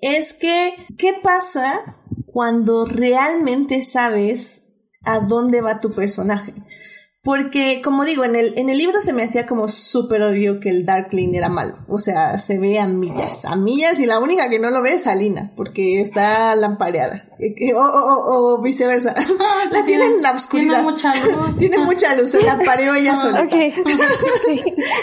es 0.00 0.34
que, 0.34 0.74
¿qué 0.98 1.14
pasa 1.22 1.96
cuando 2.26 2.84
realmente 2.84 3.82
sabes 3.82 4.74
a 5.04 5.20
dónde 5.20 5.62
va 5.62 5.80
tu 5.80 5.94
personaje? 5.94 6.52
Porque, 7.24 7.80
como 7.84 8.04
digo, 8.04 8.24
en 8.24 8.34
el, 8.34 8.52
en 8.58 8.68
el 8.68 8.76
libro 8.78 9.00
se 9.00 9.12
me 9.12 9.22
hacía 9.22 9.46
como 9.46 9.68
súper 9.68 10.22
obvio 10.22 10.58
que 10.58 10.70
el 10.70 10.84
Darkling 10.84 11.36
era 11.36 11.48
malo. 11.48 11.76
O 11.86 12.00
sea, 12.00 12.36
se 12.40 12.58
ve 12.58 12.80
a 12.80 12.88
millas, 12.88 13.44
a 13.44 13.54
millas 13.54 14.00
y 14.00 14.06
la 14.06 14.18
única 14.18 14.50
que 14.50 14.58
no 14.58 14.70
lo 14.70 14.82
ve 14.82 14.94
es 14.94 15.06
Alina, 15.06 15.52
porque 15.54 16.00
está 16.00 16.56
lampareada. 16.56 17.28
O, 17.76 17.78
o, 17.78 18.54
o 18.56 18.62
viceversa. 18.62 19.14
la 19.72 19.84
tiene 19.84 20.06
en 20.06 20.20
la 20.20 20.32
oscuridad. 20.32 20.82
Tiene 20.82 20.90
mucha 20.90 21.14
luz. 21.36 21.58
tiene 21.58 21.78
mucha 21.78 22.12
luz, 22.16 22.30
se 22.30 22.42
lampareó 22.42 22.92
ella 22.96 23.16
sola. 23.20 23.48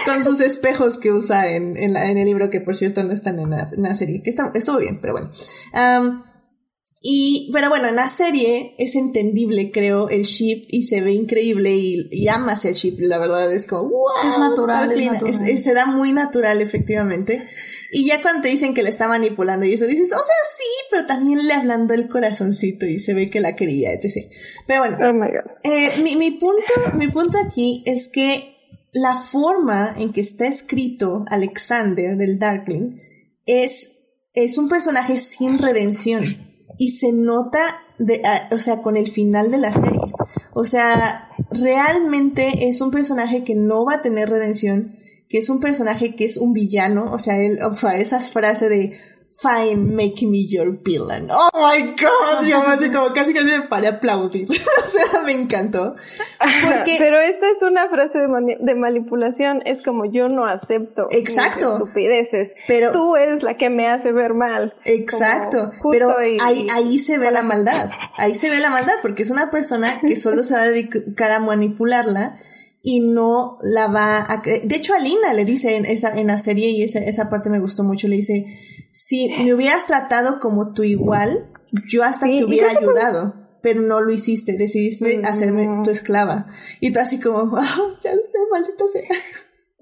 Con 0.06 0.22
sus 0.22 0.42
espejos 0.42 0.98
que 0.98 1.14
usa 1.14 1.48
en, 1.48 1.78
en, 1.78 1.94
la, 1.94 2.10
en, 2.12 2.18
el 2.18 2.26
libro, 2.26 2.50
que 2.50 2.60
por 2.60 2.76
cierto 2.76 3.02
no 3.02 3.14
están 3.14 3.40
en 3.40 3.52
la, 3.52 3.70
en 3.72 3.84
la 3.84 3.96
serie. 3.96 4.22
Que 4.22 4.30
está, 4.30 4.52
estuvo 4.54 4.78
bien, 4.80 5.00
pero 5.00 5.14
bueno. 5.14 5.30
Y, 7.02 7.50
pero 7.54 7.70
bueno, 7.70 7.88
en 7.88 7.96
la 7.96 8.10
serie 8.10 8.76
es 8.78 8.96
entendible, 8.96 9.72
creo, 9.72 10.10
el 10.10 10.24
ship 10.24 10.66
y 10.68 10.84
se 10.84 11.00
ve 11.00 11.14
increíble 11.14 11.74
y, 11.74 12.10
y 12.12 12.28
amas 12.28 12.66
el 12.66 12.74
ship, 12.74 12.98
la 13.00 13.18
verdad 13.20 13.54
es 13.54 13.66
como, 13.66 13.84
wow. 13.84 14.32
Es 14.34 14.38
natural, 14.38 14.92
es 14.92 15.06
natural. 15.06 15.58
se 15.58 15.74
da 15.74 15.86
muy 15.86 16.12
natural, 16.12 16.60
efectivamente. 16.62 17.48
Y 17.94 18.06
ya 18.06 18.22
cuando 18.22 18.42
te 18.42 18.50
dicen 18.50 18.74
que 18.74 18.84
le 18.84 18.90
está 18.90 19.08
manipulando 19.08 19.66
y 19.66 19.74
eso, 19.74 19.86
dices, 19.86 20.12
o 20.12 20.16
sea, 20.16 20.36
sí, 20.58 20.66
pero 20.92 21.06
también 21.06 21.48
le 21.48 21.54
hablando 21.54 21.94
el 21.94 22.10
corazoncito 22.10 22.86
y 22.86 23.00
se 23.00 23.14
ve 23.14 23.30
que 23.30 23.40
la 23.40 23.56
quería, 23.56 23.94
etc. 23.94 24.30
Pero 24.68 24.82
bueno, 24.82 24.98
oh 25.02 25.14
my 25.14 25.28
God. 25.28 25.52
Eh, 25.64 26.02
mi, 26.04 26.18
mi 26.18 26.32
punto, 26.32 26.74
mi 26.96 27.08
punto 27.08 27.38
aquí 27.38 27.82
es 27.86 28.10
que 28.10 28.58
la 28.92 29.16
forma 29.16 29.96
en 29.98 30.12
que 30.12 30.20
está 30.20 30.48
escrito 30.48 31.24
Alexander 31.30 32.18
del 32.18 32.40
Darkling 32.40 33.00
es, 33.46 34.00
es 34.34 34.58
un 34.58 34.68
personaje 34.68 35.18
sin 35.18 35.60
redención 35.60 36.49
y 36.80 36.92
se 36.92 37.12
nota, 37.12 37.60
de, 38.00 38.22
o 38.52 38.58
sea, 38.58 38.82
con 38.82 38.96
el 38.98 39.12
final 39.12 39.52
de 39.52 39.58
la 39.58 39.72
serie. 39.72 40.00
O 40.54 40.64
sea, 40.64 41.30
realmente 41.52 42.70
es 42.70 42.80
un 42.80 42.90
personaje 42.90 43.44
que 43.44 43.54
no 43.54 43.86
va 43.86 43.96
a 43.96 44.02
tener 44.02 44.30
redención, 44.30 44.92
que 45.28 45.38
es 45.40 45.50
un 45.50 45.60
personaje 45.60 46.16
que 46.16 46.24
es 46.24 46.38
un 46.38 46.54
villano, 46.54 47.12
o 47.12 47.20
sea, 47.20 47.38
él, 47.38 47.60
o 47.62 47.76
sea, 47.76 47.98
esas 47.98 48.32
frases 48.32 48.70
de 48.70 48.98
Fine, 49.30 49.96
make 49.96 50.26
me 50.26 50.48
your 50.48 50.72
villain. 50.84 51.30
Oh 51.32 51.50
my 51.54 51.94
god, 51.96 52.44
yo 52.48 52.64
me 52.64 52.92
como 52.92 53.14
casi 53.14 53.32
casi 53.32 53.46
me 53.46 53.68
paré 53.68 53.88
a 53.88 53.92
aplaudir. 53.92 54.48
o 54.50 54.88
sea, 54.88 55.22
me 55.22 55.34
encantó. 55.34 55.96
Pero 56.98 57.20
esta 57.20 57.48
es 57.52 57.62
una 57.62 57.88
frase 57.90 58.18
de, 58.18 58.76
manipulación, 58.76 59.62
es 59.66 59.84
como 59.84 60.12
yo 60.12 60.30
no 60.30 60.48
acepto 60.48 61.08
Exacto. 61.12 61.78
estupideces. 61.78 62.50
Pero 62.68 62.92
tú 62.92 63.16
eres 63.16 63.44
la 63.44 63.56
que 63.56 63.70
me 63.70 63.88
hace 63.88 64.12
ver 64.12 64.34
mal. 64.34 64.74
Exacto. 64.84 65.72
Pero 65.92 66.16
ahí, 66.18 66.66
ahí 66.74 66.98
se 66.98 67.20
ve 67.20 67.30
la 67.30 67.44
maldad. 67.44 67.92
Ahí 68.18 68.34
se 68.34 68.50
ve 68.50 68.60
la 68.60 68.72
maldad 68.72 68.96
porque 69.04 69.22
es 69.22 69.30
una 69.30 69.52
persona 69.52 70.02
que 70.02 70.18
solo 70.18 70.42
se 70.42 70.56
va 70.56 70.62
a 70.62 70.70
dedicar 70.70 71.32
a 71.32 71.40
manipularla 71.40 72.40
y 72.82 73.02
no 73.02 73.58
la 73.62 73.88
va 73.88 74.18
a. 74.18 74.42
De 74.42 74.76
hecho, 74.76 74.94
Alina 74.94 75.34
le 75.34 75.46
dice 75.46 75.76
en, 75.76 75.86
esa, 75.86 76.18
en 76.18 76.28
la 76.28 76.38
serie, 76.38 76.70
y 76.70 76.84
esa, 76.84 77.00
esa 77.00 77.30
parte 77.30 77.50
me 77.50 77.60
gustó 77.60 77.84
mucho, 77.84 78.08
le 78.08 78.16
dice, 78.16 78.46
si 78.92 79.30
me 79.44 79.54
hubieras 79.54 79.86
tratado 79.86 80.40
como 80.40 80.74
tu 80.74 80.84
igual, 80.84 81.50
yo 81.88 82.04
hasta 82.04 82.26
te 82.26 82.44
hubiera 82.44 82.72
ayudado, 82.72 83.36
pero 83.62 83.82
no 83.82 84.02
lo 84.02 84.12
hiciste, 84.12 84.56
decidiste 84.58 85.22
hacerme 85.24 85.70
tu 85.84 85.90
esclava. 85.90 86.48
Y 86.80 86.92
tú 86.92 87.00
así 87.00 87.20
como, 87.20 87.38
oh, 87.54 87.98
ya 88.02 88.16
lo 88.16 88.26
sé, 88.26 88.38
maldita 88.52 88.88
sea. 88.88 89.10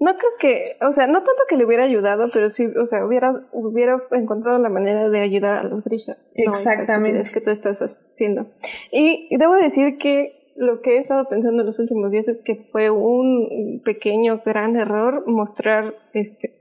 No 0.00 0.16
creo 0.16 0.30
que, 0.38 0.76
o 0.86 0.92
sea, 0.92 1.08
no 1.08 1.24
tanto 1.24 1.42
que 1.48 1.56
le 1.56 1.64
hubiera 1.64 1.84
ayudado, 1.84 2.28
pero 2.32 2.50
sí, 2.50 2.66
o 2.66 2.86
sea, 2.86 3.04
hubiera, 3.04 3.48
hubiera 3.52 3.98
encontrado 4.12 4.58
la 4.58 4.68
manera 4.68 5.08
de 5.08 5.20
ayudar 5.20 5.54
a 5.54 5.64
los 5.64 5.82
Grisha. 5.82 6.18
Exactamente. 6.36 7.22
es 7.22 7.34
que 7.34 7.40
tú 7.40 7.50
estás 7.50 7.80
haciendo. 7.80 8.46
Y, 8.92 9.28
debo 9.36 9.56
decir 9.56 9.98
que 9.98 10.54
lo 10.54 10.82
que 10.82 10.96
he 10.96 10.98
estado 10.98 11.28
pensando 11.28 11.62
en 11.62 11.66
los 11.66 11.78
últimos 11.80 12.12
días 12.12 12.28
es 12.28 12.40
que 12.44 12.68
fue 12.70 12.90
un 12.90 13.82
pequeño, 13.84 14.42
gran 14.44 14.76
error 14.76 15.24
mostrar 15.26 15.94
este 16.12 16.54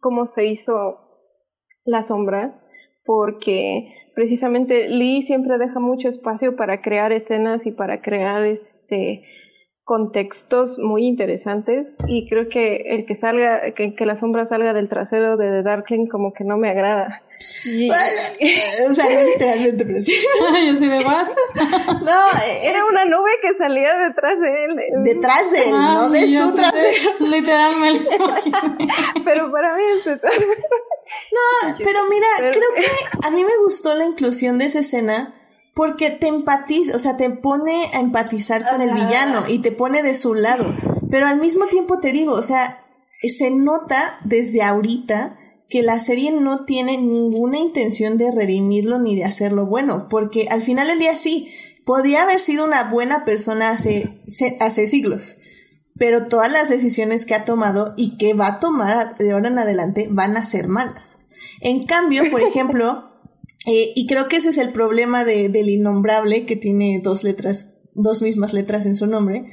cómo 0.00 0.26
se 0.26 0.46
hizo 0.46 1.09
la 1.84 2.04
sombra, 2.04 2.60
porque 3.04 3.94
precisamente 4.14 4.88
Lee 4.88 5.22
siempre 5.22 5.58
deja 5.58 5.80
mucho 5.80 6.08
espacio 6.08 6.56
para 6.56 6.82
crear 6.82 7.12
escenas 7.12 7.66
y 7.66 7.72
para 7.72 8.00
crear 8.02 8.44
este 8.44 9.22
contextos 9.90 10.78
muy 10.78 11.04
interesantes 11.04 11.96
y 12.06 12.28
creo 12.28 12.48
que 12.48 12.76
el 12.94 13.06
que 13.06 13.16
salga, 13.16 13.72
que, 13.74 13.92
la 14.06 14.14
sombra 14.14 14.46
salga 14.46 14.72
del 14.72 14.88
trasero 14.88 15.36
de 15.36 15.50
The 15.50 15.62
Darkling 15.64 16.06
como 16.06 16.32
que 16.32 16.44
no 16.44 16.56
me 16.56 16.70
agrada. 16.70 17.24
o 18.88 18.94
sea, 18.94 19.10
no 19.10 19.20
literalmente, 19.32 19.84
pero 19.84 20.00
sí. 20.00 20.12
Yo 20.64 20.74
soy 20.76 20.86
de 20.90 21.04
what? 21.04 21.26
No, 22.04 22.20
era 22.62 22.84
una 22.88 23.04
nube 23.06 23.30
que 23.42 23.52
salía 23.58 23.96
detrás 23.96 24.38
de 24.38 24.64
él. 24.64 24.76
Detrás 25.02 25.50
de 25.50 25.64
él, 25.64 25.72
no 25.72 26.08
de 26.08 26.28
su 26.28 26.54
trasero. 26.54 27.10
Literalmente. 27.28 28.08
pero 29.24 29.50
para 29.50 29.74
mí 29.74 29.82
es 29.98 30.06
No, 30.06 31.76
pero 31.78 31.98
mira, 32.08 32.28
creo 32.38 32.74
que 32.76 33.26
a 33.26 33.30
mí 33.32 33.42
me 33.42 33.56
gustó 33.64 33.92
la 33.94 34.04
inclusión 34.04 34.56
de 34.56 34.66
esa 34.66 34.78
escena 34.78 35.34
porque 35.80 36.10
te 36.10 36.26
empatiza, 36.26 36.94
o 36.94 36.98
sea, 36.98 37.16
te 37.16 37.30
pone 37.30 37.86
a 37.94 38.00
empatizar 38.00 38.68
con 38.68 38.82
el 38.82 38.92
villano 38.92 39.44
y 39.48 39.60
te 39.60 39.72
pone 39.72 40.02
de 40.02 40.14
su 40.14 40.34
lado. 40.34 40.76
Pero 41.10 41.26
al 41.26 41.40
mismo 41.40 41.68
tiempo 41.68 41.98
te 42.00 42.12
digo, 42.12 42.34
o 42.34 42.42
sea, 42.42 42.84
se 43.22 43.50
nota 43.50 44.18
desde 44.24 44.60
ahorita 44.60 45.38
que 45.70 45.82
la 45.82 45.98
serie 45.98 46.32
no 46.32 46.64
tiene 46.66 46.98
ninguna 46.98 47.56
intención 47.56 48.18
de 48.18 48.30
redimirlo 48.30 48.98
ni 48.98 49.16
de 49.16 49.24
hacerlo 49.24 49.64
bueno, 49.64 50.08
porque 50.10 50.48
al 50.50 50.60
final 50.60 50.88
del 50.88 50.98
día 50.98 51.16
sí, 51.16 51.48
podía 51.86 52.24
haber 52.24 52.40
sido 52.40 52.66
una 52.66 52.84
buena 52.84 53.24
persona 53.24 53.70
hace, 53.70 54.20
hace 54.60 54.86
siglos, 54.86 55.38
pero 55.96 56.26
todas 56.26 56.52
las 56.52 56.68
decisiones 56.68 57.24
que 57.24 57.34
ha 57.34 57.46
tomado 57.46 57.94
y 57.96 58.18
que 58.18 58.34
va 58.34 58.48
a 58.48 58.60
tomar 58.60 59.16
de 59.16 59.32
ahora 59.32 59.48
en 59.48 59.58
adelante 59.58 60.08
van 60.10 60.36
a 60.36 60.44
ser 60.44 60.68
malas. 60.68 61.20
En 61.62 61.86
cambio, 61.86 62.30
por 62.30 62.42
ejemplo, 62.46 63.09
eh, 63.66 63.92
y 63.94 64.06
creo 64.06 64.28
que 64.28 64.36
ese 64.36 64.48
es 64.48 64.58
el 64.58 64.72
problema 64.72 65.24
de, 65.24 65.48
del 65.48 65.68
innombrable, 65.68 66.46
que 66.46 66.56
tiene 66.56 67.00
dos 67.02 67.24
letras, 67.24 67.74
dos 67.94 68.22
mismas 68.22 68.52
letras 68.52 68.86
en 68.86 68.96
su 68.96 69.06
nombre, 69.06 69.44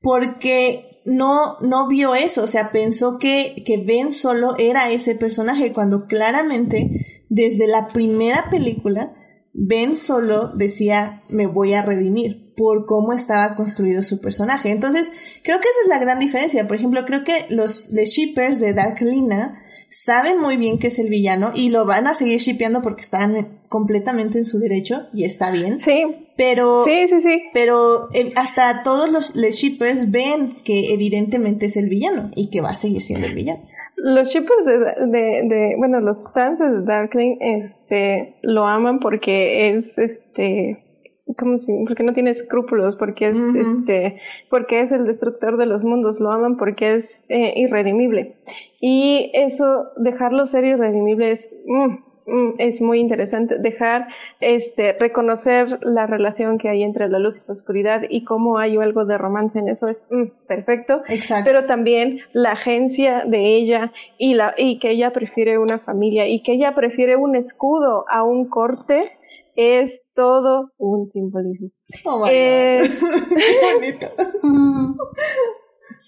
porque 0.00 1.02
no, 1.04 1.58
no 1.60 1.88
vio 1.88 2.14
eso, 2.14 2.44
o 2.44 2.46
sea, 2.46 2.72
pensó 2.72 3.18
que, 3.18 3.62
que 3.66 3.78
Ben 3.78 4.12
solo 4.12 4.54
era 4.58 4.90
ese 4.90 5.14
personaje, 5.14 5.72
cuando 5.72 6.04
claramente, 6.04 7.24
desde 7.28 7.66
la 7.66 7.88
primera 7.88 8.48
película, 8.50 9.14
Ben 9.52 9.96
solo 9.96 10.48
decía, 10.48 11.20
me 11.28 11.46
voy 11.46 11.74
a 11.74 11.82
redimir 11.82 12.54
por 12.56 12.86
cómo 12.86 13.12
estaba 13.12 13.54
construido 13.56 14.02
su 14.02 14.20
personaje. 14.20 14.70
Entonces, 14.70 15.10
creo 15.42 15.60
que 15.60 15.68
esa 15.68 15.80
es 15.82 15.88
la 15.88 15.98
gran 15.98 16.18
diferencia. 16.18 16.68
Por 16.68 16.76
ejemplo, 16.76 17.04
creo 17.06 17.24
que 17.24 17.46
los, 17.48 17.90
los 17.92 18.08
shippers 18.08 18.60
de 18.60 18.74
Dark 18.74 19.00
Lina 19.00 19.58
saben 19.90 20.40
muy 20.40 20.56
bien 20.56 20.78
que 20.78 20.86
es 20.86 20.98
el 20.98 21.10
villano 21.10 21.50
y 21.54 21.70
lo 21.70 21.84
van 21.84 22.06
a 22.06 22.14
seguir 22.14 22.38
shipeando 22.38 22.80
porque 22.80 23.02
están 23.02 23.58
completamente 23.68 24.38
en 24.38 24.44
su 24.44 24.58
derecho 24.58 25.08
y 25.12 25.24
está 25.24 25.50
bien. 25.50 25.78
Sí. 25.78 26.04
Pero, 26.36 26.84
sí, 26.84 27.06
sí, 27.08 27.20
sí. 27.20 27.42
pero 27.52 28.08
eh, 28.14 28.30
hasta 28.36 28.82
todos 28.82 29.10
los, 29.10 29.34
shippers 29.34 30.10
ven 30.10 30.54
que 30.64 30.94
evidentemente 30.94 31.66
es 31.66 31.76
el 31.76 31.88
villano 31.88 32.30
y 32.34 32.48
que 32.48 32.62
va 32.62 32.70
a 32.70 32.76
seguir 32.76 33.02
siendo 33.02 33.26
el 33.26 33.34
villano. 33.34 33.60
Los 33.96 34.30
shippers 34.30 34.64
de, 34.64 34.78
de, 34.78 35.48
de, 35.48 35.74
bueno, 35.76 36.00
los 36.00 36.32
fans 36.32 36.58
de 36.58 36.82
Darkling, 36.82 37.36
este, 37.40 38.36
lo 38.40 38.66
aman 38.66 38.98
porque 38.98 39.68
es, 39.68 39.98
este, 39.98 40.82
como 41.36 41.58
si, 41.58 41.84
porque 41.86 42.02
no 42.02 42.12
tiene 42.12 42.30
escrúpulos, 42.30 42.96
porque 42.96 43.28
es, 43.28 43.38
este, 43.38 44.20
porque 44.48 44.80
es 44.80 44.92
el 44.92 45.06
destructor 45.06 45.56
de 45.56 45.66
los 45.66 45.82
mundos, 45.82 46.20
lo 46.20 46.30
aman 46.30 46.56
porque 46.56 46.96
es 46.96 47.24
eh, 47.28 47.54
irredimible. 47.56 48.36
Y 48.80 49.30
eso, 49.34 49.90
dejarlo 49.96 50.46
ser 50.46 50.64
irredimible 50.64 51.32
es, 51.32 51.54
mm, 51.66 51.96
mm, 52.26 52.54
es 52.58 52.80
muy 52.80 52.98
interesante. 52.98 53.58
Dejar, 53.58 54.08
este, 54.40 54.94
reconocer 54.98 55.78
la 55.82 56.06
relación 56.06 56.58
que 56.58 56.68
hay 56.68 56.82
entre 56.82 57.08
la 57.08 57.18
luz 57.18 57.36
y 57.36 57.40
la 57.46 57.54
oscuridad 57.54 58.02
y 58.08 58.24
cómo 58.24 58.58
hay 58.58 58.76
algo 58.76 59.04
de 59.04 59.18
romance 59.18 59.58
en 59.58 59.68
eso 59.68 59.88
es 59.88 60.04
mm, 60.10 60.46
perfecto. 60.46 61.02
Exacto. 61.08 61.44
Pero 61.46 61.66
también 61.66 62.20
la 62.32 62.52
agencia 62.52 63.24
de 63.26 63.56
ella 63.56 63.92
y 64.16 64.34
la, 64.34 64.54
y 64.56 64.78
que 64.78 64.90
ella 64.90 65.12
prefiere 65.12 65.58
una 65.58 65.78
familia 65.78 66.26
y 66.26 66.42
que 66.42 66.52
ella 66.52 66.74
prefiere 66.74 67.16
un 67.16 67.36
escudo 67.36 68.06
a 68.08 68.22
un 68.22 68.48
corte 68.48 69.02
es 69.60 70.00
todo 70.14 70.72
un 70.78 71.10
simbolismo. 71.10 71.68
Oh 72.06 72.26
eh, 72.30 72.80
bonito. 73.74 74.06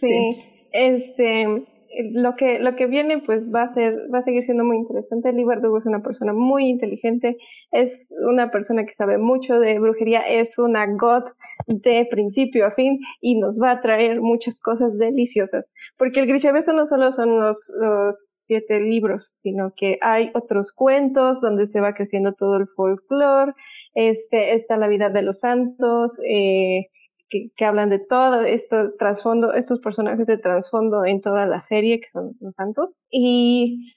sí, 0.00 0.38
este 0.72 1.66
lo 2.12 2.34
que 2.36 2.58
lo 2.58 2.74
que 2.76 2.86
viene 2.86 3.18
pues 3.20 3.42
va 3.54 3.64
a 3.64 3.74
ser 3.74 3.94
va 4.12 4.20
a 4.20 4.22
seguir 4.22 4.42
siendo 4.42 4.64
muy 4.64 4.78
interesante. 4.78 5.32
Lee 5.34 5.44
es 5.76 5.86
una 5.86 6.02
persona 6.02 6.32
muy 6.32 6.66
inteligente, 6.68 7.36
es 7.70 8.14
una 8.26 8.50
persona 8.50 8.86
que 8.86 8.94
sabe 8.94 9.18
mucho 9.18 9.58
de 9.58 9.78
brujería, 9.78 10.20
es 10.20 10.58
una 10.58 10.86
god 10.86 11.24
de 11.66 12.06
principio 12.10 12.66
a 12.66 12.70
fin 12.70 13.00
y 13.20 13.38
nos 13.38 13.60
va 13.60 13.72
a 13.72 13.80
traer 13.82 14.22
muchas 14.22 14.60
cosas 14.60 14.96
deliciosas, 14.96 15.66
porque 15.98 16.20
el 16.20 16.26
Grishabeso 16.26 16.72
no 16.72 16.86
solo 16.86 17.12
son 17.12 17.38
los, 17.38 17.70
los 17.78 18.31
siete 18.52 18.80
libros, 18.80 19.26
sino 19.32 19.72
que 19.74 19.96
hay 20.02 20.30
otros 20.34 20.72
cuentos 20.72 21.40
donde 21.40 21.64
se 21.64 21.80
va 21.80 21.94
creciendo 21.94 22.34
todo 22.34 22.58
el 22.58 22.68
folclore, 22.68 23.54
este, 23.94 24.54
está 24.54 24.76
la 24.76 24.88
vida 24.88 25.08
de 25.08 25.22
los 25.22 25.40
santos, 25.40 26.18
eh, 26.28 26.88
que, 27.30 27.64
hablan 27.64 27.88
de 27.88 27.98
todo 27.98 28.42
estos 28.42 28.94
trasfondo, 28.98 29.54
estos 29.54 29.80
personajes 29.80 30.26
de 30.26 30.36
trasfondo 30.36 31.06
en 31.06 31.22
toda 31.22 31.46
la 31.46 31.60
serie, 31.60 32.00
que 32.00 32.10
son 32.12 32.36
los 32.40 32.54
santos. 32.54 32.94
Y 33.10 33.94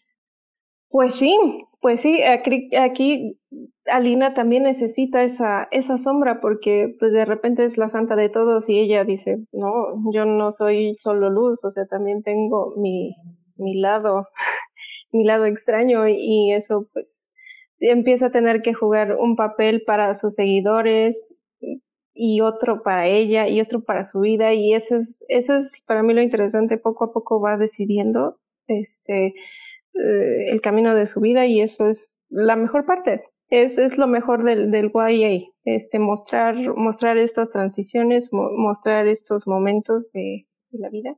pues 0.88 1.16
sí, 1.16 1.38
pues 1.82 2.00
sí, 2.00 2.24
aquí, 2.24 2.74
aquí, 2.78 3.38
Alina 3.92 4.34
también 4.34 4.64
necesita 4.64 5.22
esa, 5.24 5.68
esa 5.72 5.98
sombra 5.98 6.40
porque 6.40 6.96
pues 6.98 7.12
de 7.12 7.26
repente 7.26 7.66
es 7.66 7.78
la 7.78 7.90
santa 7.90 8.16
de 8.16 8.30
todos 8.30 8.70
y 8.70 8.80
ella 8.80 9.04
dice, 9.04 9.40
no, 9.52 10.12
yo 10.14 10.24
no 10.24 10.54
soy 10.54 10.96
solo 11.02 11.30
luz, 11.30 11.62
o 11.66 11.72
sea, 11.72 11.86
también 11.88 12.24
tengo 12.24 12.74
mi, 12.78 13.14
mi 13.56 13.80
lado, 13.80 14.28
mi 15.12 15.24
lado 15.24 15.46
extraño 15.46 16.08
y 16.08 16.52
eso 16.54 16.88
pues 16.94 17.30
empieza 17.80 18.28
a 18.28 18.32
tener 18.32 18.62
que 18.62 18.74
jugar 18.74 19.16
un 19.18 19.36
papel 19.36 19.84
para 19.86 20.16
sus 20.16 20.36
seguidores 20.36 21.34
y 22.14 22.42
otro 22.42 22.82
para 22.84 23.08
ella 23.08 23.48
y 23.48 23.60
otro 23.62 23.84
para 23.84 24.04
su 24.04 24.22
vida 24.22 24.54
y 24.54 24.74
eso 24.74 24.98
es, 24.98 25.26
eso 25.28 25.58
es 25.58 25.82
para 25.86 26.02
mí 26.02 26.14
lo 26.14 26.22
interesante, 26.22 26.78
poco 26.78 27.06
a 27.06 27.14
poco 27.14 27.42
va 27.42 27.58
decidiendo 27.58 28.40
este 28.68 29.34
eh, 29.94 30.50
el 30.52 30.62
camino 30.62 30.96
de 30.96 31.06
su 31.06 31.22
vida 31.22 31.46
y 31.46 31.62
eso 31.62 31.90
es 31.90 32.18
la 32.30 32.56
mejor 32.56 32.86
parte. 32.86 33.24
Es, 33.50 33.78
es 33.78 33.98
lo 33.98 34.08
mejor 34.08 34.44
del, 34.44 34.72
del 34.72 34.92
YA, 34.92 35.46
este, 35.66 36.00
mostrar, 36.00 36.56
mostrar 36.76 37.18
estas 37.18 37.50
transiciones, 37.52 38.30
mostrar 38.32 39.08
estos 39.08 39.46
momentos 39.46 40.12
de 40.14 40.48
la 40.72 40.90
vida 40.90 41.16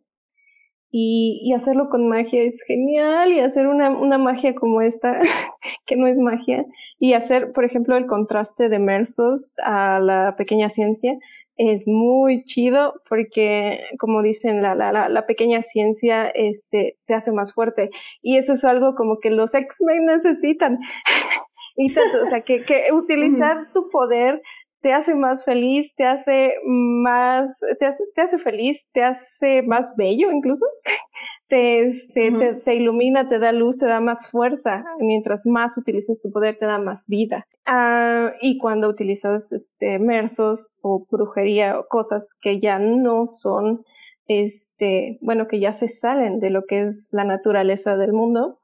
y, 1.00 1.42
y, 1.44 1.54
hacerlo 1.54 1.90
con 1.90 2.08
magia 2.08 2.42
es 2.42 2.60
genial 2.64 3.32
y 3.32 3.40
hacer 3.40 3.68
una, 3.68 3.92
una 3.92 4.18
magia 4.18 4.56
como 4.56 4.82
esta, 4.82 5.22
que 5.86 5.96
no 5.96 6.08
es 6.08 6.18
magia, 6.18 6.66
y 6.98 7.14
hacer, 7.14 7.52
por 7.52 7.66
ejemplo, 7.66 7.96
el 7.96 8.08
contraste 8.08 8.68
de 8.68 8.80
Mersos 8.80 9.54
a 9.64 10.00
la 10.00 10.36
pequeña 10.38 10.70
ciencia 10.70 11.16
es 11.56 11.84
muy 11.86 12.44
chido 12.46 12.96
porque, 13.08 13.82
como 14.00 14.24
dicen, 14.24 14.64
la, 14.64 14.74
la, 14.74 15.08
la 15.08 15.26
pequeña 15.28 15.62
ciencia 15.62 16.30
este, 16.30 16.98
te 17.06 17.14
hace 17.14 17.32
más 17.32 17.54
fuerte 17.54 17.92
y 18.24 18.38
eso 18.38 18.54
es 18.54 18.66
algo 18.66 18.96
como 18.96 19.20
que 19.20 19.30
los 19.30 19.54
X-Men 19.54 20.06
necesitan. 20.06 20.80
y 21.76 21.94
tanto, 21.94 22.24
o 22.24 22.26
sea, 22.26 22.42
que, 22.42 22.60
que 22.66 22.86
utilizar 22.92 23.72
tu 23.72 23.90
poder 23.90 24.42
te 24.88 24.94
hace 24.94 25.16
más 25.16 25.44
feliz, 25.44 25.94
te 25.98 26.06
hace 26.06 26.54
más, 26.64 27.50
te 27.78 27.86
hace, 27.86 28.04
te 28.16 28.22
hace 28.22 28.38
feliz, 28.38 28.78
te 28.94 29.04
hace 29.04 29.62
más 29.64 29.94
bello 29.98 30.32
incluso, 30.32 30.66
te, 31.50 31.92
te, 32.14 32.32
te, 32.64 32.76
ilumina, 32.76 33.28
te 33.28 33.38
da 33.38 33.52
luz, 33.52 33.78
te 33.78 33.86
da 33.86 34.00
más 34.00 34.32
fuerza. 34.32 34.86
Mientras 35.00 35.46
más 35.46 35.78
utilizas 35.78 36.22
tu 36.22 36.32
poder, 36.32 36.58
te 36.58 36.68
da 36.68 36.80
más 36.80 37.04
vida. 37.06 37.46
Ah, 37.66 38.32
y 38.42 38.58
cuando 38.60 38.88
utilizas 38.88 39.52
este, 39.52 40.00
mersos 40.00 40.80
o 40.82 41.06
brujería 41.12 41.78
o 41.82 41.88
cosas 41.90 42.34
que 42.40 42.62
ya 42.62 42.80
no 42.80 43.28
son, 43.28 43.84
este, 44.30 45.18
bueno, 45.20 45.50
que 45.50 45.60
ya 45.60 45.74
se 45.74 45.90
salen 45.90 46.40
de 46.40 46.50
lo 46.50 46.64
que 46.64 46.84
es 46.84 47.10
la 47.12 47.26
naturaleza 47.26 47.98
del 47.98 48.14
mundo, 48.14 48.60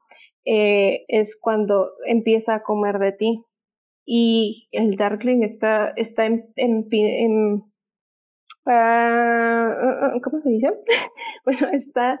eh, 0.46 1.04
es 1.08 1.38
cuando 1.38 1.90
empieza 2.06 2.54
a 2.54 2.62
comer 2.62 2.98
de 2.98 3.12
ti 3.12 3.44
y 4.04 4.68
el 4.72 4.96
Darkling 4.96 5.42
está, 5.42 5.92
está 5.96 6.26
en, 6.26 6.52
en, 6.56 6.86
en 6.90 7.54
uh, 8.66 10.20
¿cómo 10.22 10.40
se 10.42 10.50
dice? 10.50 10.68
bueno, 11.44 11.68
está 11.72 12.20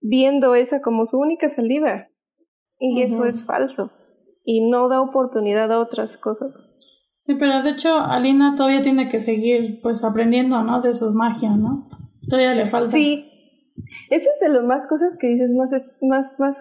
viendo 0.00 0.54
esa 0.54 0.80
como 0.80 1.06
su 1.06 1.18
única 1.18 1.50
salida 1.50 2.08
y 2.78 3.02
eso 3.02 3.24
es 3.24 3.44
falso 3.44 3.90
y 4.44 4.68
no 4.68 4.88
da 4.88 5.00
oportunidad 5.00 5.72
a 5.72 5.80
otras 5.80 6.16
cosas. 6.16 6.54
Sí, 7.18 7.34
pero 7.34 7.62
de 7.62 7.70
hecho 7.70 7.98
Alina 7.98 8.54
todavía 8.54 8.82
tiene 8.82 9.08
que 9.08 9.18
seguir 9.18 9.80
pues 9.82 10.04
aprendiendo, 10.04 10.62
¿no? 10.62 10.80
De 10.80 10.94
sus 10.94 11.14
magias, 11.14 11.58
¿no? 11.58 11.88
Todavía 12.28 12.54
le 12.54 12.68
falta. 12.68 12.92
Sí, 12.92 13.28
eso 14.10 14.30
es 14.32 14.40
de 14.40 14.54
lo 14.54 14.64
más 14.64 14.86
cosas 14.86 15.16
que 15.18 15.26
dices 15.26 15.50
más, 15.50 15.72
más, 16.02 16.38
más 16.38 16.56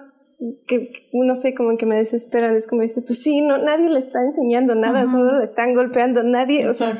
que, 0.68 1.08
no 1.14 1.34
sé, 1.36 1.56
como 1.56 1.78
que 1.78 1.86
me 1.86 1.96
desesperan, 1.96 2.56
es 2.56 2.68
como 2.68 2.82
dice, 2.82 3.02
pues 3.02 3.22
sí, 3.22 3.42
no, 3.42 3.58
nadie 3.58 3.90
le 3.90 4.00
está 4.00 4.22
enseñando 4.22 4.76
nada, 4.76 5.06
solo 5.10 5.40
le 5.40 5.46
están 5.46 5.74
golpeando, 5.74 6.24
nadie, 6.24 6.68
o 6.68 6.74
sea, 6.74 7.00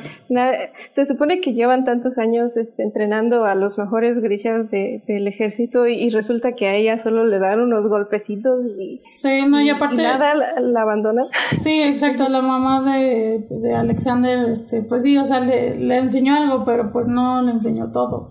se 0.92 1.04
supone 1.04 1.40
que 1.40 1.52
llevan 1.52 1.84
tantos 1.84 2.16
años 2.16 2.56
este, 2.56 2.82
entrenando 2.82 3.44
a 3.44 3.54
los 3.54 3.76
mejores 3.76 4.20
grishas 4.22 4.70
de, 4.70 5.02
del 5.06 5.28
ejército 5.28 5.86
y, 5.86 6.08
resulta 6.10 6.52
que 6.52 6.66
a 6.66 6.74
ella 6.76 7.02
solo 7.02 7.26
le 7.26 7.38
dan 7.38 7.60
unos 7.60 7.86
golpecitos 7.88 8.62
y, 8.78 8.98
sí, 8.98 9.44
no, 9.48 9.60
y, 9.60 9.68
aparte, 9.68 10.02
nada 10.02 10.34
la, 10.34 10.82
abandona. 10.82 11.24
Sí, 11.58 11.82
exacto, 11.82 12.28
la 12.28 12.40
mamá 12.40 12.82
de, 12.90 13.46
de 13.50 13.74
Alexander, 13.74 14.48
este, 14.48 14.82
pues 14.82 15.02
sí, 15.02 15.18
o 15.18 15.26
sea, 15.26 15.40
le, 15.40 15.76
le 15.76 15.96
enseñó 15.98 16.36
algo, 16.36 16.64
pero 16.64 16.90
pues 16.90 17.06
no 17.06 17.42
le 17.42 17.52
enseñó 17.52 17.90
todo. 17.90 18.28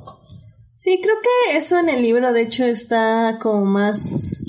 Sí, 0.86 1.00
creo 1.02 1.16
que 1.20 1.58
eso 1.58 1.80
en 1.80 1.90
el 1.90 2.04
libro 2.04 2.32
de 2.32 2.44
hecho 2.44 2.64
está 2.64 3.40
como 3.42 3.66
más, 3.66 3.98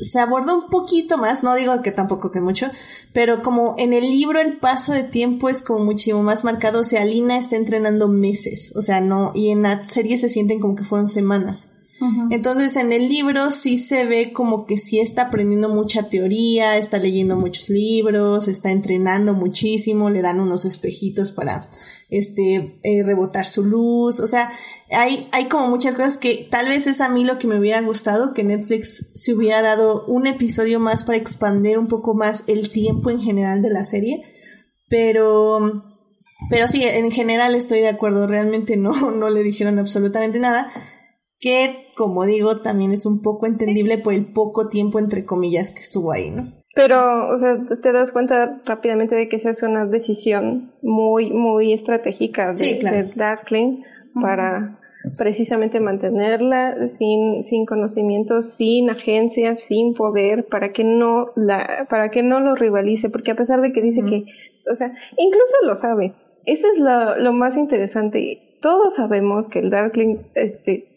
se 0.02 0.18
aborda 0.18 0.52
un 0.52 0.68
poquito 0.68 1.16
más, 1.16 1.42
no 1.42 1.54
digo 1.54 1.80
que 1.80 1.92
tampoco 1.92 2.30
que 2.30 2.42
mucho, 2.42 2.66
pero 3.14 3.40
como 3.40 3.74
en 3.78 3.94
el 3.94 4.04
libro 4.04 4.38
el 4.38 4.58
paso 4.58 4.92
de 4.92 5.02
tiempo 5.02 5.48
es 5.48 5.62
como 5.62 5.82
muchísimo 5.82 6.22
más 6.22 6.44
marcado, 6.44 6.82
o 6.82 6.84
sea, 6.84 7.06
Lina 7.06 7.38
está 7.38 7.56
entrenando 7.56 8.08
meses, 8.08 8.74
o 8.76 8.82
sea, 8.82 9.00
no, 9.00 9.32
y 9.34 9.48
en 9.48 9.62
la 9.62 9.88
serie 9.88 10.18
se 10.18 10.28
sienten 10.28 10.60
como 10.60 10.76
que 10.76 10.84
fueron 10.84 11.08
semanas. 11.08 11.70
Entonces 12.30 12.76
en 12.76 12.92
el 12.92 13.08
libro 13.08 13.50
sí 13.50 13.78
se 13.78 14.04
ve 14.04 14.32
como 14.32 14.66
que 14.66 14.76
sí 14.76 15.00
está 15.00 15.22
aprendiendo 15.22 15.70
mucha 15.70 16.08
teoría, 16.08 16.76
está 16.76 16.98
leyendo 16.98 17.36
muchos 17.36 17.70
libros, 17.70 18.48
está 18.48 18.70
entrenando 18.70 19.32
muchísimo, 19.32 20.10
le 20.10 20.20
dan 20.20 20.40
unos 20.40 20.66
espejitos 20.66 21.32
para 21.32 21.68
este 22.10 22.78
eh, 22.82 23.02
rebotar 23.02 23.46
su 23.46 23.64
luz, 23.64 24.20
o 24.20 24.26
sea, 24.26 24.52
hay, 24.90 25.26
hay 25.32 25.46
como 25.46 25.68
muchas 25.68 25.96
cosas 25.96 26.18
que 26.18 26.46
tal 26.50 26.68
vez 26.68 26.86
es 26.86 27.00
a 27.00 27.08
mí 27.08 27.24
lo 27.24 27.38
que 27.38 27.46
me 27.46 27.58
hubiera 27.58 27.80
gustado, 27.80 28.34
que 28.34 28.44
Netflix 28.44 29.10
se 29.14 29.34
hubiera 29.34 29.62
dado 29.62 30.04
un 30.06 30.26
episodio 30.26 30.78
más 30.78 31.02
para 31.02 31.18
expandir 31.18 31.78
un 31.78 31.88
poco 31.88 32.14
más 32.14 32.44
el 32.46 32.70
tiempo 32.70 33.10
en 33.10 33.20
general 33.20 33.62
de 33.62 33.70
la 33.70 33.84
serie, 33.84 34.22
pero, 34.88 35.82
pero 36.50 36.68
sí, 36.68 36.82
en 36.84 37.10
general 37.10 37.54
estoy 37.54 37.80
de 37.80 37.88
acuerdo, 37.88 38.26
realmente 38.26 38.76
no, 38.76 39.10
no 39.12 39.30
le 39.30 39.42
dijeron 39.42 39.78
absolutamente 39.78 40.38
nada 40.38 40.70
que 41.38 41.88
como 41.96 42.24
digo 42.24 42.60
también 42.60 42.92
es 42.92 43.06
un 43.06 43.22
poco 43.22 43.46
entendible 43.46 43.98
por 43.98 44.14
el 44.14 44.32
poco 44.32 44.68
tiempo 44.68 44.98
entre 44.98 45.24
comillas 45.24 45.70
que 45.70 45.80
estuvo 45.80 46.12
ahí, 46.12 46.30
¿no? 46.30 46.52
Pero, 46.76 47.34
o 47.34 47.38
sea, 47.38 47.58
te 47.82 47.90
das 47.90 48.12
cuenta 48.12 48.60
rápidamente 48.66 49.14
de 49.14 49.30
que 49.30 49.36
esa 49.36 49.48
es 49.48 49.62
una 49.62 49.86
decisión 49.86 50.74
muy, 50.82 51.30
muy 51.30 51.72
estratégica 51.72 52.52
de, 52.52 53.10
Darkling 53.16 53.82
para 54.20 54.78
precisamente 55.16 55.80
mantenerla 55.80 56.88
sin, 56.88 57.42
sin 57.44 57.64
conocimiento, 57.64 58.42
sin 58.42 58.90
agencia, 58.90 59.56
sin 59.56 59.94
poder, 59.94 60.48
para 60.48 60.72
que 60.72 60.84
no 60.84 61.32
la, 61.34 61.86
para 61.88 62.10
que 62.10 62.22
no 62.22 62.40
lo 62.40 62.54
rivalice, 62.54 63.08
porque 63.08 63.30
a 63.30 63.36
pesar 63.36 63.62
de 63.62 63.72
que 63.72 63.80
dice 63.80 64.02
que, 64.04 64.26
o 64.70 64.74
sea, 64.74 64.92
incluso 65.16 65.56
lo 65.64 65.76
sabe. 65.76 66.12
Eso 66.44 66.70
es 66.70 66.78
lo, 66.78 67.16
lo 67.18 67.32
más 67.32 67.56
interesante. 67.56 68.58
Todos 68.60 68.96
sabemos 68.96 69.48
que 69.48 69.60
el 69.60 69.70
Darkling, 69.70 70.18
este, 70.34 70.95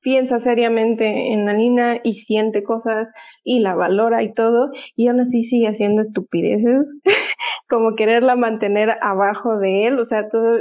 piensa 0.00 0.40
seriamente 0.40 1.32
en 1.32 1.44
la 1.46 1.54
Nina 1.54 2.00
y 2.02 2.14
siente 2.14 2.62
cosas 2.62 3.10
y 3.44 3.60
la 3.60 3.74
valora 3.74 4.22
y 4.22 4.32
todo, 4.32 4.70
y 4.96 5.08
aún 5.08 5.20
así 5.20 5.42
sigue 5.42 5.68
haciendo 5.68 6.00
estupideces, 6.00 7.00
como 7.68 7.96
quererla 7.96 8.36
mantener 8.36 8.96
abajo 9.02 9.58
de 9.58 9.86
él, 9.86 9.98
o 9.98 10.04
sea, 10.04 10.28
todo, 10.28 10.58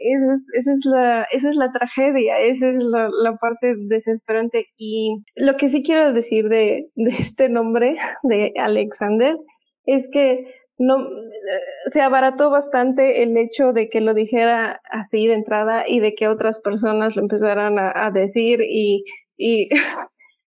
esa 0.00 0.32
es, 0.32 0.48
esa 0.54 0.72
es, 0.72 0.86
la, 0.86 1.22
esa 1.30 1.50
es 1.50 1.56
la 1.56 1.72
tragedia, 1.72 2.38
esa 2.40 2.70
es 2.70 2.82
la, 2.82 3.10
la, 3.22 3.36
parte 3.36 3.74
desesperante. 3.76 4.66
Y 4.78 5.22
lo 5.36 5.56
que 5.56 5.68
sí 5.68 5.82
quiero 5.82 6.14
decir 6.14 6.48
de, 6.48 6.88
de 6.94 7.10
este 7.10 7.50
nombre, 7.50 7.96
de 8.22 8.54
Alexander, 8.56 9.36
es 9.84 10.08
que 10.10 10.46
no 10.80 10.96
se 11.86 12.00
abarató 12.00 12.48
bastante 12.48 13.22
el 13.22 13.36
hecho 13.36 13.74
de 13.74 13.90
que 13.90 14.00
lo 14.00 14.14
dijera 14.14 14.80
así 14.90 15.26
de 15.26 15.34
entrada 15.34 15.84
y 15.86 16.00
de 16.00 16.14
que 16.14 16.26
otras 16.26 16.58
personas 16.58 17.16
lo 17.16 17.22
empezaran 17.22 17.76
a, 17.78 18.10
decir 18.10 18.62
y, 18.62 19.04
y 19.36 19.68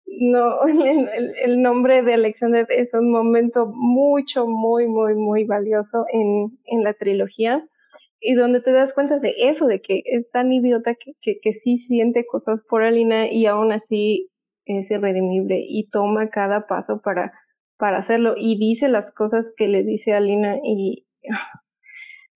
no 0.07 0.63
el, 0.67 1.63
nombre 1.63 2.03
de 2.03 2.15
Alexander 2.15 2.67
es 2.69 2.93
un 2.93 3.11
momento 3.11 3.73
mucho 3.75 4.47
muy 4.47 4.89
muy 4.89 5.15
muy 5.15 5.45
valioso 5.45 6.05
en, 6.13 6.59
en 6.67 6.85
la 6.85 6.93
trilogía 6.93 7.67
y 8.21 8.35
donde 8.35 8.61
te 8.61 8.73
das 8.73 8.93
cuenta 8.93 9.19
de 9.19 9.33
eso 9.39 9.67
de 9.67 9.81
que 9.81 10.03
es 10.05 10.31
tan 10.31 10.53
idiota 10.53 10.97
que, 10.97 11.15
que, 11.23 11.41
que 11.41 11.55
sí 11.55 11.79
siente 11.79 12.27
cosas 12.27 12.63
por 12.69 12.83
Alina 12.83 13.33
y 13.33 13.47
aún 13.47 13.73
así 13.73 14.29
es 14.67 14.91
irredimible 14.91 15.65
y 15.67 15.89
toma 15.89 16.29
cada 16.29 16.67
paso 16.67 17.01
para 17.03 17.33
para 17.81 17.99
hacerlo 17.99 18.35
y 18.37 18.59
dice 18.59 18.89
las 18.89 19.11
cosas 19.13 19.53
que 19.57 19.67
le 19.67 19.83
dice 19.83 20.13
a 20.13 20.21
Lina 20.21 20.57
y 20.63 21.07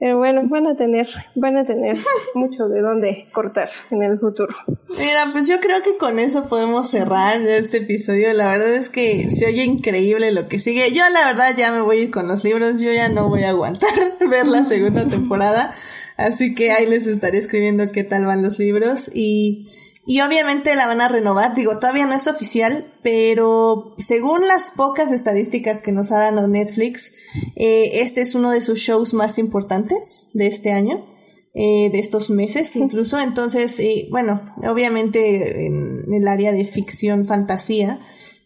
pero 0.04 0.18
bueno, 0.18 0.42
van 0.48 0.66
a 0.66 0.76
tener, 0.76 1.08
van 1.36 1.56
a 1.56 1.64
tener 1.64 1.96
mucho 2.34 2.68
de 2.68 2.80
dónde 2.80 3.26
cortar 3.32 3.70
en 3.90 4.02
el 4.02 4.18
futuro. 4.18 4.54
Mira, 4.98 5.24
pues 5.32 5.48
yo 5.48 5.60
creo 5.60 5.82
que 5.82 5.96
con 5.96 6.18
eso 6.18 6.46
podemos 6.48 6.90
cerrar 6.90 7.40
este 7.40 7.78
episodio. 7.78 8.32
La 8.34 8.50
verdad 8.50 8.74
es 8.74 8.90
que 8.90 9.30
se 9.30 9.46
oye 9.46 9.64
increíble 9.64 10.32
lo 10.32 10.48
que 10.48 10.58
sigue. 10.58 10.90
Yo 10.92 11.04
la 11.12 11.24
verdad 11.24 11.54
ya 11.56 11.72
me 11.72 11.80
voy 11.80 11.98
a 11.98 12.00
ir 12.02 12.10
con 12.10 12.26
los 12.26 12.44
libros, 12.44 12.80
yo 12.80 12.92
ya 12.92 13.08
no 13.08 13.28
voy 13.28 13.44
a 13.44 13.50
aguantar 13.50 13.90
ver 14.28 14.46
la 14.46 14.64
segunda 14.64 15.08
temporada. 15.08 15.72
Así 16.16 16.54
que 16.54 16.72
ahí 16.72 16.86
les 16.86 17.06
estaré 17.06 17.38
escribiendo 17.38 17.90
qué 17.90 18.04
tal 18.04 18.26
van 18.26 18.42
los 18.42 18.58
libros 18.58 19.10
y 19.14 19.66
y 20.06 20.20
obviamente 20.20 20.76
la 20.76 20.86
van 20.86 21.00
a 21.00 21.08
renovar, 21.08 21.54
digo, 21.54 21.78
todavía 21.78 22.04
no 22.04 22.12
es 22.12 22.26
oficial, 22.26 22.92
pero 23.02 23.94
según 23.98 24.46
las 24.46 24.70
pocas 24.70 25.10
estadísticas 25.10 25.80
que 25.80 25.92
nos 25.92 26.12
ha 26.12 26.18
dado 26.18 26.46
Netflix, 26.46 27.12
eh, 27.56 28.02
este 28.02 28.20
es 28.20 28.34
uno 28.34 28.50
de 28.50 28.60
sus 28.60 28.80
shows 28.80 29.14
más 29.14 29.38
importantes 29.38 30.28
de 30.34 30.46
este 30.46 30.72
año, 30.72 31.06
eh, 31.54 31.88
de 31.90 31.98
estos 32.00 32.28
meses 32.28 32.76
incluso. 32.76 33.18
Entonces, 33.18 33.80
eh, 33.80 34.08
bueno, 34.10 34.42
obviamente 34.68 35.66
en 35.66 36.12
el 36.12 36.28
área 36.28 36.52
de 36.52 36.66
ficción, 36.66 37.24
fantasía, 37.24 37.98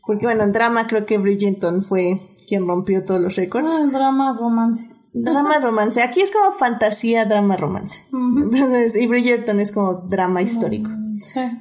porque 0.06 0.26
bueno, 0.26 0.44
en 0.44 0.52
drama 0.52 0.86
creo 0.86 1.06
que 1.06 1.18
Bridgerton 1.18 1.82
fue 1.82 2.20
quien 2.46 2.68
rompió 2.68 3.04
todos 3.04 3.20
los 3.20 3.34
récords. 3.34 3.70
Ah, 3.72 3.84
drama, 3.92 4.36
romance. 4.38 4.88
Drama, 5.12 5.58
romance. 5.58 6.02
Aquí 6.02 6.20
es 6.20 6.30
como 6.30 6.52
fantasía, 6.52 7.24
drama, 7.24 7.56
romance. 7.56 8.04
Entonces, 8.12 8.94
y 8.94 9.08
Bridgerton 9.08 9.58
es 9.58 9.72
como 9.72 9.94
drama 9.94 10.40
histórico. 10.40 10.90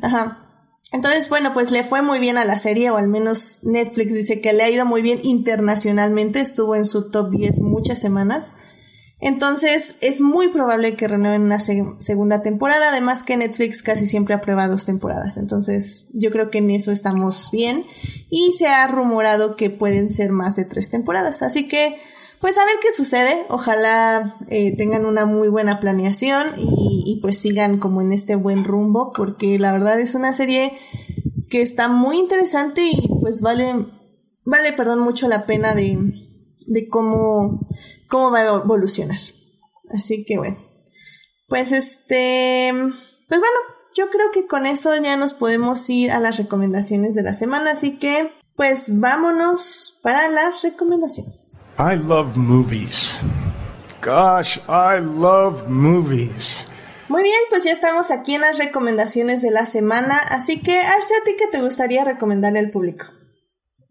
Ajá. 0.02 0.44
Entonces, 0.92 1.28
bueno, 1.28 1.54
pues 1.54 1.72
le 1.72 1.84
fue 1.84 2.02
muy 2.02 2.20
bien 2.20 2.38
a 2.38 2.46
la 2.46 2.58
serie, 2.58 2.90
o 2.92 2.98
al 2.98 3.10
menos 3.10 3.60
Netflix 3.64 4.14
dice 4.14 4.40
que 4.40 4.54
le 4.54 4.64
ha 4.64 4.70
ido 4.70 4.86
muy 4.86 5.02
bien 5.02 5.20
internacionalmente, 5.24 6.40
estuvo 6.40 6.76
en 6.76 6.86
su 6.86 7.12
top 7.12 7.30
10 7.32 7.60
muchas 7.60 8.00
semanas. 8.00 8.54
Entonces, 9.20 9.96
es 10.02 10.22
muy 10.22 10.48
probable 10.50 10.96
que 10.96 11.08
renueven 11.08 11.42
una 11.42 11.60
segunda 11.60 12.44
temporada, 12.44 12.90
además 12.90 13.24
que 13.24 13.36
Netflix 13.36 13.82
casi 13.82 14.06
siempre 14.06 14.36
aprueba 14.36 14.68
dos 14.68 14.86
temporadas. 14.86 15.38
Entonces, 15.38 16.10
yo 16.14 16.30
creo 16.30 16.52
que 16.52 16.60
en 16.60 16.70
eso 16.70 16.92
estamos 16.92 17.50
bien. 17.52 17.84
Y 18.30 18.52
se 18.58 18.68
ha 18.68 18.86
rumorado 18.88 19.56
que 19.56 19.72
pueden 19.72 20.14
ser 20.14 20.32
más 20.32 20.56
de 20.56 20.66
tres 20.66 20.92
temporadas. 20.92 21.42
Así 21.42 21.68
que, 21.68 21.98
pues 22.40 22.58
a 22.58 22.66
ver 22.66 22.76
qué 22.82 22.92
sucede. 22.92 23.46
Ojalá 23.50 24.36
eh, 24.50 24.76
tengan 24.76 25.06
una 25.06 25.26
muy 25.26 25.48
buena 25.48 25.80
planeación 25.80 26.48
y, 26.58 27.20
pues 27.22 27.40
sigan 27.40 27.80
como 27.80 28.02
en 28.02 28.12
este 28.12 28.36
buen 28.36 28.64
rumbo, 28.64 29.12
porque 29.16 29.58
la 29.58 29.72
verdad 29.72 30.00
es 30.00 30.14
una 30.16 30.34
serie 30.34 30.74
que 31.50 31.62
está 31.62 31.88
muy 31.88 32.18
interesante 32.20 32.82
y 32.84 33.10
pues 33.22 33.42
vale, 33.42 33.74
vale, 34.46 34.74
perdón, 34.74 35.00
mucho 35.00 35.28
la 35.28 35.46
pena 35.46 35.74
de, 35.74 35.98
de 36.68 36.88
cómo, 36.88 37.60
cómo 38.08 38.32
va 38.32 38.40
a 38.40 38.56
evolucionar. 38.64 39.20
Así 39.90 40.24
que 40.26 40.38
bueno, 40.38 40.58
pues 41.48 41.72
este, 41.72 42.72
pues 42.72 43.40
bueno, 43.40 43.58
yo 43.96 44.10
creo 44.10 44.30
que 44.32 44.46
con 44.46 44.66
eso 44.66 44.96
ya 44.96 45.18
nos 45.18 45.34
podemos 45.34 45.90
ir 45.90 46.12
a 46.12 46.20
las 46.20 46.38
recomendaciones 46.38 47.16
de 47.16 47.24
la 47.24 47.34
semana, 47.34 47.72
así 47.72 47.98
que 47.98 48.32
pues 48.56 49.00
vámonos 49.00 50.00
para 50.04 50.30
las 50.30 50.62
recomendaciones. 50.62 51.62
I 51.80 51.96
love 51.96 52.36
movies. 52.36 53.20
Gosh, 54.02 54.58
I 54.68 55.00
love 55.00 55.70
movies. 55.70 56.66
Muy 57.08 57.22
bien, 57.22 57.38
pues 57.52 57.66
ya 57.66 57.72
estamos 57.72 58.10
aquí 58.10 58.34
en 58.34 58.42
las 58.42 58.58
recomendaciones 58.58 59.44
de 59.44 59.52
la 59.52 59.68
semana, 59.68 60.16
así 60.32 60.60
que 60.60 60.72
Arce, 60.72 61.14
¿a 61.22 61.24
ti 61.24 61.36
qué 61.38 61.46
te 61.52 61.62
gustaría 61.62 62.04
recomendarle 62.04 62.58
al 62.58 62.72
público? 62.72 63.06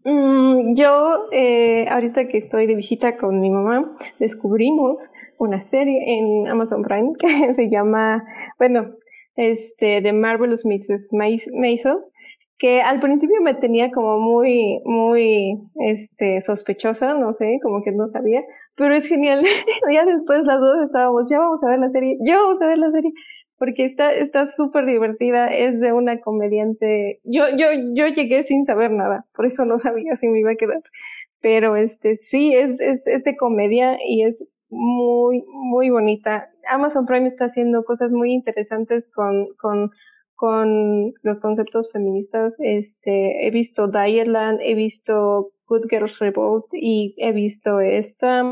Mm, 0.03 0.75
yo, 0.75 1.29
eh, 1.31 1.87
ahorita 1.87 2.27
que 2.27 2.39
estoy 2.39 2.67
de 2.67 2.75
visita 2.75 3.15
con 3.15 3.39
mi 3.39 3.49
mamá, 3.49 3.97
descubrimos 4.19 5.09
una 5.37 5.61
serie 5.61 5.97
en 6.19 6.49
Amazon 6.49 6.83
Prime 6.83 7.13
que 7.19 7.53
se 7.53 7.69
llama, 7.69 8.25
bueno, 8.59 8.95
este, 9.37 10.01
The 10.01 10.11
Marvelous 10.11 10.65
Mrs. 10.65 11.07
Maisel, 11.13 11.99
que 12.59 12.81
al 12.81 12.99
principio 12.99 13.41
me 13.41 13.53
tenía 13.53 13.91
como 13.91 14.19
muy, 14.19 14.81
muy, 14.85 15.59
este, 15.75 16.41
sospechosa, 16.41 17.13
no 17.13 17.33
sé, 17.33 17.59
como 17.61 17.83
que 17.83 17.91
no 17.91 18.07
sabía, 18.07 18.43
pero 18.75 18.95
es 18.95 19.07
genial. 19.07 19.43
ya 19.93 20.05
después 20.05 20.43
las 20.45 20.59
dos 20.59 20.85
estábamos, 20.85 21.29
ya 21.29 21.39
vamos 21.39 21.63
a 21.63 21.69
ver 21.69 21.79
la 21.79 21.89
serie, 21.89 22.17
ya 22.21 22.37
vamos 22.37 22.61
a 22.61 22.67
ver 22.67 22.77
la 22.79 22.91
serie, 22.91 23.11
porque 23.57 23.85
está, 23.85 24.11
está 24.13 24.47
súper 24.47 24.85
divertida, 24.85 25.47
es 25.47 25.79
de 25.79 25.93
una 25.93 26.19
comediante, 26.19 27.19
yo, 27.23 27.49
yo, 27.55 27.67
yo 27.93 28.07
llegué 28.07 28.43
sin 28.43 28.65
saber 28.65 28.91
nada, 28.91 29.25
por 29.35 29.45
eso 29.45 29.65
no 29.65 29.79
sabía 29.79 30.15
si 30.15 30.27
me 30.27 30.39
iba 30.39 30.51
a 30.51 30.55
quedar, 30.55 30.81
pero 31.41 31.75
este, 31.75 32.15
sí, 32.15 32.53
es, 32.55 32.79
es, 32.79 33.05
es 33.05 33.23
de 33.23 33.37
comedia 33.37 33.97
y 34.03 34.23
es 34.23 34.47
muy, 34.69 35.43
muy 35.47 35.89
bonita. 35.89 36.49
Amazon 36.69 37.05
Prime 37.05 37.29
está 37.29 37.45
haciendo 37.45 37.83
cosas 37.83 38.11
muy 38.11 38.33
interesantes 38.33 39.09
con, 39.13 39.47
con, 39.59 39.91
con 40.37 41.13
los 41.23 41.39
conceptos 41.41 41.91
feministas. 41.91 42.55
Este, 42.59 43.45
he 43.45 43.51
visto 43.51 43.87
Direland, 43.87 44.59
he 44.61 44.75
visto 44.75 45.51
Good 45.67 45.87
Girls 45.89 46.17
Revolt 46.19 46.65
y 46.71 47.15
he 47.17 47.33
visto 47.33 47.81
esta, 47.81 48.43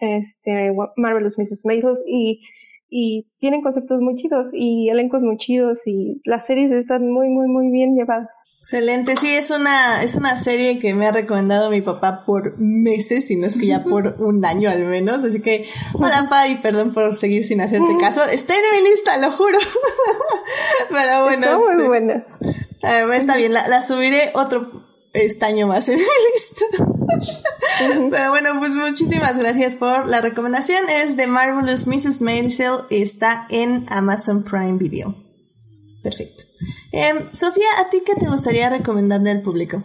este, 0.00 0.72
Marvelous 0.96 1.38
Mrs. 1.38 1.64
Maisel 1.64 1.96
y 2.06 2.40
y 2.96 3.26
tienen 3.40 3.60
conceptos 3.60 4.00
muy 4.00 4.14
chidos 4.14 4.50
y 4.52 4.88
elencos 4.88 5.20
muy 5.24 5.36
chidos 5.36 5.80
y 5.84 6.20
las 6.24 6.46
series 6.46 6.70
están 6.70 7.10
muy 7.10 7.28
muy 7.28 7.48
muy 7.48 7.68
bien 7.72 7.96
llevadas. 7.96 8.28
Excelente, 8.60 9.16
sí, 9.16 9.34
es 9.34 9.50
una, 9.50 10.04
es 10.04 10.14
una 10.14 10.36
serie 10.36 10.78
que 10.78 10.94
me 10.94 11.04
ha 11.08 11.10
recomendado 11.10 11.70
mi 11.70 11.80
papá 11.80 12.24
por 12.24 12.54
meses, 12.56 13.26
si 13.26 13.34
no 13.34 13.48
es 13.48 13.58
que 13.58 13.66
ya 13.66 13.82
por 13.90 14.22
un 14.22 14.44
año 14.44 14.70
al 14.70 14.84
menos, 14.84 15.24
así 15.24 15.42
que, 15.42 15.66
hola 15.94 16.28
pa, 16.30 16.46
y 16.46 16.54
perdón 16.54 16.94
por 16.94 17.16
seguir 17.16 17.44
sin 17.44 17.60
hacerte 17.60 17.96
caso, 17.98 18.22
está 18.24 18.54
en 18.54 18.62
mi 18.70 18.88
lista, 18.88 19.18
lo 19.18 19.32
juro. 19.32 19.58
Pero 20.90 21.24
bueno. 21.24 21.46
Está 21.46 21.58
muy 21.58 21.72
este, 21.72 21.88
buena. 21.88 22.26
está 23.16 23.36
bien, 23.36 23.52
la, 23.52 23.66
la 23.66 23.82
subiré 23.82 24.30
otro 24.34 24.93
estaño 25.14 25.66
más 25.66 25.88
en 25.88 25.96
mi 25.96 26.02
lista. 26.32 26.64
Pero 28.10 28.30
bueno, 28.30 28.50
pues 28.58 28.70
muchísimas 28.70 29.38
gracias 29.38 29.74
por 29.74 30.08
la 30.08 30.20
recomendación. 30.20 30.80
Es 30.88 31.16
de 31.16 31.26
Marvelous 31.26 31.86
Mrs. 31.86 32.20
Maisel. 32.20 32.78
Está 32.90 33.46
en 33.50 33.86
Amazon 33.88 34.42
Prime 34.42 34.78
Video. 34.78 35.14
Perfecto. 36.02 36.44
Em, 36.92 37.32
Sofía, 37.32 37.66
¿a 37.78 37.88
ti 37.88 38.02
qué 38.04 38.14
te 38.14 38.28
gustaría 38.28 38.68
recomendarle 38.68 39.30
al 39.30 39.42
público? 39.42 39.82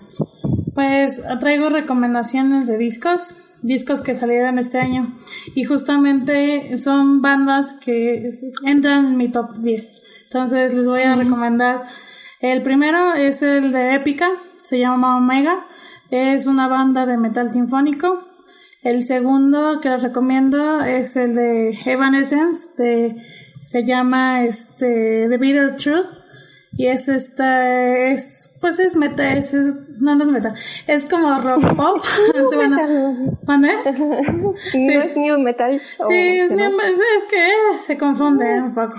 Pues 0.75 1.21
traigo 1.39 1.69
recomendaciones 1.69 2.67
de 2.67 2.77
discos, 2.77 3.35
discos 3.61 4.01
que 4.01 4.15
salieron 4.15 4.59
este 4.59 4.79
año. 4.79 5.15
Y 5.55 5.63
justamente 5.63 6.77
son 6.77 7.21
bandas 7.21 7.75
que 7.79 8.39
entran 8.65 9.05
en 9.05 9.17
mi 9.17 9.29
top 9.29 9.57
10. 9.59 10.01
Entonces 10.25 10.73
les 10.73 10.85
voy 10.85 11.01
a 11.01 11.15
recomendar. 11.15 11.85
El 12.41 12.61
primero 12.63 13.13
es 13.15 13.41
el 13.41 13.71
de 13.71 13.95
Épica, 13.95 14.29
se 14.61 14.79
llama 14.79 15.17
Omega. 15.17 15.65
Es 16.09 16.47
una 16.47 16.67
banda 16.67 17.05
de 17.05 17.17
metal 17.17 17.51
sinfónico. 17.51 18.25
El 18.81 19.03
segundo 19.03 19.79
que 19.81 19.89
les 19.89 20.01
recomiendo 20.01 20.81
es 20.81 21.15
el 21.17 21.35
de 21.35 21.77
Evanescence, 21.85 22.69
de, 22.77 23.21
se 23.61 23.85
llama 23.85 24.43
este, 24.43 25.27
The 25.29 25.37
Bitter 25.37 25.75
Truth. 25.75 26.19
Y 26.77 26.85
es 26.85 27.09
esta, 27.09 28.07
es, 28.07 28.57
pues 28.61 28.79
es 28.79 28.95
metal, 28.95 29.37
es, 29.37 29.53
no, 29.53 30.15
no 30.15 30.23
es 30.23 30.29
metal, 30.29 30.53
es 30.87 31.05
como 31.07 31.39
rock 31.41 31.75
pop. 31.75 32.01
bueno, 32.55 32.77
No 33.47 33.73
es 34.73 35.17
new 35.17 35.39
metal. 35.39 35.81
Sí, 36.07 36.15
es, 36.15 36.51
es 36.51 37.23
que 37.29 37.77
se 37.79 37.97
confunde 37.97 38.61
un 38.61 38.73
poco. 38.73 38.95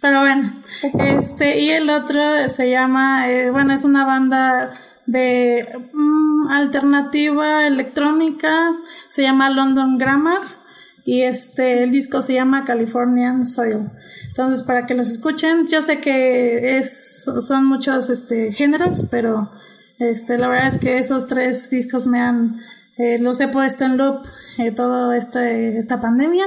Pero 0.00 0.20
bueno, 0.20 0.60
este, 1.00 1.60
y 1.60 1.70
el 1.70 1.90
otro 1.90 2.48
se 2.48 2.70
llama, 2.70 3.30
eh, 3.30 3.50
bueno, 3.50 3.72
es 3.72 3.84
una 3.84 4.04
banda 4.04 4.78
de 5.06 5.66
mm, 5.92 6.48
alternativa 6.50 7.66
electrónica, 7.66 8.76
se 9.08 9.22
llama 9.22 9.50
London 9.50 9.98
Grammar 9.98 10.40
y 11.04 11.22
este 11.22 11.84
el 11.84 11.90
disco 11.90 12.20
se 12.20 12.34
llama 12.34 12.64
Californian 12.64 13.46
Soil. 13.46 13.90
Entonces, 14.26 14.62
para 14.62 14.84
que 14.86 14.94
los 14.94 15.10
escuchen, 15.10 15.66
yo 15.66 15.80
sé 15.80 16.00
que 16.00 16.78
es 16.78 17.24
son 17.40 17.64
muchos 17.64 18.10
este 18.10 18.52
géneros, 18.52 19.06
pero 19.10 19.50
este 19.98 20.36
la 20.36 20.48
verdad 20.48 20.68
es 20.68 20.78
que 20.78 20.98
esos 20.98 21.26
tres 21.26 21.70
discos 21.70 22.06
me 22.06 22.20
han 22.20 22.60
eh, 22.98 23.18
los 23.18 23.40
he 23.40 23.48
puesto 23.48 23.84
en 23.84 23.96
loop 23.96 24.26
eh, 24.58 24.70
toda 24.72 25.16
este, 25.16 25.78
esta 25.78 26.00
pandemia 26.00 26.44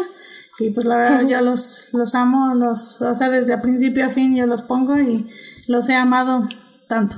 y 0.61 0.71
pues 0.71 0.85
la 0.85 0.97
verdad 0.97 1.27
yo 1.27 1.41
los 1.41 1.89
los 1.93 2.15
amo, 2.15 2.53
los 2.55 3.01
o 3.01 3.13
sea, 3.13 3.29
desde 3.29 3.57
principio 3.57 4.05
a 4.05 4.09
fin 4.09 4.35
yo 4.35 4.45
los 4.45 4.61
pongo 4.61 4.99
y 4.99 5.29
los 5.67 5.89
he 5.89 5.95
amado 5.95 6.47
tanto 6.87 7.17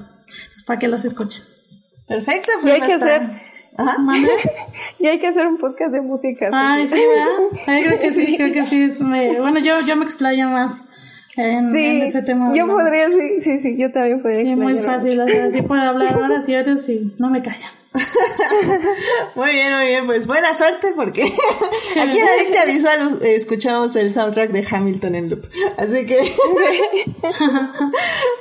para 0.66 0.80
que 0.80 0.88
los 0.88 1.06
escuchen. 1.06 1.44
Perfecto, 2.08 2.52
pues 2.62 2.74
y 2.74 2.82
hay 2.82 2.88
que 2.88 2.94
hacer 2.94 3.22
y 5.00 5.08
hay 5.08 5.20
que 5.20 5.28
hacer 5.28 5.48
un 5.48 5.58
podcast 5.58 5.92
de 5.92 6.02
música. 6.02 6.50
Ay, 6.52 6.88
sí, 6.88 7.00
¿verdad? 7.00 7.84
creo 7.84 8.00
que 8.00 8.14
sí, 8.14 8.38
creo 8.38 8.52
que 8.52 8.66
sí. 8.66 8.92
Bueno, 9.02 9.60
yo, 9.60 9.82
yo 9.82 9.96
me 9.96 10.04
explayo 10.04 10.50
más 10.50 10.84
en, 11.36 11.76
ese 12.02 12.22
tema. 12.22 12.56
Yo 12.56 12.68
podría, 12.68 13.10
sí, 13.10 13.42
sí, 13.42 13.60
sí, 13.62 13.78
yo 13.78 13.92
también 13.92 14.22
podría. 14.22 14.44
Sí, 14.44 14.56
muy 14.56 14.80
fácil, 14.80 15.20
o 15.20 15.26
sea, 15.26 15.52
sí 15.52 15.62
puedo 15.62 15.82
hablar 15.82 16.18
horas 16.18 16.48
y 16.48 16.56
horas 16.56 16.88
y 16.90 17.14
no 17.18 17.30
me 17.30 17.42
callan. 17.42 17.72
muy 19.36 19.52
bien, 19.52 19.74
muy 19.74 19.86
bien, 19.86 20.06
pues 20.06 20.26
buena 20.26 20.54
suerte 20.56 20.94
porque 20.96 21.24
aquí 22.02 22.18
en 22.18 22.28
Adicta 22.28 22.66
Visual 22.66 23.20
escuchamos 23.22 23.96
el 23.96 24.12
soundtrack 24.12 24.52
de 24.52 24.68
Hamilton 24.70 25.16
en 25.16 25.30
loop. 25.30 25.48
Así 25.78 26.06
que. 26.06 26.20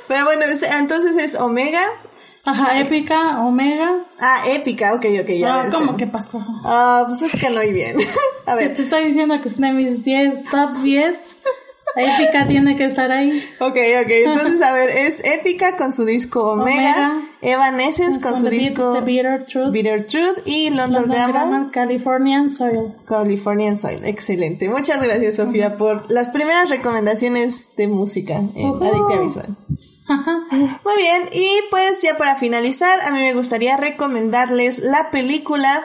Pero 0.07 0.25
bueno, 0.25 0.43
entonces 0.45 1.17
es 1.17 1.35
Omega. 1.35 1.81
Ajá, 2.45 2.79
épica, 2.79 3.39
Omega. 3.41 4.05
Ah, 4.19 4.43
épica, 4.49 4.93
ok, 4.95 5.05
ok, 5.21 5.29
ya. 5.29 5.61
Ah, 5.61 5.69
¿cómo 5.71 5.95
que 5.95 6.07
pasó? 6.07 6.43
Ah, 6.65 7.05
pues 7.07 7.21
es 7.21 7.39
que 7.39 7.49
no 7.49 7.61
hay 7.61 7.71
bien. 7.71 7.97
A 8.45 8.55
ver. 8.55 8.69
Si 8.69 8.73
te 8.73 8.81
estoy 8.81 9.05
diciendo 9.05 9.39
que 9.39 9.47
es 9.47 9.59
de 9.59 9.71
mis 9.71 10.03
10, 10.03 10.43
top 10.51 10.73
10. 10.81 11.35
Épica 11.95 12.47
tiene 12.47 12.75
que 12.75 12.85
estar 12.85 13.11
ahí. 13.11 13.31
Ok, 13.59 13.77
ok. 14.01 14.09
Entonces, 14.09 14.61
a 14.61 14.73
ver, 14.73 14.89
es 14.89 15.23
Épica 15.23 15.75
con 15.77 15.91
su 15.91 16.05
disco 16.05 16.53
Omega, 16.53 17.21
Evanescence 17.41 18.19
con, 18.19 18.35
su 18.35 18.49
disco 18.49 18.93
The 18.93 19.01
Bitter 19.01 19.45
Truth, 19.45 19.71
Bitter 19.71 20.05
Truth 20.05 20.39
y 20.45 20.69
London, 20.71 21.05
Grammar, 21.07 21.71
Californian 21.71 22.49
Soil. 22.49 22.93
Californian 23.05 23.77
Soil, 23.77 24.03
excelente. 24.05 24.69
Muchas 24.69 25.03
gracias, 25.03 25.35
Sofía, 25.35 25.77
por 25.77 26.11
las 26.11 26.29
primeras 26.29 26.69
recomendaciones 26.69 27.75
de 27.75 27.87
música 27.87 28.35
en 28.55 28.73
Adicta 28.81 29.19
Visual. 29.21 29.55
Muy 30.07 30.97
bien, 30.97 31.29
y 31.31 31.47
pues 31.69 32.01
ya 32.01 32.17
para 32.17 32.35
finalizar, 32.35 32.99
a 33.05 33.11
mí 33.11 33.19
me 33.19 33.33
gustaría 33.33 33.77
recomendarles 33.77 34.79
la 34.79 35.11
película 35.11 35.83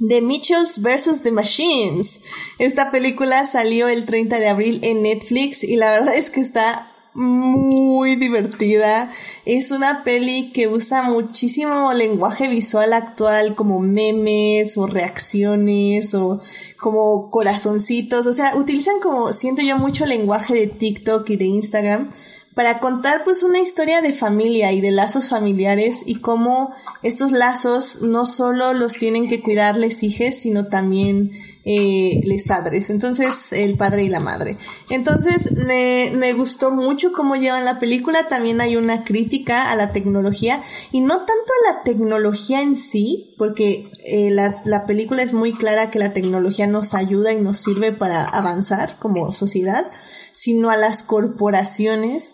The 0.00 0.20
Mitchells 0.20 0.82
vs. 0.82 1.22
The 1.22 1.30
Machines. 1.30 2.20
Esta 2.58 2.90
película 2.90 3.44
salió 3.44 3.88
el 3.88 4.04
30 4.04 4.40
de 4.40 4.48
abril 4.48 4.80
en 4.82 5.02
Netflix 5.02 5.62
y 5.62 5.76
la 5.76 5.92
verdad 5.92 6.16
es 6.16 6.30
que 6.30 6.40
está 6.40 6.90
muy 7.14 8.16
divertida. 8.16 9.12
Es 9.44 9.70
una 9.70 10.02
peli 10.02 10.50
que 10.52 10.66
usa 10.66 11.02
muchísimo 11.02 11.92
lenguaje 11.92 12.48
visual 12.48 12.92
actual 12.92 13.54
como 13.54 13.78
memes 13.78 14.76
o 14.76 14.88
reacciones 14.88 16.12
o 16.14 16.40
como 16.80 17.30
corazoncitos. 17.30 18.26
O 18.26 18.32
sea, 18.32 18.56
utilizan 18.56 18.98
como, 19.00 19.32
siento 19.32 19.62
yo, 19.62 19.78
mucho 19.78 20.06
lenguaje 20.06 20.54
de 20.54 20.66
TikTok 20.66 21.30
y 21.30 21.36
de 21.36 21.44
Instagram 21.44 22.10
para 22.54 22.78
contar 22.78 23.24
pues 23.24 23.42
una 23.42 23.58
historia 23.58 24.00
de 24.00 24.12
familia 24.12 24.72
y 24.72 24.80
de 24.80 24.92
lazos 24.92 25.28
familiares 25.28 26.02
y 26.06 26.16
cómo 26.16 26.72
estos 27.02 27.32
lazos 27.32 28.00
no 28.00 28.26
solo 28.26 28.72
los 28.72 28.94
tienen 28.94 29.26
que 29.26 29.42
cuidar 29.42 29.76
les 29.76 30.02
hijos, 30.02 30.36
sino 30.36 30.66
también 30.66 31.32
eh, 31.64 32.20
les 32.24 32.46
padres, 32.46 32.90
entonces 32.90 33.52
el 33.52 33.76
padre 33.76 34.04
y 34.04 34.08
la 34.08 34.20
madre. 34.20 34.58
Entonces 34.88 35.52
me, 35.52 36.12
me 36.14 36.32
gustó 36.32 36.70
mucho 36.70 37.12
cómo 37.12 37.34
llevan 37.34 37.64
la 37.64 37.78
película, 37.78 38.28
también 38.28 38.60
hay 38.60 38.76
una 38.76 39.02
crítica 39.02 39.72
a 39.72 39.76
la 39.76 39.90
tecnología 39.90 40.62
y 40.92 41.00
no 41.00 41.18
tanto 41.18 41.32
a 41.32 41.72
la 41.72 41.82
tecnología 41.82 42.62
en 42.62 42.76
sí, 42.76 43.34
porque 43.36 43.80
eh, 44.04 44.30
la, 44.30 44.54
la 44.64 44.86
película 44.86 45.22
es 45.22 45.32
muy 45.32 45.52
clara 45.52 45.90
que 45.90 45.98
la 45.98 46.12
tecnología 46.12 46.66
nos 46.66 46.94
ayuda 46.94 47.32
y 47.32 47.40
nos 47.40 47.58
sirve 47.58 47.90
para 47.92 48.24
avanzar 48.24 48.98
como 48.98 49.32
sociedad, 49.32 49.90
sino 50.34 50.70
a 50.70 50.76
las 50.76 51.02
corporaciones 51.02 52.32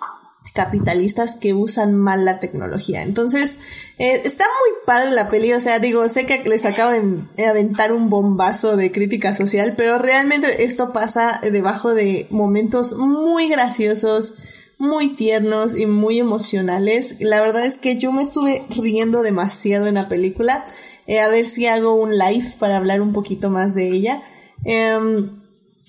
capitalistas 0.54 1.36
que 1.36 1.54
usan 1.54 1.94
mal 1.94 2.24
la 2.24 2.40
tecnología. 2.40 3.02
Entonces, 3.02 3.58
eh, 3.98 4.22
está 4.24 4.44
muy 4.44 4.78
padre 4.84 5.12
la 5.12 5.28
peli, 5.28 5.52
o 5.52 5.60
sea, 5.60 5.78
digo, 5.78 6.08
sé 6.08 6.26
que 6.26 6.42
les 6.44 6.64
acabo 6.64 6.92
de 6.92 7.46
aventar 7.46 7.92
un 7.92 8.10
bombazo 8.10 8.76
de 8.76 8.90
crítica 8.90 9.34
social, 9.34 9.74
pero 9.76 9.98
realmente 9.98 10.64
esto 10.64 10.92
pasa 10.92 11.40
debajo 11.42 11.94
de 11.94 12.26
momentos 12.30 12.96
muy 12.96 13.48
graciosos, 13.48 14.34
muy 14.78 15.14
tiernos 15.14 15.78
y 15.78 15.86
muy 15.86 16.18
emocionales. 16.18 17.16
La 17.20 17.40
verdad 17.40 17.66
es 17.66 17.76
que 17.78 17.98
yo 17.98 18.12
me 18.12 18.22
estuve 18.22 18.64
riendo 18.70 19.22
demasiado 19.22 19.86
en 19.86 19.94
la 19.94 20.08
película. 20.08 20.64
Eh, 21.06 21.20
a 21.20 21.28
ver 21.28 21.44
si 21.44 21.66
hago 21.66 21.94
un 21.94 22.16
live 22.18 22.54
para 22.58 22.78
hablar 22.78 23.02
un 23.02 23.12
poquito 23.12 23.50
más 23.50 23.74
de 23.74 23.88
ella. 23.88 24.22
Em, 24.64 25.39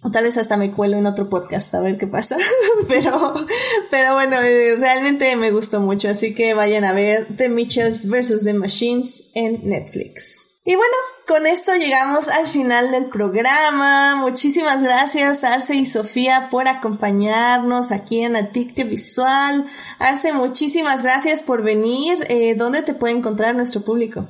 tal 0.10 0.23
vez 0.23 0.38
hasta 0.38 0.57
me 0.57 0.72
cuelo 0.72 0.98
en 0.98 1.06
otro 1.06 1.30
podcast 1.30 1.76
a 1.76 1.82
ver 1.82 1.98
qué 1.98 2.07
pasa. 2.07 2.38
pero, 2.88 3.34
pero 3.91 4.14
bueno, 4.14 4.38
eh, 4.38 4.76
realmente 4.78 5.36
me 5.36 5.52
gustó 5.52 5.80
mucho. 5.80 6.10
Así 6.10 6.34
que 6.34 6.53
vayan 6.53 6.84
a 6.84 6.94
ver 6.94 7.28
The 7.38 7.49
Mitchells 7.49 8.07
vs. 8.07 8.44
The 8.44 8.53
Machines 8.53 9.30
en 9.36 9.68
Netflix. 9.68 10.48
Y 10.64 10.76
bueno, 10.76 10.94
con 11.28 11.48
esto 11.48 11.72
llegamos 11.76 12.28
al 12.30 12.45
final 12.45 12.91
del 12.91 13.06
programa. 13.06 14.15
Muchísimas 14.15 14.84
gracias 14.84 15.44
Arce 15.44 15.76
y 15.76 15.86
Sofía 15.86 16.49
por 16.52 16.68
acompañarnos 16.68 17.91
aquí 17.91 18.22
en 18.22 18.36
Atictio 18.36 18.86
Visual. 18.86 19.65
Arce, 19.98 20.34
muchísimas 20.34 21.02
gracias 21.03 21.41
por 21.41 21.64
venir. 21.64 22.26
Eh, 22.30 22.56
¿Dónde 22.56 22.82
te 22.82 22.94
puede 22.94 23.15
encontrar 23.15 23.56
nuestro 23.56 23.82
público? 23.82 24.28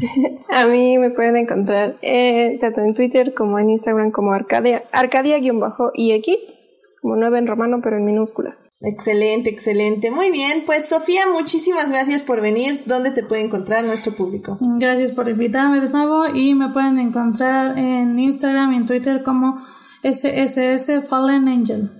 A 0.48 0.66
mí 0.66 0.98
me 0.98 1.10
pueden 1.10 1.36
encontrar 1.36 1.98
eh, 2.02 2.58
tanto 2.60 2.80
en 2.80 2.94
Twitter 2.94 3.34
como 3.34 3.58
en 3.58 3.70
Instagram 3.70 4.10
como 4.10 4.32
Arcadia, 4.32 4.84
Arcadia-IX, 4.92 6.60
como 7.00 7.16
9 7.16 7.38
en 7.38 7.46
romano 7.46 7.80
pero 7.82 7.96
en 7.96 8.04
minúsculas. 8.04 8.62
Excelente, 8.80 9.50
excelente. 9.50 10.10
Muy 10.10 10.30
bien, 10.30 10.62
pues 10.66 10.88
Sofía, 10.88 11.22
muchísimas 11.32 11.90
gracias 11.90 12.22
por 12.22 12.40
venir. 12.40 12.82
¿Dónde 12.86 13.10
te 13.10 13.22
puede 13.22 13.42
encontrar 13.42 13.84
nuestro 13.84 14.14
público? 14.14 14.56
Gracias 14.78 15.12
por 15.12 15.28
invitarme 15.28 15.80
de 15.80 15.90
nuevo 15.90 16.26
y 16.34 16.54
me 16.54 16.70
pueden 16.70 16.98
encontrar 16.98 17.78
en 17.78 18.18
Instagram 18.18 18.72
y 18.72 18.76
en 18.76 18.86
Twitter 18.86 19.22
como 19.22 19.58
SSS 20.02 21.08
Fallen 21.08 21.48
Angel. 21.48 21.90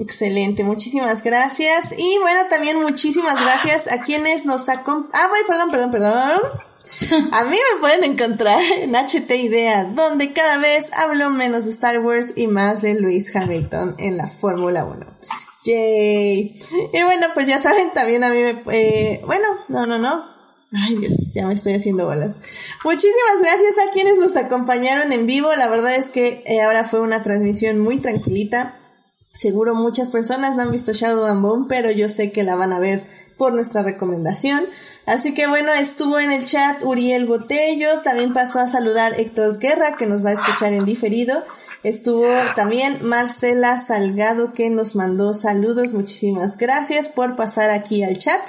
Excelente, 0.00 0.62
muchísimas 0.62 1.24
gracias. 1.24 1.92
Y 1.98 2.18
bueno, 2.20 2.42
también 2.48 2.80
muchísimas 2.80 3.34
gracias 3.42 3.90
a 3.90 4.02
quienes 4.02 4.46
nos 4.46 4.68
acompañan. 4.68 5.10
Ah, 5.12 5.30
perdón, 5.48 5.70
perdón, 5.70 5.90
perdón. 5.90 6.67
A 7.32 7.44
mí 7.44 7.56
me 7.56 7.80
pueden 7.80 8.04
encontrar 8.04 8.62
en 8.62 8.94
HT 8.94 9.30
Idea, 9.30 9.84
donde 9.84 10.32
cada 10.32 10.58
vez 10.58 10.90
hablo 10.92 11.30
menos 11.30 11.64
de 11.64 11.70
Star 11.70 12.00
Wars 12.00 12.34
y 12.36 12.46
más 12.46 12.82
de 12.82 12.98
Luis 12.98 13.34
Hamilton 13.34 13.96
en 13.98 14.16
la 14.16 14.28
Fórmula 14.28 14.84
1. 14.84 15.06
Yay. 15.64 16.60
Y 16.92 17.02
bueno, 17.02 17.26
pues 17.34 17.46
ya 17.46 17.58
saben, 17.58 17.92
también 17.92 18.24
a 18.24 18.30
mí 18.30 18.38
me... 18.42 18.62
Eh, 18.70 19.22
bueno, 19.26 19.46
no, 19.68 19.86
no, 19.86 19.98
no. 19.98 20.38
Ay 20.70 20.96
Dios, 20.96 21.32
ya 21.32 21.46
me 21.46 21.54
estoy 21.54 21.74
haciendo 21.74 22.06
bolas. 22.06 22.38
Muchísimas 22.84 23.40
gracias 23.40 23.78
a 23.78 23.90
quienes 23.90 24.18
nos 24.18 24.36
acompañaron 24.36 25.12
en 25.12 25.26
vivo. 25.26 25.48
La 25.56 25.68
verdad 25.68 25.94
es 25.94 26.10
que 26.10 26.42
eh, 26.46 26.60
ahora 26.60 26.84
fue 26.84 27.00
una 27.00 27.22
transmisión 27.22 27.78
muy 27.78 27.98
tranquilita. 27.98 28.78
Seguro 29.34 29.74
muchas 29.74 30.10
personas 30.10 30.56
no 30.56 30.62
han 30.62 30.70
visto 30.70 30.92
Shadow 30.92 31.24
and 31.24 31.42
Bone, 31.42 31.66
pero 31.68 31.90
yo 31.90 32.08
sé 32.08 32.32
que 32.32 32.42
la 32.42 32.54
van 32.56 32.72
a 32.72 32.80
ver 32.80 33.06
por 33.38 33.54
nuestra 33.54 33.82
recomendación. 33.82 34.66
Así 35.06 35.32
que 35.32 35.46
bueno, 35.46 35.72
estuvo 35.72 36.18
en 36.18 36.32
el 36.32 36.44
chat 36.44 36.84
Uriel 36.84 37.26
Botello, 37.26 38.02
también 38.02 38.34
pasó 38.34 38.58
a 38.60 38.68
saludar 38.68 39.18
Héctor 39.18 39.58
Guerra, 39.58 39.96
que 39.96 40.06
nos 40.06 40.22
va 40.22 40.30
a 40.30 40.34
escuchar 40.34 40.74
en 40.74 40.84
diferido. 40.84 41.44
Estuvo 41.84 42.26
también 42.56 42.98
Marcela 43.02 43.78
Salgado, 43.78 44.52
que 44.52 44.68
nos 44.68 44.96
mandó 44.96 45.32
saludos. 45.32 45.92
Muchísimas 45.92 46.58
gracias 46.58 47.08
por 47.08 47.36
pasar 47.36 47.70
aquí 47.70 48.02
al 48.02 48.18
chat. 48.18 48.40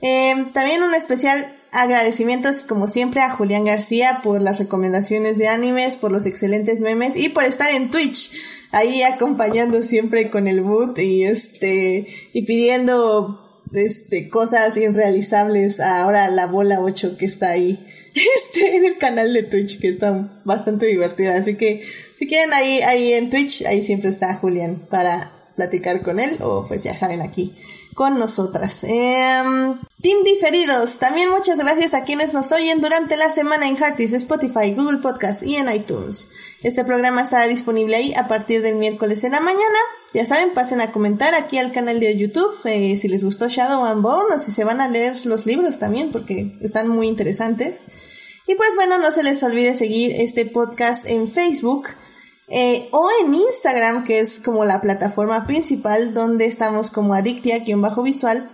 Em, 0.00 0.52
también 0.52 0.82
un 0.84 0.94
especial 0.94 1.52
agradecimientos, 1.72 2.62
como 2.62 2.88
siempre, 2.88 3.20
a 3.20 3.30
Julián 3.30 3.64
García 3.64 4.20
por 4.22 4.42
las 4.42 4.58
recomendaciones 4.58 5.38
de 5.38 5.48
animes, 5.48 5.96
por 5.96 6.12
los 6.12 6.24
excelentes 6.24 6.80
memes 6.80 7.16
y 7.16 7.28
por 7.28 7.44
estar 7.44 7.70
en 7.72 7.90
Twitch, 7.90 8.30
ahí 8.70 9.02
acompañando 9.02 9.82
siempre 9.82 10.30
con 10.30 10.46
el 10.48 10.62
boot 10.62 10.98
y 10.98 11.24
este, 11.24 12.06
y 12.32 12.42
pidiendo 12.46 13.47
este, 13.72 14.28
cosas 14.28 14.76
irrealizables 14.76 15.80
ahora 15.80 16.30
la 16.30 16.46
bola 16.46 16.80
8 16.80 17.16
que 17.16 17.26
está 17.26 17.50
ahí 17.50 17.84
este, 18.14 18.76
en 18.76 18.84
el 18.84 18.98
canal 18.98 19.32
de 19.32 19.42
Twitch 19.42 19.80
que 19.80 19.88
está 19.88 20.40
bastante 20.44 20.86
divertida. 20.86 21.36
Así 21.36 21.56
que 21.56 21.82
si 22.14 22.26
quieren 22.26 22.52
ahí, 22.52 22.80
ahí 22.80 23.12
en 23.12 23.30
Twitch, 23.30 23.64
ahí 23.66 23.82
siempre 23.82 24.10
está 24.10 24.34
Julián 24.34 24.86
para 24.90 25.32
platicar 25.56 26.02
con 26.02 26.20
él 26.20 26.38
o 26.40 26.64
pues 26.66 26.84
ya 26.84 26.96
saben 26.96 27.20
aquí 27.20 27.54
con 27.98 28.16
nosotras. 28.16 28.84
Em, 28.84 29.76
team 30.00 30.22
Diferidos, 30.24 30.98
también 30.98 31.30
muchas 31.30 31.56
gracias 31.56 31.94
a 31.94 32.04
quienes 32.04 32.32
nos 32.32 32.52
oyen 32.52 32.80
durante 32.80 33.16
la 33.16 33.28
semana 33.28 33.66
en 33.66 33.76
Heartis, 33.76 34.12
Spotify, 34.12 34.72
Google 34.72 34.98
Podcast 34.98 35.42
y 35.42 35.56
en 35.56 35.68
iTunes. 35.68 36.28
Este 36.62 36.84
programa 36.84 37.22
estará 37.22 37.48
disponible 37.48 37.96
ahí 37.96 38.14
a 38.14 38.28
partir 38.28 38.62
del 38.62 38.76
miércoles 38.76 39.24
en 39.24 39.32
la 39.32 39.40
mañana. 39.40 39.78
Ya 40.14 40.24
saben, 40.26 40.54
pasen 40.54 40.80
a 40.80 40.92
comentar 40.92 41.34
aquí 41.34 41.58
al 41.58 41.72
canal 41.72 41.98
de 41.98 42.16
YouTube 42.16 42.54
eh, 42.66 42.96
si 42.96 43.08
les 43.08 43.24
gustó 43.24 43.48
Shadow 43.48 43.84
and 43.84 44.00
Bone 44.00 44.32
o 44.32 44.38
si 44.38 44.52
se 44.52 44.62
van 44.62 44.80
a 44.80 44.86
leer 44.86 45.26
los 45.26 45.44
libros 45.46 45.80
también 45.80 46.12
porque 46.12 46.56
están 46.60 46.86
muy 46.86 47.08
interesantes. 47.08 47.82
Y 48.46 48.54
pues 48.54 48.76
bueno, 48.76 48.98
no 48.98 49.10
se 49.10 49.24
les 49.24 49.42
olvide 49.42 49.74
seguir 49.74 50.12
este 50.12 50.46
podcast 50.46 51.04
en 51.10 51.28
Facebook. 51.28 51.88
Eh, 52.50 52.88
o 52.92 53.08
en 53.22 53.34
Instagram, 53.34 54.04
que 54.04 54.20
es 54.20 54.40
como 54.40 54.64
la 54.64 54.80
plataforma 54.80 55.46
principal 55.46 56.14
donde 56.14 56.46
estamos 56.46 56.90
como 56.90 57.14
Adictia-visual, 57.14 58.48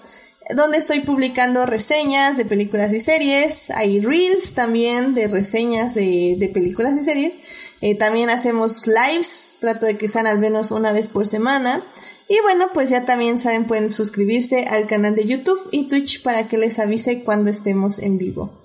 donde 0.54 0.78
estoy 0.78 1.00
publicando 1.00 1.64
reseñas 1.64 2.36
de 2.36 2.44
películas 2.44 2.92
y 2.92 3.00
series. 3.00 3.70
Hay 3.70 4.00
reels 4.00 4.54
también 4.54 5.14
de 5.14 5.28
reseñas 5.28 5.94
de, 5.94 6.50
películas 6.52 6.96
y 6.96 7.04
series. 7.04 7.34
Eh, 7.80 7.94
también 7.94 8.30
hacemos 8.30 8.86
lives, 8.86 9.50
trato 9.60 9.86
de 9.86 9.96
que 9.96 10.08
sean 10.08 10.26
al 10.26 10.38
menos 10.38 10.70
una 10.70 10.92
vez 10.92 11.08
por 11.08 11.28
semana. 11.28 11.84
Y 12.28 12.40
bueno, 12.42 12.70
pues 12.72 12.90
ya 12.90 13.04
también 13.04 13.38
saben, 13.38 13.66
pueden 13.66 13.90
suscribirse 13.90 14.64
al 14.64 14.86
canal 14.86 15.14
de 15.14 15.26
YouTube 15.26 15.68
y 15.70 15.88
Twitch 15.88 16.22
para 16.22 16.48
que 16.48 16.58
les 16.58 16.78
avise 16.78 17.22
cuando 17.22 17.50
estemos 17.50 17.98
en 17.98 18.18
vivo. 18.18 18.64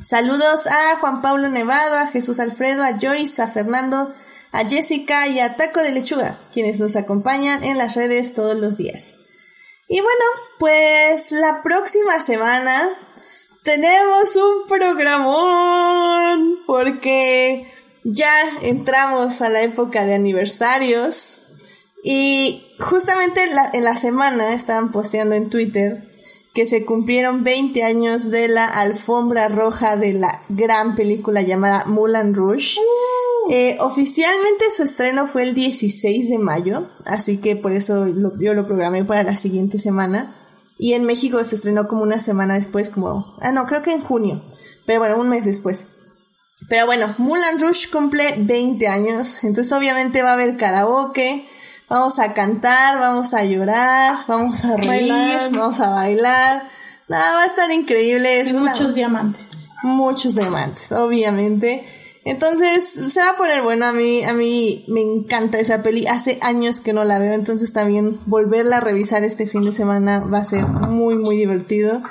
Saludos 0.00 0.66
a 0.66 0.98
Juan 0.98 1.22
Pablo 1.22 1.48
Nevado, 1.48 1.96
a 1.96 2.08
Jesús 2.08 2.40
Alfredo, 2.40 2.82
a 2.82 2.98
Joyce, 3.00 3.40
a 3.40 3.46
Fernando, 3.46 4.12
a 4.54 4.64
Jessica 4.68 5.26
y 5.26 5.40
a 5.40 5.56
Taco 5.56 5.80
de 5.82 5.90
Lechuga, 5.90 6.38
quienes 6.52 6.78
nos 6.78 6.94
acompañan 6.94 7.64
en 7.64 7.76
las 7.76 7.96
redes 7.96 8.34
todos 8.34 8.56
los 8.56 8.76
días. 8.76 9.16
Y 9.88 10.00
bueno, 10.00 10.24
pues 10.60 11.32
la 11.32 11.60
próxima 11.64 12.20
semana 12.20 12.88
tenemos 13.64 14.36
un 14.36 14.68
programón 14.68 16.60
porque 16.68 17.66
ya 18.04 18.32
entramos 18.62 19.42
a 19.42 19.48
la 19.48 19.62
época 19.62 20.06
de 20.06 20.14
aniversarios 20.14 21.42
y 22.04 22.64
justamente 22.78 23.40
en 23.72 23.82
la 23.82 23.96
semana 23.96 24.54
estaban 24.54 24.92
posteando 24.92 25.34
en 25.34 25.50
Twitter 25.50 26.14
que 26.54 26.66
se 26.66 26.84
cumplieron 26.84 27.42
20 27.42 27.82
años 27.82 28.30
de 28.30 28.46
la 28.46 28.64
alfombra 28.64 29.48
roja 29.48 29.96
de 29.96 30.12
la 30.12 30.40
gran 30.48 30.94
película 30.94 31.42
llamada 31.42 31.84
Mulan 31.86 32.32
Rouge. 32.32 32.78
Eh, 33.50 33.76
oficialmente 33.80 34.70
su 34.70 34.84
estreno 34.84 35.26
fue 35.26 35.42
el 35.42 35.54
16 35.54 36.30
de 36.30 36.38
mayo, 36.38 36.88
así 37.04 37.38
que 37.38 37.56
por 37.56 37.72
eso 37.72 38.06
yo 38.06 38.54
lo 38.54 38.66
programé 38.66 39.04
para 39.04 39.24
la 39.24 39.36
siguiente 39.36 39.78
semana. 39.78 40.36
Y 40.78 40.92
en 40.94 41.04
México 41.04 41.42
se 41.42 41.56
estrenó 41.56 41.88
como 41.88 42.02
una 42.02 42.20
semana 42.20 42.54
después, 42.54 42.88
como... 42.88 43.36
Ah, 43.40 43.52
no, 43.52 43.66
creo 43.66 43.82
que 43.82 43.92
en 43.92 44.00
junio. 44.00 44.44
Pero 44.86 45.00
bueno, 45.00 45.18
un 45.18 45.28
mes 45.28 45.44
después. 45.44 45.88
Pero 46.68 46.86
bueno, 46.86 47.14
Mulan 47.18 47.60
Rush 47.60 47.90
cumple 47.90 48.34
20 48.38 48.86
años, 48.86 49.42
entonces 49.42 49.72
obviamente 49.72 50.22
va 50.22 50.30
a 50.30 50.34
haber 50.34 50.56
karaoke, 50.56 51.46
vamos 51.94 52.18
a 52.18 52.34
cantar, 52.34 52.98
vamos 52.98 53.34
a 53.34 53.44
llorar, 53.44 54.26
vamos 54.26 54.64
a 54.64 54.76
reír, 54.76 55.38
vamos 55.52 55.78
a 55.78 55.90
bailar. 55.90 56.68
Nada, 57.08 57.36
va 57.36 57.42
a 57.44 57.46
estar 57.46 57.70
increíble. 57.70 58.52
muchos 58.52 58.96
diamantes. 58.96 59.68
Muchos 59.84 60.34
diamantes, 60.34 60.90
obviamente. 60.90 61.84
Entonces, 62.24 63.12
se 63.12 63.20
va 63.20 63.30
a 63.30 63.36
poner 63.36 63.62
bueno 63.62 63.86
a 63.86 63.92
mí, 63.92 64.24
a 64.24 64.32
mí 64.32 64.84
me 64.88 65.02
encanta 65.02 65.60
esa 65.60 65.84
peli. 65.84 66.04
Hace 66.08 66.40
años 66.42 66.80
que 66.80 66.92
no 66.92 67.04
la 67.04 67.20
veo, 67.20 67.32
entonces 67.32 67.72
también 67.72 68.18
volverla 68.26 68.78
a 68.78 68.80
revisar 68.80 69.22
este 69.22 69.46
fin 69.46 69.64
de 69.64 69.70
semana 69.70 70.18
va 70.18 70.38
a 70.38 70.44
ser 70.44 70.66
muy, 70.66 71.14
muy 71.14 71.36
divertido. 71.36 72.02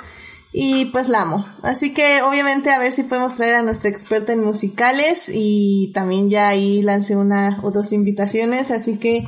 Y 0.50 0.86
pues 0.86 1.10
la 1.10 1.22
amo. 1.22 1.46
Así 1.62 1.92
que 1.92 2.22
obviamente 2.22 2.70
a 2.70 2.78
ver 2.78 2.92
si 2.92 3.02
podemos 3.02 3.34
traer 3.34 3.56
a 3.56 3.62
nuestra 3.62 3.90
experta 3.90 4.32
en 4.32 4.44
musicales 4.44 5.30
y 5.30 5.90
también 5.92 6.30
ya 6.30 6.48
ahí 6.48 6.80
lancé 6.80 7.16
una 7.16 7.58
o 7.62 7.70
dos 7.70 7.92
invitaciones, 7.92 8.70
así 8.70 8.96
que 8.98 9.26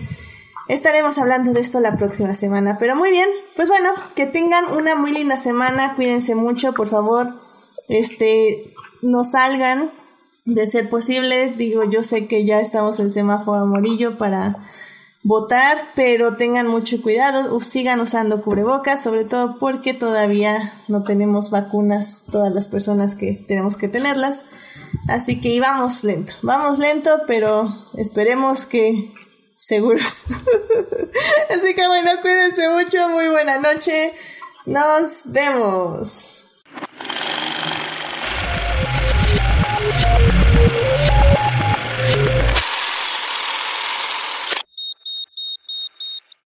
estaremos 0.68 1.18
hablando 1.18 1.52
de 1.52 1.60
esto 1.60 1.80
la 1.80 1.96
próxima 1.96 2.34
semana. 2.34 2.76
Pero 2.78 2.96
muy 2.96 3.10
bien, 3.10 3.28
pues 3.54 3.68
bueno, 3.68 3.90
que 4.14 4.26
tengan 4.26 4.64
una 4.78 4.94
muy 4.94 5.12
linda 5.12 5.36
semana, 5.36 5.94
cuídense 5.96 6.34
mucho, 6.34 6.72
por 6.72 6.88
favor, 6.88 7.34
este, 7.88 8.74
no 9.02 9.24
salgan, 9.24 9.90
de 10.46 10.66
ser 10.66 10.88
posible. 10.88 11.52
Digo, 11.56 11.84
yo 11.84 12.02
sé 12.02 12.26
que 12.26 12.44
ya 12.44 12.60
estamos 12.60 12.98
en 13.00 13.10
semáforo 13.10 13.62
amarillo 13.62 14.16
para 14.16 14.56
votar, 15.22 15.76
pero 15.96 16.36
tengan 16.36 16.68
mucho 16.68 17.02
cuidado, 17.02 17.58
sigan 17.60 18.00
usando 18.00 18.42
cubrebocas, 18.42 19.02
sobre 19.02 19.24
todo 19.24 19.58
porque 19.58 19.92
todavía 19.92 20.72
no 20.86 21.02
tenemos 21.02 21.50
vacunas 21.50 22.26
todas 22.30 22.54
las 22.54 22.68
personas 22.68 23.16
que 23.16 23.44
tenemos 23.48 23.76
que 23.76 23.88
tenerlas. 23.88 24.44
Así 25.08 25.40
que 25.40 25.58
vamos 25.60 26.04
lento, 26.04 26.34
vamos 26.42 26.78
lento, 26.78 27.22
pero 27.26 27.68
esperemos 27.96 28.66
que 28.66 29.10
seguros. 29.56 30.26
Así 31.50 31.74
que 31.74 31.88
bueno, 31.88 32.12
cuídense 32.22 32.68
mucho, 32.68 33.08
muy 33.08 33.28
buena 33.28 33.58
noche. 33.58 34.12
Nos 34.66 35.32
vemos. 35.32 36.45